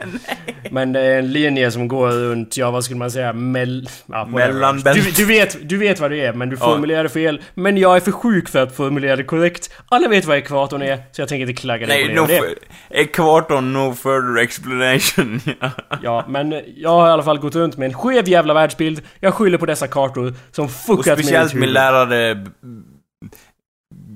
Men 0.71 0.93
det 0.93 0.99
är 0.99 1.19
en 1.19 1.31
linje 1.31 1.71
som 1.71 1.87
går 1.87 2.09
runt, 2.09 2.57
ja 2.57 2.71
vad 2.71 2.83
skulle 2.83 2.97
man 2.99 3.11
säga, 3.11 3.33
mell... 3.33 3.89
Ja. 4.05 4.25
Mellanbält. 4.25 5.05
du, 5.05 5.11
du, 5.11 5.25
vet, 5.25 5.69
du 5.69 5.77
vet 5.77 5.99
vad 5.99 6.11
det 6.11 6.21
är, 6.25 6.33
men 6.33 6.49
du 6.49 6.57
Ja. 6.59 6.65
formulerade 6.65 7.09
fel. 7.09 7.41
Men 7.53 7.77
jag 7.77 7.95
är 7.95 7.99
för 7.99 8.11
sjuk 8.11 8.49
för 8.49 8.59
att 8.63 8.75
formulera 8.75 9.15
det 9.15 9.23
korrekt. 9.23 9.69
Alla 9.89 10.07
vet 10.07 10.25
vad 10.25 10.37
ekvatorn 10.37 10.81
är, 10.81 10.97
så 11.11 11.21
jag 11.21 11.29
tänker 11.29 11.49
inte 11.49 11.61
klagga 11.61 11.87
dig 11.87 12.07
på 12.15 12.21
no 12.21 12.27
det. 12.27 12.33
det. 12.33 12.37
f- 12.47 12.75
ekvatorn, 12.89 13.73
no 13.73 13.93
further 13.93 14.43
explanation. 14.43 15.39
Ja, 16.03 16.25
men 16.27 16.61
jag 16.75 16.89
har 16.89 17.07
i 17.07 17.11
alla 17.11 17.23
fall 17.23 17.39
gått 17.39 17.55
runt 17.55 17.77
med 17.77 17.85
en 17.85 17.93
skev 17.93 18.29
jävla 18.29 18.53
världsbild. 18.53 19.01
Jag 19.19 19.33
skyller 19.33 19.57
på 19.57 19.65
dessa 19.65 19.87
kartor 19.87 20.33
som 20.51 20.65
och 20.65 20.71
fuckat 20.71 21.05
med 21.05 21.17
speciellt 21.17 21.53
mitt 21.53 21.59
min 21.59 21.61
huvud. 21.61 21.73
lärare 21.73 22.45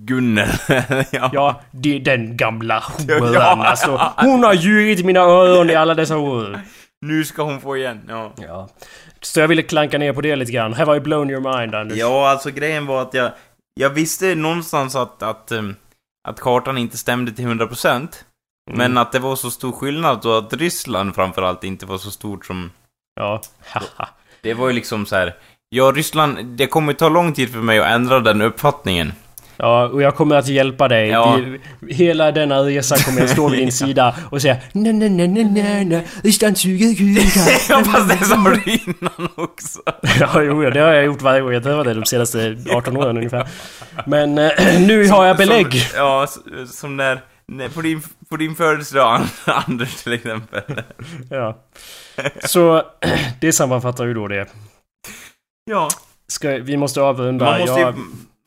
Gunnel. 0.07 0.49
ja. 1.11 1.29
Ja, 1.33 1.61
det 1.71 1.95
är 1.95 1.99
den 1.99 2.37
gamla 2.37 2.83
Ja. 3.07 3.19
horan 3.19 3.61
alltså. 3.61 4.11
Hon 4.17 4.43
har 4.43 4.53
ljugit 4.53 4.99
i 4.99 5.03
mina 5.03 5.19
öron 5.19 5.69
i 5.69 5.75
alla 5.75 5.93
dessa 5.93 6.17
år. 6.17 6.59
Nu 7.01 7.25
ska 7.25 7.43
hon 7.43 7.61
få 7.61 7.77
igen, 7.77 8.01
ja. 8.09 8.33
Ja. 8.37 8.69
Så 9.21 9.39
jag 9.39 9.47
ville 9.47 9.63
klanka 9.63 9.97
ner 9.97 10.13
på 10.13 10.21
det 10.21 10.35
lite 10.35 10.51
grann. 10.51 10.73
Have 10.73 10.97
I 10.97 10.99
blown 10.99 11.29
your 11.29 11.57
mind, 11.57 11.75
Anders? 11.75 11.97
Ja, 11.97 12.29
alltså 12.29 12.51
grejen 12.51 12.85
var 12.85 13.01
att 13.01 13.13
jag... 13.13 13.31
Jag 13.79 13.89
visste 13.89 14.35
någonstans 14.35 14.95
att, 14.95 15.23
att, 15.23 15.51
um, 15.51 15.75
att 16.27 16.39
kartan 16.39 16.77
inte 16.77 16.97
stämde 16.97 17.31
till 17.31 17.45
100%. 17.45 17.89
Mm. 17.95 18.07
Men 18.77 18.97
att 18.97 19.11
det 19.11 19.19
var 19.19 19.35
så 19.35 19.51
stor 19.51 19.71
skillnad 19.71 20.25
och 20.25 20.37
att 20.37 20.53
Ryssland 20.53 21.15
framförallt 21.15 21.63
inte 21.63 21.85
var 21.85 21.97
så 21.97 22.11
stort 22.11 22.45
som... 22.45 22.71
Ja. 23.15 23.41
Haha. 23.65 24.09
Det 24.41 24.53
var 24.53 24.67
ju 24.67 24.73
liksom 24.73 25.05
så 25.05 25.15
här. 25.15 25.35
Ja, 25.69 25.91
Ryssland, 25.95 26.45
det 26.45 26.67
kommer 26.67 26.93
ta 26.93 27.09
lång 27.09 27.33
tid 27.33 27.51
för 27.51 27.59
mig 27.59 27.79
att 27.79 27.91
ändra 27.91 28.19
den 28.19 28.41
uppfattningen. 28.41 29.13
Ja, 29.57 29.87
och 29.87 30.01
jag 30.01 30.15
kommer 30.15 30.35
att 30.35 30.47
hjälpa 30.47 30.87
dig. 30.87 31.07
Ja. 31.09 31.39
Hela 31.89 32.31
denna 32.31 32.59
resa 32.59 32.97
kommer 32.97 33.19
jag 33.21 33.29
stå 33.29 33.49
vid 33.49 33.59
din 33.59 33.71
sida 33.81 34.15
och 34.31 34.41
säga 34.41 34.57
nej, 34.71 34.93
nej, 34.93 35.09
nej, 35.09 35.27
nej, 35.27 35.43
nej, 35.43 35.85
nej, 35.85 36.07
Ryssland 36.23 36.57
suger 36.57 36.95
kukar. 36.95 37.51
Ja, 37.69 37.83
fast 37.83 38.09
det 38.19 38.25
sa 38.25 38.35
du 38.35 38.71
innan 38.73 39.29
också. 39.35 39.79
Ja, 40.19 40.41
jo, 40.41 40.69
det 40.69 40.79
har 40.79 40.93
jag 40.93 41.05
gjort 41.05 41.21
varje 41.21 41.41
gång 41.41 41.53
jag 41.53 41.63
träffat 41.63 41.85
dig 41.85 41.95
de 41.95 42.05
senaste 42.05 42.57
18 42.71 42.97
åren 42.97 43.17
ungefär. 43.17 43.47
Men 44.05 44.37
eh, 44.37 44.51
nu 44.79 45.07
har 45.07 45.25
jag 45.25 45.37
belägg. 45.37 45.73
Som, 45.81 45.97
ja, 45.99 46.27
som 46.71 46.97
när... 46.97 47.21
när 47.47 47.69
på, 47.69 47.81
din, 47.81 48.01
på 48.29 48.37
din 48.37 48.55
födelsedag, 48.55 49.21
Anders 49.45 49.95
till 50.03 50.13
exempel. 50.13 50.61
Ja. 51.29 51.57
Så 52.43 52.83
det 53.41 53.53
sammanfattar 53.53 54.05
ju 54.05 54.13
då 54.13 54.27
det. 54.27 54.47
Ja. 55.71 55.89
Ska, 56.27 56.49
vi 56.49 56.77
måste 56.77 57.01
avrunda. 57.01 57.45
Man 57.45 57.59
måste, 57.59 57.79
ju, 57.79 57.85
Jag- 57.85 57.95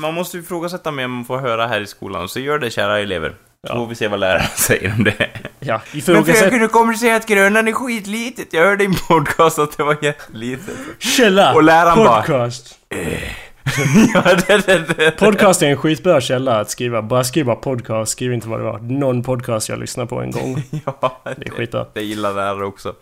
man 0.01 0.14
måste 0.14 0.36
ju 0.36 0.42
ifrågasätta 0.42 0.90
mer 0.90 1.05
än 1.05 1.11
man 1.11 1.24
får 1.24 1.38
höra 1.38 1.66
här 1.66 1.80
i 1.80 1.86
skolan, 1.86 2.28
så 2.28 2.40
gör 2.40 2.59
det 2.59 2.70
kära 2.70 2.98
elever. 2.98 3.30
Så 3.30 3.36
Ja. 3.68 3.74
får 3.74 3.86
vi 3.86 3.94
se 3.94 4.09
vad 4.09 4.20
läraren 4.20 4.46
säger 4.57 4.92
om 4.98 5.05
det. 5.05 5.28
ja, 5.61 5.80
Men 5.92 5.98
ifrågasätt 5.98 6.36
fröken, 6.38 6.59
du 6.59 6.68
kommer 6.68 6.94
säga 6.94 7.16
att 7.16 7.26
Grönan 7.26 7.68
är 7.68 7.72
skitlitet. 7.72 8.53
Jag 8.53 8.64
hörde 8.64 8.84
i 8.84 8.86
en 8.86 8.94
podcast 9.09 9.59
att 9.59 9.76
det 9.76 9.82
var 9.82 9.96
jättelitet. 10.03 10.74
källa! 10.98 11.55
Och 11.55 11.62
läraren 11.62 11.98
bara- 11.98 12.22
Podcast! 12.22 12.78
ja, 14.14 14.22
det, 14.46 14.66
det, 14.66 14.94
det. 14.96 15.11
Podcast 15.11 15.62
är 15.62 15.66
en 15.66 15.76
skitbra 15.76 16.20
källa 16.20 16.61
att 16.61 16.70
skriva. 16.70 17.03
Bara 17.03 17.24
skriv 17.24 17.46
bara 17.46 17.57
podcast, 17.57 18.12
skriv 18.12 18.32
inte 18.32 18.48
vad 18.48 18.61
det 18.61 18.64
var. 18.64 18.78
Någon 18.78 19.22
podcast 19.22 19.68
jag 19.68 19.78
lyssnade 19.78 20.09
på 20.09 20.20
en 20.20 20.30
gång. 20.30 20.62
Ja, 20.84 21.22
Det 21.24 21.46
är 21.46 21.51
skitbra. 21.51 21.86
det 21.94 22.03
gillar 22.03 22.34
lärare 22.34 22.64
också. 22.66 22.94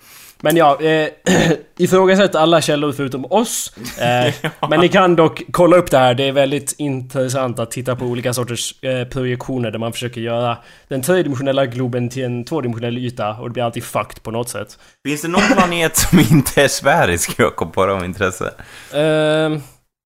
Men 0.43 0.57
ja, 0.57 0.81
eh, 0.81 1.09
ifrågasätt 1.79 2.35
alla 2.35 2.61
källor 2.61 2.93
förutom 2.93 3.25
oss. 3.25 3.73
Eh, 4.01 4.35
Men 4.71 4.81
ni 4.81 4.89
kan 4.89 5.17
dock 5.17 5.43
kolla 5.51 5.77
upp 5.77 5.91
det 5.91 5.99
här. 5.99 6.15
Det 6.15 6.29
är 6.29 6.33
väldigt 6.33 6.75
intressant 6.79 7.59
att 7.59 7.71
titta 7.71 7.97
på 7.97 8.05
olika 8.05 8.33
sorters 8.35 8.83
eh, 8.85 9.05
projektioner 9.09 9.71
där 9.71 9.79
man 9.79 9.93
försöker 9.93 10.21
göra 10.21 10.59
den 10.89 11.03
tredimensionella 11.03 11.67
globen 11.67 12.09
till 12.09 12.25
en 12.25 12.45
tvådimensionell 12.45 12.99
yta 12.99 13.31
och 13.31 13.49
det 13.49 13.53
blir 13.53 13.63
alltid 13.65 13.85
fucked 13.85 14.23
på 14.23 14.31
något 14.31 14.49
sätt. 14.49 14.79
Finns 15.07 15.23
det 15.23 15.29
någon 15.29 15.43
planet 15.57 15.97
som 15.97 16.19
inte 16.31 16.63
är 16.63 16.69
sfärisk, 16.69 17.39
Jakob, 17.39 17.73
bara 17.75 17.95
av 17.95 18.05
intresse? 18.05 18.55
Ehm, 18.95 19.61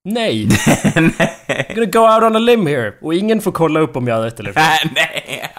nej. 0.04 0.48
nej. 0.94 1.12
I'm 1.48 1.74
gonna 1.74 1.86
go 1.86 2.14
out 2.14 2.22
on 2.30 2.36
a 2.36 2.38
limb 2.38 2.68
here. 2.68 2.92
Och 3.02 3.14
ingen 3.14 3.40
får 3.40 3.52
kolla 3.52 3.80
upp 3.80 3.96
om 3.96 4.08
jag 4.08 4.14
har 4.14 4.22
rätt 4.22 4.40
eller 4.40 4.52
fel. 4.52 4.62
Nej, 4.62 4.90
nej. 4.94 5.51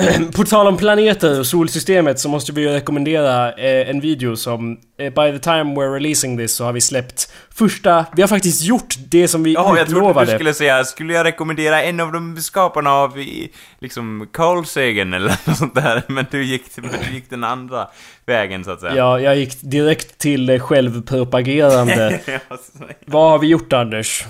På 0.36 0.44
tal 0.44 0.66
om 0.66 0.76
planeter 0.76 1.40
och 1.40 1.46
solsystemet 1.46 2.20
så 2.20 2.28
måste 2.28 2.52
vi 2.52 2.60
ju 2.62 2.68
rekommendera 2.68 3.52
eh, 3.52 3.90
en 3.90 4.00
video 4.00 4.36
som... 4.36 4.78
Eh, 4.98 5.12
by 5.12 5.32
the 5.32 5.38
time 5.38 5.64
we're 5.74 5.92
releasing 5.94 6.38
this 6.38 6.54
så 6.54 6.64
har 6.64 6.72
vi 6.72 6.80
släppt 6.80 7.32
första... 7.50 8.06
Vi 8.16 8.22
har 8.22 8.28
faktiskt 8.28 8.62
gjort 8.62 8.94
det 9.10 9.28
som 9.28 9.42
vi 9.42 9.52
Ja, 9.54 9.76
jag 9.78 9.86
trodde 9.86 10.00
utlovade. 10.00 10.30
du 10.30 10.34
skulle 10.34 10.54
säga, 10.54 10.84
skulle 10.84 11.14
jag 11.14 11.24
rekommendera 11.26 11.82
en 11.82 12.00
av 12.00 12.12
de 12.12 12.36
skaparna 12.36 12.92
av, 12.92 13.18
i, 13.18 13.52
liksom, 13.78 14.28
Carl 14.32 14.64
Sagan 14.64 15.14
eller 15.14 15.28
något 15.46 15.56
sånt 15.58 15.74
där, 15.74 16.02
men 16.06 16.26
du 16.30 16.44
gick, 16.44 16.62
du 16.76 17.14
gick 17.14 17.30
den 17.30 17.44
andra 17.44 17.88
vägen, 18.26 18.64
så 18.64 18.70
att 18.70 18.80
säga. 18.80 18.96
Ja, 18.96 19.20
jag 19.20 19.36
gick 19.36 19.56
direkt 19.62 20.18
till 20.18 20.60
självpropagerande. 20.60 22.20
Vad 23.06 23.30
har 23.30 23.38
vi 23.38 23.46
gjort 23.46 23.72
Anders? 23.72 24.24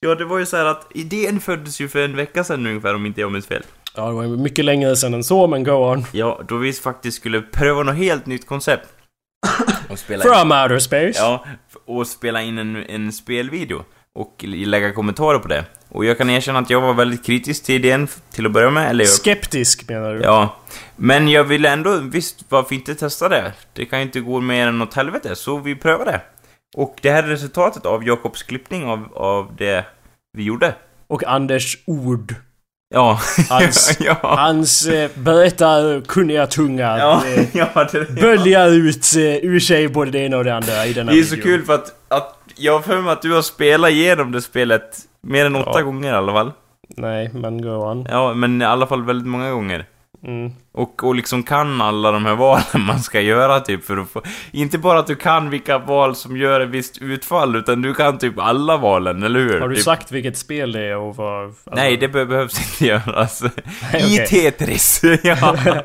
ja, 0.00 0.14
det 0.14 0.24
var 0.24 0.38
ju 0.38 0.46
så 0.46 0.56
här 0.56 0.64
att 0.64 0.86
idén 0.94 1.40
föddes 1.40 1.80
ju 1.80 1.88
för 1.88 2.04
en 2.04 2.16
vecka 2.16 2.44
sedan 2.44 2.66
ungefär, 2.66 2.94
om 2.94 3.06
inte 3.06 3.20
jag 3.20 3.32
minns 3.32 3.46
fel. 3.46 3.62
Ja, 3.96 4.08
det 4.08 4.12
var 4.12 4.24
mycket 4.24 4.64
längre 4.64 4.96
sedan 4.96 5.14
än 5.14 5.24
så, 5.24 5.46
men 5.46 5.64
go 5.64 5.72
on. 5.72 6.06
Ja, 6.12 6.40
då 6.48 6.56
vi 6.56 6.72
faktiskt 6.72 7.16
skulle 7.16 7.42
pröva 7.42 7.82
något 7.82 7.96
helt 7.96 8.26
nytt 8.26 8.46
koncept. 8.46 8.88
Och 9.90 9.98
spela 9.98 10.24
in. 10.24 10.30
From 10.30 10.52
outer 10.52 10.78
space. 10.78 11.12
Ja, 11.16 11.44
och 11.86 12.06
spela 12.06 12.42
in 12.42 12.58
en, 12.58 12.76
en 12.76 13.12
spelvideo. 13.12 13.84
Och 14.14 14.44
lägga 14.44 14.92
kommentarer 14.92 15.38
på 15.38 15.48
det. 15.48 15.64
Och 15.88 16.04
jag 16.04 16.18
kan 16.18 16.30
erkänna 16.30 16.58
att 16.58 16.70
jag 16.70 16.80
var 16.80 16.94
väldigt 16.94 17.26
kritisk 17.26 17.64
till 17.64 17.74
idén 17.74 18.08
till 18.30 18.46
att 18.46 18.52
börja 18.52 18.70
med, 18.70 18.90
eller 18.90 19.04
jag 19.04 19.12
Skeptisk 19.12 19.88
menar 19.88 20.14
du? 20.14 20.20
Ja, 20.22 20.56
men 20.96 21.28
jag 21.28 21.44
ville 21.44 21.70
ändå, 21.70 21.98
visst, 21.98 22.44
varför 22.48 22.74
inte 22.74 22.94
testa 22.94 23.28
det? 23.28 23.52
Det 23.72 23.84
kan 23.84 23.98
ju 23.98 24.04
inte 24.04 24.20
gå 24.20 24.40
mer 24.40 24.66
än 24.66 24.82
åt 24.82 24.94
helvete, 24.94 25.36
så 25.36 25.58
vi 25.58 25.76
prövar 25.76 26.04
det. 26.04 26.20
Och 26.76 26.96
det 27.02 27.10
här 27.10 27.22
är 27.22 27.28
resultatet 27.28 27.86
av 27.86 28.06
Jakobs 28.06 28.42
klippning 28.42 28.84
av, 28.84 29.08
av 29.14 29.56
det 29.58 29.84
vi 30.32 30.42
gjorde. 30.42 30.74
Och 31.06 31.24
Anders 31.24 31.78
ord. 31.86 32.34
Ja. 32.94 33.20
Hans- 33.50 33.96
ja. 34.00 34.16
Hans 34.22 34.86
eh, 34.86 35.10
berättarkunniga 35.14 36.46
tunga 36.46 36.98
Ja, 36.98 37.22
eh, 37.36 37.44
ja, 37.52 37.88
det, 37.92 38.20
böljar 38.20 38.68
ut 38.68 39.06
eh, 39.16 39.22
ur 39.22 39.60
sig 39.60 39.88
både 39.88 40.10
det 40.10 40.18
ena 40.18 40.36
och 40.36 40.44
det 40.44 40.54
andra 40.54 40.86
i 40.86 40.92
denna 40.92 41.12
det 41.12 41.18
är 41.18 41.22
så 41.22 41.34
video. 41.34 41.44
kul 41.44 41.64
för 41.64 41.74
att, 41.74 41.92
att 42.08 42.38
jag 42.56 42.72
har 42.72 42.80
för 42.80 43.00
mig 43.00 43.12
att 43.12 43.22
du 43.22 43.32
har 43.32 43.42
spelat 43.42 43.90
igenom 43.90 44.32
det 44.32 44.42
spelet 44.42 44.98
mer 45.20 45.44
än 45.46 45.56
åtta 45.56 45.70
Ja. 45.74 45.80
gånger 45.82 46.08
i 46.12 46.16
alla 46.16 46.32
fall. 46.32 46.52
Nej, 46.88 47.30
men 47.34 47.62
go 47.62 47.70
on. 47.70 48.06
Ja, 48.10 48.34
men 48.34 48.62
i 48.62 48.64
alla 48.64 48.86
fall 48.86 49.02
väldigt 49.04 49.28
många 49.28 49.50
gånger. 49.50 49.86
Mm. 50.22 50.52
Och, 50.72 51.04
och 51.04 51.14
liksom 51.14 51.42
kan 51.42 51.80
alla 51.80 52.10
de 52.12 52.24
här 52.24 52.34
valen 52.34 52.64
man 52.86 53.00
ska 53.00 53.20
göra 53.20 53.60
typ 53.60 53.84
för 53.84 53.96
att 53.96 54.10
få... 54.10 54.22
Inte 54.50 54.78
bara 54.78 54.98
att 54.98 55.06
du 55.06 55.16
kan 55.16 55.50
vilka 55.50 55.78
val 55.78 56.16
som 56.16 56.36
gör 56.36 56.60
ett 56.60 56.68
visst 56.68 56.98
utfall, 56.98 57.56
utan 57.56 57.82
du 57.82 57.94
kan 57.94 58.18
typ 58.18 58.38
alla 58.38 58.76
valen, 58.76 59.22
eller 59.22 59.40
hur? 59.40 59.60
Har 59.60 59.68
du 59.68 59.74
typ, 59.74 59.84
sagt 59.84 60.12
vilket 60.12 60.38
spel 60.38 60.72
det 60.72 60.80
är 60.80 60.96
och 60.96 61.16
vad... 61.16 61.44
alltså- 61.44 61.70
Nej, 61.74 61.96
det 61.96 62.08
be 62.08 62.26
behövs 62.26 62.72
inte 62.72 62.86
göras. 62.86 63.42
okej. 63.88 64.14
I 64.14 64.26
Tetris, 64.26 65.00
ja. 65.22 65.56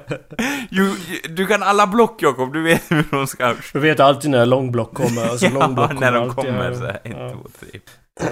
ju, 0.70 0.96
du 1.30 1.48
kan 1.48 1.64
alla 1.64 1.88
block, 1.88 2.22
Jakob. 2.22 2.54
Du 2.54 2.64
vet 2.64 2.92
hur 2.92 3.06
de 3.12 3.28
ska... 3.28 3.56
Du 3.74 3.80
vet 3.80 4.00
alltid 4.00 4.32
när 4.32 4.46
långblock 4.46 4.94
kommer. 4.94 5.30
Alltså 5.30 5.46
ja, 5.46 5.52
långblock 5.60 6.00
när 6.00 6.12
de 6.12 6.34
kommer 6.34 6.74
så 6.74 6.86
här. 6.86 7.00
Ja. 7.04 7.34
tre. 7.60 7.80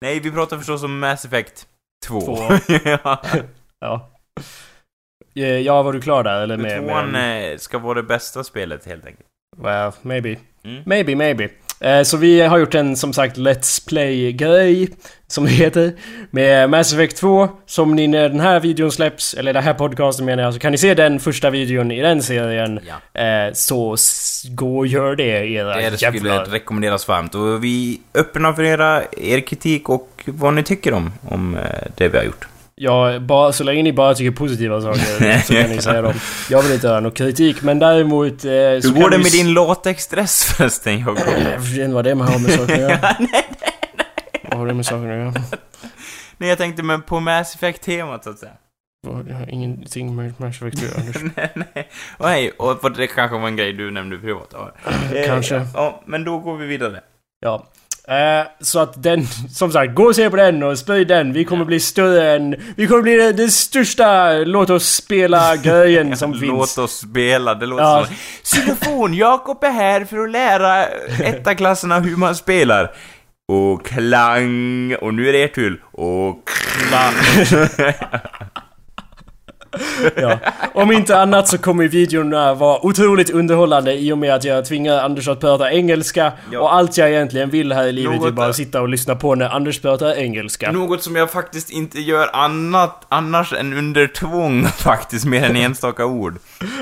Nej, 0.00 0.20
vi 0.20 0.30
pratar 0.30 0.56
förstås 0.58 0.82
om 0.82 0.98
Mass 0.98 1.24
Effect 1.24 1.66
2. 2.06 2.20
Två. 2.20 2.36
ja. 2.84 3.22
Ja. 3.80 4.10
Eh, 5.36 5.58
Ja, 5.58 5.82
var 5.82 5.92
du 5.92 6.00
klar 6.00 6.22
där 6.24 6.40
eller? 6.42 6.56
Med, 6.56 6.80
Tvåan 6.86 7.10
med, 7.10 7.52
eh, 7.52 7.58
ska 7.58 7.78
vara 7.78 7.94
det 7.94 8.02
bästa 8.02 8.44
spelet, 8.44 8.86
helt 8.86 9.06
enkelt. 9.06 9.26
well, 9.62 9.92
maybe. 10.02 10.36
Mm. 10.64 10.82
Maybe, 10.86 11.14
maybe. 11.14 11.48
Eh, 11.80 12.02
Så 12.02 12.16
vi 12.16 12.40
har 12.40 12.58
gjort 12.58 12.74
en 12.74 12.96
som 12.96 13.12
sagt 13.12 13.36
Let's 13.36 13.88
Play-grej, 13.88 14.88
som 15.26 15.44
det 15.44 15.50
heter, 15.50 15.92
med 16.30 16.70
Mass 16.70 16.92
Effect 16.92 17.16
2. 17.16 17.48
Som 17.66 17.94
ni 17.96 18.06
när 18.08 18.28
den 18.28 18.40
här 18.40 18.60
videon 18.60 18.92
släpps, 18.92 19.34
eller 19.34 19.52
den 19.52 19.62
här 19.62 19.74
podcasten 19.74 20.26
menar 20.26 20.42
jag, 20.42 20.54
så 20.54 20.60
kan 20.60 20.72
ni 20.72 20.78
se 20.78 20.94
den 20.94 21.20
första 21.20 21.50
videon 21.50 21.90
i 21.90 22.02
den 22.02 22.22
serien. 22.22 22.80
Ja. 23.14 23.50
Så 23.54 23.96
gå 24.50 24.78
och 24.78 24.86
gör 24.86 25.16
det 25.16 25.24
era 25.48 25.76
Det 25.90 25.96
skulle 25.98 26.28
jävlar. 26.28 26.44
rekommenderas 26.44 27.08
varmt. 27.08 27.34
Och 27.34 27.64
vi 27.64 28.00
är 28.12 28.20
öppna 28.20 28.54
för 28.54 28.62
era, 28.62 29.02
er 29.16 29.40
kritik 29.40 29.88
och 29.88 30.22
vad 30.26 30.54
ni 30.54 30.62
tycker 30.62 30.92
om, 30.92 31.12
om 31.28 31.58
det 31.96 32.08
vi 32.08 32.18
har 32.18 32.24
gjort. 32.24 32.46
Ja, 32.80 33.18
bara, 33.20 33.52
så 33.52 33.64
länge 33.64 33.82
ni 33.82 33.92
bara 33.92 34.14
tycker 34.14 34.30
positiva 34.30 34.80
saker 34.80 35.38
så 35.46 35.52
kan 35.54 35.70
ni 35.70 35.82
säga 35.82 36.02
dem. 36.02 36.14
Jag 36.50 36.62
vill 36.62 36.72
inte 36.72 36.88
höra 36.88 37.00
någon 37.00 37.12
kritik, 37.12 37.62
men 37.62 37.78
däremot... 37.78 38.44
Eh, 38.44 38.50
Hur 38.50 39.00
går 39.00 39.10
det 39.10 39.18
med 39.18 39.32
din 39.32 39.54
latexdress 39.54 40.44
förresten, 40.44 40.98
Jakob? 40.98 41.18
Jag 41.52 41.58
vet 41.58 41.78
inte 41.78 41.94
vad 41.94 42.04
det 42.04 42.10
har 42.10 42.38
med 42.38 42.50
saken 42.52 42.74
att 42.74 42.80
göra. 42.80 42.98
Vad 44.50 44.58
har 44.58 44.66
det 44.66 44.74
med 44.74 44.86
saken 44.86 45.10
att 45.10 45.16
göra? 45.34 45.44
Nej, 46.36 46.48
jag 46.48 46.58
tänkte 46.58 46.82
men 46.82 47.02
på 47.02 47.20
Mass 47.20 47.54
Effect-temat, 47.54 48.24
så 48.24 48.30
att 48.30 48.38
säga. 48.38 48.52
Jag 49.28 49.34
har 49.34 49.50
ingenting 49.50 50.16
med 50.16 50.34
Mass 50.40 50.56
Effect 50.62 50.76
att 50.76 50.82
göra, 50.82 51.00
Anders. 51.00 51.16
nej, 51.36 51.50
nej. 51.74 51.88
Och 52.18 52.28
hej, 52.28 52.50
och 52.50 52.92
det 52.92 53.06
kanske 53.06 53.38
var 53.38 53.48
en 53.48 53.56
grej 53.56 53.72
du 53.72 53.90
nämnde 53.90 54.18
privat. 54.18 54.48
Ja. 54.52 54.72
Eh, 55.14 55.26
Kanske. 55.26 55.66
Ja, 55.74 56.02
men 56.06 56.24
då 56.24 56.38
går 56.38 56.56
vi 56.56 56.66
vidare. 56.66 57.00
Ja. 57.40 57.66
Eh, 58.08 58.46
så 58.60 58.78
att 58.78 59.02
den, 59.02 59.26
som 59.50 59.72
sagt, 59.72 59.94
gå 59.94 60.04
och 60.04 60.16
se 60.16 60.30
på 60.30 60.36
den 60.36 60.62
och 60.62 60.78
sprid 60.78 61.08
den. 61.08 61.32
Vi 61.32 61.44
kommer 61.44 61.64
bli 61.64 61.80
större 61.80 62.32
än... 62.36 62.54
Vi 62.76 62.86
kommer 62.86 63.02
bli 63.02 63.32
den, 63.32 63.50
största 63.50 64.30
låt 64.32 64.70
oss 64.70 64.86
spela 64.94 65.56
grejen 65.62 66.16
som 66.16 66.32
Låt 66.32 66.40
finns. 66.40 66.78
oss 66.78 66.98
spela, 67.10 67.54
det 67.54 67.66
låter 67.66 67.84
Ja. 67.84 68.06
som... 68.42 68.60
Xylofon, 68.60 69.14
Jakob 69.14 69.64
är 69.64 69.70
här 69.70 70.04
för 70.04 70.18
att 70.18 70.30
lära 70.30 70.84
etta-klasserna 71.24 71.98
hur 72.00 72.16
man 72.16 72.34
spelar. 72.36 72.90
Och 73.48 73.86
klang, 73.86 74.94
och 75.00 75.14
nu 75.14 75.28
är 75.28 75.32
det 75.32 75.38
er 75.38 75.48
tur. 75.48 75.82
Och 75.92 76.48
klang. 76.88 77.12
Ja. 80.16 80.38
Om 80.74 80.92
inte 80.92 81.18
annat 81.18 81.48
så 81.48 81.58
kommer 81.58 81.88
videorna 81.88 82.54
vara 82.54 82.86
otroligt 82.86 83.30
underhållande 83.30 83.94
i 83.94 84.12
och 84.12 84.18
med 84.18 84.34
att 84.34 84.44
jag 84.44 84.64
tvingar 84.64 84.98
Anders 84.98 85.28
att 85.28 85.40
prata 85.40 85.72
engelska. 85.72 86.32
Ja. 86.52 86.60
Och 86.60 86.74
allt 86.74 86.96
jag 86.98 87.10
egentligen 87.10 87.50
vill 87.50 87.72
här 87.72 87.86
i 87.86 87.92
livet 87.92 88.12
är 88.12 88.16
Något 88.18 88.34
bara 88.34 88.42
där. 88.42 88.50
att 88.50 88.56
sitta 88.56 88.80
och 88.80 88.88
lyssna 88.88 89.16
på 89.16 89.34
när 89.34 89.48
Anders 89.48 89.80
pratar 89.80 90.14
engelska. 90.14 90.72
Något 90.72 91.02
som 91.02 91.16
jag 91.16 91.30
faktiskt 91.30 91.70
inte 91.70 92.00
gör 92.00 92.30
annat, 92.32 93.06
annars 93.08 93.52
än 93.52 93.72
under 93.72 94.06
tvång 94.06 94.66
faktiskt, 94.76 95.24
mer 95.24 95.44
än 95.44 95.56
enstaka 95.56 96.04
ord. 96.06 96.38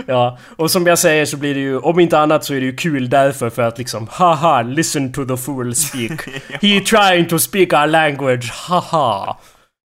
Ja, 0.06 0.38
och 0.56 0.70
som 0.70 0.86
jag 0.86 0.98
säger 0.98 1.24
så 1.26 1.36
blir 1.36 1.54
det 1.54 1.60
ju, 1.60 1.78
om 1.78 2.00
inte 2.00 2.18
annat 2.18 2.44
så 2.44 2.54
är 2.54 2.60
det 2.60 2.66
ju 2.66 2.76
kul 2.76 3.10
därför 3.10 3.50
för 3.50 3.62
att 3.62 3.78
liksom 3.78 4.08
haha, 4.10 4.62
listen 4.62 5.12
to 5.12 5.24
the 5.24 5.36
fool 5.36 5.74
speak. 5.74 6.28
He 6.62 6.80
trying 6.80 7.28
to 7.28 7.38
speak 7.38 7.72
our 7.72 7.86
language, 7.86 8.52
haha. 8.68 9.36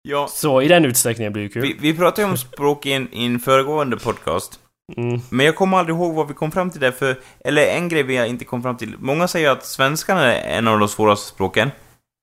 Ja, 0.02 0.28
Så 0.30 0.62
i 0.62 0.68
den 0.68 0.84
utsträckningen 0.84 1.32
blir 1.32 1.42
det 1.42 1.48
kul. 1.48 1.62
vi, 1.62 1.76
vi 1.80 1.94
pratade 1.96 2.22
ju 2.22 2.30
om 2.30 2.36
språk 2.36 2.86
i 2.86 2.92
en, 2.92 3.08
i 3.14 3.26
en 3.26 3.40
föregående 3.40 3.96
podcast. 3.96 4.60
Mm. 4.96 5.20
Men 5.30 5.46
jag 5.46 5.56
kommer 5.56 5.78
aldrig 5.78 5.96
ihåg 5.96 6.14
vad 6.14 6.28
vi 6.28 6.34
kom 6.34 6.50
fram 6.52 6.70
till 6.70 6.80
där, 6.80 6.90
för... 6.90 7.16
Eller 7.44 7.66
en 7.66 7.88
grej 7.88 8.02
vi 8.02 8.26
inte 8.26 8.44
kom 8.44 8.62
fram 8.62 8.76
till. 8.76 8.94
Många 8.98 9.28
säger 9.28 9.50
att 9.50 9.64
svenskan 9.66 10.18
är 10.18 10.34
en 10.34 10.68
av 10.68 10.78
de 10.78 10.88
svåraste 10.88 11.28
språken. 11.28 11.70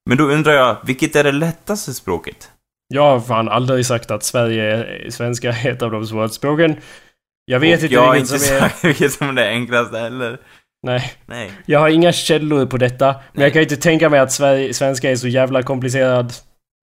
Men 0.10 0.18
då 0.18 0.24
undrar 0.24 0.54
jag, 0.54 0.78
vilket 0.86 1.16
är 1.16 1.24
det 1.24 1.32
lättaste 1.32 1.94
språket? 1.94 2.52
Jag 2.88 3.02
har 3.02 3.20
fan 3.20 3.49
aldrig 3.49 3.86
sagt 3.86 4.12
att 4.12 4.24
Sverige, 4.24 4.86
svenska 5.12 5.49
är 5.49 5.72
ett 5.72 5.82
av 5.82 5.91
de 5.91 6.08
svåraste 6.08 6.36
språken. 6.36 6.76
Jag 7.45 7.60
vet 7.60 7.78
Och 7.80 7.84
inte 7.84 7.94
jag 7.95 8.18
inte 8.18 8.40
som 8.40 8.56
är... 8.58 8.72
vilket 8.88 9.12
som 9.14 9.30
är 9.30 9.34
det 9.34 9.48
enklaste 9.49 9.98
heller. 9.98 10.38
Nej. 10.88 11.14
Nej. 11.26 11.52
Jag 11.66 11.80
har 11.80 11.90
inga 11.90 12.12
källor 12.12 12.66
på 12.66 12.78
detta. 12.78 13.16
Men 13.34 13.44
jag 13.44 13.54
kan 13.54 13.60
ju 13.60 13.64
inte 13.64 13.78
tänka 13.78 14.10
mig 14.10 14.20
att 14.20 14.32
Sverige, 14.32 14.74
svenska 14.74 15.12
är 15.12 15.16
så 15.16 15.28
jävla 15.28 15.64
komplicerad. 15.64 16.34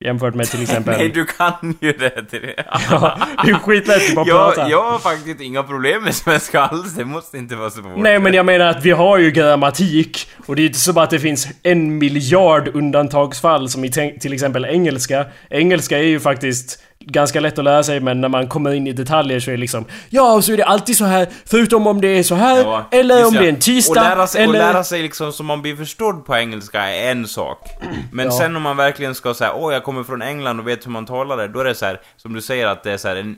Jämfört 0.04 0.34
med 0.34 0.46
till 0.46 0.62
exempel... 0.68 0.98
Nej, 0.98 1.08
du 1.08 1.24
kan 1.24 1.76
ju 1.80 1.92
det 1.92 2.24
till 2.24 2.40
det. 2.56 2.64
ja, 2.90 3.18
det 3.44 3.50
är 3.50 3.54
skitlätt 3.54 4.08
att 4.08 4.14
bara 4.14 4.26
jag, 4.28 4.54
prata. 4.54 4.70
jag 4.70 4.90
har 4.90 4.98
faktiskt 4.98 5.40
inga 5.40 5.62
problem 5.62 6.02
med 6.04 6.14
svenska 6.14 6.60
alls, 6.60 6.94
det 6.94 7.04
måste 7.04 7.38
inte 7.38 7.56
vara 7.56 7.70
svårt. 7.70 7.96
Nej 7.96 8.18
men 8.18 8.34
jag 8.34 8.46
menar 8.46 8.66
att 8.66 8.84
vi 8.84 8.90
har 8.90 9.18
ju 9.18 9.30
grammatik 9.30 10.28
och 10.46 10.56
det 10.56 10.62
är 10.62 10.66
inte 10.66 10.78
så 10.78 10.92
bara 10.92 11.04
att 11.04 11.10
det 11.10 11.18
finns 11.18 11.48
en 11.62 11.98
miljard 11.98 12.68
undantagsfall 12.74 13.68
som 13.68 13.84
i 13.84 13.90
till 14.20 14.32
exempel 14.32 14.64
engelska. 14.64 15.26
Engelska 15.50 15.98
är 15.98 16.02
ju 16.02 16.20
faktiskt 16.20 16.82
ganska 17.04 17.40
lätt 17.40 17.58
att 17.58 17.64
lära 17.64 17.82
sig 17.82 18.00
men 18.00 18.20
när 18.20 18.28
man 18.28 18.48
kommer 18.48 18.72
in 18.72 18.86
i 18.86 18.92
detaljer 18.92 19.40
så 19.40 19.50
är 19.50 19.52
det 19.52 19.60
liksom 19.60 19.84
Ja, 20.08 20.32
och 20.32 20.44
så 20.44 20.52
är 20.52 20.56
det 20.56 20.64
alltid 20.64 20.96
så 20.96 21.04
här 21.04 21.28
förutom 21.46 21.86
om 21.86 22.00
det 22.00 22.08
är 22.08 22.22
så 22.22 22.34
här 22.34 22.56
Ja, 22.58 22.88
eller 22.90 23.26
om 23.26 23.34
ja. 23.34 23.40
det 23.40 23.46
är 23.46 23.52
en 23.52 23.58
tisdag 23.58 24.00
och 24.00 24.06
lära, 24.06 24.26
sig, 24.26 24.42
eller... 24.42 24.52
och 24.54 24.72
lära 24.72 24.84
sig 24.84 25.02
liksom 25.02 25.32
så 25.32 25.42
man 25.42 25.62
blir 25.62 25.76
förstådd 25.76 26.26
på 26.26 26.36
engelska 26.36 26.80
är 26.80 27.10
en 27.10 27.26
sak. 27.26 27.68
Men 28.12 28.26
Ja. 28.26 28.32
sen 28.32 28.56
om 28.56 28.62
man 28.62 28.76
verkligen 28.76 29.14
ska 29.14 29.34
säga 29.34 29.52
åh 29.54 29.72
jag 29.72 29.84
kommer 29.84 30.04
från 30.04 30.22
England 30.22 30.60
och 30.60 30.68
vet 30.68 30.86
hur 30.86 30.90
man 30.90 31.06
talar 31.06 31.36
det, 31.36 31.48
då 31.48 31.60
är 31.60 31.64
det 31.64 31.74
så 31.74 31.86
här, 31.86 32.00
som 32.16 32.32
du 32.32 32.42
säger 32.42 32.66
att 32.66 32.82
det 32.82 32.92
är 32.92 32.96
så 32.96 33.08
här 33.08 33.16
en, 33.16 33.36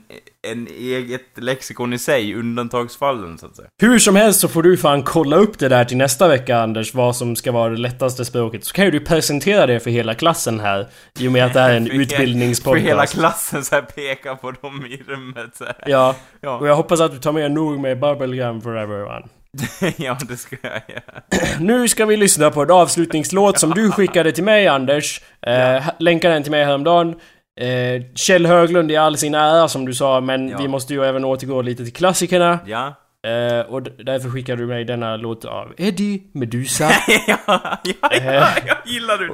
en 0.51 0.67
eget 0.67 1.21
lexikon 1.37 1.93
i 1.93 1.97
sig, 1.99 2.35
undantagsfallen 2.35 3.37
så 3.37 3.45
att 3.45 3.55
säga. 3.55 3.67
Hur 3.81 3.99
som 3.99 4.15
helst 4.15 4.39
så 4.39 4.47
får 4.47 4.63
du 4.63 4.77
fan 4.77 5.03
kolla 5.03 5.35
upp 5.35 5.59
det 5.59 5.69
där 5.69 5.85
till 5.85 5.97
nästa 5.97 6.27
vecka 6.27 6.57
Anders, 6.57 6.93
vad 6.93 7.15
som 7.15 7.35
ska 7.35 7.51
vara 7.51 7.69
det 7.69 7.77
lättaste 7.79 8.25
språket. 8.25 8.65
Så 8.65 8.73
kan 8.73 8.85
ju 8.85 8.91
du 8.91 8.99
presentera 8.99 9.65
det 9.65 9.79
för 9.79 9.89
hela 9.89 10.13
klassen 10.13 10.59
här. 10.59 10.87
I 11.19 11.27
och 11.27 11.31
med 11.31 11.45
att 11.45 11.53
det 11.53 11.59
här 11.59 11.69
är 11.69 11.77
en 11.77 11.87
he- 11.87 11.89
För 11.89 11.93
hela 11.95 12.01
utbildningspodcast. 12.03 13.13
klassen 13.13 13.63
så 13.63 13.75
här 13.75 13.81
peka 13.81 14.35
på 14.35 14.51
dem 14.51 14.85
i 14.85 15.01
rummet 15.07 15.55
så 15.55 15.63
här. 15.63 15.75
Ja, 15.85 16.15
Ja. 16.41 16.57
och 16.57 16.67
jag 16.67 16.75
hoppas 16.75 16.99
att 17.01 17.11
du 17.11 17.17
tar 17.19 17.31
med 17.31 17.51
nog 17.51 17.79
med 17.79 17.99
Bubblegum 17.99 18.61
for 18.61 18.77
everyone. 18.77 19.25
ja, 19.97 20.17
det 20.29 20.37
ska 20.37 20.55
jag 20.61 20.71
göra. 20.71 21.21
Nu 21.59 21.87
ska 21.87 22.05
vi 22.05 22.17
lyssna 22.17 22.49
på 22.51 22.61
en 22.61 22.71
avslutningslåt 22.71 23.59
som 23.59 23.71
du 23.75 23.91
skickade 23.91 24.31
till 24.31 24.43
mig 24.43 24.67
Anders. 24.67 25.21
Eh, 25.47 25.83
Länkade 25.99 26.33
den 26.33 26.43
till 26.43 26.51
mig 26.51 26.65
häromdagen. 26.65 27.15
Eh, 27.61 28.01
Kjell 28.15 28.45
Höglund 28.45 28.91
i 28.91 28.95
all 28.97 29.17
sin 29.17 29.35
ära 29.35 29.67
som 29.67 29.85
du 29.85 29.93
sa, 29.93 30.21
men 30.21 30.49
Ja. 30.49 30.57
vi 30.57 30.67
måste 30.67 30.93
ju 30.93 31.03
även 31.05 31.25
återgå 31.25 31.61
lite 31.61 31.83
till 31.83 31.93
klassikerna. 31.93 32.59
Ja. 32.65 32.93
Eh, 33.27 33.59
och 33.73 33.81
därför 33.83 34.29
skickade 34.29 34.61
du 34.61 34.67
mig 34.67 34.85
denna 34.85 35.15
låt 35.17 35.45
av 35.45 35.73
Eddie 35.77 36.21
Medusa. 36.33 36.83
ja, 37.27 37.37
ja, 37.83 38.09
ja, 38.11 38.47
jag 38.65 38.77
gillar 38.85 39.17
du 39.17 39.27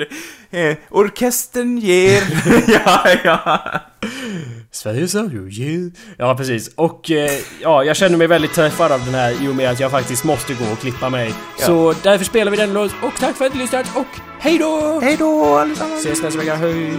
det. 0.51 0.69
Eh, 0.69 0.77
orkestern 0.89 1.77
ger... 1.77 2.21
ja, 2.67 3.01
ja. 3.23 3.59
Sveriges 4.71 5.15
Radio 5.15 5.47
ger... 5.47 5.91
Ja, 6.17 6.35
precis. 6.35 6.73
Och 6.75 7.11
eh, 7.11 7.31
ja, 7.61 7.83
jag 7.83 7.95
känner 7.95 8.17
mig 8.17 8.27
väldigt 8.27 8.53
träffad 8.53 8.91
av 8.91 9.05
den 9.05 9.13
här 9.13 9.43
i 9.43 9.47
och 9.47 9.55
med 9.55 9.69
att 9.69 9.79
jag 9.79 9.91
faktiskt 9.91 10.23
måste 10.23 10.53
gå 10.53 10.65
och 10.71 10.79
klippa 10.79 11.09
mig. 11.09 11.33
Så 11.57 11.93
därför 12.03 12.25
spelar 12.25 12.51
vi 12.51 12.57
den 12.57 12.73
låt 12.73 12.91
och 13.03 13.13
tack 13.19 13.35
för 13.35 13.45
att 13.45 13.53
ni 13.53 13.59
lyssnat 13.59 13.95
och 13.97 14.19
hej 14.39 14.57
då! 14.57 14.99
Hej 15.03 15.15
då 15.19 15.45
allesammans. 15.57 15.99
Ses 16.05 16.23
nästa 16.23 16.39
vecka, 16.39 16.55
hej! 16.55 16.91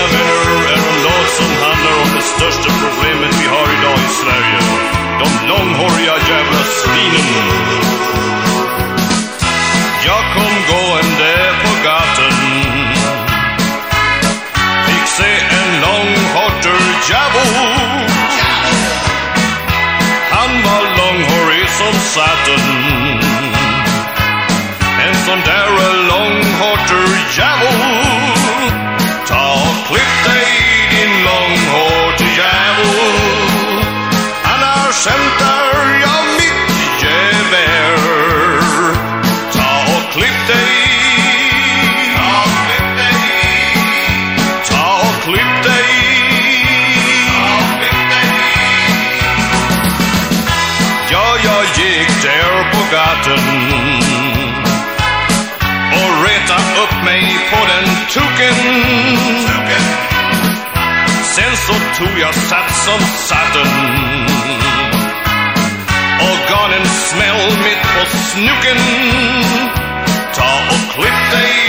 Mina 0.00 0.12
vänner 0.12 0.68
är 0.68 0.76
en 0.76 1.02
låt 1.02 1.30
som 1.30 1.46
handlar 1.62 2.02
om 2.02 2.08
det 2.16 2.22
största 2.22 2.70
problemet 2.82 3.34
vi 3.40 3.46
har 3.46 3.66
idag 3.78 3.98
i 3.98 4.12
Sverige. 4.22 4.58
De 5.20 5.48
långhåriga 5.48 6.14
jävla 6.28 6.62
svinen. 6.64 7.26
Jag 10.06 10.24
kom 10.34 10.54
gående 10.70 11.54
på 11.62 11.84
gatan. 11.84 12.32
Fick 14.86 15.06
se 15.06 15.32
en 15.58 15.80
långhårter 15.80 16.80
djävul. 17.08 17.79
Jag 62.86 63.00
sats 63.00 63.28
som 63.28 63.36
satten 63.36 63.66
och 66.20 66.50
gav 66.50 66.72
en 66.72 66.86
smäll 66.86 67.58
mitt 67.64 67.82
på 67.82 68.16
snuken. 68.16 68.76
Ta 70.34 70.60
och 70.70 70.94
klipp 70.94 71.30
dig 71.32 71.59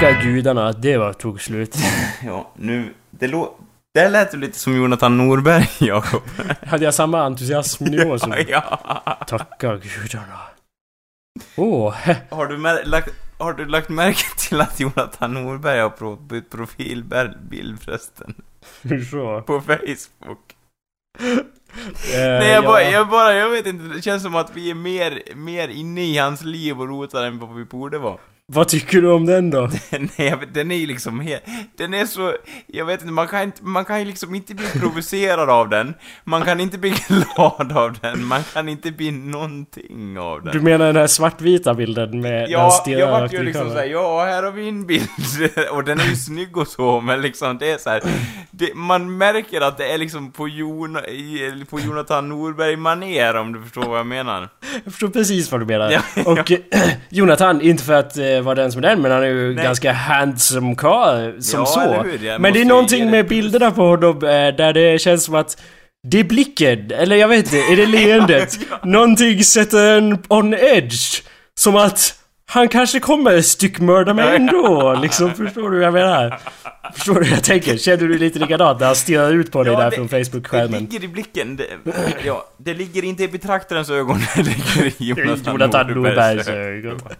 Tacka 0.00 0.22
gudarna 0.22 0.68
att 0.68 0.82
det 0.82 0.96
var 0.98 1.12
tog 1.12 1.40
slut. 1.42 1.76
Ja, 2.24 2.52
nu... 2.56 2.94
Det 3.10 3.26
lå... 3.28 3.54
Det 3.94 4.08
lät 4.08 4.34
ju 4.34 4.38
lite 4.38 4.58
som 4.58 4.76
Jonathan 4.76 5.18
Norberg, 5.18 5.68
Jakob. 5.86 6.22
Hade 6.66 6.84
jag 6.84 6.94
samma 6.94 7.22
entusiasmnivå 7.22 8.18
som... 8.18 8.34
ja. 8.48 8.60
Tacka 9.26 9.76
gudarna. 9.76 10.38
Åh, 11.56 11.88
oh, 11.88 11.94
Har 12.30 12.46
du, 12.46 12.56
mär- 12.56 12.84
lagt, 12.84 13.10
har 13.38 13.52
du 13.52 13.64
lagt 13.66 13.88
märke 13.88 14.24
till 14.48 14.60
att 14.60 14.80
Jonathan 14.80 15.34
Norberg 15.34 15.80
har 15.80 15.90
pro- 15.90 16.16
bytt 16.16 16.50
profilbild 16.50 17.80
förresten? 17.82 18.34
hur 18.82 19.04
så? 19.04 19.42
På 19.42 19.60
Facebook? 19.60 20.56
Eh, 21.18 21.26
Nej, 22.14 22.48
jag, 22.50 22.64
ja. 22.64 22.68
bara, 22.68 22.82
jag 22.82 23.08
bara, 23.08 23.34
jag 23.34 23.50
vet 23.50 23.66
inte, 23.66 23.84
det 23.96 24.02
känns 24.02 24.22
som 24.22 24.34
att 24.36 24.56
vi 24.56 24.70
är 24.70 24.74
mer, 24.74 25.22
mer 25.34 25.68
inne 25.68 26.00
i 26.04 26.18
hans 26.18 26.42
liv 26.44 26.80
och 26.80 26.88
rotar 26.88 27.24
än 27.24 27.38
vad 27.38 27.54
vi 27.54 27.64
borde 27.64 27.98
vara. 27.98 28.18
Vad 28.52 28.68
tycker 28.68 29.02
du 29.02 29.10
om 29.12 29.26
den 29.26 29.50
då? 29.50 29.70
Nej, 30.18 30.34
den 30.52 30.70
är 30.70 30.76
ju 30.76 30.86
liksom 30.86 31.20
helt... 31.20 31.42
Den 31.76 31.94
är 31.94 32.06
så... 32.06 32.34
Jag 32.66 32.84
vet 32.84 33.00
inte, 33.00 33.12
man 33.12 33.28
kan 33.28 33.42
inte, 33.42 33.64
man 33.64 33.84
kan 33.84 33.98
ju 33.98 34.04
liksom 34.04 34.34
inte 34.34 34.54
bli 34.54 34.66
provocerad 34.66 35.50
av 35.50 35.68
den. 35.68 35.94
Man 36.24 36.42
kan 36.42 36.60
inte 36.60 36.78
bli 36.78 36.90
glad 37.08 37.72
av 37.72 37.98
den. 38.00 38.24
Man 38.24 38.42
kan 38.52 38.68
inte 38.68 38.90
bli 38.90 39.10
någonting 39.10 40.18
av 40.18 40.42
den. 40.42 40.52
Du 40.52 40.60
menar 40.60 40.86
den 40.86 40.96
här 40.96 41.06
svartvita 41.06 41.74
bilden 41.74 42.20
med 42.20 42.32
den 42.42 42.50
Ja, 42.50 42.70
stirrar 42.70 43.00
jag 43.00 43.20
vart 43.20 43.32
ju 43.32 43.42
liksom 43.42 43.70
såhär, 43.70 43.84
ja 43.84 44.24
här 44.24 44.42
har 44.42 44.52
vi 44.52 44.68
en 44.68 44.86
bild, 44.86 45.08
och 45.70 45.84
den 45.84 46.00
är 46.00 46.04
ju 46.04 46.16
snygg 46.16 46.56
och 46.56 46.68
så, 46.68 47.00
men 47.00 47.22
liksom 47.22 47.58
det 47.58 47.70
är 47.70 47.78
såhär, 47.78 48.02
man 48.74 49.18
märker 49.18 49.60
att 49.60 49.78
det 49.78 49.92
är 49.92 49.98
liksom 49.98 50.32
på, 50.32 50.48
Jon, 50.48 50.98
på 51.70 51.80
Jonathan 51.80 52.28
norberg 52.28 52.76
manér 52.76 53.34
om 53.36 53.52
du 53.52 53.62
förstår 53.62 53.84
vad 53.88 53.98
jag 53.98 54.06
menar. 54.06 54.48
Jag 54.84 54.92
förstår 54.92 55.08
precis 55.08 55.52
vad 55.52 55.60
du 55.60 55.66
menar. 55.66 55.90
Ja, 55.90 56.02
och 56.24 56.52
Jonathan, 57.08 57.60
inte 57.60 57.84
för 57.84 57.92
att 57.92 58.16
eh, 58.16 58.35
vara 58.40 58.54
den 58.54 58.72
som 58.72 58.84
är 58.84 58.88
den, 58.88 59.02
men 59.02 59.10
han 59.10 59.22
är 59.22 59.26
ju 59.26 59.54
Nej. 59.54 59.64
ganska 59.64 59.92
handsome 59.92 60.74
karl 60.74 61.40
som 61.40 61.60
Ja, 61.60 61.66
så. 61.66 61.80
hur? 62.02 62.38
Men 62.38 62.52
det 62.52 62.60
är 62.60 62.64
någonting 62.64 63.04
det 63.04 63.10
med 63.10 63.28
bilderna 63.28 63.70
på 63.70 63.82
honom 63.88 64.16
eh, 64.16 64.28
där 64.56 64.72
det 64.72 64.98
känns 65.00 65.24
som 65.24 65.34
att 65.34 65.62
det 66.08 66.20
är 66.20 66.24
blicken, 66.24 66.90
eller 66.90 67.16
jag 67.16 67.28
vet 67.28 67.38
inte, 67.38 67.56
är 67.56 67.76
det 67.76 67.86
leendet? 67.98 68.58
Någonting 68.84 69.44
sätter 69.44 69.98
en 69.98 70.18
on 70.28 70.54
edge. 70.54 71.22
Som 71.60 71.76
att 71.76 72.14
han 72.48 72.68
kanske 72.68 73.00
kommer 73.00 73.40
styckmörda 73.40 74.14
mig 74.14 74.36
ändå, 74.36 74.98
liksom. 75.02 75.34
Förstår 75.34 75.70
du 75.70 75.76
vad 75.78 75.86
jag 75.86 75.92
menar? 75.94 76.38
Förstår 76.94 77.14
du 77.14 77.24
hur 77.24 77.32
jag 77.34 77.44
tänker? 77.44 77.76
Känner 77.76 77.96
du 77.96 78.18
lite 78.18 78.38
likadant 78.38 78.80
när 78.80 78.86
han 78.86 78.96
stirrar 78.96 79.32
ut 79.32 79.52
på 79.52 79.62
dig 79.64 79.72
Ja, 79.72 79.78
där 79.80 79.90
det- 79.90 79.96
från 79.96 80.06
Det 80.06 80.24
Facebook-skärmen? 80.24 80.80
ligger 80.80 81.04
i 81.04 81.08
blicken, 81.08 81.56
det, 81.56 81.64
ja, 82.24 82.44
det 82.58 82.74
ligger 82.74 83.04
inte 83.04 83.22
i 83.24 83.28
betraktarens 83.28 83.90
ögon, 83.90 84.18
det 84.36 84.42
ligger 84.42 84.86
i 84.86 84.94
Jonathan, 84.98 85.52
Jonathan 85.52 85.86
Norbergs 85.92 86.48
ögon. 86.48 87.00